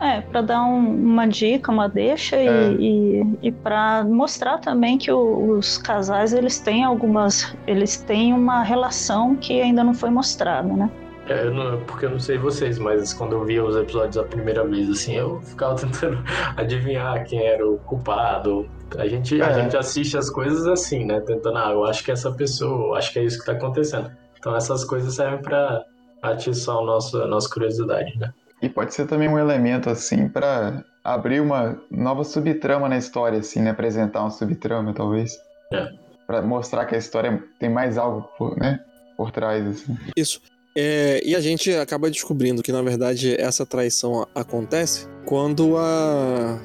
É, 0.00 0.20
para 0.20 0.42
dar 0.42 0.62
um- 0.64 0.94
uma 0.94 1.26
dica, 1.26 1.72
uma 1.72 1.88
deixa 1.88 2.36
e, 2.36 2.46
É. 2.46 2.72
e, 2.72 3.24
e 3.44 3.52
para 3.52 4.04
mostrar 4.04 4.58
também 4.58 4.98
que 4.98 5.10
o- 5.10 5.56
os 5.56 5.78
casais 5.78 6.32
eles 6.34 6.58
têm 6.60 6.84
algumas, 6.84 7.56
eles 7.66 7.96
têm 7.96 8.34
uma 8.34 8.62
relação 8.62 9.34
que 9.36 9.60
ainda 9.60 9.82
não 9.82 9.94
foi 9.94 10.10
mostrada, 10.10 10.68
né? 10.68 10.90
É, 11.28 11.46
eu 11.46 11.50
não- 11.52 11.80
porque 11.86 12.04
eu 12.06 12.10
não 12.10 12.20
sei 12.20 12.36
vocês, 12.38 12.78
mas 12.78 13.12
quando 13.14 13.32
eu 13.32 13.44
via 13.44 13.64
os 13.64 13.74
episódios 13.74 14.16
a 14.18 14.22
primeira 14.22 14.64
vez, 14.64 14.88
assim, 14.90 15.14
eu 15.16 15.40
ficava 15.42 15.74
tentando 15.74 16.22
adivinhar 16.56 17.24
quem 17.24 17.44
era 17.44 17.66
o 17.66 17.78
culpado. 17.78 18.68
A 18.98 19.06
gente, 19.08 19.40
a 19.42 19.46
É. 19.48 19.54
gente 19.54 19.76
assiste 19.76 20.16
as 20.16 20.30
coisas 20.30 20.66
assim, 20.66 21.04
né? 21.06 21.20
Tentando, 21.20 21.56
ah, 21.58 21.70
eu 21.72 21.84
acho 21.84 22.04
que 22.04 22.12
essa 22.12 22.30
pessoa, 22.30 22.88
eu 22.88 22.94
acho 22.94 23.12
que 23.12 23.18
é 23.18 23.24
isso 23.24 23.40
que 23.40 23.46
tá 23.46 23.52
acontecendo. 23.52 24.10
Então 24.38 24.54
essas 24.54 24.84
coisas 24.84 25.14
servem 25.14 25.40
pra 25.42 25.82
atiçar 26.22 26.76
o 26.76 26.84
nosso, 26.84 27.20
a 27.20 27.26
nossa 27.26 27.48
curiosidade, 27.52 28.16
né? 28.18 28.30
E 28.66 28.68
pode 28.68 28.92
ser 28.92 29.06
também 29.06 29.28
um 29.28 29.38
elemento, 29.38 29.88
assim, 29.88 30.28
pra 30.28 30.84
abrir 31.04 31.40
uma 31.40 31.80
nova 31.88 32.24
subtrama 32.24 32.88
na 32.88 32.98
história, 32.98 33.38
assim, 33.38 33.60
né? 33.60 33.70
Apresentar 33.70 34.22
uma 34.22 34.30
subtrama, 34.30 34.92
talvez. 34.92 35.38
É. 35.72 35.88
Pra 36.26 36.42
mostrar 36.42 36.84
que 36.84 36.96
a 36.96 36.98
história 36.98 37.40
tem 37.60 37.70
mais 37.70 37.96
algo, 37.96 38.28
por, 38.36 38.56
né? 38.56 38.80
Por 39.16 39.30
trás, 39.30 39.64
assim. 39.64 39.96
Isso. 40.16 40.40
É, 40.74 41.22
e 41.24 41.36
a 41.36 41.40
gente 41.40 41.72
acaba 41.74 42.10
descobrindo 42.10 42.60
que, 42.60 42.72
na 42.72 42.82
verdade, 42.82 43.40
essa 43.40 43.64
traição 43.64 44.26
acontece 44.34 45.06
quando 45.24 45.76
a, 45.78 46.58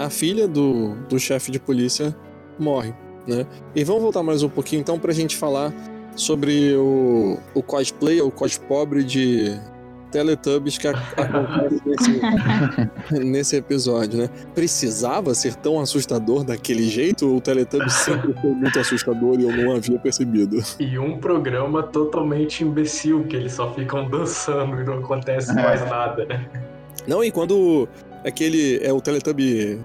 a 0.00 0.10
filha 0.10 0.48
do, 0.48 0.96
do 1.08 1.20
chefe 1.20 1.52
de 1.52 1.60
polícia 1.60 2.12
morre, 2.58 2.92
né? 3.28 3.46
E 3.76 3.84
vamos 3.84 4.02
voltar 4.02 4.24
mais 4.24 4.42
um 4.42 4.48
pouquinho, 4.48 4.80
então, 4.80 4.98
pra 4.98 5.12
gente 5.12 5.36
falar 5.36 5.72
sobre 6.16 6.74
o, 6.74 7.38
o 7.54 7.62
cosplay, 7.62 8.20
o 8.20 8.30
cos 8.32 8.58
pobre 8.58 9.04
de 9.04 9.56
Teletubbies 10.14 10.78
que 10.78 10.86
acontece 10.86 11.82
nesse, 11.84 12.20
nesse 13.18 13.56
episódio, 13.56 14.20
né? 14.20 14.30
Precisava 14.54 15.34
ser 15.34 15.56
tão 15.56 15.80
assustador 15.80 16.44
daquele 16.44 16.88
jeito 16.88 17.28
ou 17.28 17.38
o 17.38 17.40
Teletubbies 17.40 17.92
sempre 17.94 18.32
foi 18.40 18.50
muito 18.50 18.78
assustador 18.78 19.40
e 19.40 19.42
eu 19.42 19.50
não 19.56 19.74
havia 19.74 19.98
percebido? 19.98 20.62
E 20.78 20.96
um 20.96 21.18
programa 21.18 21.82
totalmente 21.82 22.62
imbecil, 22.62 23.24
que 23.24 23.34
eles 23.34 23.52
só 23.54 23.74
ficam 23.74 24.08
dançando 24.08 24.80
e 24.80 24.84
não 24.84 24.98
acontece 25.00 25.50
É. 25.50 25.54
mais 25.54 25.80
nada. 25.90 26.26
Não, 27.08 27.24
e 27.24 27.32
quando 27.32 27.88
aquele 28.24 28.78
é 28.84 28.92
o 28.92 29.00
Teletubby. 29.00 29.80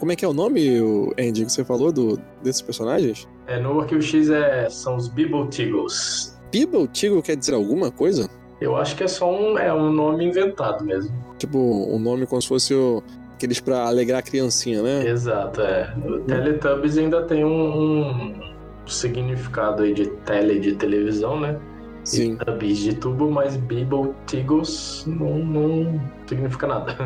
Como 0.00 0.10
é 0.10 0.16
que 0.16 0.24
é 0.24 0.28
o 0.28 0.32
nome, 0.32 0.80
o 0.80 1.14
Andy, 1.18 1.44
que 1.44 1.52
você 1.52 1.64
falou 1.64 1.92
do, 1.92 2.20
desses 2.42 2.60
personagens? 2.60 3.28
É, 3.46 3.60
no 3.60 3.80
Arquivo 3.80 4.02
X 4.02 4.28
é, 4.28 4.68
são 4.68 4.96
os 4.96 5.06
Bibble 5.06 5.48
Tiggles. 5.48 6.36
Bibble 6.50 6.88
Tigo 6.88 7.22
quer 7.22 7.36
dizer 7.36 7.54
alguma 7.54 7.90
coisa? 7.92 8.28
Eu 8.60 8.76
acho 8.76 8.94
que 8.94 9.04
é 9.04 9.08
só 9.08 9.30
um, 9.30 9.58
é 9.58 9.72
um 9.72 9.90
nome 9.90 10.24
inventado 10.24 10.84
mesmo. 10.84 11.12
Tipo, 11.38 11.58
um 11.58 11.98
nome 11.98 12.26
como 12.26 12.42
se 12.42 12.48
fosse 12.48 12.74
o, 12.74 13.02
aqueles 13.34 13.58
pra 13.58 13.86
alegrar 13.86 14.18
a 14.18 14.22
criancinha, 14.22 14.82
né? 14.82 15.08
Exato, 15.08 15.62
é. 15.62 15.94
O 16.04 16.20
Teletubbies 16.20 16.98
ainda 16.98 17.22
tem 17.22 17.42
um, 17.42 18.34
um 18.34 18.86
significado 18.86 19.82
aí 19.82 19.94
de 19.94 20.06
tele, 20.08 20.60
de 20.60 20.74
televisão, 20.74 21.40
né? 21.40 21.58
Sim. 22.04 22.32
E 22.40 22.44
Tubbies 22.44 22.78
de 22.78 22.94
tubo, 22.94 23.30
mas 23.30 23.56
Bibble 23.56 24.12
Tiggles 24.26 25.04
não, 25.06 25.38
não 25.38 26.00
significa 26.26 26.66
nada. 26.66 26.96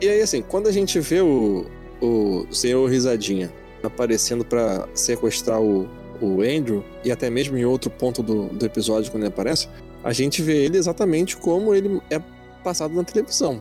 E 0.00 0.08
aí, 0.08 0.22
assim, 0.22 0.40
quando 0.40 0.66
a 0.66 0.72
gente 0.72 0.98
vê 0.98 1.20
o, 1.20 1.66
o 2.00 2.46
Senhor 2.50 2.88
Risadinha 2.88 3.52
aparecendo 3.82 4.44
pra 4.44 4.88
sequestrar 4.94 5.60
o, 5.60 5.86
o 6.20 6.40
Andrew, 6.40 6.82
e 7.04 7.12
até 7.12 7.28
mesmo 7.28 7.56
em 7.56 7.64
outro 7.64 7.90
ponto 7.90 8.22
do, 8.22 8.46
do 8.46 8.64
episódio, 8.64 9.10
quando 9.10 9.24
ele 9.24 9.32
aparece, 9.32 9.68
a 10.02 10.12
gente 10.12 10.42
vê 10.42 10.64
ele 10.64 10.78
exatamente 10.78 11.36
como 11.36 11.74
ele 11.74 12.00
é 12.10 12.20
passado 12.62 12.94
na 12.94 13.04
televisão. 13.04 13.60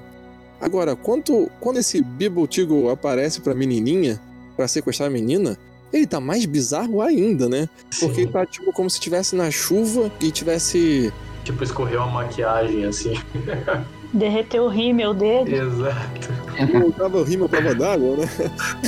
Agora, 0.62 0.96
quando, 0.96 1.50
quando 1.60 1.78
esse 1.78 2.06
Tiggle 2.50 2.90
aparece 2.90 3.42
pra 3.42 3.56
menininha, 3.56 4.20
pra 4.56 4.68
sequestrar 4.68 5.08
a 5.08 5.12
menina, 5.12 5.58
ele 5.92 6.06
tá 6.06 6.20
mais 6.20 6.46
bizarro 6.46 7.02
ainda, 7.02 7.48
né? 7.48 7.70
Porque 8.00 8.16
Sim. 8.16 8.22
ele 8.22 8.32
tá 8.32 8.46
tipo 8.46 8.72
como 8.74 8.90
se 8.90 8.98
estivesse 8.98 9.36
na 9.36 9.50
chuva 9.50 10.12
e 10.22 10.32
tivesse. 10.32 11.14
Tipo, 11.44 11.64
escorreu 11.64 12.04
a 12.04 12.08
maquiagem, 12.08 12.86
assim. 12.86 13.14
Derreteu 14.14 14.64
o 14.64 14.68
rímel 14.70 15.14
dele. 15.14 15.56
Exato. 15.56 16.40
Não 16.74 16.92
tava 16.92 17.24
rima 17.24 17.48
prova 17.48 17.74
d'água, 17.76 18.18
né? 18.18 18.28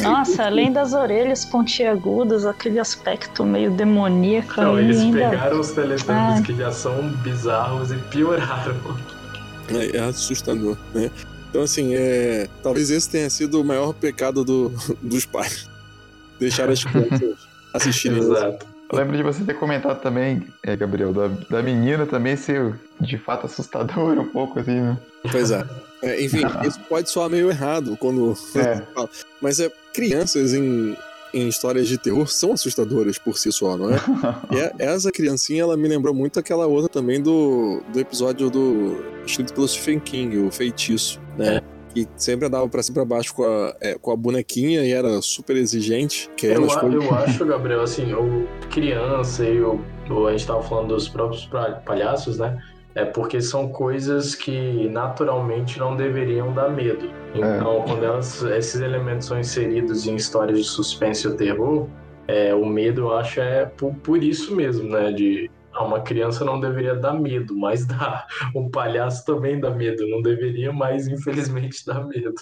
Nossa, 0.02 0.46
além 0.46 0.74
das 0.74 0.94
orelhas 0.94 1.46
pontiagudas, 1.46 2.46
aquele 2.46 2.80
aspecto 2.80 3.46
meio 3.46 3.72
demoníaco 3.72 4.60
Não, 4.60 4.80
eles 4.80 5.00
ainda. 5.00 5.30
pegaram 5.30 5.60
os 5.60 5.72
teletubbies 5.72 6.10
Ah. 6.40 6.42
que 6.46 6.54
já 6.56 6.72
são 6.72 7.10
bizarros 7.24 7.92
e 7.92 7.96
pioraram. 7.96 8.76
É, 9.70 9.96
é 9.96 10.00
assustador, 10.02 10.76
né? 10.94 11.10
Então, 11.50 11.62
assim, 11.64 11.94
é... 11.96 12.48
talvez 12.64 12.90
esse 12.90 13.10
tenha 13.10 13.30
sido 13.30 13.62
o 13.62 13.64
maior 13.64 13.94
pecado 13.94 14.44
do... 14.44 14.70
dos 15.02 15.26
pais. 15.26 15.70
Deixar 16.40 16.70
as 16.70 16.84
crianças 16.84 17.38
assistirem. 17.74 18.20
isso. 18.20 18.32
Exato. 18.34 18.66
Eu 18.92 18.98
lembro 18.98 19.16
de 19.16 19.24
você 19.24 19.44
ter 19.44 19.54
comentado 19.54 20.02
também, 20.02 20.46
é, 20.64 20.76
Gabriel, 20.76 21.14
da, 21.14 21.28
da 21.50 21.64
menina 21.64 22.06
também 22.06 22.36
ser 22.36 22.78
de 23.00 23.18
fato 23.18 23.46
assustadora 23.46 24.20
um 24.20 24.28
pouco, 24.28 24.60
assim, 24.60 24.80
né? 24.82 24.98
Pois 25.32 25.50
é. 25.52 25.66
É, 26.04 26.22
Enfim, 26.24 26.42
isso 26.68 26.80
pode 26.90 27.10
soar 27.10 27.30
meio 27.30 27.50
errado 27.50 27.96
quando. 27.98 28.36
É. 28.56 28.82
Mas 29.42 29.60
é 29.60 29.72
crianças 29.94 30.54
em, 30.54 30.98
em 31.34 31.48
histórias 31.48 31.88
de 31.88 31.98
terror 31.98 32.28
são 32.28 32.52
assustadoras 32.52 33.18
por 33.18 33.38
si 33.38 33.52
só, 33.52 33.78
não 33.78 33.94
é? 33.94 33.98
E 34.52 34.60
é- 34.60 34.74
essa 34.80 35.12
criancinha, 35.12 35.62
ela 35.62 35.78
me 35.78 35.88
lembrou 35.88 36.14
muito 36.14 36.40
aquela 36.40 36.66
outra 36.66 36.90
também 36.90 37.22
do, 37.22 37.82
do 37.94 38.00
episódio 38.00 38.50
do 38.50 39.02
escrito 39.26 39.54
pelo 39.54 39.68
Stephen 39.68 40.00
King, 40.00 40.38
o 40.40 40.52
Feitiço, 40.52 41.20
né? 41.38 41.62
Que 41.94 42.08
sempre 42.16 42.48
andava 42.48 42.68
pra 42.70 42.82
cima 42.82 42.94
e 42.94 43.06
pra 43.06 43.16
baixo 43.18 43.34
com 43.36 43.44
a, 43.44 43.76
é, 43.82 43.96
com 43.96 44.12
a 44.12 44.16
bonequinha 44.16 44.84
e 44.86 44.92
era 44.92 45.22
super 45.22 45.56
exigente. 45.58 46.30
Que 46.38 46.48
Eu, 46.48 46.54
elas 46.54 46.78
a- 46.78 46.86
eu 46.86 47.14
acho, 47.16 47.46
Gabriel, 47.46 47.82
assim, 47.82 48.14
o 48.14 48.48
criança 48.70 49.44
e 49.46 49.62
o, 49.62 49.80
o- 50.10 50.28
a 50.28 50.32
gente 50.32 50.48
tava 50.48 50.62
falando 50.64 50.90
dos 50.96 51.10
próprios 51.10 51.50
palhaços, 51.86 52.38
né? 52.38 52.58
É 52.94 53.06
porque 53.06 53.40
são 53.42 53.70
coisas 53.70 54.36
que 54.36 54.88
naturalmente 54.90 55.80
não 55.80 55.96
deveriam 55.96 56.54
dar 56.54 56.70
medo. 56.70 57.10
Então, 57.34 57.84
quando 57.88 58.04
elas- 58.04 58.44
esses 58.44 58.82
elementos 58.82 59.28
são 59.28 59.40
inseridos 59.40 60.06
em 60.08 60.16
histórias 60.16 60.58
de 60.60 60.66
suspense 60.66 61.26
ou 61.28 61.36
terror, 61.36 61.88
é, 62.28 62.54
o 62.54 62.66
medo, 62.66 63.02
eu 63.02 63.14
acho, 63.18 63.40
é 63.40 63.66
por, 63.66 63.94
por 63.96 64.22
isso 64.24 64.54
mesmo, 64.56 64.90
né? 64.90 65.12
De 65.12 65.50
a 65.82 65.86
uma 65.86 66.02
criança 66.02 66.46
não 66.46 66.60
deveria 66.60 66.96
dar 66.96 67.14
medo, 67.14 67.56
mas 67.56 67.86
dá. 67.86 68.28
Um 68.56 68.70
palhaço 68.70 69.26
também 69.26 69.60
dá 69.60 69.70
medo, 69.70 70.08
não 70.08 70.22
deveria, 70.22 70.72
mas 70.72 71.08
infelizmente 71.08 71.86
dá 71.86 72.04
medo. 72.04 72.34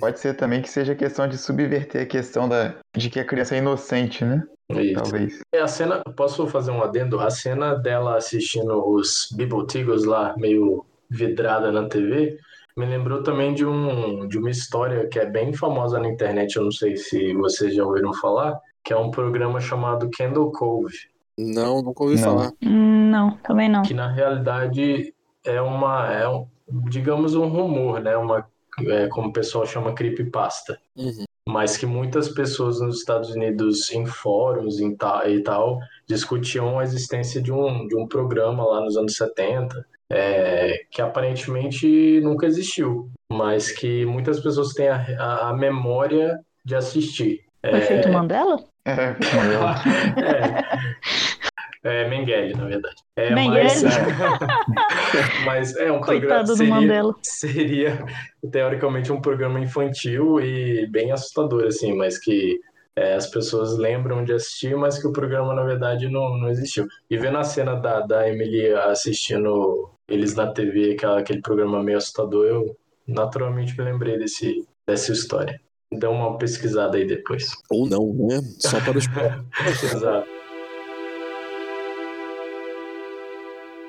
Pode 0.00 0.20
ser 0.20 0.34
também 0.34 0.60
que 0.60 0.68
seja 0.68 0.94
questão 0.94 1.26
de 1.26 1.38
subverter 1.38 2.02
a 2.02 2.06
questão 2.06 2.48
da, 2.48 2.74
de 2.94 3.08
que 3.08 3.18
a 3.18 3.24
criança 3.24 3.54
é 3.54 3.58
inocente, 3.58 4.24
né? 4.24 4.42
Isso. 4.70 4.94
Talvez. 4.94 5.40
É, 5.52 5.60
a 5.60 5.66
cena, 5.66 6.02
posso 6.16 6.46
fazer 6.46 6.70
um 6.70 6.82
adendo? 6.82 7.20
A 7.20 7.30
cena 7.30 7.74
dela 7.74 8.16
assistindo 8.16 8.86
os 8.86 9.28
Bible 9.34 9.66
Tigers 9.66 10.04
lá, 10.04 10.34
meio 10.36 10.84
vidrada 11.10 11.70
na 11.72 11.88
TV, 11.88 12.38
me 12.76 12.86
lembrou 12.86 13.22
também 13.22 13.52
de, 13.54 13.64
um, 13.64 14.26
de 14.26 14.38
uma 14.38 14.50
história 14.50 15.06
que 15.06 15.18
é 15.18 15.26
bem 15.26 15.52
famosa 15.52 15.98
na 15.98 16.08
internet, 16.08 16.56
eu 16.56 16.64
não 16.64 16.70
sei 16.70 16.96
se 16.96 17.34
vocês 17.34 17.74
já 17.74 17.84
ouviram 17.84 18.14
falar, 18.14 18.58
que 18.82 18.92
é 18.92 18.96
um 18.96 19.10
programa 19.10 19.60
chamado 19.60 20.10
Candle 20.10 20.50
Cove, 20.52 20.96
não, 21.38 21.82
nunca 21.82 22.02
ouvi 22.04 22.16
Não. 22.16 22.22
falar. 22.22 22.52
Não, 22.60 23.36
também 23.38 23.68
não. 23.68 23.82
que 23.82 23.94
na 23.94 24.10
realidade 24.10 25.14
é 25.44 25.60
uma, 25.60 26.12
é 26.12 26.28
um, 26.28 26.46
digamos, 26.88 27.34
um 27.34 27.46
rumor, 27.48 28.00
né? 28.00 28.16
Uma, 28.16 28.46
é, 28.86 29.06
como 29.08 29.28
o 29.28 29.32
pessoal 29.32 29.66
chama, 29.66 29.94
creepypasta. 29.94 30.78
Uhum. 30.96 31.24
mas 31.48 31.76
que 31.76 31.84
muitas 31.86 32.28
pessoas 32.28 32.80
nos 32.80 32.98
Estados 32.98 33.30
Unidos, 33.30 33.90
em 33.90 34.06
fóruns 34.06 34.78
em 34.78 34.94
ta- 34.94 35.28
e 35.28 35.42
tal, 35.42 35.78
discutiam 36.06 36.78
a 36.78 36.84
existência 36.84 37.42
de 37.42 37.50
um, 37.52 37.86
de 37.88 37.96
um 37.96 38.06
programa 38.06 38.64
lá 38.64 38.80
nos 38.80 38.96
anos 38.96 39.16
70, 39.16 39.84
é, 40.08 40.84
que 40.90 41.02
aparentemente 41.02 42.20
nunca 42.20 42.46
existiu, 42.46 43.10
mas 43.30 43.70
que 43.72 44.04
muitas 44.06 44.38
pessoas 44.40 44.72
têm 44.72 44.88
a, 44.88 44.96
a- 45.18 45.48
a 45.50 45.54
memória 45.56 46.38
de 46.64 46.74
assistir. 46.76 47.40
O 47.64 47.76
efeito 47.76 48.08
Mandela? 48.08 48.58
É, 48.84 49.14
Manuel. 49.36 49.74
É, 51.84 52.02
é 52.02 52.08
Mengele, 52.08 52.54
na 52.54 52.66
verdade. 52.66 52.94
É, 53.16 53.34
Mengele. 53.34 53.64
Mas, 53.64 53.84
é, 53.84 55.44
mas 55.44 55.76
é 55.76 55.90
um 55.90 56.00
programa 56.00 56.20
Coitado 56.20 56.46
do 56.46 56.56
seria, 56.56 56.74
Mandela. 56.74 57.14
seria 57.22 58.04
teoricamente 58.52 59.12
um 59.12 59.20
programa 59.20 59.58
infantil 59.58 60.40
e 60.40 60.86
bem 60.86 61.10
assustador, 61.10 61.64
assim, 61.64 61.92
mas 61.92 62.18
que 62.18 62.60
é, 62.94 63.14
as 63.14 63.26
pessoas 63.26 63.76
lembram 63.76 64.24
de 64.24 64.32
assistir, 64.32 64.76
mas 64.76 64.98
que 64.98 65.06
o 65.06 65.12
programa, 65.12 65.54
na 65.54 65.64
verdade, 65.64 66.08
não, 66.08 66.36
não 66.36 66.48
existiu. 66.48 66.86
E 67.10 67.16
vendo 67.16 67.38
a 67.38 67.44
cena 67.44 67.74
da, 67.74 68.00
da 68.00 68.28
Emily 68.28 68.72
assistindo 68.72 69.90
eles 70.06 70.34
na 70.34 70.52
TV, 70.52 70.92
aquela, 70.92 71.18
aquele 71.18 71.40
programa 71.40 71.82
meio 71.82 71.98
assustador, 71.98 72.46
eu 72.46 72.76
naturalmente 73.06 73.76
me 73.76 73.84
lembrei 73.84 74.18
desse, 74.18 74.66
dessa 74.86 75.12
história. 75.12 75.60
Dá 75.98 76.10
uma 76.10 76.36
pesquisada 76.38 76.96
aí 76.96 77.06
depois. 77.06 77.46
Ou 77.70 77.88
não, 77.88 78.12
né? 78.14 78.42
Só 78.58 78.80
para 78.80 78.96
os 78.98 79.06
Exato. 79.82 80.28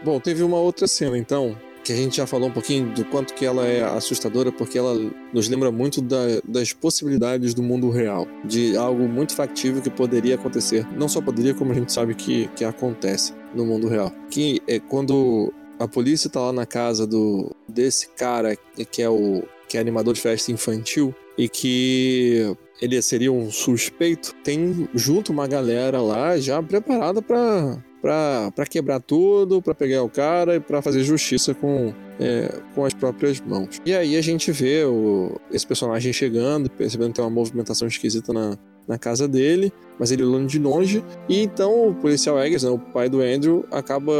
Bom, 0.03 0.19
teve 0.19 0.43
uma 0.43 0.57
outra 0.57 0.85
cena, 0.85 1.17
então, 1.17 1.55
que 1.83 1.93
a 1.93 1.95
gente 1.95 2.17
já 2.17 2.27
falou 2.27 2.49
um 2.49 2.51
pouquinho 2.51 2.93
do 2.93 3.05
quanto 3.05 3.33
que 3.33 3.45
ela 3.45 3.65
é 3.65 3.81
assustadora, 3.83 4.51
porque 4.51 4.77
ela 4.77 4.93
nos 5.33 5.47
lembra 5.47 5.71
muito 5.71 6.01
da- 6.01 6.41
das 6.45 6.73
possibilidades 6.73 7.53
do 7.53 7.63
mundo 7.63 7.89
real, 7.89 8.27
de 8.43 8.75
algo 8.75 9.07
muito 9.07 9.33
factível 9.33 9.81
que 9.81 9.89
poderia 9.89 10.35
acontecer. 10.35 10.85
Não 10.97 11.07
só 11.07 11.21
poderia, 11.21 11.53
como 11.53 11.71
a 11.71 11.75
gente 11.75 11.93
sabe 11.93 12.15
que, 12.15 12.49
que 12.49 12.65
acontece 12.65 13.33
no 13.55 13.65
mundo 13.65 13.87
real. 13.87 14.11
Que 14.29 14.61
é 14.67 14.77
quando 14.77 15.53
a 15.79 15.87
polícia 15.87 16.29
tá 16.29 16.41
lá 16.41 16.51
na 16.53 16.65
casa 16.65 17.07
do 17.07 17.55
desse 17.67 18.09
cara 18.09 18.55
que 18.91 19.01
é 19.01 19.09
o 19.09 19.43
que 19.69 19.77
é 19.77 19.81
animador 19.81 20.13
de 20.13 20.21
festa 20.21 20.51
infantil 20.51 21.15
e 21.37 21.49
que 21.49 22.55
ele 22.81 23.01
seria 23.01 23.31
um 23.31 23.49
suspeito, 23.49 24.33
tem 24.43 24.87
junto 24.93 25.31
uma 25.31 25.47
galera 25.47 26.01
lá 26.01 26.37
já 26.37 26.61
preparada 26.61 27.21
pra 27.21 27.77
pra 28.03 28.65
quebrar 28.69 28.99
tudo, 28.99 29.61
pra 29.61 29.73
pegar 29.73 30.03
o 30.03 30.09
cara 30.09 30.57
e 30.57 30.59
pra 30.59 30.81
fazer 30.81 31.03
justiça 31.03 31.53
com, 31.53 31.93
é, 32.19 32.53
com 32.75 32.83
as 32.83 32.93
próprias 32.93 33.39
mãos. 33.39 33.79
E 33.85 33.95
aí 33.95 34.17
a 34.17 34.21
gente 34.21 34.51
vê 34.51 34.83
o, 34.83 35.39
esse 35.49 35.65
personagem 35.65 36.11
chegando, 36.11 36.69
percebendo 36.69 37.09
que 37.09 37.15
tem 37.15 37.23
uma 37.23 37.31
movimentação 37.31 37.87
esquisita 37.87 38.33
na, 38.33 38.57
na 38.87 38.97
casa 38.97 39.27
dele, 39.27 39.71
mas 39.99 40.11
ele 40.11 40.23
olhando 40.23 40.47
de 40.47 40.59
longe. 40.59 41.03
E 41.29 41.41
então 41.41 41.89
o 41.89 41.95
policial 41.95 42.39
Eggers, 42.39 42.63
né, 42.63 42.69
o 42.69 42.79
pai 42.79 43.09
do 43.09 43.21
Andrew, 43.21 43.65
acaba 43.71 44.13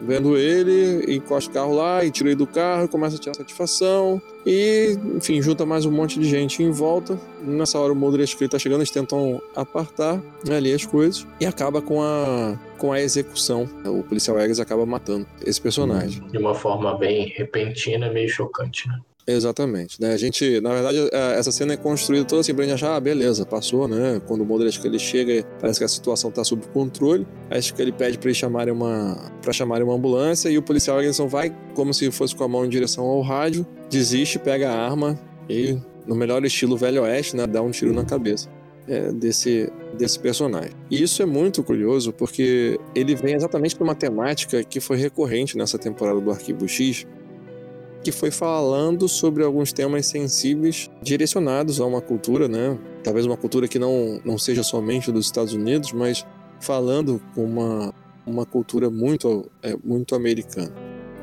vendo 0.00 0.36
ele, 0.36 1.14
encosta 1.14 1.50
o 1.50 1.54
carro 1.54 1.74
lá 1.74 2.04
e 2.04 2.10
tira 2.10 2.30
ele 2.30 2.36
do 2.36 2.46
carro, 2.46 2.88
começa 2.88 3.16
a 3.16 3.18
tirar 3.18 3.34
satisfação. 3.34 4.20
E, 4.44 4.98
enfim, 5.16 5.40
junta 5.40 5.64
mais 5.64 5.86
um 5.86 5.90
monte 5.90 6.18
de 6.18 6.28
gente 6.28 6.62
em 6.62 6.70
volta. 6.70 7.18
Nessa 7.40 7.78
hora 7.78 7.92
o 7.92 7.96
Mulder 7.96 8.20
e 8.20 8.24
a 8.24 8.26
Scully 8.26 8.48
tá 8.48 8.58
chegando, 8.58 8.80
eles 8.80 8.90
tentam 8.90 9.40
apartar 9.54 10.20
né, 10.46 10.56
ali 10.56 10.72
as 10.72 10.84
coisas. 10.84 11.26
E 11.40 11.46
acaba 11.46 11.80
com 11.80 12.02
a, 12.02 12.58
com 12.76 12.92
a 12.92 13.00
execução. 13.00 13.68
O 13.84 14.02
policial 14.02 14.38
Eggers 14.40 14.58
acaba 14.58 14.84
matando 14.84 15.26
esse 15.46 15.60
personagem. 15.60 16.22
De 16.28 16.38
uma 16.38 16.54
forma 16.54 16.98
bem 16.98 17.32
repentina, 17.36 18.10
meio 18.10 18.28
chocante, 18.28 18.88
né? 18.88 18.98
Exatamente, 19.26 20.00
né? 20.00 20.12
A 20.12 20.16
gente, 20.16 20.60
na 20.60 20.70
verdade, 20.70 20.98
é, 21.12 21.38
essa 21.38 21.52
cena 21.52 21.74
é 21.74 21.76
construída 21.76 22.24
toda 22.24 22.40
assim 22.40 22.52
pra 22.54 22.64
gente 22.64 22.74
achar, 22.74 22.96
ah, 22.96 23.00
beleza, 23.00 23.46
passou, 23.46 23.86
né? 23.86 24.20
Quando 24.26 24.42
o 24.42 24.70
que 24.80 24.86
ele 24.86 24.98
chega, 24.98 25.44
parece 25.60 25.78
que 25.78 25.84
a 25.84 25.88
situação 25.88 26.30
tá 26.30 26.42
sob 26.42 26.66
controle. 26.72 27.26
Acho 27.50 27.72
que 27.74 27.80
ele 27.80 27.92
pede 27.92 28.18
pra 28.18 28.28
eles 28.28 28.36
chamarem 28.36 28.72
uma 28.72 29.32
para 29.40 29.52
chamarem 29.52 29.84
uma 29.84 29.94
ambulância 29.94 30.48
e 30.48 30.58
o 30.58 30.62
policial 30.62 30.98
Anderson 30.98 31.28
vai 31.28 31.54
como 31.74 31.94
se 31.94 32.10
fosse 32.10 32.34
com 32.34 32.44
a 32.44 32.48
mão 32.48 32.64
em 32.64 32.68
direção 32.68 33.04
ao 33.04 33.20
rádio, 33.20 33.66
desiste, 33.88 34.38
pega 34.38 34.70
a 34.70 34.76
arma 34.76 35.18
e 35.48 35.76
no 36.06 36.14
melhor 36.14 36.44
estilo 36.44 36.76
velho 36.76 37.02
oeste, 37.02 37.36
né, 37.36 37.46
dá 37.46 37.62
um 37.62 37.70
tiro 37.70 37.92
na 37.92 38.04
cabeça. 38.04 38.48
é, 38.88 39.12
desse, 39.12 39.70
desse 39.96 40.18
personagem. 40.18 40.72
E 40.90 41.02
isso 41.02 41.22
é 41.22 41.26
muito 41.26 41.62
curioso 41.62 42.12
porque 42.12 42.78
ele 42.94 43.14
vem 43.14 43.34
exatamente 43.34 43.76
de 43.76 43.82
uma 43.82 43.94
temática 43.94 44.62
que 44.64 44.80
foi 44.80 44.96
recorrente 44.96 45.56
nessa 45.56 45.78
temporada 45.78 46.20
do 46.20 46.30
Arquivo 46.30 46.68
X, 46.68 47.06
que 48.02 48.12
foi 48.12 48.30
falando 48.30 49.08
sobre 49.08 49.44
alguns 49.44 49.72
temas 49.72 50.06
sensíveis 50.06 50.90
direcionados 51.02 51.80
a 51.80 51.86
uma 51.86 52.00
cultura, 52.00 52.48
né? 52.48 52.78
Talvez 53.04 53.24
uma 53.26 53.36
cultura 53.36 53.68
que 53.68 53.78
não, 53.78 54.20
não 54.24 54.36
seja 54.36 54.62
somente 54.62 55.12
dos 55.12 55.26
Estados 55.26 55.54
Unidos, 55.54 55.92
mas 55.92 56.26
falando 56.60 57.20
com 57.34 57.44
uma, 57.44 57.94
uma 58.26 58.46
cultura 58.46 58.90
muito, 58.90 59.50
é, 59.62 59.76
muito 59.84 60.14
americana. 60.14 60.72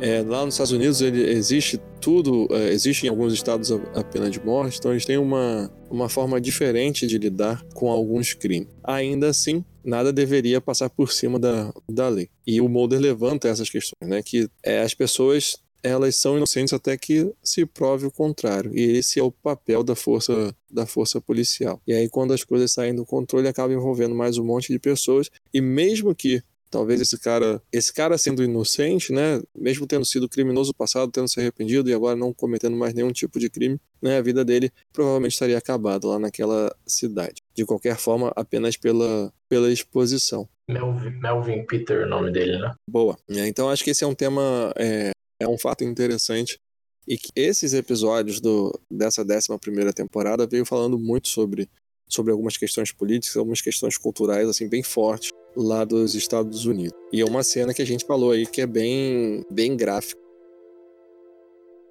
É, 0.01 0.23
lá 0.25 0.45
nos 0.45 0.53
Estados 0.53 0.71
Unidos 0.71 1.01
ele, 1.01 1.21
existe 1.29 1.77
tudo, 1.99 2.47
é, 2.51 2.69
existe 2.69 3.05
em 3.05 3.09
alguns 3.09 3.33
estados 3.33 3.69
a, 3.69 3.75
a 3.95 4.03
pena 4.03 4.29
de 4.29 4.39
morte, 4.39 4.77
então 4.79 4.91
eles 4.91 5.05
têm 5.05 5.17
uma, 5.17 5.69
uma 5.89 6.07
forma 6.07 6.39
diferente 6.39 7.05
de 7.05 7.17
lidar 7.17 7.61
com 7.73 7.91
alguns 7.91 8.33
crimes. 8.33 8.69
Ainda 8.81 9.27
assim, 9.27 9.63
nada 9.83 10.13
deveria 10.13 10.61
passar 10.61 10.89
por 10.89 11.11
cima 11.11 11.37
da, 11.37 11.73
da 11.89 12.07
lei. 12.07 12.29
E 12.47 12.61
o 12.61 12.69
Mulder 12.69 12.99
levanta 12.99 13.49
essas 13.49 13.69
questões, 13.69 14.09
né? 14.09 14.21
Que 14.23 14.47
é, 14.63 14.81
as 14.81 14.93
pessoas 14.93 15.57
elas 15.83 16.15
são 16.15 16.37
inocentes 16.37 16.73
até 16.73 16.97
que 16.97 17.31
se 17.43 17.65
prove 17.65 18.05
o 18.05 18.11
contrário. 18.11 18.71
E 18.77 18.97
esse 18.97 19.19
é 19.19 19.23
o 19.23 19.31
papel 19.31 19.83
da 19.83 19.95
força 19.95 20.55
da 20.69 20.85
força 20.85 21.19
policial. 21.19 21.81
E 21.87 21.93
aí 21.93 22.07
quando 22.07 22.33
as 22.33 22.43
coisas 22.43 22.71
saem 22.71 22.93
do 22.93 23.05
controle, 23.05 23.47
acaba 23.47 23.73
envolvendo 23.73 24.13
mais 24.13 24.37
um 24.37 24.43
monte 24.43 24.71
de 24.71 24.77
pessoas 24.77 25.29
e 25.53 25.59
mesmo 25.61 26.13
que 26.13 26.43
talvez 26.69 27.01
esse 27.01 27.19
cara, 27.19 27.61
esse 27.71 27.91
cara 27.93 28.17
sendo 28.17 28.43
inocente, 28.43 29.11
né, 29.11 29.41
mesmo 29.55 29.87
tendo 29.87 30.05
sido 30.05 30.29
criminoso 30.29 30.69
no 30.69 30.75
passado, 30.75 31.11
tendo 31.11 31.27
se 31.27 31.39
arrependido 31.39 31.89
e 31.89 31.93
agora 31.93 32.15
não 32.15 32.33
cometendo 32.33 32.77
mais 32.77 32.93
nenhum 32.93 33.11
tipo 33.11 33.39
de 33.39 33.49
crime, 33.49 33.79
né, 34.01 34.17
a 34.17 34.21
vida 34.21 34.45
dele 34.45 34.71
provavelmente 34.93 35.33
estaria 35.33 35.57
acabada 35.57 36.07
lá 36.07 36.19
naquela 36.19 36.73
cidade. 36.85 37.41
De 37.55 37.65
qualquer 37.65 37.97
forma, 37.97 38.31
apenas 38.35 38.77
pela, 38.77 39.33
pela 39.47 39.71
exposição. 39.71 40.47
Melvin, 40.69 41.09
Melvin 41.19 41.65
Peter, 41.65 42.05
o 42.05 42.07
nome 42.07 42.31
dele, 42.31 42.59
né? 42.59 42.73
Boa. 42.87 43.17
É, 43.27 43.47
então 43.47 43.69
acho 43.69 43.83
que 43.83 43.89
esse 43.89 44.03
é 44.03 44.07
um 44.07 44.13
tema, 44.13 44.71
é, 44.77 45.11
é 45.39 45.47
um 45.47 45.57
fato 45.57 45.83
interessante 45.83 46.59
e 47.07 47.17
que 47.17 47.29
esses 47.35 47.73
episódios 47.73 48.39
do, 48.39 48.77
dessa 48.89 49.23
11 49.23 49.57
primeira 49.59 49.91
temporada 49.91 50.45
veio 50.45 50.65
falando 50.65 50.97
muito 50.97 51.27
sobre 51.27 51.69
sobre 52.07 52.31
algumas 52.31 52.57
questões 52.57 52.91
políticas, 52.91 53.37
algumas 53.37 53.61
questões 53.61 53.95
culturais 53.95 54.49
assim 54.49 54.67
bem 54.67 54.81
fortes 54.81 55.31
lá 55.55 55.85
dos 55.85 56.15
Estados 56.15 56.65
Unidos. 56.65 56.97
E 57.13 57.21
é 57.21 57.25
uma 57.25 57.43
cena 57.43 57.71
que 57.71 57.83
a 57.83 57.85
gente 57.85 58.03
falou 58.05 58.31
aí 58.31 58.47
que 58.47 58.61
é 58.61 58.67
bem 58.67 59.45
bem 59.49 59.77
gráfica. 59.77 60.19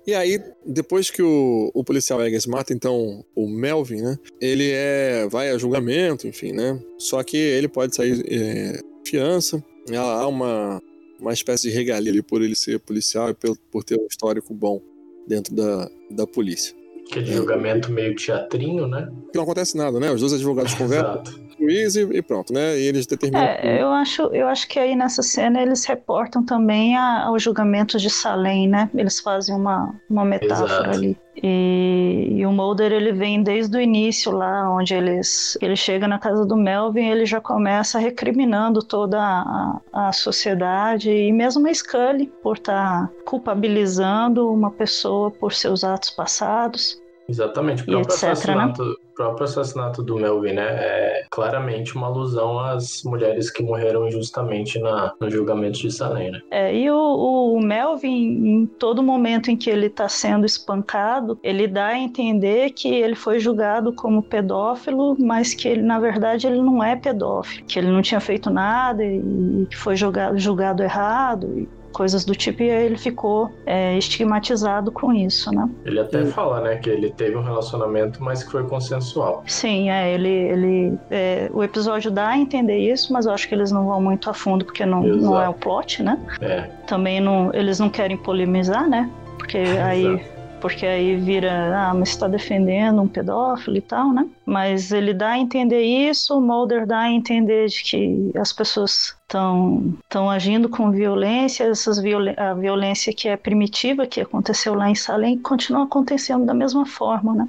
E 0.09 0.15
aí, 0.15 0.43
depois 0.65 1.11
que 1.11 1.21
o, 1.21 1.71
o 1.75 1.85
policial 1.85 2.25
Eggers 2.25 2.47
mata, 2.47 2.73
então, 2.73 3.23
o 3.37 3.47
Melvin, 3.47 4.01
né? 4.01 4.17
Ele 4.41 4.71
é, 4.73 5.29
vai 5.29 5.51
a 5.51 5.59
julgamento, 5.59 6.27
enfim, 6.27 6.51
né? 6.51 6.83
Só 6.97 7.23
que 7.23 7.37
ele 7.37 7.69
pode 7.69 7.95
sair 7.95 8.25
é, 8.27 8.81
fiança. 9.05 9.63
Há 9.95 10.27
uma, 10.27 10.81
uma 11.21 11.33
espécie 11.33 11.69
de 11.69 11.75
regalia 11.75 12.11
ali 12.11 12.23
por 12.23 12.43
ele 12.43 12.55
ser 12.55 12.79
policial 12.81 13.31
e 13.31 13.35
por, 13.35 13.57
por 13.71 13.85
ter 13.85 13.99
um 13.99 14.07
histórico 14.07 14.55
bom 14.55 14.81
dentro 15.27 15.55
da, 15.55 15.89
da 16.11 16.27
polícia. 16.27 16.75
Que 17.11 17.21
é 17.21 17.23
de 17.23 17.33
julgamento 17.33 17.91
meio 17.91 18.15
teatrinho, 18.15 18.87
né? 18.87 19.11
Que 19.33 19.37
não 19.37 19.45
acontece 19.45 19.77
nada, 19.77 19.99
né? 19.99 20.11
Os 20.11 20.21
dois 20.21 20.33
advogados 20.33 20.75
conversam 20.75 21.23
juiz 21.59 21.97
e, 21.97 22.03
e, 22.03 22.23
pronto, 22.23 22.53
né? 22.53 22.79
E 22.79 22.87
eles 22.87 23.07
determinam. 23.07 23.45
É, 23.45 23.83
eu 23.83 23.89
acho, 23.89 24.23
eu 24.35 24.47
acho 24.47 24.69
que 24.69 24.79
aí 24.79 24.95
nessa 24.95 25.23
cena 25.23 25.61
eles 25.61 25.85
reportam 25.85 26.45
também 26.45 26.97
a, 26.97 27.25
ao 27.25 27.39
julgamento 27.39 27.99
de 27.99 28.09
Salem, 28.09 28.69
né? 28.69 28.89
Eles 28.95 29.21
fazem 29.21 29.55
uma, 29.55 29.95
uma 30.09 30.25
metáfora 30.25 30.73
Exato. 30.73 30.91
ali. 30.91 31.19
E, 31.43 32.29
e, 32.33 32.47
o 32.47 32.53
Mulder 32.53 32.93
ele 32.93 33.13
vem 33.13 33.43
desde 33.43 33.77
o 33.77 33.81
início 33.81 34.33
lá, 34.33 34.71
onde 34.71 34.95
eles, 34.95 35.57
ele 35.63 35.77
chega 35.77 36.09
na 36.09 36.19
casa 36.19 36.45
do 36.45 36.57
Melvin, 36.57 37.07
ele 37.07 37.25
já 37.25 37.41
começa 37.41 37.99
recriminando 37.99 38.83
toda 38.83 39.21
a, 39.21 39.81
a 39.93 40.13
sociedade 40.13 41.11
e 41.11 41.33
mesmo 41.33 41.69
a 41.69 41.75
Scully 41.75 42.27
por 42.43 42.57
estar 42.57 43.07
tá 43.07 43.13
culpabilizando 43.25 44.53
uma 44.53 44.71
pessoa 44.71 45.31
por 45.31 45.53
seus 45.53 45.85
atos 45.85 46.11
passados. 46.11 47.01
Exatamente, 47.29 47.83
o 47.83 47.87
próprio, 47.87 48.13
etc, 48.13 48.23
né? 48.23 48.31
assassinato, 48.31 48.85
né? 48.85 48.95
próprio 49.19 49.45
assassinato 49.45 50.01
do 50.01 50.17
Melvin, 50.17 50.53
né, 50.53 50.63
é 50.63 51.27
claramente 51.29 51.97
uma 51.97 52.07
alusão 52.07 52.59
às 52.61 53.03
mulheres 53.03 53.51
que 53.51 53.65
morreram 53.65 54.07
injustamente 54.07 54.79
na, 54.79 55.13
no 55.21 55.29
julgamento 55.29 55.81
de 55.81 55.91
Salem, 55.91 56.31
né? 56.31 56.41
É, 56.53 56.75
e 56.75 56.89
o, 56.89 56.97
o, 56.97 57.61
Melvin, 57.61 58.63
em 58.63 58.67
todo 58.67 59.03
momento 59.03 59.51
em 59.51 59.57
que 59.57 59.69
ele 59.69 59.87
está 59.87 60.09
sendo 60.09 60.47
espancado, 60.47 61.39
ele 61.43 61.67
dá 61.67 61.89
a 61.89 61.99
entender 61.99 62.71
que 62.71 62.89
ele 62.95 63.17
foi 63.17 63.41
julgado 63.41 63.93
como 63.93 64.23
pedófilo, 64.23 65.17
mas 65.19 65.53
que 65.53 65.67
ele, 65.67 65.83
na 65.83 65.99
verdade, 65.99 66.47
ele 66.47 66.63
não 66.63 66.83
é 66.83 66.95
pedófilo, 66.95 67.67
que 67.67 67.79
ele 67.79 67.91
não 67.91 68.01
tinha 68.01 68.21
feito 68.21 68.49
nada 68.49 69.05
e 69.05 69.67
que 69.69 69.77
foi 69.77 69.97
julgado, 69.97 70.39
julgado 70.39 70.83
errado 70.83 71.69
coisas 71.99 72.25
do 72.25 72.33
tipo, 72.33 72.63
e 72.63 72.71
aí 72.71 72.87
ele 72.87 72.97
ficou 72.97 73.53
é, 73.67 73.99
estigmatizado 73.99 74.93
com 74.93 75.13
isso, 75.13 75.51
né? 75.53 75.69
Ele 75.85 75.99
até 75.99 76.23
e... 76.23 76.27
fala, 76.27 76.61
né, 76.61 76.77
que 76.77 76.89
ele 76.89 77.11
teve 77.11 77.35
um 77.35 77.43
relacionamento, 77.43 78.23
mas 78.23 78.45
que 78.45 78.53
foi 78.53 78.63
consensual. 78.63 79.43
Sim, 79.49 79.91
é, 79.91 80.15
ele, 80.15 80.29
ele 80.29 80.99
é, 81.11 81.51
o 81.53 81.61
episódio 81.61 82.09
dá 82.09 82.29
a 82.29 82.39
entender 82.39 82.79
isso, 82.79 83.13
mas 83.13 83.27
eu 83.27 83.33
acho 83.33 83.49
que 83.49 83.55
eles 83.55 83.73
não 83.73 83.85
vão 83.85 84.01
muito 84.01 84.31
a 84.31 84.33
fundo 84.33 84.65
porque 84.65 84.87
não, 84.87 85.03
não 85.03 85.43
é 85.43 85.49
o 85.49 85.55
plot, 85.55 86.01
né? 86.05 86.17
É. 86.41 86.71
Também 86.87 87.21
não, 87.21 87.53
eles 87.53 87.81
não 87.81 87.91
querem 87.91 88.17
polemizar, 88.17 88.89
né? 88.89 89.11
Porque 89.37 89.59
aí 89.83 90.25
porque 90.61 90.85
aí 90.85 91.17
vira, 91.17 91.89
ah, 91.89 91.95
mas 91.95 92.09
está 92.11 92.27
defendendo 92.27 93.01
um 93.01 93.07
pedófilo 93.07 93.77
e 93.77 93.81
tal, 93.81 94.13
né? 94.13 94.29
Mas 94.45 94.91
ele 94.91 95.15
dá 95.15 95.31
a 95.31 95.39
entender 95.39 95.83
isso, 95.83 96.37
o 96.37 96.41
Mulder 96.41 96.87
dá 96.87 97.01
a 97.01 97.11
entender 97.11 97.69
de 97.69 97.83
que 97.83 98.33
as 98.37 98.53
pessoas 98.53 99.18
estão 99.29 100.31
agindo 100.31 100.69
com 100.69 100.91
violência, 100.91 101.65
essas 101.65 101.99
viol 102.01 102.23
a 102.37 102.55
violência 102.55 103.13
que 103.13 103.29
é 103.29 103.37
primitiva, 103.37 104.07
que 104.07 104.21
aconteceu 104.21 104.75
lá 104.75 104.89
em 104.89 104.95
Salem, 104.95 105.39
continua 105.39 105.85
acontecendo 105.85 106.47
da 106.47 106.55
mesma 106.55 106.87
forma, 106.87 107.35
né? 107.35 107.49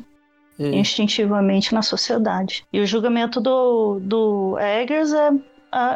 Hum. 0.59 0.73
Instintivamente 0.73 1.73
na 1.73 1.82
sociedade. 1.82 2.65
E 2.73 2.82
o 2.82 2.86
julgamento 2.86 3.39
do, 3.39 3.99
do 4.01 4.59
Eggers 4.59 5.13
é 5.13 5.32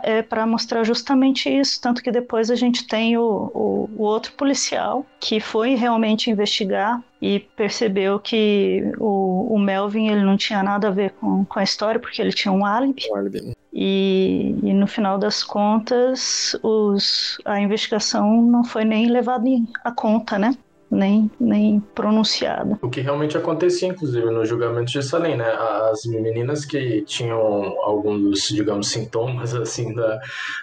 é 0.03 0.21
para 0.21 0.45
mostrar 0.45 0.83
justamente 0.83 1.49
isso. 1.49 1.81
Tanto 1.81 2.01
que 2.01 2.11
depois 2.11 2.49
a 2.49 2.55
gente 2.55 2.87
tem 2.87 3.17
o, 3.17 3.51
o, 3.53 3.89
o, 3.97 4.03
outro 4.03 4.31
policial 4.33 5.05
que 5.19 5.39
foi 5.39 5.75
realmente 5.75 6.29
investigar 6.29 7.01
e 7.21 7.39
percebeu 7.39 8.19
que 8.19 8.83
o, 8.99 9.53
o, 9.53 9.59
Melvin 9.59 10.09
ele 10.09 10.23
não 10.23 10.37
tinha 10.37 10.61
nada 10.61 10.89
a 10.89 10.91
ver 10.91 11.11
com, 11.11 11.45
com 11.45 11.59
a 11.59 11.63
história, 11.63 11.99
porque 11.99 12.21
ele 12.21 12.33
tinha 12.33 12.51
um 12.51 12.65
álibi. 12.65 13.03
Um 13.11 13.15
álibi. 13.15 13.53
E, 13.71 14.55
e, 14.61 14.73
no 14.73 14.85
final 14.85 15.17
das 15.17 15.43
contas, 15.43 16.55
os, 16.61 17.39
a 17.43 17.59
investigação 17.59 18.41
não 18.41 18.63
foi 18.63 18.85
nem 18.85 19.07
levada 19.07 19.43
a 19.83 19.91
conta, 19.91 20.37
né? 20.37 20.55
Nem, 20.93 21.29
nem 21.39 21.79
pronunciada. 21.93 22.77
O 22.81 22.89
que 22.89 23.01
realmente 23.01 23.37
acontecia, 23.37 23.87
inclusive, 23.87 24.29
no 24.29 24.45
julgamento 24.45 24.91
de 24.91 25.01
Salem, 25.01 25.35
né? 25.35 25.49
As 25.91 26.05
meninas 26.05 26.65
que 26.65 27.01
tinham 27.01 27.39
alguns, 27.81 28.47
digamos, 28.49 28.89
sintomas, 28.89 29.53
assim, 29.55 29.93
da, 29.93 30.19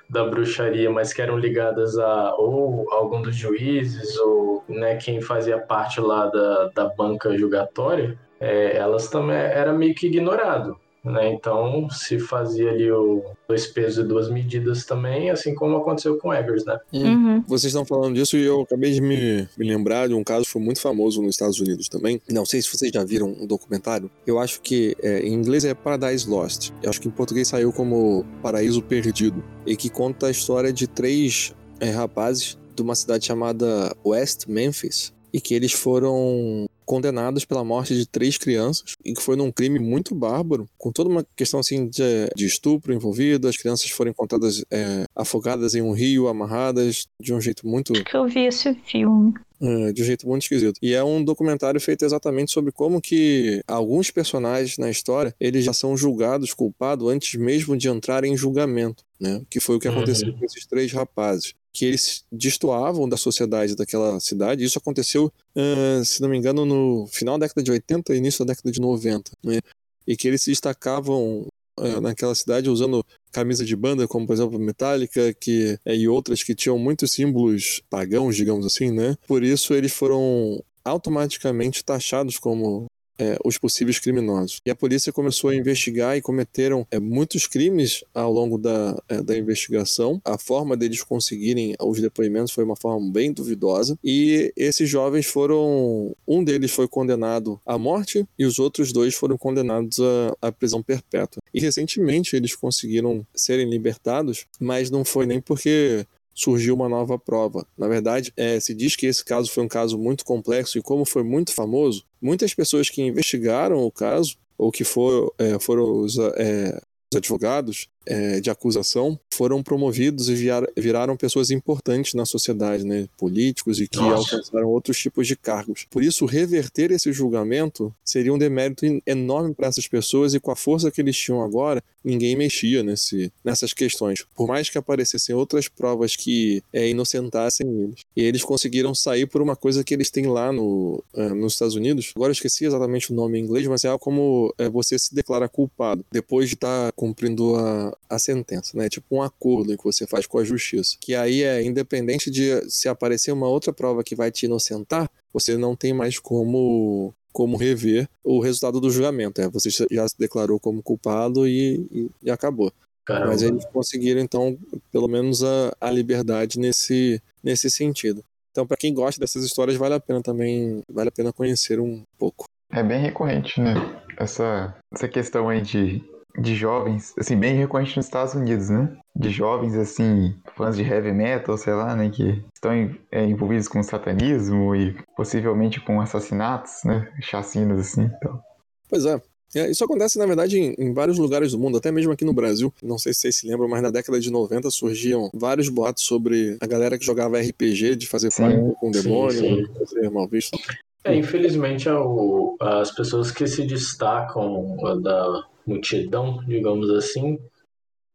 da 0.09 0.25
bruxaria, 0.25 0.91
mas 0.91 1.13
que 1.13 1.21
eram 1.21 1.37
ligadas 1.37 1.99
a 1.99 2.35
ou 2.37 2.91
algum 2.93 3.21
dos 3.21 3.35
juízes 3.35 4.17
ou, 4.19 4.65
né, 4.69 4.97
quem 4.97 5.21
fazia 5.21 5.59
parte 5.59 6.01
lá 6.01 6.27
da, 6.27 6.69
da 6.75 6.85
banca 6.87 7.37
julgatória, 7.37 8.19
é, 8.39 8.77
elas 8.77 9.09
também 9.09 9.37
era 9.37 9.73
meio 9.73 9.95
que 9.95 10.07
ignorado. 10.07 10.77
Né? 11.03 11.33
Então 11.33 11.89
se 11.91 12.19
fazia 12.19 12.71
ali 12.71 12.91
o 12.93 13.25
dois 13.49 13.67
pesos 13.67 14.05
e 14.05 14.07
duas 14.07 14.31
medidas 14.31 14.85
também, 14.85 15.31
assim 15.31 15.55
como 15.55 15.79
aconteceu 15.79 16.19
com 16.19 16.33
Eggers, 16.33 16.65
né? 16.67 16.79
Uhum. 16.93 17.43
Vocês 17.47 17.73
estão 17.73 17.87
falando 17.87 18.15
disso 18.15 18.37
e 18.37 18.45
eu 18.45 18.61
acabei 18.61 18.93
de 18.93 19.01
me, 19.01 19.49
me, 19.57 19.67
lembrar 19.67 20.09
de 20.09 20.15
um 20.15 20.23
caso 20.23 20.45
que 20.45 20.51
foi 20.51 20.61
muito 20.61 20.81
famoso 20.81 21.23
nos 21.23 21.37
Estados 21.37 21.59
Unidos 21.59 21.89
também. 21.89 22.21
Não 22.29 22.45
sei 22.45 22.61
se 22.61 22.69
vocês 22.69 22.93
já 22.93 23.03
viram 23.03 23.29
um 23.29 23.47
documentário. 23.47 24.11
Eu 24.27 24.39
acho 24.39 24.61
que 24.61 24.95
é, 25.03 25.21
em 25.21 25.33
inglês 25.33 25.65
é 25.65 25.73
Paradise 25.73 26.29
Lost. 26.29 26.71
Eu 26.83 26.91
acho 26.91 27.01
que 27.01 27.09
em 27.09 27.13
português 27.13 27.49
saiu 27.49 27.73
como 27.73 28.27
Paraíso 28.43 28.83
Perdido 28.83 29.43
e 29.67 29.77
que 29.77 29.89
conta 29.89 30.27
a 30.27 30.31
história 30.31 30.71
de 30.71 30.87
três 30.87 31.55
é, 31.81 31.91
rapazes 31.91 32.59
de 32.77 32.83
uma 32.83 32.95
cidade 32.95 33.25
chamada 33.25 33.95
West 34.05 34.47
Memphis 34.47 35.13
e 35.33 35.41
que 35.41 35.55
eles 35.55 35.73
foram 35.73 36.69
condenados 36.91 37.45
pela 37.45 37.63
morte 37.63 37.95
de 37.95 38.05
três 38.05 38.37
crianças, 38.37 38.97
e 39.05 39.15
que 39.15 39.23
foi 39.23 39.37
num 39.37 39.53
crime 39.53 39.79
muito 39.79 40.13
bárbaro, 40.13 40.69
com 40.77 40.91
toda 40.91 41.09
uma 41.09 41.25
questão 41.37 41.61
assim 41.61 41.87
de, 41.87 42.29
de 42.35 42.47
estupro 42.47 42.93
envolvido, 42.93 43.47
as 43.47 43.57
crianças 43.57 43.89
foram 43.91 44.11
encontradas 44.11 44.65
é, 44.69 45.05
afogadas 45.15 45.77
em 45.77 45.83
um 45.83 45.93
rio, 45.93 46.27
amarradas, 46.27 47.07
de 47.21 47.33
um 47.33 47.41
jeito 47.41 47.65
muito... 47.65 47.93
Acho 47.93 48.03
que 48.03 48.17
eu 48.17 48.27
vi 48.27 48.41
esse 48.41 48.75
filme. 48.75 49.33
É, 49.63 49.93
de 49.93 50.03
um 50.03 50.05
jeito 50.05 50.27
muito 50.27 50.43
esquisito. 50.43 50.81
E 50.83 50.93
é 50.93 51.05
um 51.05 51.23
documentário 51.23 51.81
feito 51.81 52.05
exatamente 52.05 52.51
sobre 52.51 52.73
como 52.73 53.01
que 53.01 53.63
alguns 53.69 54.11
personagens 54.11 54.77
na 54.77 54.91
história, 54.91 55.33
eles 55.39 55.65
já 55.65 55.73
são 55.73 55.97
julgados, 55.97 56.53
culpados, 56.53 57.09
antes 57.09 57.39
mesmo 57.39 57.77
de 57.77 57.89
entrarem 57.89 58.33
em 58.33 58.37
julgamento, 58.37 59.05
né? 59.21 59.43
Que 59.49 59.61
foi 59.61 59.77
o 59.77 59.79
que 59.79 59.87
aconteceu 59.87 60.31
uhum. 60.31 60.39
com 60.39 60.45
esses 60.45 60.67
três 60.67 60.91
rapazes 60.93 61.55
que 61.73 61.85
eles 61.85 62.25
destoavam 62.31 63.09
da 63.09 63.17
sociedade 63.17 63.77
daquela 63.77 64.19
cidade. 64.21 64.65
Isso 64.65 64.79
aconteceu, 64.79 65.33
uh, 65.57 66.05
se 66.05 66.21
não 66.21 66.29
me 66.29 66.37
engano, 66.37 66.65
no 66.65 67.07
final 67.07 67.39
da 67.39 67.47
década 67.47 67.63
de 67.63 67.71
80 67.71 68.15
e 68.15 68.19
início 68.19 68.45
da 68.45 68.53
década 68.53 68.73
de 68.73 68.81
90. 68.81 69.33
Né? 69.43 69.61
E 70.07 70.17
que 70.17 70.27
eles 70.27 70.43
se 70.43 70.51
destacavam 70.51 71.47
uh, 71.79 72.01
naquela 72.01 72.35
cidade 72.35 72.69
usando 72.69 73.05
camisa 73.31 73.65
de 73.65 73.77
banda, 73.77 74.09
como 74.09 74.27
por 74.27 74.33
exemplo 74.33 74.59
Metallica, 74.59 75.33
que, 75.35 75.79
uh, 75.87 75.91
e 75.91 76.09
outras 76.09 76.43
que 76.43 76.55
tinham 76.55 76.79
muitos 76.79 77.13
símbolos 77.13 77.83
pagãos, 77.89 78.35
digamos 78.35 78.67
assim, 78.67 78.91
né? 78.91 79.17
Por 79.27 79.45
isso 79.45 79.73
eles 79.75 79.93
foram 79.93 80.63
automaticamente 80.85 81.85
taxados 81.85 82.39
como 82.39 82.87
é, 83.21 83.37
os 83.45 83.59
possíveis 83.59 83.99
criminosos. 83.99 84.61
E 84.65 84.71
a 84.71 84.75
polícia 84.75 85.13
começou 85.13 85.51
a 85.51 85.55
investigar 85.55 86.17
e 86.17 86.23
cometeram 86.23 86.87
é, 86.91 86.99
muitos 86.99 87.47
crimes 87.47 88.03
ao 88.15 88.33
longo 88.33 88.57
da, 88.57 89.01
é, 89.09 89.23
da 89.23 89.37
investigação. 89.37 90.21
A 90.25 90.39
forma 90.39 90.77
deles 90.77 91.03
conseguirem 91.03 91.75
os 91.79 92.01
depoimentos 92.01 92.53
foi 92.53 92.65
uma 92.65 92.77
forma 92.77 93.13
bem 93.13 93.33
duvidosa. 93.33 93.99
E 94.03 94.53
esses 94.57 94.89
jovens 94.89 95.27
foram. 95.27 96.15
Um 96.27 96.43
deles 96.43 96.71
foi 96.71 96.89
condenado 96.89 97.61
à 97.67 97.77
morte 97.77 98.27
e 98.39 98.47
os 98.47 98.59
outros 98.59 98.93
dois 98.93 99.15
foram 99.15 99.37
condenados 99.37 99.99
à, 100.01 100.49
à 100.49 100.53
prisão 100.53 100.83
perpétua. 100.83 101.43
E 101.53 101.61
recentemente 101.61 102.35
eles 102.35 102.55
conseguiram 102.55 103.27
serem 103.35 103.69
libertados, 103.69 104.47
mas 104.59 104.91
não 104.91 105.05
foi 105.05 105.27
nem 105.27 105.41
porque 105.41 106.07
surgiu 106.35 106.75
uma 106.75 106.89
nova 106.89 107.19
prova. 107.19 107.67
Na 107.77 107.87
verdade, 107.87 108.33
é, 108.37 108.59
se 108.59 108.75
diz 108.75 108.97
que 108.97 109.07
esse 109.07 109.23
caso 109.23 109.51
foi 109.51 109.63
um 109.63 109.69
caso 109.69 109.99
muito 109.99 110.25
complexo 110.25 110.79
e 110.79 110.83
como 110.83 111.05
foi 111.05 111.23
muito 111.23 111.53
famoso, 111.53 112.05
muitas 112.21 112.55
pessoas 112.55 112.91
que 112.91 113.03
investigaram 113.03 113.83
o 113.83 113.91
caso 113.91 114.37
ou 114.57 114.71
que 114.71 114.85
for, 114.85 115.33
é, 115.39 115.59
foram 115.59 116.01
os, 116.01 116.19
é, 116.19 116.81
os 117.13 117.17
advogados 117.17 117.89
é, 118.07 118.41
de 118.41 118.51
acusação 118.51 119.19
foram 119.31 119.63
promovidos 119.63 120.29
e 120.29 120.35
viraram 120.77 121.17
pessoas 121.17 121.51
importantes 121.51 122.15
na 122.15 122.25
sociedade, 122.25 122.85
né? 122.85 123.09
políticos 123.17 123.81
e 123.81 123.89
que 123.89 123.99
Nossa. 123.99 124.37
alcançaram 124.37 124.69
outros 124.69 124.99
tipos 124.99 125.27
de 125.27 125.37
cargos. 125.37 125.87
Por 125.91 126.03
isso, 126.03 126.27
reverter 126.27 126.91
esse 126.91 127.13
julgamento 127.13 127.95
seria 128.05 128.33
um 128.33 128.39
demérito 128.39 128.85
enorme 129.07 129.55
para 129.55 129.69
essas 129.69 129.87
pessoas 129.87 130.35
e 130.35 130.41
com 130.41 130.51
a 130.51 130.57
força 130.57 130.91
que 130.91 131.01
eles 131.01 131.17
tinham 131.17 131.43
agora, 131.43 131.83
ninguém 132.05 132.37
mexia 132.37 132.83
nesse, 132.83 133.33
nessas 133.45 133.73
questões. 133.73 134.25
Por 134.35 134.47
mais 134.47 134.69
que 134.69 134.79
aparecessem 134.79 135.35
outras 135.35 135.69
provas 135.69 136.17
que 136.17 136.63
é, 136.73 136.89
inocentassem 136.89 137.67
eles. 137.69 138.01
E 138.17 138.23
eles 138.23 138.43
conseguiram 138.43 138.95
sair 138.95 139.27
por 139.27 139.43
uma 139.43 139.57
coisa 139.57 139.85
que 139.85 139.95
eles 139.95 140.11
têm 140.11 140.27
lá 140.27 140.53
no, 140.53 141.03
é, 141.15 141.29
nos 141.29 141.55
Estados 141.55 141.75
Unidos. 141.75 142.13
Agora 142.15 142.31
eu 142.31 142.33
esqueci 142.33 142.65
exatamente 142.65 143.13
o 143.13 143.15
nome 143.15 143.39
em 143.39 143.43
inglês, 143.43 143.67
mas 143.67 143.85
é 143.85 143.89
algo 143.89 144.03
como 144.03 144.55
é, 144.59 144.69
você 144.69 144.99
se 144.99 145.15
declara 145.15 145.49
culpado 145.49 146.05
depois 146.11 146.49
de 146.49 146.55
estar 146.55 146.87
tá 146.87 146.93
cumprindo 146.93 147.55
a, 147.57 147.90
a 148.09 148.19
sentença, 148.19 148.77
né? 148.77 148.89
Tipo 148.89 149.17
um 149.17 149.23
acordo 149.23 149.77
que 149.77 149.85
você 149.85 150.07
faz 150.07 150.27
com 150.27 150.39
a 150.39 150.45
justiça. 150.45 150.97
Que 151.01 151.15
aí 151.15 151.43
é 151.43 151.63
independente 151.63 152.31
de 152.31 152.69
se 152.71 152.89
aparecer 152.89 153.33
uma 153.33 153.49
outra 153.49 153.73
prova 153.73 154.05
que 154.05 154.15
vai 154.15 154.31
te 154.31 154.47
inocentar, 154.47 155.11
você 155.33 155.57
não 155.57 155.77
tem 155.77 155.93
mais 155.93 156.19
como 156.19 157.15
como 157.33 157.57
rever 157.57 158.09
o 158.25 158.41
resultado 158.41 158.81
do 158.81 158.91
julgamento. 158.91 159.41
É, 159.41 159.49
você 159.49 159.71
já 159.71 160.09
se 160.09 160.19
declarou 160.19 160.59
como 160.59 160.83
culpado 160.83 161.47
e, 161.47 161.87
e, 161.93 162.11
e 162.25 162.31
acabou. 162.31 162.73
Caramba. 163.05 163.29
Mas 163.29 163.43
eles 163.43 163.65
conseguiram, 163.67 164.21
então, 164.21 164.59
pelo 164.93 165.09
menos 165.09 165.43
a, 165.43 165.75
a 165.81 165.91
liberdade 165.91 166.59
nesse, 166.59 167.23
nesse 167.43 167.71
sentido. 167.71 168.25
Então, 168.51 168.67
para 168.67 168.77
quem 168.77 168.93
gosta 168.93 169.21
dessas 169.21 169.45
histórias, 169.45 169.77
vale 169.77 169.95
a 169.95 170.01
pena 170.01 170.21
também, 170.23 170.83
vale 170.93 171.09
a 171.09 171.13
pena 171.13 171.33
conhecer 171.33 171.79
um 171.79 172.03
pouco. 172.19 172.45
É 172.73 172.83
bem 172.83 173.01
recorrente, 173.01 173.61
né? 173.61 173.75
Essa, 174.17 174.77
essa 174.93 175.09
questão 175.09 175.49
aí 175.49 175.61
de 175.61 176.03
de 176.39 176.55
jovens, 176.55 177.15
assim, 177.19 177.37
bem 177.37 177.55
recorrente 177.55 177.97
nos 177.97 178.07
Estados 178.07 178.35
Unidos, 178.35 178.71
né? 178.71 178.97
De 179.15 179.31
jovens, 179.31 179.75
assim, 179.75 180.35
fãs 180.57 180.77
de 180.77 180.83
heavy 180.83 181.13
metal, 181.13 181.57
sei 181.57 181.75
lá, 181.75 181.95
né? 181.95 182.11
Que 182.11 182.43
estão 182.55 182.73
é, 183.11 183.25
envolvidos 183.25 183.69
com 183.69 183.83
satanismo 183.83 184.75
e 184.75 184.97
possivelmente 185.17 185.81
com 185.81 186.01
assassinatos, 186.01 186.85
né? 186.85 187.11
Chacinas, 187.21 187.81
assim, 187.81 188.03
então. 188.03 188.41
Pois 188.89 189.05
é. 189.05 189.21
É, 189.55 189.69
isso 189.69 189.85
acontece, 189.85 190.17
na 190.17 190.27
verdade, 190.27 190.59
em, 190.59 190.75
em, 190.79 190.93
vários 190.93 191.19
lugares 191.19 191.51
do 191.53 191.59
mundo, 191.59 191.77
até 191.77 191.91
mesmo 191.91 192.13
aqui 192.13 192.25
no 192.25 192.33
Brasil. 192.33 192.73
Não 192.83 192.99
sei 192.99 193.13
se 193.13 193.21
vocês 193.21 193.37
se 193.37 193.49
lembram, 193.49 193.69
mas 193.69 193.83
na 193.83 193.91
década 193.91 194.21
de 194.21 194.31
90 194.31 194.71
surgiam 194.71 195.29
vários 195.35 195.69
boatos 195.69 196.05
sobre 196.05 196.57
a 196.61 196.67
galera 196.67 196.97
que 196.97 197.05
jogava 197.05 197.41
RPG, 197.41 197.97
de 197.97 198.07
fazer 198.07 198.29
pacto 198.31 198.77
com 198.81 198.89
o 198.89 198.93
demônio, 198.93 199.41
sim, 199.41 199.67
sim. 199.67 199.85
fazer 199.85 200.11
mal 200.11 200.29
visto. 200.29 200.57
É, 201.03 201.17
infelizmente, 201.17 201.89
é 201.89 201.95
o, 201.95 202.57
as 202.61 202.93
pessoas 202.93 203.33
que 203.33 203.47
se 203.47 203.65
destacam 203.65 204.77
da, 205.03 205.45
multidão, 205.71 206.45
digamos 206.45 206.91
assim, 206.91 207.39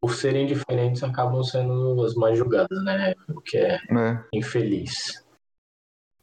por 0.00 0.14
serem 0.14 0.46
diferentes, 0.46 1.02
acabam 1.02 1.42
sendo 1.42 2.04
as 2.04 2.14
mais 2.14 2.38
julgadas, 2.38 2.84
né? 2.84 3.14
O 3.28 3.40
que 3.40 3.56
é, 3.56 3.76
é. 3.76 4.24
infeliz. 4.32 5.24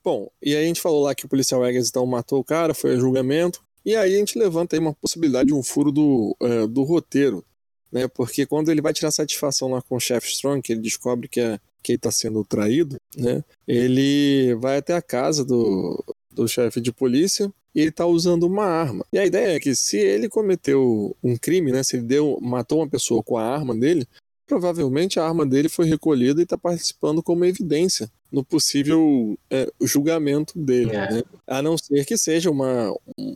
Bom, 0.04 0.30
e 0.42 0.56
aí 0.56 0.64
a 0.64 0.68
gente 0.68 0.82
falou 0.82 1.04
lá 1.04 1.16
que 1.16 1.26
o 1.26 1.30
policial 1.30 1.66
Eggers 1.66 1.90
então 1.90 2.06
matou 2.06 2.40
o 2.40 2.44
cara, 2.44 2.74
foi 2.74 2.94
a 2.94 3.00
julgamento, 3.00 3.64
e 3.86 3.96
aí 3.96 4.16
a 4.16 4.18
gente 4.18 4.38
levanta 4.38 4.76
aí 4.76 4.80
uma 4.80 4.94
possibilidade 4.94 5.48
de 5.48 5.54
um 5.54 5.64
furo 5.64 5.92
do, 5.92 6.36
uh, 6.42 6.68
do 6.68 6.84
roteiro, 6.84 7.44
né? 7.92 8.08
Porque 8.08 8.46
quando 8.46 8.70
ele 8.70 8.82
vai 8.82 8.94
tirar 8.94 9.12
satisfação 9.12 9.72
lá 9.72 9.82
com 9.82 9.96
o 9.96 10.00
chefe 10.00 10.28
Strong, 10.28 10.62
que 10.62 10.74
ele 10.74 10.82
descobre 10.82 11.28
que, 11.28 11.40
é, 11.40 11.60
que 11.82 11.94
ele 11.94 12.00
tá 12.00 12.12
sendo 12.12 12.44
traído, 12.44 12.98
né? 13.18 13.44
Ele 13.68 14.56
vai 14.56 14.78
até 14.78 14.94
a 14.94 15.02
casa 15.02 15.44
do, 15.44 16.04
do 16.30 16.48
chefe 16.48 16.80
de 16.80 16.92
polícia 16.92 17.52
e 17.74 17.82
ele 17.82 17.90
está 17.90 18.06
usando 18.06 18.44
uma 18.44 18.66
arma. 18.66 19.06
E 19.12 19.18
a 19.18 19.26
ideia 19.26 19.56
é 19.56 19.60
que 19.60 19.74
se 19.76 19.98
ele 19.98 20.30
cometeu 20.30 21.16
um 21.24 21.36
crime, 21.38 21.72
né, 21.72 21.84
se 21.84 21.98
ele 21.98 22.06
deu, 22.06 22.38
matou 22.42 22.80
uma 22.80 22.90
pessoa 22.90 23.24
com 23.24 23.38
a 23.38 23.44
arma 23.44 23.76
dele, 23.76 24.08
provavelmente 24.46 25.20
a 25.20 25.26
arma 25.26 25.46
dele 25.46 25.70
foi 25.70 25.88
recolhida 25.88 26.42
e 26.42 26.44
está 26.44 26.58
participando 26.58 27.24
como 27.24 27.46
evidência 27.46 28.12
no 28.34 28.44
possível 28.44 29.38
é, 29.52 29.72
julgamento 29.80 30.58
dele, 30.58 30.96
é. 30.96 31.12
né? 31.12 31.24
a 31.46 31.62
não 31.62 31.78
ser 31.78 32.04
que 32.04 32.18
seja 32.18 32.50
uma, 32.50 32.92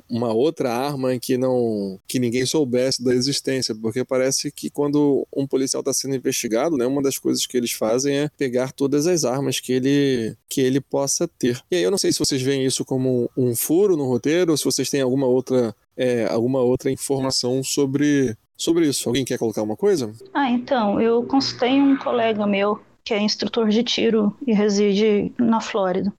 uma 0.10 0.34
outra 0.34 0.74
arma 0.74 1.18
que 1.20 1.38
não 1.38 2.00
que 2.08 2.18
ninguém 2.18 2.48
soubesse 2.48 3.04
da 3.04 3.14
existência, 3.14 3.76
porque 3.76 4.04
parece 4.04 4.52
que 4.52 4.72
quando 4.72 5.28
um 5.32 5.46
policial 5.46 5.82
está 5.82 5.94
sendo 5.94 6.16
investigado, 6.16 6.76
né, 6.76 6.88
uma 6.88 7.04
das 7.04 7.20
coisas 7.20 7.46
que 7.46 7.56
eles 7.56 7.72
fazem 7.72 8.18
é 8.18 8.30
pegar 8.36 8.72
todas 8.72 9.06
as 9.06 9.24
armas 9.24 9.60
que 9.60 9.72
ele 9.72 10.36
que 10.50 10.62
ele 10.62 10.82
possa 10.82 11.28
ter. 11.28 11.62
E 11.70 11.76
aí 11.76 11.84
eu 11.84 11.92
não 11.92 11.98
sei 12.00 12.12
se 12.12 12.18
vocês 12.18 12.42
veem 12.42 12.66
isso 12.66 12.84
como 12.84 13.30
um 13.38 13.56
furo 13.56 13.96
no 13.96 14.08
roteiro, 14.08 14.52
ou 14.52 14.58
se 14.58 14.66
vocês 14.66 14.90
têm 14.90 15.02
alguma 15.02 15.28
outra 15.28 15.76
é, 15.96 16.26
alguma 16.26 16.62
outra 16.62 16.90
informação 16.90 17.64
sobre 17.64 18.36
sobre 18.58 18.88
isso. 18.88 19.08
Alguém 19.08 19.24
quer 19.24 19.38
colocar 19.38 19.62
uma 19.62 19.78
coisa? 19.78 20.12
Ah, 20.34 20.50
então, 20.50 21.00
eu 21.00 21.22
consultei 21.24 21.80
um 21.80 21.96
colega 21.96 22.48
meu 22.48 22.80
que 23.08 23.14
é 23.14 23.22
instrutor 23.22 23.70
de 23.70 23.84
tiro 23.84 24.36
e 24.46 24.54
reside 24.54 25.32
na 25.40 25.62
Flórida. 25.62 26.12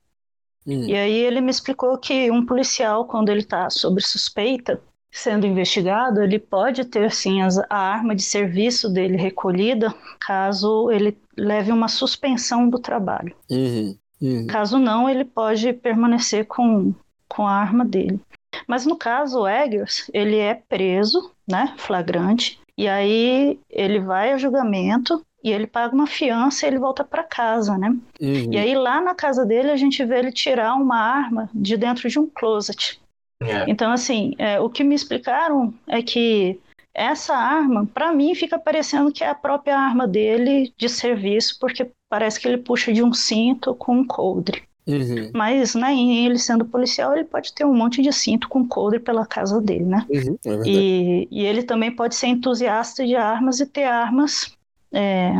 Hum. 0.67 0.85
E 0.87 0.97
aí 0.97 1.19
ele 1.19 1.43
me 1.43 1.51
explicou 1.51 1.99
que 1.99 2.31
um 2.31 2.47
policial, 2.47 3.05
quando 3.05 3.29
ele 3.29 3.41
está 3.41 3.69
sob 3.69 4.01
suspeita, 4.01 4.81
sendo 5.13 5.47
investigado, 5.47 6.23
ele 6.23 6.39
pode 6.39 6.87
ter 6.87 7.13
sim 7.13 7.41
a 7.43 7.77
arma 7.77 8.17
de 8.17 8.23
serviço 8.23 8.89
dele 8.89 9.19
recolhida, 9.19 9.95
caso 10.19 10.91
ele 10.91 11.19
leve 11.37 11.71
uma 11.71 11.89
suspensão 11.89 12.71
do 12.71 12.79
trabalho. 12.79 13.37
Uhum. 13.51 13.95
Uhum. 14.21 14.47
Caso 14.47 14.79
não, 14.79 15.11
ele 15.11 15.27
pode 15.27 15.75
permanecer 15.75 16.47
com, 16.47 16.95
com 17.29 17.47
a 17.47 17.53
arma 17.53 17.85
dele. 17.85 18.19
Mas 18.67 18.87
no 18.87 18.97
caso, 18.97 19.41
o 19.41 19.49
Eggers, 19.49 20.11
ele 20.15 20.39
é 20.39 20.55
preso, 20.55 21.33
né, 21.47 21.75
flagrante, 21.77 22.59
e 22.79 22.89
aí 22.89 23.61
ele 23.69 24.01
vai 24.01 24.33
a 24.33 24.39
julgamento 24.39 25.23
e 25.43 25.51
ele 25.53 25.67
paga 25.67 25.95
uma 25.95 26.07
fiança 26.07 26.65
e 26.65 26.69
ele 26.69 26.79
volta 26.79 27.05
para 27.05 27.23
casa, 27.23 27.77
né? 27.79 27.89
Uhum. 28.21 28.53
E 28.53 28.59
aí 28.59 28.75
lá 28.75 29.01
na 29.01 29.15
casa 29.15 29.45
dele 29.45 29.71
a 29.71 29.77
gente 29.77 30.05
vê 30.05 30.19
ele 30.19 30.33
tirar 30.33 30.75
uma 30.75 30.99
arma 30.99 31.49
de 31.55 31.77
dentro 31.77 32.09
de 32.09 32.19
um 32.19 32.27
closet. 32.27 33.01
É. 33.41 33.65
Então 33.69 33.93
assim, 33.93 34.35
é, 34.39 34.59
o 34.61 34.69
que 34.69 34.83
me 34.83 34.95
explicaram 34.95 35.73
é 35.87 36.03
que 36.03 36.61
essa 36.99 37.35
arma, 37.37 37.87
para 37.87 38.13
mim, 38.13 38.35
fica 38.35 38.59
parecendo 38.59 39.13
que 39.13 39.23
é 39.23 39.29
a 39.29 39.35
própria 39.35 39.79
arma 39.79 40.07
dele 40.07 40.73
de 40.77 40.89
serviço, 40.89 41.57
porque 41.61 41.89
parece 42.11 42.41
que 42.41 42.49
ele 42.49 42.59
puxa 42.59 42.93
de 42.93 43.05
um 43.05 43.13
cinto 43.13 43.73
com 43.75 43.99
um 43.99 44.05
coldre. 44.05 44.63
Uhum. 44.85 45.31
Mas, 45.35 45.75
né, 45.75 45.95
ele 45.95 46.39
sendo 46.39 46.65
policial, 46.65 47.15
ele 47.15 47.25
pode 47.25 47.53
ter 47.53 47.65
um 47.65 47.75
monte 47.75 48.03
de 48.03 48.11
cinto 48.13 48.49
com 48.49 48.67
coldre 48.67 48.99
pela 48.99 49.27
casa 49.27 49.61
dele, 49.61 49.85
né? 49.85 50.05
Uhum, 50.09 50.39
é 50.45 50.63
e, 50.67 51.29
e 51.31 51.45
ele 51.45 51.63
também 51.63 51.95
pode 51.95 52.15
ser 52.15 52.29
entusiasta 52.29 53.07
de 53.07 53.15
armas 53.15 53.61
e 53.61 53.67
ter 53.67 53.85
armas 53.85 54.57
é, 54.93 55.33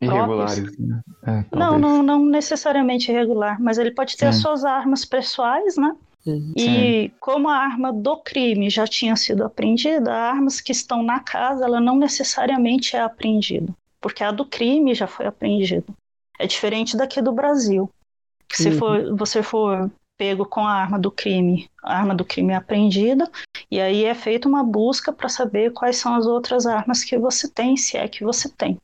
Irregulares. 0.00 0.78
Né? 0.78 1.00
É, 1.26 1.44
não, 1.56 1.78
não, 1.78 2.02
não 2.02 2.24
necessariamente 2.24 3.10
irregular, 3.10 3.60
mas 3.60 3.78
ele 3.78 3.90
pode 3.90 4.16
ter 4.16 4.26
Sim. 4.26 4.28
as 4.28 4.36
suas 4.36 4.64
armas 4.64 5.04
pessoais, 5.04 5.76
né? 5.76 5.96
Uhum. 6.26 6.52
E 6.56 6.62
Sim. 7.08 7.10
como 7.20 7.48
a 7.48 7.56
arma 7.56 7.92
do 7.92 8.16
crime 8.18 8.68
já 8.68 8.86
tinha 8.86 9.16
sido 9.16 9.44
apreendida, 9.44 10.12
armas 10.12 10.60
que 10.60 10.72
estão 10.72 11.02
na 11.02 11.20
casa, 11.20 11.64
ela 11.64 11.80
não 11.80 11.96
necessariamente 11.96 12.96
é 12.96 13.00
apreendida, 13.00 13.72
porque 14.00 14.22
a 14.22 14.30
do 14.30 14.44
crime 14.44 14.94
já 14.94 15.06
foi 15.06 15.26
apreendida. 15.26 15.86
É 16.38 16.46
diferente 16.46 16.96
daqui 16.96 17.22
do 17.22 17.32
Brasil. 17.32 17.88
Que 18.48 18.58
se 18.58 18.68
uhum. 18.68 18.78
for, 18.78 19.16
você 19.16 19.42
for 19.42 19.90
pego 20.16 20.46
com 20.46 20.60
a 20.60 20.72
arma 20.72 20.98
do 20.98 21.10
crime, 21.10 21.68
a 21.82 21.98
arma 21.98 22.14
do 22.14 22.24
crime 22.24 22.52
é 22.52 22.56
apreendida, 22.56 23.30
e 23.70 23.80
aí 23.80 24.04
é 24.04 24.14
feita 24.14 24.48
uma 24.48 24.64
busca 24.64 25.12
para 25.12 25.28
saber 25.28 25.72
quais 25.72 25.96
são 25.96 26.14
as 26.14 26.26
outras 26.26 26.66
armas 26.66 27.04
que 27.04 27.18
você 27.18 27.48
tem, 27.48 27.76
se 27.76 27.96
é 27.96 28.08
que 28.08 28.24
você 28.24 28.48
tem. 28.48 28.78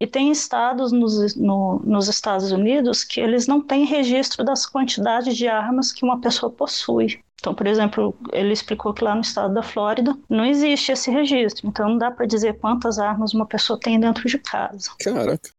E 0.00 0.06
tem 0.06 0.30
estados 0.30 0.92
nos, 0.92 1.34
no, 1.34 1.80
nos 1.84 2.08
Estados 2.08 2.52
Unidos 2.52 3.02
que 3.02 3.20
eles 3.20 3.48
não 3.48 3.60
têm 3.60 3.84
registro 3.84 4.44
das 4.44 4.64
quantidades 4.64 5.36
de 5.36 5.48
armas 5.48 5.92
que 5.92 6.04
uma 6.04 6.20
pessoa 6.20 6.52
possui. 6.52 7.20
Então, 7.40 7.54
por 7.54 7.66
exemplo, 7.66 8.16
ele 8.32 8.52
explicou 8.52 8.92
que 8.92 9.02
lá 9.02 9.14
no 9.14 9.20
estado 9.20 9.54
da 9.54 9.62
Flórida 9.62 10.16
não 10.28 10.44
existe 10.44 10.92
esse 10.92 11.10
registro, 11.10 11.68
então 11.68 11.88
não 11.88 11.98
dá 11.98 12.10
para 12.10 12.26
dizer 12.26 12.58
quantas 12.58 12.98
armas 12.98 13.32
uma 13.32 13.46
pessoa 13.46 13.78
tem 13.78 13.98
dentro 13.98 14.28
de 14.28 14.38
casa. 14.38 14.90
Caraca. 15.00 15.50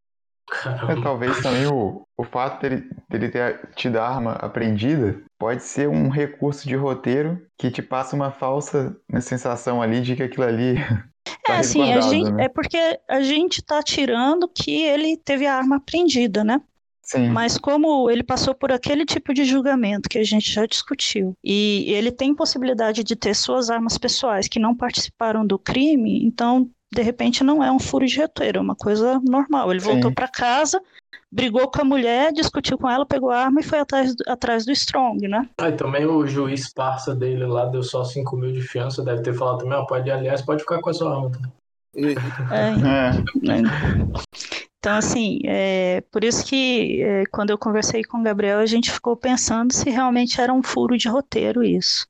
É, 0.90 1.02
talvez 1.02 1.42
também 1.42 1.68
o, 1.68 2.06
o 2.18 2.24
fato 2.24 2.62
dele, 2.62 2.90
dele 3.10 3.30
ter 3.30 3.70
tido 3.76 3.98
a 3.98 4.08
arma 4.08 4.34
apreendida 4.34 5.22
pode 5.38 5.64
ser 5.64 5.88
um 5.88 6.10
recurso 6.10 6.68
de 6.68 6.76
roteiro 6.76 7.42
que 7.58 7.72
te 7.72 7.82
passa 7.82 8.16
uma 8.16 8.32
falsa 8.32 8.96
sensação 9.22 9.82
ali 9.82 10.02
de 10.02 10.16
que 10.16 10.24
aquilo 10.24 10.46
ali. 10.46 10.76
Tá 11.46 11.56
é, 11.56 11.60
assim, 11.60 11.94
a 11.94 12.02
gente, 12.02 12.32
né? 12.32 12.46
é 12.46 12.50
porque 12.50 12.78
a 13.08 13.22
gente 13.22 13.62
tá 13.62 13.82
tirando 13.84 14.48
que 14.48 14.84
ele 14.84 15.16
teve 15.18 15.46
a 15.46 15.56
arma 15.56 15.78
apreendida, 15.78 16.44
né? 16.44 16.62
Sim. 17.10 17.30
Mas 17.30 17.58
como 17.58 18.10
ele 18.10 18.22
passou 18.22 18.54
por 18.54 18.72
aquele 18.72 19.04
tipo 19.04 19.34
de 19.34 19.44
julgamento 19.44 20.08
que 20.08 20.20
a 20.20 20.24
gente 20.24 20.52
já 20.52 20.68
discutiu, 20.68 21.36
e 21.44 21.86
ele 21.88 22.12
tem 22.12 22.36
possibilidade 22.36 23.04
de 23.04 23.16
ter 23.16 23.36
suas 23.36 23.72
armas 23.72 23.98
pessoais 23.98 24.48
que 24.48 24.60
não 24.60 24.76
participaram 24.76 25.46
do 25.46 25.58
crime, 25.58 26.24
então 26.24 26.70
de 26.92 27.02
repente 27.02 27.44
não 27.44 27.64
é 27.64 27.72
um 27.72 27.80
furo 27.80 28.06
de 28.06 28.20
roteiro, 28.20 28.60
é 28.60 28.62
uma 28.62 28.76
coisa 28.76 29.20
normal. 29.24 29.72
Ele 29.72 29.80
Sim. 29.80 29.92
voltou 29.92 30.12
para 30.12 30.28
casa, 30.28 30.82
brigou 31.32 31.70
com 31.70 31.82
a 31.82 31.86
mulher, 31.86 32.32
discutiu 32.34 32.78
com 32.78 32.90
ela, 32.90 33.06
pegou 33.06 33.30
a 33.30 33.46
arma 33.46 33.60
e 33.60 33.64
foi 33.64 33.80
atrás, 33.80 34.16
atrás 34.28 34.66
do 34.66 34.72
Strong, 34.72 35.28
né? 35.28 35.48
Ah, 35.58 35.70
e 35.70 35.74
também 35.74 36.06
o 36.06 36.26
juiz 36.26 36.74
parça 36.74 37.16
dele 37.16 37.46
lá 37.46 37.66
deu 37.66 37.84
só 37.84 38.04
5 38.04 38.36
mil 38.36 38.52
de 38.52 38.62
fiança, 38.62 39.04
deve 39.04 39.22
ter 39.22 39.34
falado 39.34 39.60
também, 39.60 39.78
ah, 39.78 39.86
pode, 39.86 40.10
aliás, 40.10 40.42
pode 40.42 40.62
ficar 40.62 40.80
com 40.82 40.90
a 40.90 40.94
sua 40.94 41.16
arma. 41.16 41.32
Tá? 41.32 41.50
É, 41.96 42.14
É. 43.50 44.50
Então, 44.80 44.96
assim, 44.96 45.42
é, 45.44 46.02
por 46.10 46.24
isso 46.24 46.46
que 46.46 47.02
é, 47.02 47.24
quando 47.26 47.50
eu 47.50 47.58
conversei 47.58 48.02
com 48.02 48.20
o 48.20 48.24
Gabriel, 48.24 48.60
a 48.60 48.66
gente 48.66 48.90
ficou 48.90 49.16
pensando 49.16 49.74
se 49.74 49.90
realmente 49.90 50.40
era 50.40 50.54
um 50.54 50.64
furo 50.64 50.98
de 50.98 51.10
roteiro 51.10 51.62
isso. 51.62 52.08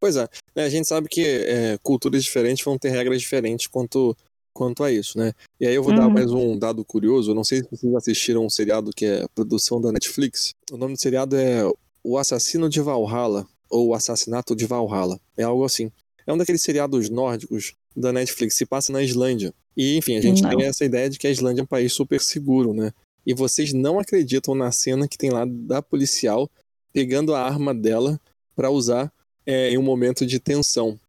Pois 0.00 0.16
é, 0.16 0.28
né, 0.54 0.64
a 0.64 0.68
gente 0.68 0.86
sabe 0.88 1.08
que 1.08 1.22
é, 1.22 1.78
culturas 1.82 2.22
diferentes 2.22 2.64
vão 2.64 2.78
ter 2.78 2.90
regras 2.90 3.20
diferentes 3.20 3.66
quanto, 3.66 4.16
quanto 4.52 4.84
a 4.84 4.92
isso, 4.92 5.18
né? 5.18 5.32
E 5.60 5.66
aí 5.66 5.74
eu 5.74 5.82
vou 5.82 5.94
dar 5.94 6.06
Uhum. 6.06 6.12
mais 6.12 6.30
um 6.30 6.56
dado 6.58 6.84
curioso. 6.84 7.30
Eu 7.30 7.34
não 7.34 7.44
sei 7.44 7.58
se 7.62 7.68
vocês 7.70 7.94
assistiram 7.94 8.44
um 8.46 8.50
seriado 8.50 8.90
que 8.94 9.04
é 9.04 9.26
produção 9.34 9.80
da 9.80 9.90
Netflix. 9.90 10.52
O 10.70 10.76
nome 10.76 10.94
do 10.94 11.00
seriado 11.00 11.36
é 11.36 11.62
O 12.04 12.16
Assassino 12.16 12.68
de 12.68 12.80
Valhalla, 12.80 13.46
ou 13.68 13.88
O 13.88 13.94
Assassinato 13.94 14.54
de 14.54 14.66
Valhalla. 14.66 15.18
É 15.36 15.42
algo 15.42 15.64
assim. 15.64 15.90
É 16.26 16.32
um 16.32 16.36
daqueles 16.38 16.62
seriados 16.62 17.08
nórdicos 17.10 17.74
da 17.96 18.12
Netflix, 18.12 18.56
se 18.56 18.64
passa 18.66 18.92
na 18.92 19.02
Islândia. 19.02 19.52
E, 19.76 19.96
enfim, 19.96 20.16
a 20.16 20.20
gente 20.20 20.42
Não. 20.42 20.50
tem 20.50 20.64
essa 20.64 20.84
ideia 20.84 21.10
de 21.10 21.18
que 21.18 21.26
a 21.26 21.30
Islândia 21.30 21.62
é 21.62 21.64
um 21.64 21.66
país 21.66 21.92
super 21.92 22.20
seguro, 22.20 22.72
né? 22.72 22.92
E 23.26 23.34
vocês 23.34 23.72
não 23.72 23.98
acreditam 23.98 24.54
na 24.54 24.70
cena 24.70 25.08
que 25.08 25.18
tem 25.18 25.30
lá 25.30 25.44
da 25.44 25.82
policial 25.82 26.48
pegando 26.92 27.34
a 27.34 27.40
arma 27.42 27.74
dela 27.74 28.20
pra 28.54 28.70
usar 28.70 29.12
é, 29.48 29.70
em 29.70 29.78
um 29.78 29.82
momento 29.82 30.26
de 30.26 30.38
tensão. 30.38 31.00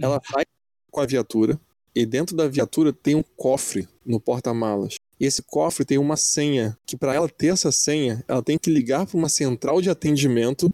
Ela 0.00 0.18
sai 0.24 0.44
com 0.90 1.00
a 1.00 1.06
viatura 1.06 1.60
e 1.94 2.06
dentro 2.06 2.34
da 2.34 2.48
viatura 2.48 2.90
tem 2.90 3.14
um 3.14 3.22
cofre 3.22 3.86
no 4.04 4.18
porta-malas. 4.18 4.96
E 5.20 5.26
esse 5.26 5.42
cofre 5.42 5.84
tem 5.84 5.98
uma 5.98 6.16
senha, 6.16 6.76
que 6.86 6.96
para 6.96 7.14
ela 7.14 7.28
ter 7.28 7.48
essa 7.48 7.70
senha, 7.70 8.24
ela 8.26 8.42
tem 8.42 8.56
que 8.56 8.70
ligar 8.70 9.06
para 9.06 9.18
uma 9.18 9.28
central 9.28 9.82
de 9.82 9.90
atendimento. 9.90 10.72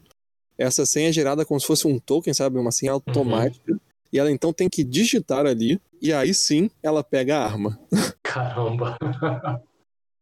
Essa 0.56 0.86
senha 0.86 1.08
é 1.08 1.12
gerada 1.12 1.44
como 1.44 1.58
se 1.58 1.66
fosse 1.66 1.88
um 1.88 1.98
token, 1.98 2.32
sabe? 2.32 2.56
Uma 2.56 2.70
senha 2.70 2.92
automática. 2.92 3.78
E 4.12 4.18
ela 4.18 4.30
então 4.30 4.52
tem 4.52 4.68
que 4.68 4.84
digitar 4.84 5.46
ali, 5.46 5.80
e 6.00 6.12
aí 6.12 6.32
sim 6.32 6.70
ela 6.82 7.02
pega 7.02 7.38
a 7.38 7.44
arma. 7.44 7.78
Caramba, 8.22 8.96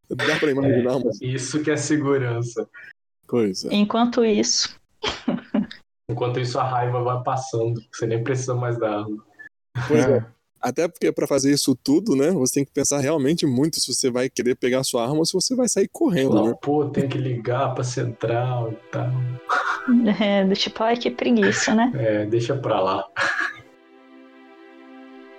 Dá 0.09 0.39
pra 0.39 0.51
imaginar 0.51 0.97
uma 0.97 1.11
isso 1.21 1.63
que 1.63 1.71
é 1.71 1.77
segurança. 1.77 2.67
coisa. 3.27 3.69
Enquanto 3.73 4.25
isso, 4.25 4.75
Enquanto 6.11 6.41
isso, 6.41 6.59
a 6.59 6.65
raiva 6.65 7.03
vai 7.03 7.23
passando, 7.23 7.81
você 7.93 8.07
nem 8.07 8.23
precisa 8.23 8.55
mais 8.55 8.79
da 8.79 9.01
arma. 9.01 9.25
Pois 9.87 10.05
é. 10.07 10.25
Até 10.61 10.89
porque 10.89 11.13
para 11.13 11.27
fazer 11.27 11.53
isso 11.53 11.77
tudo, 11.77 12.17
né, 12.17 12.33
você 12.33 12.55
tem 12.55 12.65
que 12.65 12.73
pensar 12.73 12.99
realmente 12.99 13.47
muito 13.47 13.79
se 13.79 13.95
você 13.95 14.11
vai 14.11 14.29
querer 14.29 14.57
pegar 14.57 14.83
sua 14.83 15.05
arma 15.05 15.19
ou 15.19 15.25
se 15.25 15.33
você 15.33 15.55
vai 15.55 15.69
sair 15.69 15.89
correndo, 15.89 16.35
né? 16.35 16.49
Não, 16.49 16.57
pô, 16.57 16.87
tem 16.87 17.09
que 17.09 17.17
ligar 17.17 17.75
pra 17.75 17.85
central 17.85 18.73
e 18.73 18.77
tal. 18.91 19.09
é, 20.21 20.45
do 20.45 20.55
tipo, 20.55 20.83
ai 20.83 20.97
que 20.97 21.11
preguiça, 21.11 21.75
né? 21.75 21.93
É, 21.95 22.27
deixa 22.27 22.57
pra 22.57 22.81
lá. 22.81 23.05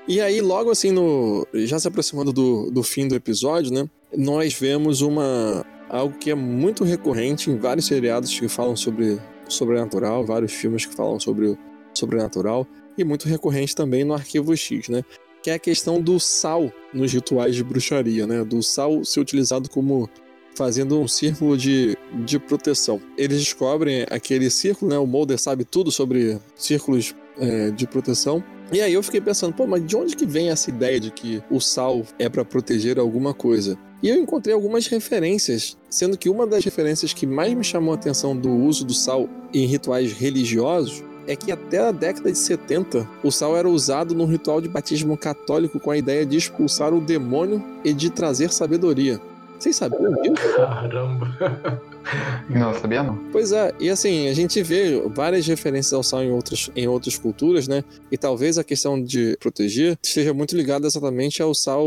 E 0.07 0.22
aí, 0.22 0.39
logo 0.39 0.72
assim, 0.72 0.91
no 0.91 1.45
já 1.53 1.78
se 1.78 1.88
aproximando 1.88 2.32
do, 2.32 2.72
do 2.72 2.82
fim 2.82 3.07
do 3.07 3.13
episódio, 3.13 3.74
né? 3.74 3.89
Nós 4.15 4.53
vemos 4.53 5.01
uma 5.01 5.65
algo 5.89 6.17
que 6.17 6.32
é 6.32 6.36
muito 6.36 6.84
recorrente 6.84 7.49
em 7.49 7.57
vários 7.57 7.88
seriados 7.88 8.39
que 8.39 8.47
falam 8.47 8.76
sobre 8.76 9.20
sobrenatural, 9.54 10.26
vários 10.26 10.54
filmes 10.54 10.86
que 10.86 10.95
falam 10.95 11.20
sobre 11.20 11.47
o 11.47 11.58
sobrenatural, 11.93 12.68
e 12.97 13.04
muito 13.04 13.28
recorrente 13.28 13.76
também 13.76 14.04
no 14.04 14.14
Arquivo 14.14 14.56
X, 14.56 14.89
né? 14.89 15.04
Que 15.41 15.52
é 15.52 15.54
a 15.54 15.60
questão 15.60 16.02
do 16.02 16.20
sal 16.20 16.72
nos 16.93 17.14
rituais 17.14 17.56
de 17.56 17.64
bruxaria, 17.64 18.28
né? 18.28 18.43
Do 18.43 18.62
sal 18.62 19.04
ser 19.06 19.20
utilizado 19.20 19.70
como 19.70 20.10
fazendo 20.56 21.00
um 21.00 21.08
círculo 21.08 21.58
de, 21.58 21.97
de 22.26 22.38
proteção. 22.38 23.02
Eles 23.18 23.39
descobrem 23.39 24.06
aquele 24.10 24.50
círculo, 24.50 24.91
né? 24.91 24.97
O 24.97 25.08
Mulder 25.08 25.39
sabe 25.39 25.64
tudo 25.64 25.91
sobre 25.91 26.38
círculos 26.56 27.16
é, 27.38 27.72
de 27.72 27.88
proteção. 27.88 28.43
E 28.72 28.82
aí 28.82 28.93
eu 28.93 29.02
fiquei 29.02 29.22
pensando, 29.22 29.54
pô, 29.54 29.66
mas 29.66 29.86
de 29.86 29.95
onde 29.95 30.16
que 30.16 30.26
vem 30.26 30.50
essa 30.50 30.70
ideia 30.70 31.00
de 31.00 31.12
que 31.12 31.41
o 31.50 31.60
sal 31.60 32.04
é 32.20 32.28
para 32.28 32.43
proteger 32.43 33.00
alguma 33.00 33.34
coisa? 33.34 33.78
E 34.02 34.08
eu 34.08 34.16
encontrei 34.16 34.54
algumas 34.54 34.88
referências, 34.88 35.78
sendo 35.89 36.18
que 36.18 36.30
uma 36.30 36.47
das 36.47 36.64
referências 36.64 37.14
que 37.14 37.28
mais 37.28 37.54
me 37.54 37.64
chamou 37.64 37.93
a 37.93 37.95
atenção 37.95 38.36
do 38.36 38.50
uso 38.50 38.86
do 38.86 38.93
sal 38.93 39.28
em 39.54 39.66
rituais 39.66 40.14
religiosos 40.14 41.04
é 41.28 41.36
que 41.36 41.52
até 41.52 41.80
a 41.80 41.91
década 41.91 42.32
de 42.32 42.38
70 42.38 43.08
o 43.24 43.30
sal 43.30 43.56
era 43.58 43.70
usado 43.70 44.16
num 44.16 44.26
ritual 44.26 44.62
de 44.62 44.70
batismo 44.70 45.18
católico 45.18 45.80
com 45.80 45.91
a 45.91 45.97
ideia 45.97 46.26
de 46.26 46.38
expulsar 46.38 46.93
o 46.93 47.02
demônio 47.02 47.64
e 47.84 47.93
de 47.93 48.10
trazer 48.10 48.52
sabedoria. 48.52 49.20
Vocês 49.60 49.76
sabiam 49.76 50.14
disso? 50.22 50.56
Caramba. 50.56 51.82
Não, 52.50 52.74
sabia 52.74 53.04
não. 53.04 53.16
Pois 53.32 53.52
é, 53.52 53.72
e 53.80 53.89
assim, 53.89 54.28
a 54.28 54.34
gente 54.34 54.62
vê 54.64 55.00
várias 55.14 55.45
referências 55.45 55.93
ao 55.93 56.02
sal 56.02 56.24
em 56.24 56.32
outras, 56.32 56.70
em 56.76 56.88
outras 56.88 57.18
culturas, 57.18 57.68
né? 57.68 57.84
E 58.12 58.18
talvez 58.18 58.58
a 58.58 58.64
questão 58.64 59.02
de 59.02 59.38
proteger 59.39 59.97
esteja 60.04 60.34
muito 60.34 60.56
ligada 60.56 60.88
exatamente 60.88 61.41
ao 61.41 61.54
sal 61.54 61.86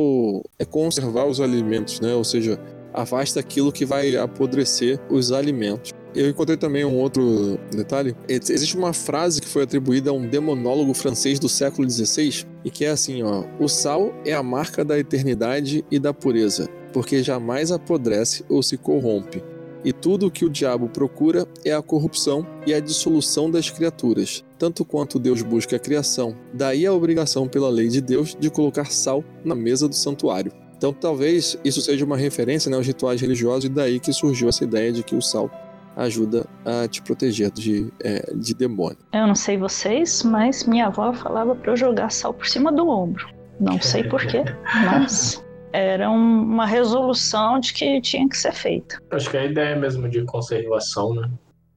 é 0.59 0.65
conservar 0.65 1.27
os 1.27 1.41
alimentos, 1.41 2.01
né? 2.01 2.15
Ou 2.15 2.23
seja, 2.25 2.61
afasta 2.95 3.41
aquilo 3.41 3.73
que 3.73 3.85
vai 3.85 4.15
apodrecer 4.17 5.01
os 5.11 5.33
alimentos. 5.33 5.91
Eu 6.15 6.29
encontrei 6.29 6.59
também 6.59 6.85
um 6.85 6.99
outro 6.99 7.59
detalhe. 7.75 8.15
Ex- 8.29 8.51
Existe 8.51 8.77
uma 8.77 8.93
frase 8.93 9.41
que 9.41 9.49
foi 9.49 9.63
atribuída 9.63 10.11
a 10.11 10.13
um 10.13 10.29
demonólogo 10.29 10.93
francês 10.93 11.39
do 11.39 11.49
século 11.49 11.91
XVI 11.91 12.45
e 12.65 12.71
que 12.71 12.85
é 12.85 12.91
assim, 12.91 13.23
ó: 13.23 13.45
"O 13.59 13.67
sal 13.67 14.13
é 14.27 14.35
a 14.35 14.43
marca 14.43 14.85
da 14.85 14.99
eternidade 14.99 15.83
e 15.91 15.99
da 15.99 16.13
pureza, 16.13 16.69
porque 16.93 17.23
jamais 17.23 17.73
apodrece 17.73 18.45
ou 18.49 18.63
se 18.63 18.77
corrompe. 18.77 19.43
E 19.85 19.93
tudo 19.93 20.26
o 20.26 20.30
que 20.30 20.45
o 20.45 20.51
diabo 20.51 20.89
procura 20.89 21.47
é 21.64 21.72
a 21.72 21.83
corrupção 21.83 22.47
e 22.66 22.72
a 22.72 22.80
dissolução 22.80 23.51
das 23.51 23.68
criaturas, 23.68 24.45
tanto 24.59 24.85
quanto 24.85 25.18
Deus 25.18 25.43
busca 25.43 25.76
a 25.76 25.78
criação. 25.78 26.37
Daí 26.55 26.87
a 26.87 26.93
obrigação 26.93 27.49
pela 27.49 27.68
lei 27.68 27.89
de 27.89 28.01
Deus 28.01 28.37
de 28.39 28.51
colocar 28.51 28.87
sal 28.87 29.24
na 29.45 29.55
mesa 29.55 29.89
do 29.89 29.95
santuário. 29.95 30.53
Então 30.76 30.93
talvez 30.93 31.57
isso 31.64 31.80
seja 31.80 32.05
uma 32.05 32.16
referência 32.16 32.70
né, 32.70 32.76
aos 32.76 32.87
rituais 32.87 33.20
religiosos 33.20 33.64
e 33.64 33.68
daí 33.68 34.01
que 34.01 34.12
surgiu 34.12 34.49
essa 34.49 34.64
ideia 34.64 34.93
de 34.93 35.03
que 35.03 35.14
o 35.14 35.22
sal 35.22 35.51
ajuda 35.97 36.47
a 36.64 36.89
te 36.89 37.03
proteger 37.03 37.51
de, 37.51 37.93
é, 38.03 38.33
de 38.35 38.55
demônio. 38.55 38.99
Eu 39.12 39.26
não 39.26 39.35
sei 39.35 39.57
vocês, 39.57 40.22
mas 40.22 40.64
minha 40.64 40.87
avó 40.87 41.12
falava 41.12 41.55
pra 41.55 41.72
eu 41.72 41.76
jogar 41.76 42.11
sal 42.11 42.33
por 42.33 42.47
cima 42.47 42.72
do 42.72 42.89
ombro. 42.89 43.28
Não 43.61 43.80
sei 43.80 44.03
porquê, 44.05 44.43
mas 44.85 45.43
era 45.73 46.11
um- 46.11 46.43
uma 46.43 46.66
resolução 46.66 47.59
de 47.59 47.73
que 47.73 48.01
tinha 48.01 48.29
que 48.29 48.37
ser 48.37 48.53
feita. 48.53 48.99
Acho 49.11 49.31
que 49.31 49.37
é 49.37 49.41
a 49.41 49.47
ideia 49.47 49.77
mesmo 49.77 50.09
de 50.09 50.25
conservação, 50.25 51.14
né? 51.14 51.31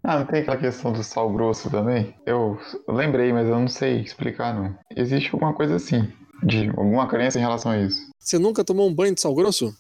Ah, 0.04 0.20
não 0.20 0.26
tem 0.26 0.42
aquela 0.42 0.58
questão 0.58 0.94
do 0.94 1.04
sal 1.04 1.32
grosso 1.32 1.70
também? 1.70 2.14
Eu 2.26 2.60
lembrei, 2.88 3.34
mas 3.34 3.48
eu 3.48 3.60
não 3.60 3.68
sei 3.68 4.02
explicar, 4.02 4.54
não. 4.54 4.78
Existe 4.96 5.32
alguma 5.34 5.54
coisa 5.54 5.76
assim, 5.78 6.08
de 6.44 6.70
alguma 6.70 7.08
crença 7.08 7.40
em 7.40 7.42
relação 7.42 7.72
a 7.72 7.78
isso. 7.80 8.06
Você 8.20 8.38
nunca 8.38 8.64
tomou 8.64 8.88
um 8.88 8.94
banho 8.94 9.16
de 9.16 9.22
sal 9.22 9.34
grosso? 9.34 9.74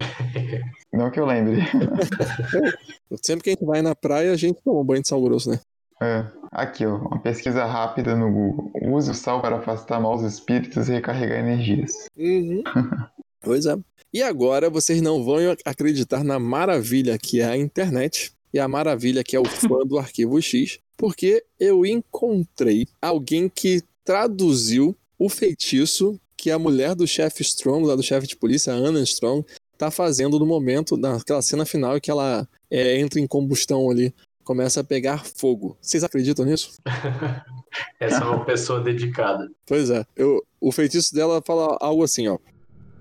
Não 0.92 1.08
que 1.10 1.20
eu 1.20 1.24
lembre. 1.26 1.60
Sempre 3.22 3.44
que 3.44 3.50
a 3.50 3.52
gente 3.52 3.64
vai 3.64 3.80
na 3.80 3.94
praia, 3.94 4.32
a 4.32 4.36
gente 4.36 4.60
toma 4.62 4.80
um 4.80 4.84
banho 4.84 5.02
de 5.02 5.08
sal 5.08 5.22
grosso, 5.22 5.50
né? 5.50 5.60
É, 6.02 6.24
aqui, 6.50 6.84
ó, 6.84 6.96
uma 6.96 7.20
pesquisa 7.20 7.64
rápida 7.64 8.16
no 8.16 8.30
Google. 8.32 8.72
Use 8.82 9.10
o 9.10 9.14
sal 9.14 9.40
para 9.40 9.56
afastar 9.56 10.00
maus 10.00 10.22
espíritos 10.22 10.88
e 10.88 10.92
recarregar 10.92 11.38
energias. 11.38 11.92
Uhum. 12.16 12.62
pois 13.40 13.66
é. 13.66 13.76
E 14.12 14.22
agora 14.22 14.68
vocês 14.68 15.00
não 15.00 15.24
vão 15.24 15.38
acreditar 15.64 16.24
na 16.24 16.38
maravilha 16.38 17.16
que 17.18 17.40
é 17.40 17.44
a 17.44 17.56
internet 17.56 18.32
e 18.52 18.58
a 18.58 18.66
maravilha 18.66 19.22
que 19.22 19.36
é 19.36 19.40
o 19.40 19.44
fã 19.46 19.86
do 19.86 19.98
Arquivo 19.98 20.40
X, 20.40 20.78
porque 20.96 21.44
eu 21.58 21.86
encontrei 21.86 22.86
alguém 23.00 23.48
que 23.48 23.82
traduziu 24.04 24.96
o 25.18 25.28
feitiço 25.28 26.20
que 26.36 26.50
a 26.50 26.58
mulher 26.58 26.94
do 26.94 27.06
chefe 27.06 27.42
Strong, 27.42 27.86
lá 27.86 27.94
do 27.94 28.02
chefe 28.02 28.26
de 28.26 28.34
polícia, 28.34 28.72
Anna 28.72 29.00
Strong, 29.02 29.44
tá 29.76 29.90
fazendo 29.90 30.38
no 30.38 30.46
momento, 30.46 30.96
naquela 30.96 31.42
cena 31.42 31.66
final 31.66 32.00
que 32.00 32.10
ela 32.10 32.48
é, 32.70 32.98
entra 32.98 33.20
em 33.20 33.26
combustão 33.26 33.90
ali, 33.90 34.14
começa 34.42 34.80
a 34.80 34.84
pegar 34.84 35.24
fogo. 35.24 35.76
Vocês 35.80 36.02
acreditam 36.02 36.44
nisso? 36.44 36.78
Essa 38.00 38.24
é 38.24 38.26
uma 38.26 38.44
pessoa 38.44 38.80
dedicada. 38.80 39.50
Pois 39.66 39.90
é. 39.90 40.04
Eu, 40.16 40.44
o 40.60 40.72
feitiço 40.72 41.14
dela 41.14 41.42
fala 41.44 41.76
algo 41.80 42.02
assim, 42.02 42.26
ó. 42.26 42.38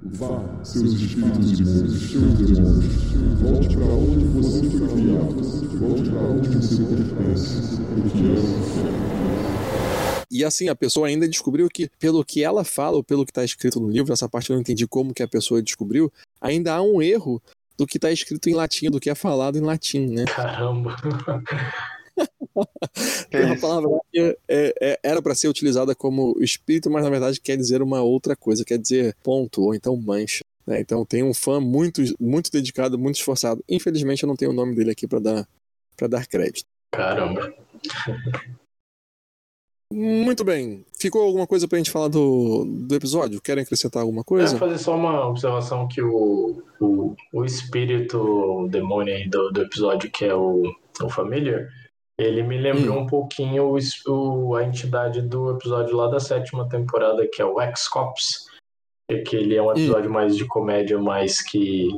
Vá, 0.02 0.64
seus 0.64 0.94
espíritos 0.94 1.60
imóveis, 1.60 2.10
seus 2.10 2.34
demônios, 2.34 2.96
volte 3.42 3.76
para 3.76 3.86
onde 3.86 4.24
você 4.26 4.70
foi 4.70 4.88
criado, 4.88 5.44
volte 5.78 6.10
para 6.10 6.22
onde 6.22 6.50
você 6.50 6.84
pertence, 6.84 7.78
porque 7.96 8.24
E 10.32 10.46
assim, 10.46 10.70
a 10.70 10.76
pessoa 10.76 11.08
ainda 11.08 11.28
descobriu 11.28 11.68
que, 11.68 11.90
pelo 12.00 12.24
que 12.24 12.42
ela 12.42 12.64
fala, 12.64 12.96
ou 12.96 13.04
pelo 13.04 13.26
que 13.26 13.32
está 13.32 13.44
escrito 13.44 13.82
no 13.82 13.90
livro, 13.90 14.14
essa 14.14 14.30
parte 14.30 14.50
eu 14.50 14.54
não 14.54 14.62
entendi 14.62 14.88
como 14.88 15.14
que 15.14 15.22
a 15.22 15.28
pessoa 15.28 15.62
descobriu, 15.62 16.10
ainda 16.40 16.76
há 16.76 16.82
um 16.82 17.02
erro 17.02 17.42
do 17.78 17.86
que 17.86 17.98
está 17.98 18.10
escrito 18.10 18.50
em 18.50 18.54
latim, 18.54 18.90
do 18.90 19.02
que 19.02 19.10
é 19.10 19.16
falado 19.16 19.58
em 19.58 19.62
latim, 19.62 20.08
né? 20.08 20.24
Caramba. 20.26 20.96
Tem 23.30 23.46
uma 23.46 23.60
palavra 23.60 23.90
que 24.12 24.38
é, 24.48 24.74
é, 24.80 25.00
era 25.04 25.22
para 25.22 25.36
ser 25.36 25.48
utilizada 25.48 25.96
como 25.96 26.36
espírito, 26.42 26.90
mas 26.90 27.04
na 27.04 27.10
verdade 27.10 27.40
quer 27.40 27.58
dizer 27.58 27.82
uma 27.82 28.02
outra 28.02 28.36
coisa, 28.36 28.66
quer 28.66 28.78
dizer 28.78 29.16
ponto, 29.24 29.62
ou 29.62 29.76
então 29.76 29.96
mancha. 29.96 30.44
né? 30.66 30.80
Então 30.82 31.06
tem 31.06 31.24
um 31.24 31.34
fã 31.34 31.60
muito, 31.60 32.02
muito 32.20 32.52
dedicado, 32.52 32.98
muito 32.98 33.16
esforçado. 33.16 33.64
Infelizmente 33.68 34.24
eu 34.24 34.28
não 34.28 34.36
tenho 34.36 34.52
o 34.52 34.56
nome 34.56 34.76
dele 34.76 34.92
aqui 34.92 35.08
para 35.08 35.20
dar, 35.20 35.48
pra 35.96 36.08
dar 36.08 36.28
crédito. 36.28 36.66
Caramba. 36.92 37.54
Muito 39.92 40.44
bem. 40.44 40.86
Ficou 41.00 41.24
alguma 41.24 41.48
coisa 41.48 41.68
pra 41.68 41.80
gente 41.80 41.90
falar 41.90 42.10
do, 42.10 42.64
do 42.64 42.94
episódio? 42.96 43.42
Querem 43.42 43.64
acrescentar 43.64 44.04
alguma 44.04 44.24
coisa? 44.24 44.56
É 44.56 44.60
fazer 44.60 44.78
só 44.78 44.96
uma 44.96 45.28
observação 45.28 45.88
que 45.88 46.00
o, 46.00 46.62
o, 46.80 47.16
o 47.34 47.44
espírito 47.44 48.20
o 48.20 48.68
demônio 48.68 49.16
aí 49.16 49.28
do, 49.28 49.50
do 49.50 49.64
episódio, 49.64 50.12
que 50.12 50.26
é 50.26 50.36
o, 50.36 50.62
o 51.02 51.10
Familiar, 51.10 51.68
ele 52.20 52.44
me 52.44 52.58
lembrou 52.58 52.98
Hum. 52.98 53.02
um 53.02 53.08
pouquinho 53.08 53.74
o, 53.74 53.78
o- 54.12 54.56
a 54.56 54.64
entidade 54.64 55.22
do 55.22 55.52
episódio 55.52 55.96
lá 55.96 56.08
da 56.08 56.20
sétima 56.20 56.68
temporada, 56.68 57.28
que 57.32 57.42
é 57.42 57.46
o 57.46 57.60
X-Cops. 57.62 58.48
Que 59.26 59.36
ele 59.38 59.56
é 59.56 59.62
um 59.62 59.72
episódio 59.72 60.12
mais 60.12 60.36
de 60.38 60.46
comédia, 60.46 61.00
mais 61.00 61.42
que 61.42 61.90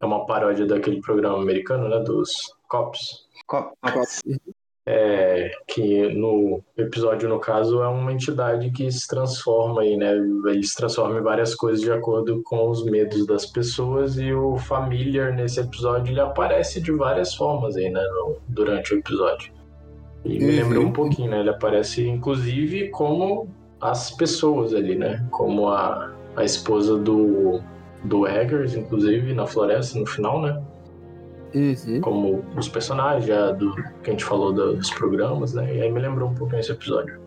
é 0.00 0.06
uma 0.06 0.24
paródia 0.24 0.64
daquele 0.66 1.00
programa 1.00 1.36
americano, 1.42 1.88
né? 1.88 1.98
Dos 2.00 2.32
Cops. 2.68 3.26
Co- 3.46 3.72
É, 4.86 5.50
que 5.66 6.08
no 6.14 6.62
episódio, 6.76 7.26
no 7.26 7.38
caso, 7.40 7.82
é 7.82 7.88
uma 7.88 8.12
entidade 8.12 8.70
que 8.70 8.90
se 8.92 9.08
transforma 9.08 9.80
aí, 9.80 9.96
né? 9.96 10.12
Ele 10.12 10.62
se 10.62 10.76
transforma 10.76 11.18
em 11.18 11.22
várias 11.22 11.54
coisas 11.54 11.80
de 11.80 11.90
acordo 11.90 12.42
com 12.44 12.68
os 12.68 12.84
medos 12.84 13.26
das 13.26 13.46
pessoas 13.46 14.18
e 14.18 14.30
o 14.34 14.58
Familiar 14.58 15.32
nesse 15.32 15.58
episódio 15.58 16.12
ele 16.12 16.20
aparece 16.20 16.82
de 16.82 16.92
várias 16.92 17.34
formas 17.34 17.76
aí, 17.76 17.88
né? 17.88 18.02
no- 18.02 18.36
durante 18.48 18.92
o 18.94 18.98
episódio. 18.98 19.50
E 20.22 20.38
me 20.38 20.44
Uhum. 20.50 20.56
lembrou 20.68 20.84
um 20.84 20.92
pouquinho, 20.92 21.30
né? 21.30 21.40
Ele 21.40 21.50
aparece 21.50 22.06
inclusive 22.06 22.90
como 22.90 23.48
as 23.80 24.10
pessoas 24.10 24.74
ali, 24.74 24.96
né? 24.96 25.26
Como 25.30 25.68
a, 25.68 26.12
a 26.36 26.44
esposa 26.44 26.98
do, 26.98 27.58
do 28.04 28.26
Eggers, 28.26 28.74
inclusive, 28.74 29.32
na 29.32 29.46
floresta, 29.46 29.98
no 29.98 30.04
final, 30.06 30.42
né? 30.42 30.62
Uhum. 31.54 32.00
como 32.00 32.44
os 32.56 32.68
personagens 32.68 33.26
já 33.26 33.52
do 33.52 33.72
que 34.02 34.10
a 34.10 34.10
gente 34.10 34.24
falou 34.24 34.52
do- 34.52 34.74
dos 34.76 34.90
programas, 34.90 35.54
né? 35.54 35.76
E 35.76 35.80
aí 35.82 35.90
me 35.92 36.00
lembrou 36.00 36.28
um 36.30 36.34
pouquinho 36.34 36.58
esse 36.60 36.72
episódio. 36.72 37.18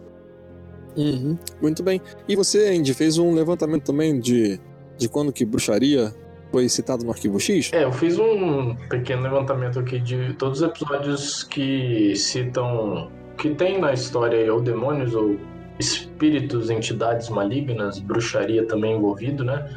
Uhum. 0.97 1.38
Muito 1.61 1.84
bem. 1.84 2.01
E 2.28 2.36
você, 2.36 2.69
Andy, 2.75 2.93
fez 2.93 3.17
um 3.17 3.34
levantamento 3.34 3.84
também 3.86 4.19
de, 4.19 4.59
de 4.97 5.07
quando 5.07 5.32
que 5.32 5.45
bruxaria 5.45 6.13
foi 6.51 6.67
citado 6.69 7.03
no 7.05 7.11
arquivo 7.11 7.39
X? 7.39 7.71
É, 7.73 7.84
eu 7.84 7.91
fiz 7.91 8.17
um 8.17 8.75
pequeno 8.89 9.21
levantamento 9.23 9.80
aqui 9.80 9.99
de 9.99 10.34
todos 10.34 10.61
os 10.61 10.67
episódios 10.67 11.43
que 11.43 12.15
citam 12.15 13.09
que 13.38 13.51
tem 13.51 13.80
na 13.80 13.93
história 13.93 14.51
ou 14.51 14.59
demônios 14.59 15.13
ou 15.13 15.38
espíritos, 15.78 16.69
entidades 16.71 17.30
malignas, 17.30 17.99
bruxaria 17.99 18.65
também 18.65 18.95
envolvido, 18.97 19.43
né? 19.43 19.69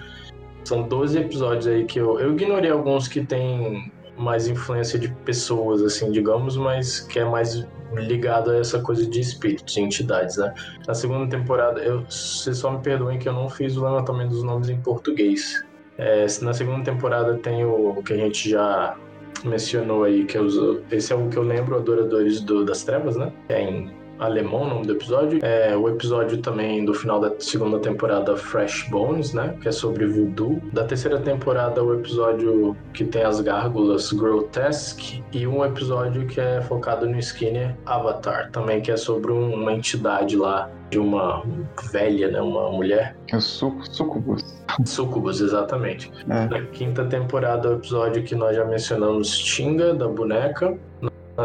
São 0.64 0.82
12 0.88 1.18
episódios 1.18 1.66
aí 1.66 1.84
que 1.84 1.98
eu, 2.01 2.18
eu 2.18 2.32
ignorei 2.32 2.70
alguns 2.70 3.07
que 3.09 3.22
tem 3.24 3.92
mais 4.17 4.47
influência 4.47 4.99
de 4.99 5.09
pessoas, 5.09 5.83
assim, 5.83 6.11
digamos, 6.11 6.57
mas 6.57 7.01
que 7.01 7.19
é 7.19 7.25
mais 7.25 7.67
ligado 7.93 8.51
a 8.51 8.59
essa 8.59 8.81
coisa 8.81 9.07
de 9.07 9.21
espíritos, 9.21 9.75
de 9.75 9.81
entidades, 9.81 10.37
né? 10.37 10.55
Na 10.87 10.95
segunda 10.95 11.29
temporada, 11.29 11.81
eu, 11.81 12.05
vocês 12.05 12.59
só 12.59 12.71
me 12.71 12.81
perdoem 12.81 13.19
que 13.19 13.29
eu 13.29 13.33
não 13.33 13.49
fiz 13.49 13.77
o 13.77 13.85
levantamento 13.85 14.31
dos 14.31 14.43
nomes 14.43 14.69
em 14.69 14.81
português. 14.81 15.65
É, 15.99 16.27
na 16.43 16.53
segunda 16.53 16.85
temporada 16.85 17.35
tem 17.35 17.65
o 17.65 18.03
que 18.03 18.13
a 18.13 18.17
gente 18.17 18.51
já 18.51 18.97
mencionou 19.45 20.05
aí, 20.05 20.25
que 20.25 20.37
é 20.37 20.41
os, 20.41 20.55
esse 20.91 21.13
é 21.13 21.17
o 21.17 21.29
que 21.29 21.37
eu 21.37 21.43
lembro, 21.43 21.77
Adoradores 21.77 22.41
do, 22.41 22.65
das 22.65 22.85
Trevas, 22.85 23.17
né? 23.17 23.33
É 23.49 23.63
em 23.63 23.99
alemão 24.21 24.62
o 24.62 24.68
nome 24.68 24.87
do 24.87 24.93
episódio. 24.93 25.39
É 25.43 25.77
o 25.77 25.89
episódio 25.89 26.39
também 26.39 26.85
do 26.85 26.95
final 26.95 27.18
da 27.21 27.33
segunda 27.39 27.79
temporada, 27.79 28.37
Fresh 28.37 28.89
Bones, 28.91 29.33
né? 29.33 29.57
Que 29.61 29.68
é 29.68 29.73
sobre 29.73 30.07
voodoo. 30.07 30.61
Da 30.73 30.85
terceira 30.85 31.18
temporada, 31.18 31.83
o 31.83 31.95
episódio 31.95 32.77
que 32.93 33.05
tem 33.05 33.23
as 33.23 33.41
gárgulas, 33.41 34.12
Grotesque. 34.12 35.23
E 35.33 35.47
um 35.47 35.64
episódio 35.64 36.27
que 36.27 36.41
é 36.41 36.61
focado 36.61 37.07
no 37.09 37.18
Skinner, 37.18 37.75
Avatar, 37.87 38.51
também, 38.51 38.81
que 38.81 38.91
é 38.91 38.97
sobre 38.97 39.33
um- 39.33 39.55
uma 39.55 39.73
entidade 39.73 40.37
lá 40.37 40.68
de 40.91 40.99
uma 40.99 41.43
velha, 41.93 42.29
né? 42.31 42.41
Uma 42.41 42.71
mulher. 42.71 43.16
O 43.33 43.41
suco, 43.41 43.83
sucubus. 43.95 44.45
Sucubus, 44.85 45.41
exatamente. 45.41 46.11
É. 46.29 46.47
Na 46.47 46.62
quinta 46.73 47.05
temporada, 47.05 47.68
o 47.71 47.75
episódio 47.75 48.23
que 48.25 48.35
nós 48.35 48.57
já 48.57 48.64
mencionamos, 48.64 49.37
Tinga, 49.39 49.95
da 49.95 50.09
boneca. 50.09 50.77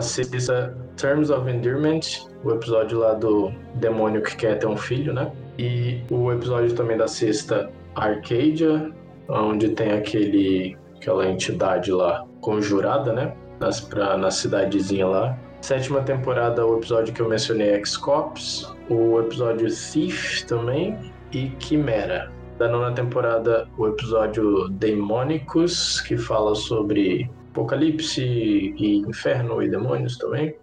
Sexta, 0.02 0.76
Terms 0.98 1.30
of 1.30 1.50
Endearment, 1.50 2.28
o 2.44 2.52
episódio 2.52 3.00
lá 3.00 3.14
do 3.14 3.52
demônio 3.76 4.22
que 4.22 4.36
quer 4.36 4.60
ter 4.60 4.68
um 4.68 4.78
filho, 4.78 5.14
né? 5.14 5.32
E 5.58 6.02
o 6.12 6.32
episódio 6.32 6.74
também 6.76 6.98
da 6.98 7.08
sexta, 7.08 7.70
Arcadia, 7.96 8.92
onde 9.30 9.70
tem 9.70 9.94
aquele, 9.94 10.78
aquela 10.98 11.28
entidade 11.28 11.92
lá 11.92 12.26
conjurada, 12.42 13.14
né? 13.14 13.34
Nas, 13.60 13.80
pra, 13.80 14.18
na 14.18 14.30
cidadezinha 14.30 15.08
lá. 15.08 15.38
Sétima 15.62 16.02
temporada, 16.02 16.66
o 16.66 16.78
episódio 16.78 17.14
que 17.14 17.22
eu 17.22 17.30
mencionei, 17.30 17.74
X-Cops. 17.76 18.72
O 18.90 19.20
episódio 19.20 19.68
Thief 19.68 20.44
também. 20.44 20.98
E 21.32 21.50
Quimera. 21.60 22.32
Da 22.60 22.70
nona 22.70 22.94
temporada, 22.94 23.68
o 23.78 23.88
episódio 23.88 24.70
Demonicus, 24.70 26.00
que 26.02 26.18
fala 26.18 26.56
sobre 26.56 27.30
apocalipse 27.56 28.22
e 28.22 28.98
inferno 28.98 29.64
e 29.64 29.70
demônios 29.70 30.18
também. 30.18 30.54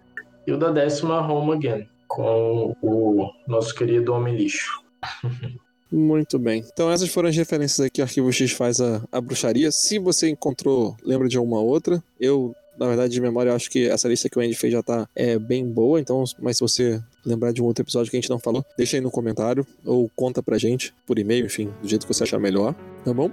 E 0.45 0.51
o 0.51 0.57
da 0.57 0.69
décima, 0.69 1.25
Home 1.27 1.53
Again, 1.53 1.87
com 2.07 2.75
o 2.81 3.29
nosso 3.47 3.73
querido 3.73 4.13
Homem 4.13 4.35
Lixo. 4.35 4.83
Muito 5.91 6.39
bem. 6.39 6.63
Então 6.71 6.91
essas 6.91 7.09
foram 7.09 7.29
as 7.29 7.35
referências 7.35 7.79
aqui 7.79 7.95
que 7.95 8.01
o 8.01 8.03
Arquivo 8.03 8.31
X 8.31 8.51
faz 8.51 8.79
a, 8.79 9.03
a 9.11 9.21
bruxaria. 9.21 9.71
Se 9.71 9.99
você 9.99 10.29
encontrou, 10.29 10.95
lembra 11.03 11.27
de 11.27 11.37
alguma 11.37 11.61
outra. 11.61 12.03
Eu, 12.19 12.55
na 12.79 12.87
verdade, 12.87 13.13
de 13.13 13.21
memória, 13.21 13.53
acho 13.53 13.69
que 13.69 13.87
essa 13.87 14.07
lista 14.07 14.27
que 14.27 14.37
o 14.37 14.41
Andy 14.41 14.55
fez 14.55 14.73
já 14.73 14.81
tá 14.81 15.07
é, 15.15 15.37
bem 15.37 15.67
boa. 15.67 15.99
Então, 15.99 16.23
mas 16.39 16.57
se 16.57 16.61
você 16.61 16.99
lembrar 17.23 17.53
de 17.53 17.61
um 17.61 17.65
outro 17.65 17.83
episódio 17.83 18.09
que 18.09 18.17
a 18.17 18.19
gente 18.19 18.29
não 18.29 18.39
falou, 18.39 18.65
deixa 18.75 18.97
aí 18.97 19.01
no 19.01 19.11
comentário 19.11 19.65
ou 19.85 20.09
conta 20.15 20.41
pra 20.41 20.57
gente 20.57 20.91
por 21.05 21.19
e-mail, 21.19 21.45
enfim, 21.45 21.69
do 21.79 21.87
jeito 21.87 22.07
que 22.07 22.13
você 22.13 22.23
achar 22.23 22.39
melhor, 22.39 22.73
tá 23.05 23.13
bom? 23.13 23.29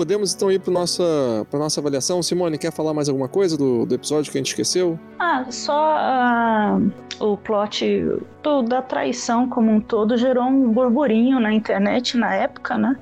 Podemos 0.00 0.32
então 0.34 0.50
ir 0.50 0.58
para 0.60 0.72
nossa, 0.72 1.46
pra 1.50 1.58
nossa 1.58 1.78
avaliação. 1.78 2.22
Simone, 2.22 2.56
quer 2.56 2.72
falar 2.72 2.94
mais 2.94 3.06
alguma 3.10 3.28
coisa 3.28 3.54
do, 3.54 3.84
do 3.84 3.94
episódio 3.96 4.32
que 4.32 4.38
a 4.38 4.40
gente 4.40 4.48
esqueceu? 4.48 4.98
Ah, 5.18 5.44
só 5.50 5.74
ah, 5.74 6.80
o 7.20 7.36
plot 7.36 7.84
do- 8.42 8.62
da 8.62 8.80
traição 8.80 9.46
como 9.46 9.70
um 9.70 9.78
todo 9.78 10.16
gerou 10.16 10.44
um 10.44 10.70
burburinho 10.72 11.38
na 11.38 11.52
internet 11.52 12.16
na 12.16 12.34
época, 12.34 12.78
né? 12.78 12.96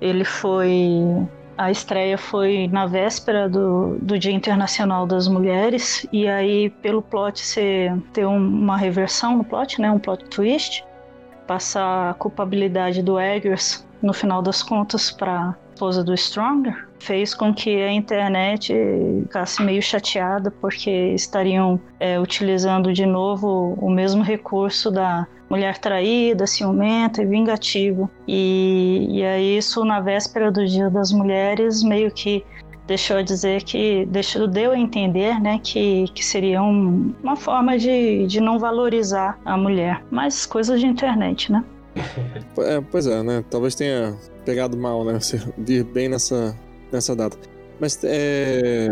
Ele 0.00 0.24
foi. 0.24 1.24
A 1.56 1.70
estreia 1.70 2.18
foi 2.18 2.66
na 2.66 2.84
véspera 2.86 3.48
do, 3.48 3.96
do 4.02 4.18
Dia 4.18 4.32
Internacional 4.32 5.06
das 5.06 5.28
Mulheres, 5.28 6.04
e 6.12 6.26
aí, 6.26 6.68
pelo 6.82 7.00
plot 7.00 7.38
ser, 7.38 7.96
ter 8.12 8.26
um- 8.26 8.36
uma 8.44 8.76
reversão 8.76 9.36
no 9.36 9.44
plot, 9.44 9.80
né? 9.80 9.88
Um 9.88 10.00
plot 10.00 10.24
twist, 10.24 10.84
passar 11.46 12.10
a 12.10 12.14
culpabilidade 12.14 13.04
do 13.04 13.20
Eggers, 13.20 13.86
no 14.02 14.12
final 14.12 14.42
das 14.42 14.64
contas, 14.64 15.12
para 15.12 15.54
esposa 15.74 16.04
do 16.04 16.16
Stronger, 16.16 16.86
fez 17.00 17.34
com 17.34 17.52
que 17.52 17.82
a 17.82 17.92
internet 17.92 18.72
ficasse 19.24 19.62
meio 19.62 19.82
chateada 19.82 20.50
porque 20.50 20.90
estariam 21.14 21.80
é, 21.98 22.18
utilizando 22.18 22.92
de 22.92 23.04
novo 23.04 23.76
o 23.80 23.90
mesmo 23.90 24.22
recurso 24.22 24.90
da 24.90 25.26
mulher 25.50 25.76
traída, 25.78 26.46
ciumenta 26.46 27.22
e 27.22 27.26
vingativa. 27.26 28.08
E, 28.26 29.06
e 29.10 29.24
aí 29.24 29.58
isso 29.58 29.84
na 29.84 30.00
véspera 30.00 30.50
do 30.50 30.64
Dia 30.64 30.88
das 30.88 31.12
Mulheres 31.12 31.82
meio 31.82 32.10
que 32.10 32.44
deixou 32.86 33.16
a 33.16 33.22
dizer 33.22 33.62
que 33.62 34.06
deixou 34.06 34.46
deu 34.46 34.72
a 34.72 34.78
entender, 34.78 35.40
né, 35.40 35.58
que, 35.62 36.04
que 36.14 36.24
seria 36.24 36.62
um- 36.62 37.14
uma 37.22 37.34
forma 37.34 37.78
de, 37.78 38.26
de 38.26 38.40
não 38.40 38.58
valorizar 38.58 39.38
a 39.44 39.56
mulher. 39.56 40.02
Mas 40.10 40.46
coisas 40.46 40.80
de 40.80 40.86
internet, 40.86 41.50
né? 41.50 41.64
É, 42.58 42.80
pois 42.80 43.06
é, 43.06 43.22
né? 43.22 43.44
Talvez 43.50 43.74
tenha 43.74 44.16
pegado 44.44 44.76
mal, 44.76 45.04
né? 45.04 45.14
Você 45.14 45.40
vir 45.58 45.84
bem 45.84 46.08
nessa, 46.08 46.56
nessa 46.92 47.14
data. 47.14 47.36
Mas 47.80 47.98
é. 48.04 48.88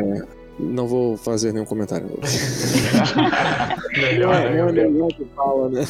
Não 0.58 0.86
vou 0.86 1.16
fazer 1.16 1.52
nenhum 1.52 1.64
comentário. 1.64 2.06
Melhor, 3.96 4.34
né, 4.34 4.50
não 4.50 4.54
é 4.54 4.56
Gabriel? 4.56 4.90
melhor 4.90 5.08
que 5.08 5.24
fala, 5.34 5.68
né? 5.70 5.84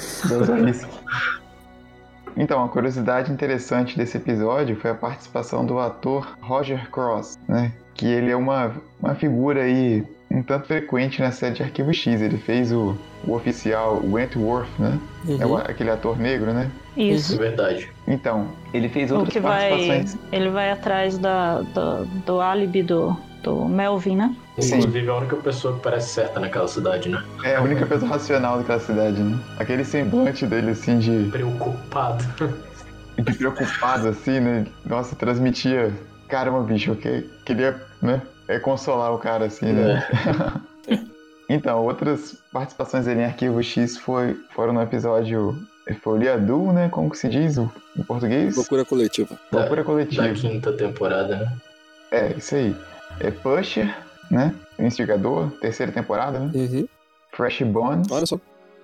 Então, 2.37 2.65
a 2.65 2.69
curiosidade 2.69 3.31
interessante 3.31 3.97
desse 3.97 4.17
episódio 4.17 4.77
foi 4.77 4.91
a 4.91 4.95
participação 4.95 5.67
do 5.67 5.79
ator 5.79 6.37
Roger 6.41 6.91
Cross, 6.91 7.39
né? 7.47 7.73
Que 7.95 8.07
ele 8.07 8.31
é 8.31 8.37
uma, 8.37 8.73
uma 9.01 9.15
figura 9.15 9.63
aí 9.65 10.05
um 10.33 10.43
tanto 10.43 10.67
frequente 10.67 11.21
na 11.21 11.31
série 11.31 11.55
de 11.55 11.63
Arquivo 11.63 11.93
X. 11.93 12.21
Ele 12.21 12.39
fez 12.39 12.73
o, 12.73 12.97
o 13.25 13.35
oficial 13.35 14.01
Wentworth, 14.05 14.69
né? 14.79 14.99
É 15.39 15.47
o- 15.47 15.51
Uhum. 15.51 15.57
aquele 15.59 15.91
ator 15.91 16.19
negro, 16.19 16.53
né? 16.53 16.71
Isso. 16.97 17.35
É 17.37 17.39
verdade. 17.39 17.91
Então, 18.07 18.49
ele 18.73 18.89
fez 18.89 19.11
O 19.11 19.15
outras 19.17 19.33
que 19.33 19.41
vai, 19.41 19.69
participações. 19.71 20.19
ele 20.33 20.51
vai 20.51 20.71
atrás 20.71 21.17
da, 21.19 21.61
do, 21.61 22.05
do 22.27 22.41
álibi 22.41 22.83
do, 22.83 23.17
do 23.43 23.65
Melvin, 23.67 24.17
né? 24.17 24.37
Sim. 24.59 24.77
Inclusive, 24.79 25.09
a 25.09 25.17
única 25.17 25.37
pessoa 25.37 25.75
que 25.77 25.81
parece 25.83 26.09
certa 26.13 26.39
naquela 26.39 26.69
cidade, 26.69 27.09
né? 27.09 27.23
É 27.45 27.57
a 27.57 27.63
única 27.63 27.87
pessoa 27.87 28.11
racional 28.11 28.59
daquela 28.59 28.81
cidade, 28.81 29.23
né? 29.23 29.39
Aquele 29.59 29.85
semblante 29.85 30.47
dele, 30.47 30.71
assim, 30.73 30.99
de, 30.99 31.31
Preocupado. 31.31 32.23
de 33.19 33.33
preocupado, 33.33 34.09
assim, 34.09 34.41
né? 34.41 34.67
Nossa, 34.85 35.17
transmitia. 35.17 35.93
Caramba, 36.29 36.61
bicho, 36.63 36.91
eu 36.93 36.97
que- 36.97 37.29
queria, 37.45 37.81
né? 38.01 38.21
É 38.53 38.59
consolar 38.59 39.13
o 39.15 39.19
cara, 39.19 39.47
assim, 39.47 39.73
né? 39.73 40.07
então, 41.49 41.83
outras 41.85 42.37
participações 42.53 43.07
dele 43.07 43.21
em 43.21 43.25
Arquivo 43.25 43.63
X 43.63 43.97
foi, 43.97 44.35
foram 44.55 44.73
no 44.73 44.83
episódio 44.83 45.57
Folia 46.03 46.39
Du, 46.39 46.73
né? 46.73 46.89
Como 46.91 47.11
que 47.11 47.19
se 47.19 47.29
diz 47.29 47.57
o- 47.59 47.71
em 47.97 48.03
português? 48.03 48.57
Loucura 48.57 48.85
coletiva. 48.85 49.39
Loucura 49.51 49.83
Da 49.83 49.85
coletiva. 49.87 50.29
quinta 50.35 50.73
temporada, 50.73 51.37
né? 51.37 51.53
É, 52.11 52.33
isso 52.37 52.55
aí. 52.55 52.77
É 53.21 53.31
Pusher, 53.31 53.95
né? 54.31 54.55
O 54.79 54.83
Instigador, 54.83 55.51
terceira 55.61 55.91
temporada, 55.93 56.39
né? 56.39 56.51
Uhum. 56.55 56.87
Fresh 57.33 57.63
Bones 57.63 58.11
Olha 58.11 58.27
só. 58.27 58.39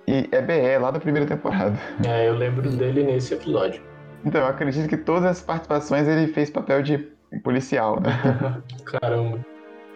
e 0.07 0.27
EBE, 0.31 0.77
lá 0.81 0.89
da 0.91 0.99
primeira 0.99 1.27
temporada. 1.27 1.77
É, 2.07 2.27
eu 2.27 2.35
lembro 2.35 2.69
dele 2.71 3.03
nesse 3.03 3.33
episódio. 3.35 3.81
Então, 4.25 4.41
eu 4.41 4.47
acredito 4.47 4.89
que 4.89 4.97
todas 4.97 5.25
as 5.25 5.41
participações 5.41 6.07
ele 6.07 6.33
fez 6.33 6.49
papel 6.49 6.81
de 6.81 6.97
policial, 7.43 7.99
né? 8.01 8.11
Caramba. 8.99 9.39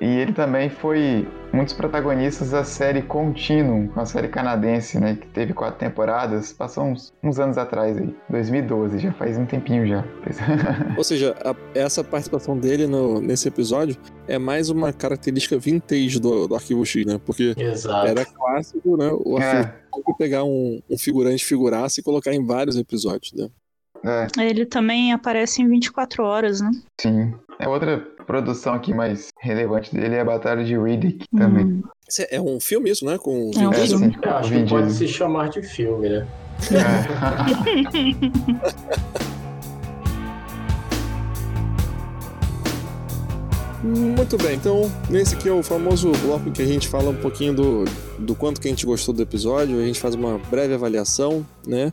E 0.03 0.17
ele 0.19 0.33
também 0.33 0.69
foi 0.69 1.25
um 1.53 1.63
dos 1.63 1.71
protagonistas 1.71 2.49
da 2.51 2.63
série 2.65 3.01
Continuum, 3.03 3.89
uma 3.95 4.05
série 4.05 4.27
canadense, 4.27 4.99
né? 4.99 5.15
Que 5.15 5.27
teve 5.27 5.53
quatro 5.53 5.79
temporadas, 5.79 6.51
passou 6.51 6.83
uns, 6.83 7.13
uns 7.23 7.39
anos 7.39 7.57
atrás 7.57 7.97
aí, 7.97 8.13
2012, 8.29 8.99
já 8.99 9.13
faz 9.13 9.37
um 9.37 9.45
tempinho 9.45 9.87
já. 9.87 10.03
Ou 10.97 11.03
seja, 11.05 11.33
a- 11.45 11.55
essa 11.73 12.03
participação 12.03 12.57
dele 12.57 12.85
no- 12.85 13.21
nesse 13.21 13.47
episódio 13.47 13.95
é 14.27 14.37
mais 14.37 14.69
uma 14.69 14.91
característica 14.91 15.57
vintage 15.57 16.19
do, 16.19 16.47
do 16.47 16.55
Arquivo 16.55 16.85
X, 16.85 17.05
né? 17.05 17.17
Porque 17.25 17.53
Exato. 17.57 18.07
era 18.07 18.25
clássico, 18.25 18.97
né? 18.97 19.09
O 19.13 19.39
É. 19.39 19.59
Arquivo 19.59 20.17
pegar 20.17 20.43
um, 20.43 20.81
um 20.89 20.97
figurante 20.97 21.45
figurasse 21.45 22.01
e 22.01 22.03
colocar 22.03 22.33
em 22.33 22.45
vários 22.45 22.75
episódios, 22.77 23.31
né? 23.33 23.47
É, 24.05 24.27
Ele 24.43 24.65
também 24.65 25.13
aparece 25.13 25.61
em 25.61 25.69
24 25.69 26.23
horas, 26.23 26.59
né? 26.59 26.71
sim. 26.99 27.33
É 27.59 27.67
outra 27.69 28.05
produção 28.23 28.73
aqui 28.73 28.93
mais 28.93 29.29
relevante 29.39 29.93
dele 29.93 30.15
é 30.15 30.21
a 30.21 30.25
Batalha 30.25 30.63
de 30.63 30.77
Riddick 30.77 31.25
também. 31.35 31.65
Hum. 31.65 31.83
Isso 32.09 32.21
é- 32.23 32.27
É 32.35 32.41
um 32.41 32.59
filme 32.59 32.89
isso, 32.89 33.05
né? 33.05 33.17
Com 33.17 33.51
É 33.55 33.67
um 33.67 33.71
É, 33.73 33.87
filme. 33.87 34.05
sim, 34.13 34.19
Eu 34.23 34.35
acho 34.35 34.51
que 34.51 34.63
pode 34.69 34.91
se 34.93 35.07
chamar 35.07 35.49
de 35.49 35.61
filme, 35.61 36.09
né? 36.09 36.27
É. 36.71 36.83
Muito 43.83 44.37
bem, 44.37 44.55
então 44.55 44.89
nesse 45.09 45.35
aqui 45.35 45.49
é 45.49 45.51
o 45.51 45.61
famoso 45.61 46.09
bloco 46.21 46.49
que 46.51 46.61
a 46.61 46.65
gente 46.65 46.87
fala 46.87 47.09
um 47.09 47.15
pouquinho 47.17 47.53
do, 47.53 47.83
do 48.17 48.33
quanto 48.33 48.61
que 48.61 48.67
a 48.67 48.71
gente 48.71 48.85
gostou 48.85 49.13
do 49.13 49.21
episódio, 49.21 49.77
a 49.77 49.83
gente 49.85 49.99
faz 49.99 50.15
uma 50.15 50.39
breve 50.49 50.73
avaliação, 50.73 51.45
né? 51.67 51.91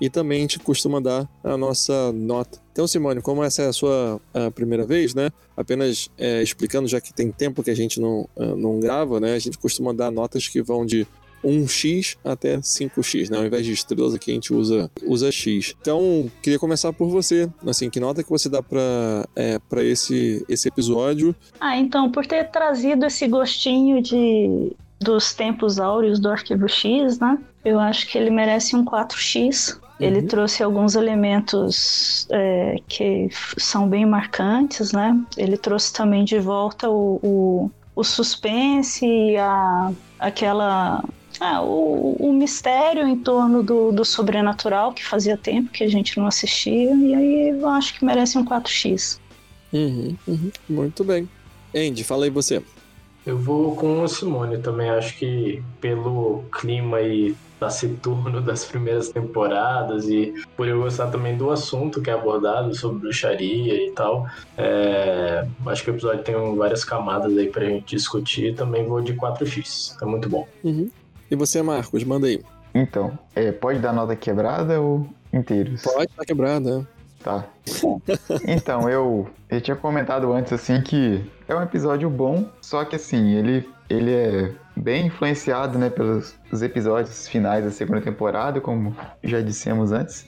E 0.00 0.08
também 0.08 0.38
a 0.38 0.40
gente 0.42 0.58
costuma 0.60 1.00
dar 1.00 1.28
a 1.42 1.56
nossa 1.56 2.12
nota. 2.12 2.60
Então, 2.72 2.86
Simone, 2.86 3.20
como 3.20 3.42
essa 3.42 3.62
é 3.62 3.66
a 3.68 3.72
sua 3.72 4.20
a 4.32 4.50
primeira 4.50 4.86
vez, 4.86 5.14
né? 5.14 5.30
Apenas 5.56 6.08
é, 6.16 6.42
explicando, 6.42 6.86
já 6.86 7.00
que 7.00 7.12
tem 7.12 7.32
tempo 7.32 7.62
que 7.62 7.70
a 7.70 7.74
gente 7.74 8.00
não, 8.00 8.28
ah, 8.36 8.54
não 8.54 8.78
grava, 8.78 9.18
né? 9.18 9.34
A 9.34 9.38
gente 9.38 9.58
costuma 9.58 9.92
dar 9.92 10.10
notas 10.10 10.46
que 10.46 10.62
vão 10.62 10.86
de 10.86 11.06
1x 11.44 12.16
até 12.24 12.58
5x, 12.58 13.30
né? 13.30 13.38
Ao 13.38 13.46
invés 13.46 13.64
de 13.64 13.72
estrelas 13.72 14.14
aqui 14.14 14.30
a 14.30 14.34
gente 14.34 14.52
usa, 14.52 14.90
usa 15.04 15.30
x. 15.30 15.74
Então, 15.80 16.30
queria 16.42 16.58
começar 16.58 16.92
por 16.92 17.08
você. 17.08 17.48
Assim, 17.66 17.90
que 17.90 18.00
nota 18.00 18.22
que 18.22 18.30
você 18.30 18.48
dá 18.48 18.62
para 18.62 19.26
é, 19.36 19.58
esse, 19.82 20.44
esse 20.48 20.68
episódio? 20.68 21.34
Ah, 21.60 21.76
então, 21.76 22.10
por 22.10 22.26
ter 22.26 22.50
trazido 22.50 23.06
esse 23.06 23.26
gostinho 23.26 24.02
de 24.02 24.72
dos 25.00 25.32
tempos 25.32 25.78
áureos 25.78 26.18
do 26.18 26.28
Arquivo 26.28 26.68
X, 26.68 27.20
né? 27.20 27.38
Eu 27.64 27.78
acho 27.78 28.08
que 28.08 28.18
ele 28.18 28.30
merece 28.30 28.74
um 28.74 28.84
4x. 28.84 29.78
Ele 30.00 30.20
Uhum. 30.20 30.26
trouxe 30.28 30.62
alguns 30.62 30.94
elementos 30.94 32.26
é, 32.30 32.76
que 32.86 33.28
são 33.56 33.88
bem 33.88 34.06
marcantes, 34.06 34.92
né? 34.92 35.18
Ele 35.36 35.56
trouxe 35.56 35.92
também 35.92 36.24
de 36.24 36.38
volta 36.38 36.88
o, 36.88 37.18
o, 37.22 37.70
o 37.96 38.04
suspense 38.04 39.04
e 39.04 39.36
a, 39.36 39.92
aquela. 40.18 41.04
Ah, 41.40 41.62
o, 41.62 42.16
o 42.18 42.32
mistério 42.32 43.06
em 43.06 43.16
torno 43.16 43.62
do, 43.62 43.92
do 43.92 44.04
sobrenatural, 44.04 44.92
que 44.92 45.04
fazia 45.04 45.36
tempo 45.36 45.70
que 45.70 45.84
a 45.84 45.88
gente 45.88 46.18
não 46.18 46.26
assistia, 46.26 46.92
e 46.94 47.14
aí 47.14 47.48
eu 47.50 47.68
acho 47.68 47.96
que 47.96 48.04
merece 48.04 48.36
um 48.38 48.44
4x. 48.44 49.18
Uhum, 49.72 50.16
uhum. 50.26 50.50
Muito 50.68 51.04
bem. 51.04 51.28
Andy, 51.74 52.02
fala 52.02 52.24
aí 52.24 52.30
você. 52.30 52.62
Eu 53.26 53.38
vou 53.38 53.76
com 53.76 54.02
o 54.02 54.08
Simone 54.08 54.58
também. 54.58 54.88
Acho 54.90 55.16
que 55.16 55.62
pelo 55.80 56.44
clima 56.50 57.00
e 57.02 57.36
taciturno 57.58 58.40
das 58.40 58.64
primeiras 58.64 59.08
temporadas 59.08 60.08
e 60.08 60.32
por 60.56 60.68
eu 60.68 60.80
gostar 60.80 61.08
também 61.08 61.36
do 61.36 61.50
assunto 61.50 62.00
que 62.00 62.10
é 62.10 62.12
abordado 62.12 62.74
sobre 62.74 63.00
bruxaria 63.00 63.86
e 63.86 63.90
tal, 63.92 64.26
é, 64.56 65.46
acho 65.66 65.84
que 65.84 65.90
o 65.90 65.94
episódio 65.94 66.22
tem 66.22 66.56
várias 66.56 66.84
camadas 66.84 67.36
aí 67.36 67.48
pra 67.48 67.64
gente 67.64 67.96
discutir. 67.96 68.54
Também 68.54 68.86
vou 68.86 69.00
de 69.00 69.14
4x. 69.14 69.96
É 70.00 70.04
muito 70.04 70.28
bom. 70.28 70.46
Uhum. 70.62 70.90
E 71.30 71.36
você, 71.36 71.62
Marcos, 71.62 72.04
manda 72.04 72.26
aí. 72.26 72.42
Então, 72.74 73.18
é, 73.34 73.50
pode 73.52 73.78
dar 73.78 73.92
nota 73.92 74.14
quebrada 74.14 74.80
ou 74.80 75.06
inteiros? 75.32 75.82
Pode 75.82 76.08
tá 76.08 76.24
quebrada, 76.24 76.78
né? 76.78 76.86
Tá. 77.22 77.44
Então, 78.46 78.88
eu, 78.88 79.28
eu 79.50 79.60
tinha 79.60 79.76
comentado 79.76 80.32
antes, 80.32 80.52
assim, 80.52 80.80
que 80.80 81.20
é 81.48 81.54
um 81.54 81.62
episódio 81.62 82.08
bom, 82.08 82.46
só 82.60 82.84
que, 82.84 82.96
assim, 82.96 83.34
ele, 83.34 83.68
ele 83.90 84.12
é 84.12 84.52
bem 84.78 85.06
influenciado, 85.06 85.78
né, 85.78 85.90
pelos 85.90 86.34
os 86.50 86.62
episódios 86.62 87.28
finais 87.28 87.64
da 87.64 87.70
segunda 87.70 88.00
temporada, 88.00 88.60
como 88.60 88.96
já 89.22 89.40
dissemos 89.40 89.92
antes. 89.92 90.26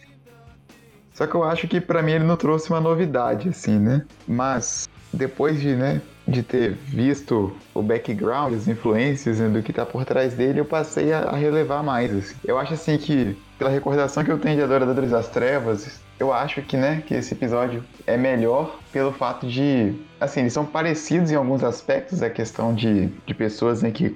Só 1.13 1.27
que 1.27 1.35
eu 1.35 1.45
acho 1.45 1.69
que, 1.69 1.81
pra 1.81 2.03
mim, 2.03 2.13
ele 2.13 2.25
não 2.25 2.37
trouxe 2.37 2.71
uma 2.71 2.81
novidade, 2.81 3.49
assim, 3.49 3.79
né? 3.79 4.07
Mas, 4.27 4.89
depois 5.13 5.61
de, 5.61 5.75
né, 5.77 6.01
de 6.27 6.43
ter 6.43 6.73
visto 6.73 7.55
o 7.75 7.83
background, 7.83 8.55
as 8.55 8.67
influências 8.67 9.39
né, 9.39 9.49
do 9.49 9.63
que 9.63 9.73
tá 9.73 9.85
por 9.85 10.05
trás 10.05 10.33
dele, 10.35 10.61
eu 10.61 10.65
passei 10.65 11.13
a, 11.13 11.25
a 11.25 11.37
relevar 11.37 11.83
mais, 11.83 12.15
assim. 12.15 12.35
Eu 12.45 12.59
acho, 12.59 12.75
assim, 12.75 12.97
que, 12.97 13.37
pela 13.59 13.71
recordação 13.71 14.25
que 14.25 14.31
eu 14.31 14.39
tenho 14.39 14.57
de 14.57 14.63
Adoradores 14.63 15.11
das 15.11 15.29
Trevas, 15.29 16.01
eu 16.21 16.33
acho 16.35 16.61
que, 16.61 16.77
né, 16.77 17.03
que 17.07 17.15
esse 17.15 17.33
episódio 17.33 17.83
é 18.07 18.17
melhor 18.17 18.79
pelo 18.93 19.11
fato 19.11 19.49
de, 19.49 19.95
assim, 20.21 20.41
eles 20.41 20.53
são 20.53 20.67
parecidos 20.67 21.31
em 21.31 21.35
alguns 21.35 21.65
aspectos, 21.65 22.23
a 22.23 22.29
questão 22.29 22.75
de, 22.75 23.07
de 23.27 23.33
pessoas, 23.33 23.83
né, 23.83 23.91
que 23.91 24.15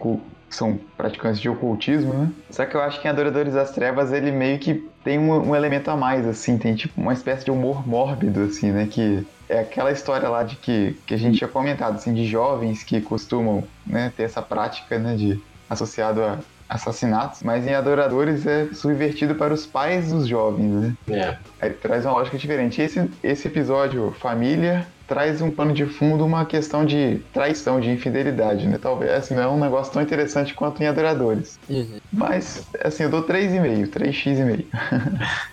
são 0.51 0.79
praticantes 0.99 1.41
de 1.41 1.49
ocultismo, 1.49 2.13
né? 2.13 2.31
Só 2.51 2.67
que 2.67 2.77
eu 2.77 2.81
acho 2.83 3.01
que 3.01 3.09
em 3.09 3.11
Adoradores 3.11 3.55
das 3.55 3.71
Trevas 3.71 4.13
ele 4.13 4.31
meio 4.31 4.59
que 4.59 4.87
tem 5.03 5.19
um, 5.19 5.49
um 5.49 5.57
elemento 5.57 5.91
a 5.91 5.97
mais, 5.97 6.27
assim, 6.27 6.59
tem 6.59 6.75
tipo 6.75 7.01
uma 7.01 7.15
espécie 7.15 7.47
de 7.47 7.51
humor 7.51 7.89
mórbido, 7.89 8.43
assim, 8.43 8.71
né, 8.71 8.87
que 8.89 9.27
é 9.49 9.61
aquela 9.61 9.91
história 9.91 10.29
lá 10.29 10.43
de 10.43 10.57
que, 10.57 10.97
que 11.07 11.15
a 11.15 11.17
gente 11.17 11.39
tinha 11.39 11.49
comentado, 11.49 11.95
assim, 11.95 12.13
de 12.13 12.27
jovens 12.27 12.83
que 12.83 13.01
costumam, 13.01 13.65
né, 13.87 14.13
ter 14.15 14.25
essa 14.25 14.43
prática, 14.43 14.99
né, 14.99 15.17
de 15.17 15.43
associado 15.69 16.23
a 16.23 16.39
assassinatos, 16.75 17.43
mas 17.43 17.67
em 17.67 17.73
Adoradores 17.73 18.47
é 18.47 18.69
subvertido 18.73 19.37
para 19.37 19.55
os 19.55 19.65
pais 19.65 20.11
dos 20.11 20.27
jovens, 20.27 20.71
né? 20.71 20.95
É. 21.09 21.37
Aí 21.61 21.71
traz 21.71 22.05
uma 22.05 22.15
lógica 22.15 22.37
diferente. 22.37 22.83
Esse, 22.83 23.09
esse 23.23 23.47
episódio, 23.47 24.13
Família, 24.19 24.87
traz 25.07 25.41
um 25.41 25.51
pano 25.51 25.73
de 25.73 25.87
fundo 25.87 26.25
uma 26.25 26.45
questão 26.45 26.85
de 26.85 27.23
traição, 27.33 27.81
de 27.81 27.91
infidelidade, 27.91 28.67
né? 28.67 28.79
Talvez, 28.81 29.13
assim, 29.13 29.35
não 29.35 29.43
é 29.43 29.49
um 29.49 29.61
negócio 29.61 29.93
tão 29.93 30.03
interessante 30.03 30.53
quanto 30.53 30.83
em 30.83 30.87
Adoradores. 30.87 31.59
Uhum. 31.69 32.01
Mas, 32.13 32.67
assim, 32.83 33.05
eu 33.05 33.11
dou 33.11 33.23
3,5, 33.23 33.89
3x,5. 33.89 34.65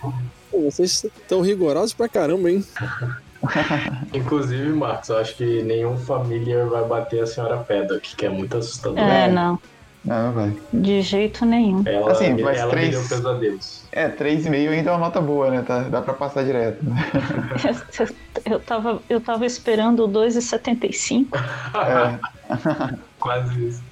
Pô, 0.50 0.60
vocês 0.62 1.04
estão 1.04 1.40
rigorosos 1.40 1.94
pra 1.94 2.08
caramba, 2.08 2.50
hein? 2.50 2.64
Inclusive, 4.12 4.70
Marcos, 4.70 5.08
eu 5.08 5.18
acho 5.18 5.36
que 5.36 5.62
nenhum 5.62 5.96
familiar 5.96 6.66
vai 6.66 6.84
bater 6.84 7.22
a 7.22 7.26
senhora 7.26 7.58
Paddock, 7.58 8.14
que 8.16 8.26
é 8.26 8.28
muito 8.28 8.56
assustador. 8.56 8.98
É, 8.98 9.30
não, 9.30 9.52
Não, 9.52 9.58
não 10.04 10.32
vai. 10.32 10.56
de 10.72 11.00
jeito 11.02 11.44
nenhum. 11.44 11.82
Ela, 11.86 12.12
Assim, 12.12 12.32
mas 12.42 12.58
ela 12.58 12.70
três- 12.70 12.88
me 12.88 12.92
deu 13.00 13.08
pesadelos. 13.08 13.82
É, 13.92 14.08
3,5 14.08 14.70
ainda 14.70 14.90
é 14.90 14.92
uma 14.92 14.98
nota 15.00 15.20
boa, 15.20 15.50
né? 15.50 15.62
Tá, 15.66 15.80
dá 15.82 16.00
pra 16.02 16.14
passar 16.14 16.44
direto. 16.44 16.82
Né? 16.84 16.96
Eu 18.44 18.58
tava, 18.58 19.00
eu 19.08 19.20
tava 19.20 19.46
esperando 19.46 20.04
o 20.04 20.08
2,75. 20.08 21.28
É, 21.76 22.18
Quase 23.20 23.68
isso. 23.68 23.82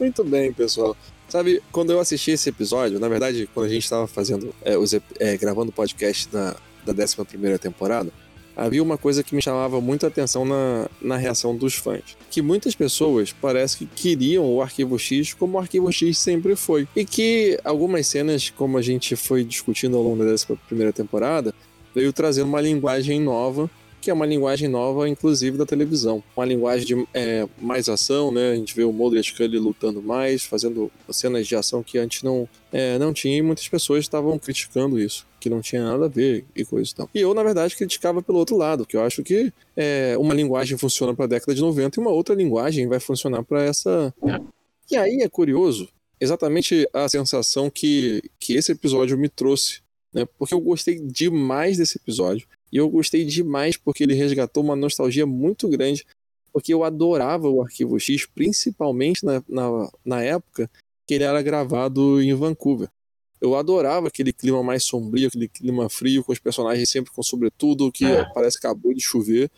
Muito 0.00 0.24
bem, 0.24 0.52
pessoal. 0.52 0.96
Sabe, 1.28 1.62
quando 1.70 1.92
eu 1.92 2.00
assisti 2.00 2.30
esse 2.32 2.48
episódio, 2.48 2.98
na 2.98 3.08
verdade, 3.08 3.48
quando 3.52 3.66
a 3.66 3.68
gente 3.68 3.84
estava 3.84 4.06
fazendo, 4.06 4.52
é, 4.64 4.76
os, 4.78 4.94
é, 5.20 5.36
gravando 5.36 5.70
o 5.70 5.72
podcast 5.72 6.28
da, 6.28 6.56
da 6.86 6.92
11 7.04 7.58
temporada, 7.60 8.10
havia 8.58 8.82
uma 8.82 8.98
coisa 8.98 9.22
que 9.22 9.34
me 9.34 9.40
chamava 9.40 9.80
muito 9.80 10.04
a 10.04 10.08
atenção 10.08 10.44
na, 10.44 10.88
na 11.00 11.16
reação 11.16 11.56
dos 11.56 11.74
fãs. 11.74 12.16
Que 12.28 12.42
muitas 12.42 12.74
pessoas 12.74 13.32
parece 13.32 13.78
que 13.78 13.86
queriam 13.86 14.44
o 14.44 14.60
Arquivo 14.60 14.98
X 14.98 15.32
como 15.32 15.56
o 15.56 15.60
Arquivo 15.60 15.92
X 15.92 16.18
sempre 16.18 16.56
foi. 16.56 16.88
E 16.96 17.04
que 17.04 17.58
algumas 17.64 18.06
cenas, 18.08 18.50
como 18.50 18.76
a 18.76 18.82
gente 18.82 19.14
foi 19.14 19.44
discutindo 19.44 19.96
ao 19.96 20.02
longo 20.02 20.24
dessa 20.24 20.56
primeira 20.66 20.92
temporada, 20.92 21.54
veio 21.94 22.12
trazendo 22.12 22.48
uma 22.48 22.60
linguagem 22.60 23.20
nova 23.20 23.70
que 24.08 24.10
é 24.10 24.14
uma 24.14 24.24
linguagem 24.24 24.68
nova, 24.68 25.06
inclusive 25.06 25.58
da 25.58 25.66
televisão. 25.66 26.24
Uma 26.34 26.46
linguagem 26.46 26.86
de 26.86 27.08
é, 27.12 27.46
mais 27.60 27.90
ação, 27.90 28.32
né? 28.32 28.52
A 28.52 28.54
gente 28.54 28.74
vê 28.74 28.82
o 28.82 28.90
Mulder 28.90 29.22
e 29.22 29.58
lutando 29.58 30.02
mais, 30.02 30.44
fazendo 30.44 30.90
cenas 31.10 31.46
de 31.46 31.54
ação 31.54 31.82
que 31.82 31.98
antes 31.98 32.22
não, 32.22 32.48
é, 32.72 32.98
não 32.98 33.12
tinha 33.12 33.36
e 33.36 33.42
muitas 33.42 33.68
pessoas 33.68 34.00
estavam 34.00 34.38
criticando 34.38 34.98
isso, 34.98 35.26
que 35.38 35.50
não 35.50 35.60
tinha 35.60 35.84
nada 35.84 36.06
a 36.06 36.08
ver 36.08 36.46
e 36.56 36.64
coisa 36.64 36.90
e 36.90 36.94
tal. 36.94 37.10
E 37.14 37.20
eu, 37.20 37.34
na 37.34 37.42
verdade, 37.42 37.76
criticava 37.76 38.22
pelo 38.22 38.38
outro 38.38 38.56
lado, 38.56 38.86
que 38.86 38.96
eu 38.96 39.02
acho 39.02 39.22
que 39.22 39.52
é, 39.76 40.16
uma 40.18 40.32
linguagem 40.32 40.78
funciona 40.78 41.14
para 41.14 41.26
a 41.26 41.28
década 41.28 41.54
de 41.54 41.60
90 41.60 42.00
e 42.00 42.02
uma 42.02 42.10
outra 42.10 42.34
linguagem 42.34 42.88
vai 42.88 43.00
funcionar 43.00 43.42
para 43.42 43.62
essa. 43.62 44.14
E 44.90 44.96
aí 44.96 45.20
é 45.20 45.28
curioso, 45.28 45.86
exatamente 46.18 46.88
a 46.94 47.06
sensação 47.10 47.68
que, 47.68 48.22
que 48.40 48.54
esse 48.54 48.72
episódio 48.72 49.18
me 49.18 49.28
trouxe, 49.28 49.82
né? 50.14 50.26
Porque 50.38 50.54
eu 50.54 50.60
gostei 50.60 50.98
demais 50.98 51.76
desse 51.76 51.98
episódio. 51.98 52.48
E 52.72 52.76
eu 52.76 52.88
gostei 52.88 53.24
demais 53.24 53.76
porque 53.76 54.02
ele 54.02 54.14
resgatou 54.14 54.62
uma 54.62 54.76
nostalgia 54.76 55.26
muito 55.26 55.68
grande, 55.68 56.04
porque 56.52 56.72
eu 56.72 56.84
adorava 56.84 57.48
o 57.48 57.62
Arquivo 57.62 57.98
X, 57.98 58.26
principalmente 58.26 59.24
na, 59.24 59.42
na, 59.48 59.90
na 60.04 60.22
época 60.22 60.70
que 61.06 61.14
ele 61.14 61.24
era 61.24 61.40
gravado 61.40 62.20
em 62.20 62.34
Vancouver. 62.34 62.88
Eu 63.40 63.54
adorava 63.54 64.08
aquele 64.08 64.32
clima 64.32 64.62
mais 64.62 64.84
sombrio, 64.84 65.28
aquele 65.28 65.48
clima 65.48 65.88
frio, 65.88 66.24
com 66.24 66.32
os 66.32 66.38
personagens 66.38 66.90
sempre 66.90 67.12
com 67.12 67.22
sobretudo, 67.22 67.90
que 67.92 68.04
parece 68.34 68.60
que 68.60 68.66
acabou 68.66 68.92
de 68.92 69.00
chover. 69.00 69.50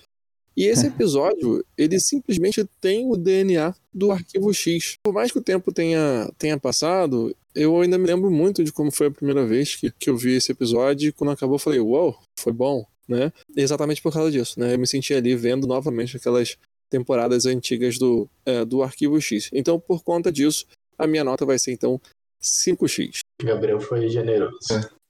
E 0.56 0.66
esse 0.66 0.86
episódio, 0.88 1.64
ele 1.76 1.98
simplesmente 1.98 2.64
tem 2.80 3.10
o 3.10 3.16
DNA 3.16 3.74
do 3.92 4.12
Arquivo 4.12 4.52
X. 4.52 4.96
Por 5.02 5.14
mais 5.14 5.32
que 5.32 5.38
o 5.38 5.42
tempo 5.42 5.72
tenha, 5.72 6.30
tenha 6.36 6.58
passado, 6.58 7.34
eu 7.54 7.80
ainda 7.80 7.98
me 7.98 8.06
lembro 8.06 8.30
muito 8.30 8.62
de 8.62 8.72
como 8.72 8.92
foi 8.92 9.06
a 9.06 9.10
primeira 9.10 9.44
vez 9.46 9.74
que, 9.74 9.90
que 9.90 10.10
eu 10.10 10.16
vi 10.16 10.34
esse 10.34 10.52
episódio. 10.52 11.08
E 11.08 11.12
quando 11.12 11.30
acabou, 11.30 11.56
eu 11.56 11.60
falei, 11.60 11.80
uau, 11.80 12.06
wow, 12.06 12.18
foi 12.38 12.52
bom, 12.52 12.86
né? 13.10 13.32
Exatamente 13.56 14.00
por 14.00 14.12
causa 14.12 14.30
disso, 14.30 14.58
né? 14.58 14.74
Eu 14.74 14.78
me 14.78 14.86
senti 14.86 15.12
ali 15.12 15.34
vendo 15.34 15.66
novamente 15.66 16.16
aquelas 16.16 16.56
temporadas 16.88 17.46
antigas 17.46 17.98
do, 17.98 18.28
é, 18.44 18.64
do 18.64 18.82
Arquivo 18.82 19.20
X. 19.20 19.50
Então, 19.52 19.78
por 19.78 20.02
conta 20.02 20.32
disso, 20.32 20.66
a 20.98 21.06
minha 21.06 21.24
nota 21.24 21.46
vai 21.46 21.58
ser, 21.58 21.72
então, 21.72 22.00
5x. 22.42 23.20
Gabriel 23.42 23.80
foi 23.80 24.08
generoso. 24.08 24.58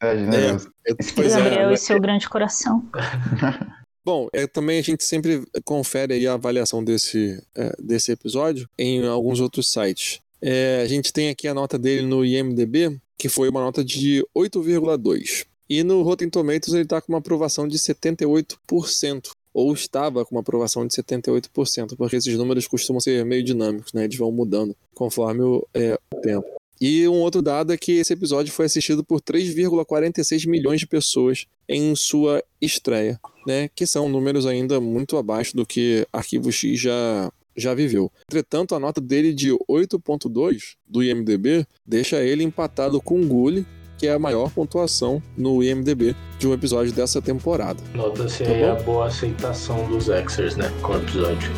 É, 0.02 0.16
generoso. 0.16 0.70
É, 0.86 0.94
pois 1.14 1.32
é, 1.32 1.42
Gabriel 1.42 1.68
né? 1.68 1.74
e 1.74 1.76
seu 1.76 2.00
grande 2.00 2.28
coração. 2.28 2.88
Bom, 4.04 4.28
é, 4.32 4.46
também 4.46 4.78
a 4.78 4.82
gente 4.82 5.04
sempre 5.04 5.44
confere 5.64 6.14
aí 6.14 6.26
a 6.26 6.34
avaliação 6.34 6.82
desse, 6.82 7.42
é, 7.54 7.74
desse 7.78 8.10
episódio 8.10 8.68
em 8.78 9.06
alguns 9.06 9.40
outros 9.40 9.70
sites. 9.70 10.20
É, 10.42 10.80
a 10.82 10.86
gente 10.86 11.12
tem 11.12 11.28
aqui 11.28 11.46
a 11.46 11.54
nota 11.54 11.78
dele 11.78 12.02
no 12.02 12.24
IMDB, 12.24 12.98
que 13.18 13.28
foi 13.28 13.50
uma 13.50 13.60
nota 13.60 13.84
de 13.84 14.24
8,2. 14.36 15.46
E 15.70 15.84
no 15.84 16.02
Rotten 16.02 16.28
Tomatoes 16.28 16.74
ele 16.74 16.82
está 16.82 17.00
com 17.00 17.12
uma 17.12 17.20
aprovação 17.20 17.68
de 17.68 17.78
78%. 17.78 19.30
Ou 19.54 19.72
estava 19.72 20.24
com 20.24 20.34
uma 20.34 20.40
aprovação 20.40 20.86
de 20.86 20.94
78%, 20.94 21.96
porque 21.96 22.16
esses 22.16 22.36
números 22.36 22.68
costumam 22.68 23.00
ser 23.00 23.24
meio 23.24 23.42
dinâmicos, 23.42 23.92
né? 23.92 24.04
Eles 24.04 24.16
vão 24.16 24.30
mudando 24.30 24.76
conforme 24.94 25.42
o, 25.42 25.66
é, 25.74 25.98
o 26.14 26.20
tempo. 26.20 26.46
E 26.80 27.06
um 27.08 27.20
outro 27.20 27.42
dado 27.42 27.72
é 27.72 27.76
que 27.76 27.92
esse 27.92 28.12
episódio 28.12 28.52
foi 28.52 28.66
assistido 28.66 29.04
por 29.04 29.20
3,46 29.20 30.48
milhões 30.48 30.80
de 30.80 30.86
pessoas 30.86 31.46
em 31.68 31.94
sua 31.96 32.42
estreia, 32.60 33.20
né? 33.46 33.68
Que 33.74 33.86
são 33.86 34.08
números 34.08 34.46
ainda 34.46 34.80
muito 34.80 35.16
abaixo 35.16 35.56
do 35.56 35.66
que 35.66 36.06
Arquivo 36.12 36.50
X 36.52 36.80
já, 36.80 37.30
já 37.56 37.74
viveu. 37.74 38.10
Entretanto, 38.30 38.74
a 38.74 38.78
nota 38.78 39.00
dele 39.00 39.34
de 39.34 39.50
8.2 39.68 40.76
do 40.86 41.02
IMDB 41.02 41.66
deixa 41.84 42.22
ele 42.22 42.44
empatado 42.44 43.00
com 43.02 43.26
Gully, 43.26 43.66
que 44.00 44.06
é 44.06 44.14
a 44.14 44.18
maior 44.18 44.48
pontuação 44.50 45.22
no 45.36 45.62
IMDB 45.62 46.16
de 46.38 46.48
um 46.48 46.54
episódio 46.54 46.90
dessa 46.90 47.20
temporada. 47.20 47.78
Nota-se 47.94 48.44
Tá 48.44 48.50
aí 48.50 48.62
bom? 48.62 48.70
a 48.72 48.74
boa 48.76 49.06
aceitação 49.08 49.86
dos 49.90 50.06
Xers, 50.06 50.56
né? 50.56 50.72
Com 50.80 50.94
o 50.94 50.96
episódio. 50.96 51.50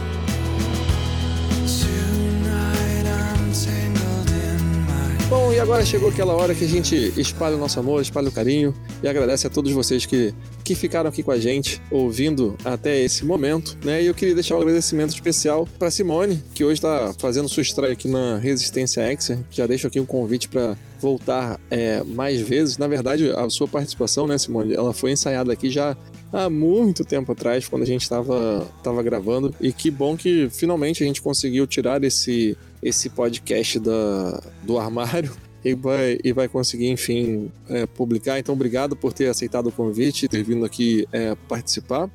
Bom, 5.33 5.51
e 5.51 5.59
agora 5.59 5.83
chegou 5.83 6.11
aquela 6.11 6.35
hora 6.35 6.55
que 6.55 6.63
a 6.63 6.69
gente 6.69 6.95
espalha 7.19 7.57
o 7.57 7.59
nosso 7.59 7.81
amor, 7.81 8.03
espalha 8.03 8.29
o 8.29 8.31
carinho 8.31 8.75
e 9.03 9.09
agradece 9.09 9.47
a 9.47 9.51
todos 9.51 9.73
vocês 9.73 10.05
que, 10.05 10.35
que 10.63 10.75
ficaram 10.75 11.09
aqui 11.09 11.23
com 11.23 11.31
a 11.31 11.39
gente, 11.39 11.81
ouvindo 11.91 12.55
até 12.63 13.01
esse 13.01 13.25
momento, 13.25 13.79
né? 13.83 14.03
E 14.03 14.09
eu 14.09 14.13
queria 14.13 14.35
deixar 14.35 14.59
um 14.59 14.61
agradecimento 14.61 15.15
especial 15.15 15.67
para 15.79 15.91
Simone, 15.91 16.45
que 16.55 16.63
hoje 16.63 16.75
está 16.75 17.15
fazendo 17.17 17.49
sua 17.49 17.63
estreia 17.63 17.95
aqui 17.95 18.09
na 18.09 18.37
Resistência 18.37 19.11
Exer. 19.11 19.39
Já 19.51 19.67
deixo 19.67 19.87
aqui 19.87 19.99
um 19.99 20.05
convite 20.05 20.51
para 20.51 20.77
voltar 21.01 21.59
é, 21.71 22.05
mais 22.05 22.39
vezes. 22.43 22.77
Na 22.77 22.87
verdade, 22.87 23.31
a 23.31 23.49
sua 23.49 23.67
participação, 23.67 24.27
né, 24.27 24.37
Simone, 24.37 24.75
ela 24.75 24.93
foi 24.93 25.13
ensaiada 25.13 25.51
aqui 25.51 25.71
já 25.71 25.97
há 26.33 26.49
muito 26.49 27.05
tempo 27.05 27.33
atrás, 27.33 27.69
quando 27.69 27.83
a 27.83 27.87
gente 27.87 28.03
estava 28.03 28.67
tava 28.83 29.03
gravando. 29.03 29.55
E 29.61 29.73
que 29.73 29.91
bom 29.91 30.17
que 30.17 30.49
finalmente 30.51 31.05
a 31.05 31.07
gente 31.07 31.21
conseguiu 31.21 31.67
tirar 31.67 32.03
esse, 32.03 32.57
esse 32.83 33.11
podcast 33.11 33.79
da, 33.79 34.43
do 34.63 34.79
armário 34.79 35.33
e 35.65 35.75
vai, 35.75 36.19
e 36.25 36.33
vai 36.33 36.49
conseguir, 36.49 36.89
enfim, 36.89 37.51
é, 37.69 37.87
publicar. 37.87 38.39
Então, 38.39 38.55
obrigado 38.55 38.97
por 38.97 39.13
ter 39.13 39.29
aceitado 39.29 39.69
o 39.69 39.73
convite, 39.73 40.29
ter 40.29 40.43
vindo 40.43 40.65
aqui 40.65 41.07
é, 41.13 41.35
participar. 41.49 42.11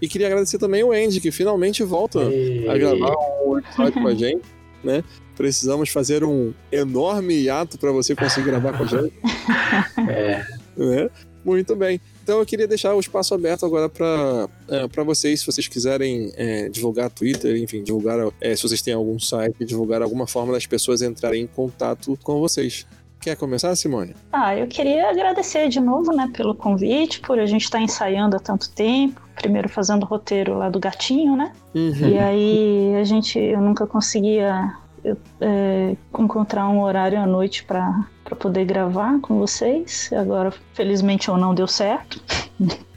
E 0.00 0.08
queria 0.08 0.28
agradecer 0.28 0.58
também 0.58 0.82
o 0.82 0.92
Andy, 0.92 1.20
que 1.20 1.30
finalmente 1.30 1.82
volta 1.82 2.20
E... 2.22 2.68
a 2.68 2.78
gravar 2.78 3.14
um 3.44 3.58
episódio 3.58 4.00
com 4.00 4.06
a 4.06 4.14
gente, 4.14 4.42
né? 4.82 5.02
Precisamos 5.36 5.90
fazer 5.90 6.24
um 6.24 6.52
enorme 6.70 7.34
hiato 7.34 7.78
para 7.78 7.92
você 7.92 8.14
conseguir 8.14 8.46
gravar 8.46 8.76
com 8.76 8.84
a 8.84 8.86
gente 8.86 9.14
É, 10.08 10.44
né? 10.76 11.10
Muito 11.48 11.74
bem. 11.74 11.98
Então 12.22 12.40
eu 12.40 12.44
queria 12.44 12.68
deixar 12.68 12.94
o 12.94 13.00
espaço 13.00 13.32
aberto 13.34 13.64
agora 13.64 13.88
para 13.88 14.48
é, 14.68 15.02
vocês, 15.02 15.40
se 15.40 15.46
vocês 15.46 15.66
quiserem 15.66 16.30
é, 16.36 16.68
divulgar 16.68 17.08
Twitter, 17.08 17.56
enfim, 17.56 17.82
divulgar 17.82 18.18
é, 18.38 18.54
se 18.54 18.62
vocês 18.62 18.82
têm 18.82 18.92
algum 18.92 19.18
site, 19.18 19.64
divulgar 19.64 20.02
alguma 20.02 20.26
forma 20.26 20.52
das 20.52 20.66
pessoas 20.66 21.00
entrarem 21.00 21.44
em 21.44 21.46
contato 21.46 22.18
com 22.22 22.38
vocês. 22.38 22.86
Quer 23.18 23.34
começar, 23.34 23.74
Simone? 23.74 24.14
Ah, 24.30 24.54
eu 24.54 24.66
queria 24.66 25.08
agradecer 25.08 25.68
de 25.68 25.80
novo, 25.80 26.12
né, 26.12 26.30
pelo 26.36 26.54
convite, 26.54 27.20
por 27.20 27.38
a 27.38 27.46
gente 27.46 27.64
estar 27.64 27.80
ensaiando 27.80 28.36
há 28.36 28.38
tanto 28.38 28.70
tempo. 28.70 29.20
Primeiro 29.34 29.68
fazendo 29.68 30.02
o 30.02 30.06
roteiro 30.06 30.56
lá 30.56 30.68
do 30.68 30.78
gatinho, 30.78 31.34
né? 31.34 31.52
Uhum. 31.74 32.10
E 32.10 32.18
aí 32.18 32.94
a 32.96 33.04
gente, 33.04 33.38
eu 33.38 33.60
nunca 33.60 33.86
conseguia 33.86 34.76
é, 35.40 35.96
encontrar 36.18 36.68
um 36.68 36.80
horário 36.82 37.18
à 37.18 37.26
noite 37.26 37.64
para 37.64 38.04
poder 38.38 38.64
gravar 38.64 39.18
com 39.20 39.38
vocês. 39.38 40.10
Agora, 40.12 40.52
felizmente 40.74 41.30
ou 41.30 41.36
não, 41.36 41.54
deu 41.54 41.66
certo. 41.66 42.20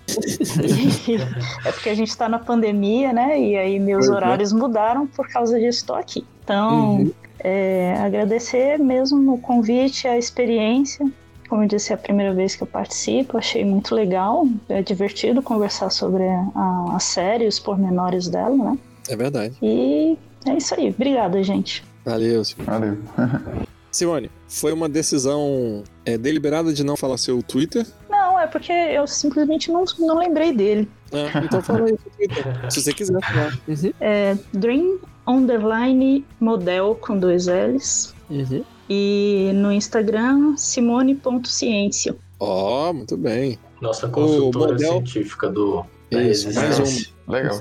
É 1.66 1.72
porque 1.72 1.90
a 1.90 1.96
gente 1.96 2.10
está 2.10 2.28
na 2.28 2.38
pandemia, 2.40 3.14
né? 3.14 3.40
E 3.40 3.56
aí 3.56 3.80
meus 3.80 4.08
Pois 4.08 4.10
é. 4.10 4.16
horários 4.26 4.52
mudaram 4.52 5.08
por 5.08 5.28
causa 5.30 5.58
disso 5.58 5.80
estou 5.80 5.96
aqui. 5.96 6.26
Então, 6.44 6.96
Uhum. 6.98 7.12
é, 7.40 7.96
agradecer 8.00 8.78
mesmo 8.78 9.36
o 9.36 9.38
convite, 9.38 10.08
a 10.08 10.18
experiência. 10.18 11.10
Como 11.48 11.64
eu 11.64 11.68
disse, 11.68 11.92
é 11.92 11.96
a 11.96 11.98
primeira 11.98 12.34
vez 12.34 12.56
que 12.56 12.64
eu 12.64 12.68
participo, 12.68 13.38
achei 13.38 13.64
muito 13.64 13.94
legal, 13.94 14.46
é 14.70 14.82
divertido 14.82 15.42
conversar 15.42 15.90
sobre 15.90 16.24
a, 16.28 16.86
a 16.96 17.00
série, 17.00 17.48
os 17.48 17.60
pormenores 17.60 18.28
dela, 18.28 18.56
né? 18.56 18.78
É 19.10 19.16
verdade. 19.16 19.56
E 19.62 20.18
é 20.46 20.54
isso 20.56 20.74
aí. 20.76 20.90
Obrigada, 20.90 21.42
gente. 21.44 21.84
Valeu, 22.06 22.44
Simone. 22.44 22.66
Valeu. 22.68 22.98
Simone, 23.92 24.32
foi 24.48 24.72
uma 24.72 24.88
decisão 24.88 25.84
é, 26.06 26.18
deliberada 26.18 26.72
de 26.74 26.82
não 26.82 26.96
falar 26.96 27.18
seu 27.18 27.44
Twitter? 27.44 27.86
Não, 28.10 28.40
é 28.40 28.48
porque 28.48 28.72
eu 28.72 29.06
simplesmente 29.06 29.70
não, 29.70 29.84
não 30.00 30.18
lembrei 30.18 30.54
dele. 30.54 30.90
Ah, 31.12 31.42
então 31.44 31.62
fala 31.62 31.82
aí 31.88 31.98
seu 32.02 32.12
Twitter, 32.16 32.72
se 32.72 32.82
você 32.82 32.94
quiser 32.94 33.20
falar. 33.22 33.60
Uhum. 33.68 33.94
É 34.00 34.38
Dream 34.54 34.98
Underline 35.28 36.26
Model 36.40 36.96
com 36.96 37.18
dois 37.18 37.48
L's. 37.48 38.16
Uhum. 38.30 38.64
E 38.90 39.52
no 39.56 39.74
Instagram, 39.74 40.56
simone.ciência. 40.56 42.16
Ó, 42.40 42.94
muito 42.94 43.18
bem. 43.18 43.60
nossa 43.82 44.08
consultora 44.08 44.72
model- 44.72 44.92
científica 44.94 45.50
do 45.50 45.86
Isso, 46.10 46.46
mais 46.54 46.78
Resistência. 46.78 47.14
uma. 47.28 47.38
Legal. 47.38 47.60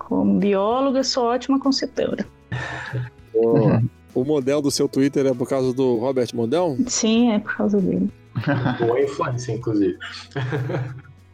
Como 0.00 0.38
bióloga, 0.40 1.04
sou 1.04 1.26
ótima 1.26 1.60
consultora. 1.60 2.26
O 4.14 4.24
modelo 4.24 4.62
do 4.62 4.70
seu 4.70 4.88
Twitter 4.88 5.26
é 5.26 5.34
por 5.34 5.48
causa 5.48 5.72
do 5.72 5.96
Robert 5.96 6.28
Model? 6.34 6.76
Sim, 6.86 7.32
é 7.32 7.38
por 7.38 7.56
causa 7.56 7.80
dele. 7.80 8.10
Boa 8.78 9.00
influência, 9.00 9.52
inclusive. 9.52 9.96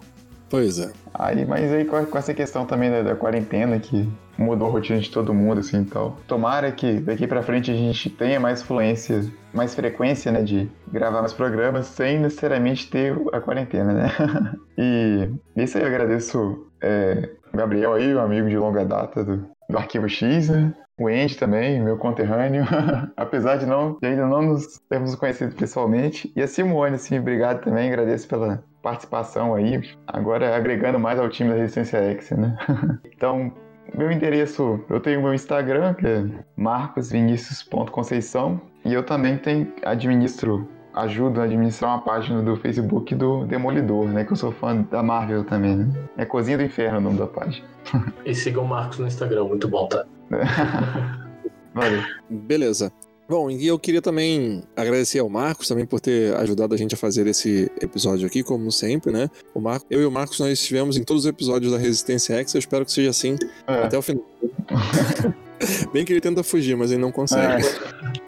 Pois 0.51 0.79
é. 0.79 0.91
Aí, 1.13 1.45
mas 1.45 1.71
aí 1.73 1.85
com, 1.85 2.17
essa 2.17 2.33
questão 2.33 2.65
também 2.65 2.91
da, 2.91 3.03
da 3.03 3.15
quarentena 3.15 3.79
que 3.79 4.09
mudou 4.37 4.69
a 4.69 4.71
rotina 4.71 4.99
de 4.99 5.11
todo 5.11 5.35
mundo 5.35 5.61
assim 5.61 5.83
e 5.83 5.85
tal. 5.85 6.17
Tomara 6.27 6.73
que 6.73 7.01
daqui 7.01 7.27
pra 7.27 7.43
frente 7.43 7.71
a 7.71 7.75
gente 7.75 8.09
tenha 8.09 8.41
mais 8.41 8.63
fluência, 8.63 9.25
mais 9.53 9.75
frequência, 9.75 10.33
né, 10.33 10.43
de 10.43 10.71
gravar 10.91 11.21
mais 11.21 11.33
programas 11.33 11.87
sem 11.87 12.19
necessariamente 12.19 12.89
ter 12.89 13.15
a 13.33 13.41
quarentena, 13.41 13.93
né? 13.93 14.09
e 14.79 15.29
isso 15.57 15.77
aí 15.77 15.85
eu 15.85 15.89
agradeço 15.89 16.67
é, 16.81 17.31
o 17.53 17.57
Gabriel 17.57 17.93
aí, 17.95 18.15
um 18.15 18.21
amigo 18.21 18.49
de 18.49 18.57
longa 18.57 18.85
data 18.85 19.25
do, 19.25 19.47
do 19.69 19.77
Arquivo 19.77 20.09
X, 20.09 20.49
né? 20.49 20.73
O 20.99 21.07
Andy 21.07 21.37
também, 21.37 21.81
meu 21.81 21.97
conterrâneo, 21.97 22.65
apesar 23.17 23.57
de 23.57 23.67
não 23.67 23.97
de 24.01 24.09
ainda 24.09 24.27
não 24.27 24.43
nos 24.43 24.79
termos 24.89 25.15
conhecido 25.15 25.55
pessoalmente. 25.55 26.33
E 26.35 26.43
a 26.43 26.49
Simone, 26.49 26.97
assim, 26.97 27.17
obrigado 27.19 27.63
também, 27.63 27.89
agradeço 27.89 28.27
pela 28.27 28.65
participação 28.83 29.55
aí, 29.55 29.81
agora 30.07 30.57
agregando 30.57 30.99
mais 30.99 31.21
ao 31.21 31.29
time 31.29 31.51
da 31.51 31.57
Resistência 31.57 31.99
X, 31.99 32.31
né? 32.33 32.57
então, 33.15 33.53
meu 33.95 34.11
endereço, 34.11 34.81
eu 34.91 34.99
tenho 34.99 35.23
meu 35.23 35.33
Instagram, 35.33 35.95
que 35.95 36.07
é 36.07 36.25
marcosvinicius.conceição, 36.57 38.61
e 38.85 38.93
eu 38.93 39.05
também 39.05 39.37
tenho, 39.37 39.73
administro, 39.85 40.67
ajudo 40.95 41.41
a 41.41 41.45
administrar 41.45 41.93
uma 41.93 42.03
página 42.03 42.43
do 42.43 42.57
Facebook 42.57 43.15
do 43.15 43.45
Demolidor, 43.45 44.09
né? 44.09 44.25
Que 44.25 44.33
eu 44.33 44.37
sou 44.37 44.51
fã 44.51 44.85
da 44.91 45.01
Marvel 45.03 45.45
também, 45.45 45.77
né? 45.77 45.87
É 46.17 46.25
Cozinha 46.25 46.59
do 46.59 46.65
Inferno 46.65 46.99
o 46.99 47.01
nome 47.01 47.19
da 47.19 47.27
página. 47.27 47.65
E 48.25 48.35
sigam 48.35 48.65
o 48.65 48.69
Marcos 48.69 48.99
no 48.99 49.07
Instagram, 49.07 49.45
muito 49.45 49.69
bom, 49.69 49.87
tá? 49.87 50.05
Valeu. 51.75 52.03
Beleza. 52.29 52.93
Bom, 53.29 53.51
e 53.51 53.67
eu 53.67 53.79
queria 53.79 54.01
também 54.01 54.63
agradecer 54.75 55.19
ao 55.19 55.29
Marcos 55.29 55.69
também 55.69 55.85
por 55.85 56.01
ter 56.01 56.35
ajudado 56.37 56.75
a 56.75 56.79
gente 56.79 56.95
a 56.95 56.99
fazer 56.99 57.27
esse 57.27 57.71
episódio 57.79 58.27
aqui, 58.27 58.43
como 58.43 58.73
sempre, 58.73 59.13
né? 59.13 59.29
O 59.53 59.61
Marco, 59.61 59.85
eu 59.91 60.01
e 60.01 60.07
o 60.07 60.11
Marcos 60.11 60.41
nós 60.41 60.51
estivemos 60.53 60.97
em 60.97 61.05
todos 61.05 61.25
os 61.25 61.29
episódios 61.29 61.71
da 61.73 61.79
Resistência 61.79 62.37
X, 62.37 62.55
eu 62.55 62.59
espero 62.59 62.87
que 62.87 62.93
seja 62.93 63.11
assim 63.11 63.37
É. 63.67 63.83
até 63.83 63.99
o 63.99 64.03
final. 64.03 64.25
Bem 65.93 66.07
que 66.07 66.13
ele 66.13 66.21
tenta 66.23 66.43
fugir, 66.43 66.75
mas 66.75 66.91
ele 66.91 67.03
não 67.03 67.13
consegue. 67.13 67.65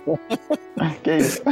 que 1.03 1.17
isso? 1.17 1.43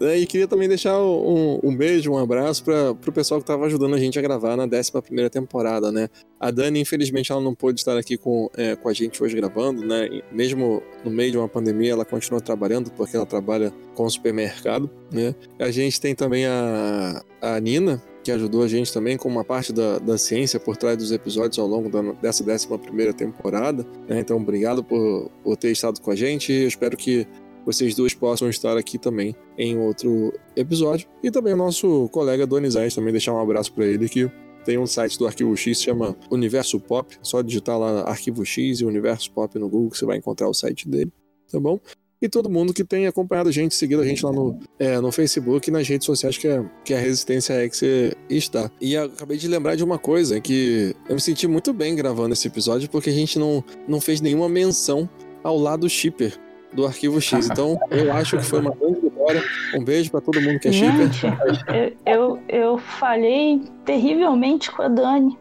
É, 0.00 0.16
E 0.18 0.26
queria 0.26 0.46
também 0.46 0.68
deixar 0.68 0.98
um, 1.00 1.60
um 1.62 1.76
beijo, 1.76 2.12
um 2.12 2.18
abraço 2.18 2.64
para 2.64 2.90
o 2.90 3.12
pessoal 3.12 3.40
que 3.40 3.44
estava 3.44 3.66
ajudando 3.66 3.94
a 3.94 3.98
gente 3.98 4.18
a 4.18 4.22
gravar 4.22 4.56
na 4.56 4.64
11 4.64 5.30
temporada, 5.30 5.90
né? 5.90 6.08
A 6.38 6.50
Dani, 6.50 6.80
infelizmente, 6.80 7.32
ela 7.32 7.40
não 7.40 7.54
pôde 7.54 7.80
estar 7.80 7.96
aqui 7.96 8.16
com, 8.16 8.48
é, 8.56 8.76
com 8.76 8.88
a 8.88 8.92
gente 8.92 9.22
hoje 9.22 9.34
gravando, 9.36 9.84
né? 9.84 10.06
E 10.06 10.24
mesmo 10.32 10.82
no 11.04 11.10
meio 11.10 11.32
de 11.32 11.38
uma 11.38 11.48
pandemia, 11.48 11.92
ela 11.92 12.04
continua 12.04 12.40
trabalhando, 12.40 12.90
porque 12.92 13.16
ela 13.16 13.26
trabalha 13.26 13.72
com 13.94 14.08
supermercado, 14.08 14.88
né? 15.12 15.34
A 15.58 15.70
gente 15.70 16.00
tem 16.00 16.14
também 16.14 16.46
a, 16.46 17.22
a 17.40 17.60
Nina, 17.60 18.02
que 18.22 18.32
ajudou 18.32 18.62
a 18.62 18.68
gente 18.68 18.92
também 18.92 19.16
com 19.16 19.28
uma 19.28 19.44
parte 19.44 19.72
da, 19.72 19.98
da 19.98 20.18
ciência 20.18 20.60
por 20.60 20.76
trás 20.76 20.96
dos 20.96 21.10
episódios 21.10 21.58
ao 21.58 21.66
longo 21.66 21.88
da, 21.88 22.02
dessa 22.20 22.44
11 22.44 23.12
temporada. 23.16 23.86
né? 24.06 24.20
Então, 24.20 24.36
obrigado 24.36 24.84
por, 24.84 25.30
por 25.42 25.56
ter 25.56 25.70
estado 25.70 26.00
com 26.00 26.10
a 26.10 26.16
gente. 26.16 26.52
Eu 26.52 26.68
espero 26.68 26.96
que 26.96 27.26
vocês 27.68 27.94
duas 27.94 28.14
possam 28.14 28.48
estar 28.48 28.78
aqui 28.78 28.96
também 28.96 29.36
em 29.58 29.76
outro 29.76 30.32
episódio. 30.56 31.06
E 31.22 31.30
também 31.30 31.52
o 31.52 31.56
nosso 31.56 32.08
colega 32.08 32.46
Donizete, 32.46 32.94
também 32.94 33.12
deixar 33.12 33.34
um 33.34 33.40
abraço 33.40 33.70
para 33.74 33.86
ele 33.86 34.08
que 34.08 34.30
tem 34.64 34.78
um 34.78 34.86
site 34.86 35.18
do 35.18 35.26
Arquivo 35.26 35.54
X, 35.54 35.82
chama 35.82 36.16
Universo 36.30 36.80
Pop. 36.80 37.14
Só 37.22 37.42
digitar 37.42 37.78
lá 37.78 38.04
Arquivo 38.08 38.42
X 38.42 38.80
e 38.80 38.86
Universo 38.86 39.30
Pop 39.32 39.58
no 39.58 39.68
Google 39.68 39.90
que 39.90 39.98
você 39.98 40.06
vai 40.06 40.16
encontrar 40.16 40.48
o 40.48 40.54
site 40.54 40.88
dele, 40.88 41.12
tá 41.52 41.60
bom? 41.60 41.78
E 42.22 42.28
todo 42.28 42.48
mundo 42.48 42.72
que 42.72 42.82
tem 42.82 43.06
acompanhado 43.06 43.50
a 43.50 43.52
gente, 43.52 43.74
seguido 43.74 44.00
a 44.00 44.06
gente 44.06 44.24
lá 44.24 44.32
no, 44.32 44.58
é, 44.78 44.98
no 44.98 45.12
Facebook 45.12 45.68
e 45.68 45.70
nas 45.70 45.86
redes 45.86 46.06
sociais 46.06 46.38
que, 46.38 46.48
é, 46.48 46.64
que 46.86 46.94
a 46.94 46.98
Resistência 46.98 47.54
X 47.66 47.82
está. 48.30 48.70
E 48.80 48.96
acabei 48.96 49.36
de 49.36 49.46
lembrar 49.46 49.76
de 49.76 49.84
uma 49.84 49.98
coisa 49.98 50.40
que 50.40 50.96
eu 51.06 51.16
me 51.16 51.20
senti 51.20 51.46
muito 51.46 51.74
bem 51.74 51.94
gravando 51.94 52.32
esse 52.32 52.48
episódio 52.48 52.88
porque 52.88 53.10
a 53.10 53.12
gente 53.12 53.38
não, 53.38 53.62
não 53.86 54.00
fez 54.00 54.22
nenhuma 54.22 54.48
menção 54.48 55.06
ao 55.44 55.58
lado 55.58 55.86
shipper 55.88 56.47
do 56.72 56.86
Arquivo 56.86 57.20
X. 57.20 57.48
Então, 57.50 57.78
eu 57.90 58.12
acho 58.12 58.36
que 58.36 58.44
foi 58.44 58.60
uma 58.60 58.70
grande 58.74 59.00
vitória. 59.00 59.42
Um 59.74 59.84
beijo 59.84 60.10
pra 60.10 60.20
todo 60.20 60.40
mundo 60.40 60.58
que 60.58 60.68
é 60.68 60.72
shipper. 60.72 61.10
Gente, 61.12 61.26
eu, 61.68 61.96
eu, 62.06 62.38
eu 62.48 62.78
falhei 62.78 63.62
terrivelmente 63.84 64.70
com 64.70 64.82
a 64.82 64.88
Dani. 64.88 65.36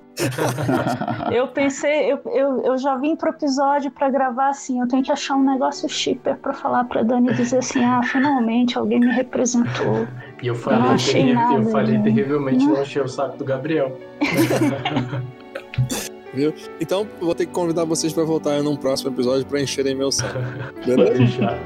Eu 1.32 1.48
pensei, 1.50 2.12
eu, 2.12 2.20
eu, 2.34 2.62
eu 2.64 2.78
já 2.80 2.96
vim 2.96 3.16
pro 3.16 3.30
episódio 3.30 3.92
pra 3.92 4.10
gravar 4.10 4.50
assim, 4.50 4.80
eu 4.82 4.88
tenho 4.88 5.04
que 5.04 5.12
achar 5.12 5.36
um 5.36 5.44
negócio 5.44 5.88
shipper 5.88 6.38
pra 6.38 6.54
falar 6.54 6.86
pra 6.86 7.04
Dani 7.04 7.32
dizer 7.36 7.60
assim, 7.60 7.84
ah, 7.84 8.02
finalmente 8.04 8.78
alguém 8.80 9.00
me 9.00 9.12
representou. 9.12 10.08
E 10.42 10.48
eu 10.48 10.56
não 10.56 10.60
falei, 10.62 10.90
achei 10.92 11.22
terri- 11.22 11.34
nada, 11.36 11.54
eu 11.56 11.64
falei 11.66 11.96
gente. 11.98 12.04
terrivelmente 12.06 12.66
Não. 12.66 12.74
não 12.74 12.82
achei 12.82 13.02
o 13.02 13.08
saco 13.08 13.38
do 13.38 13.46
Gabriel. 13.46 13.96
Viu? 16.34 16.54
Então, 16.80 17.08
vou 17.20 17.34
ter 17.34 17.46
que 17.46 17.52
convidar 17.52 17.86
vocês 17.86 18.14
pra 18.14 18.24
voltar 18.24 18.62
num 18.62 18.76
próximo 18.76 19.12
episódio 19.12 19.46
pra 19.46 19.62
encherem 19.62 19.96
meu 19.96 20.12
saco. 20.12 20.40
Beleza? 20.86 21.14
Deixar. 21.14 21.60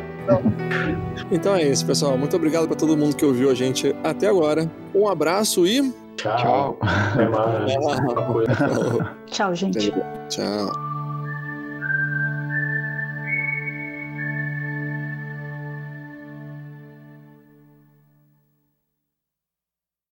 Então 1.32 1.56
é 1.56 1.64
isso, 1.64 1.86
pessoal. 1.86 2.18
Muito 2.18 2.36
obrigado 2.36 2.68
pra 2.68 2.76
todo 2.76 2.96
mundo 2.96 3.16
que 3.16 3.26
ouviu 3.26 3.50
a 3.50 3.54
gente 3.54 3.96
até 4.04 4.28
agora. 4.28 4.70
Um 4.94 5.08
abraço 5.08 5.66
e. 5.66 5.82
Tchau. 6.16 6.38
Tchau. 6.38 6.78
Até 6.82 7.28
mais. 7.28 7.76
Uma 7.76 8.26
coisa. 8.26 9.16
Tchau, 9.26 9.56
gente. 9.56 9.92
Tchau. 10.30 10.91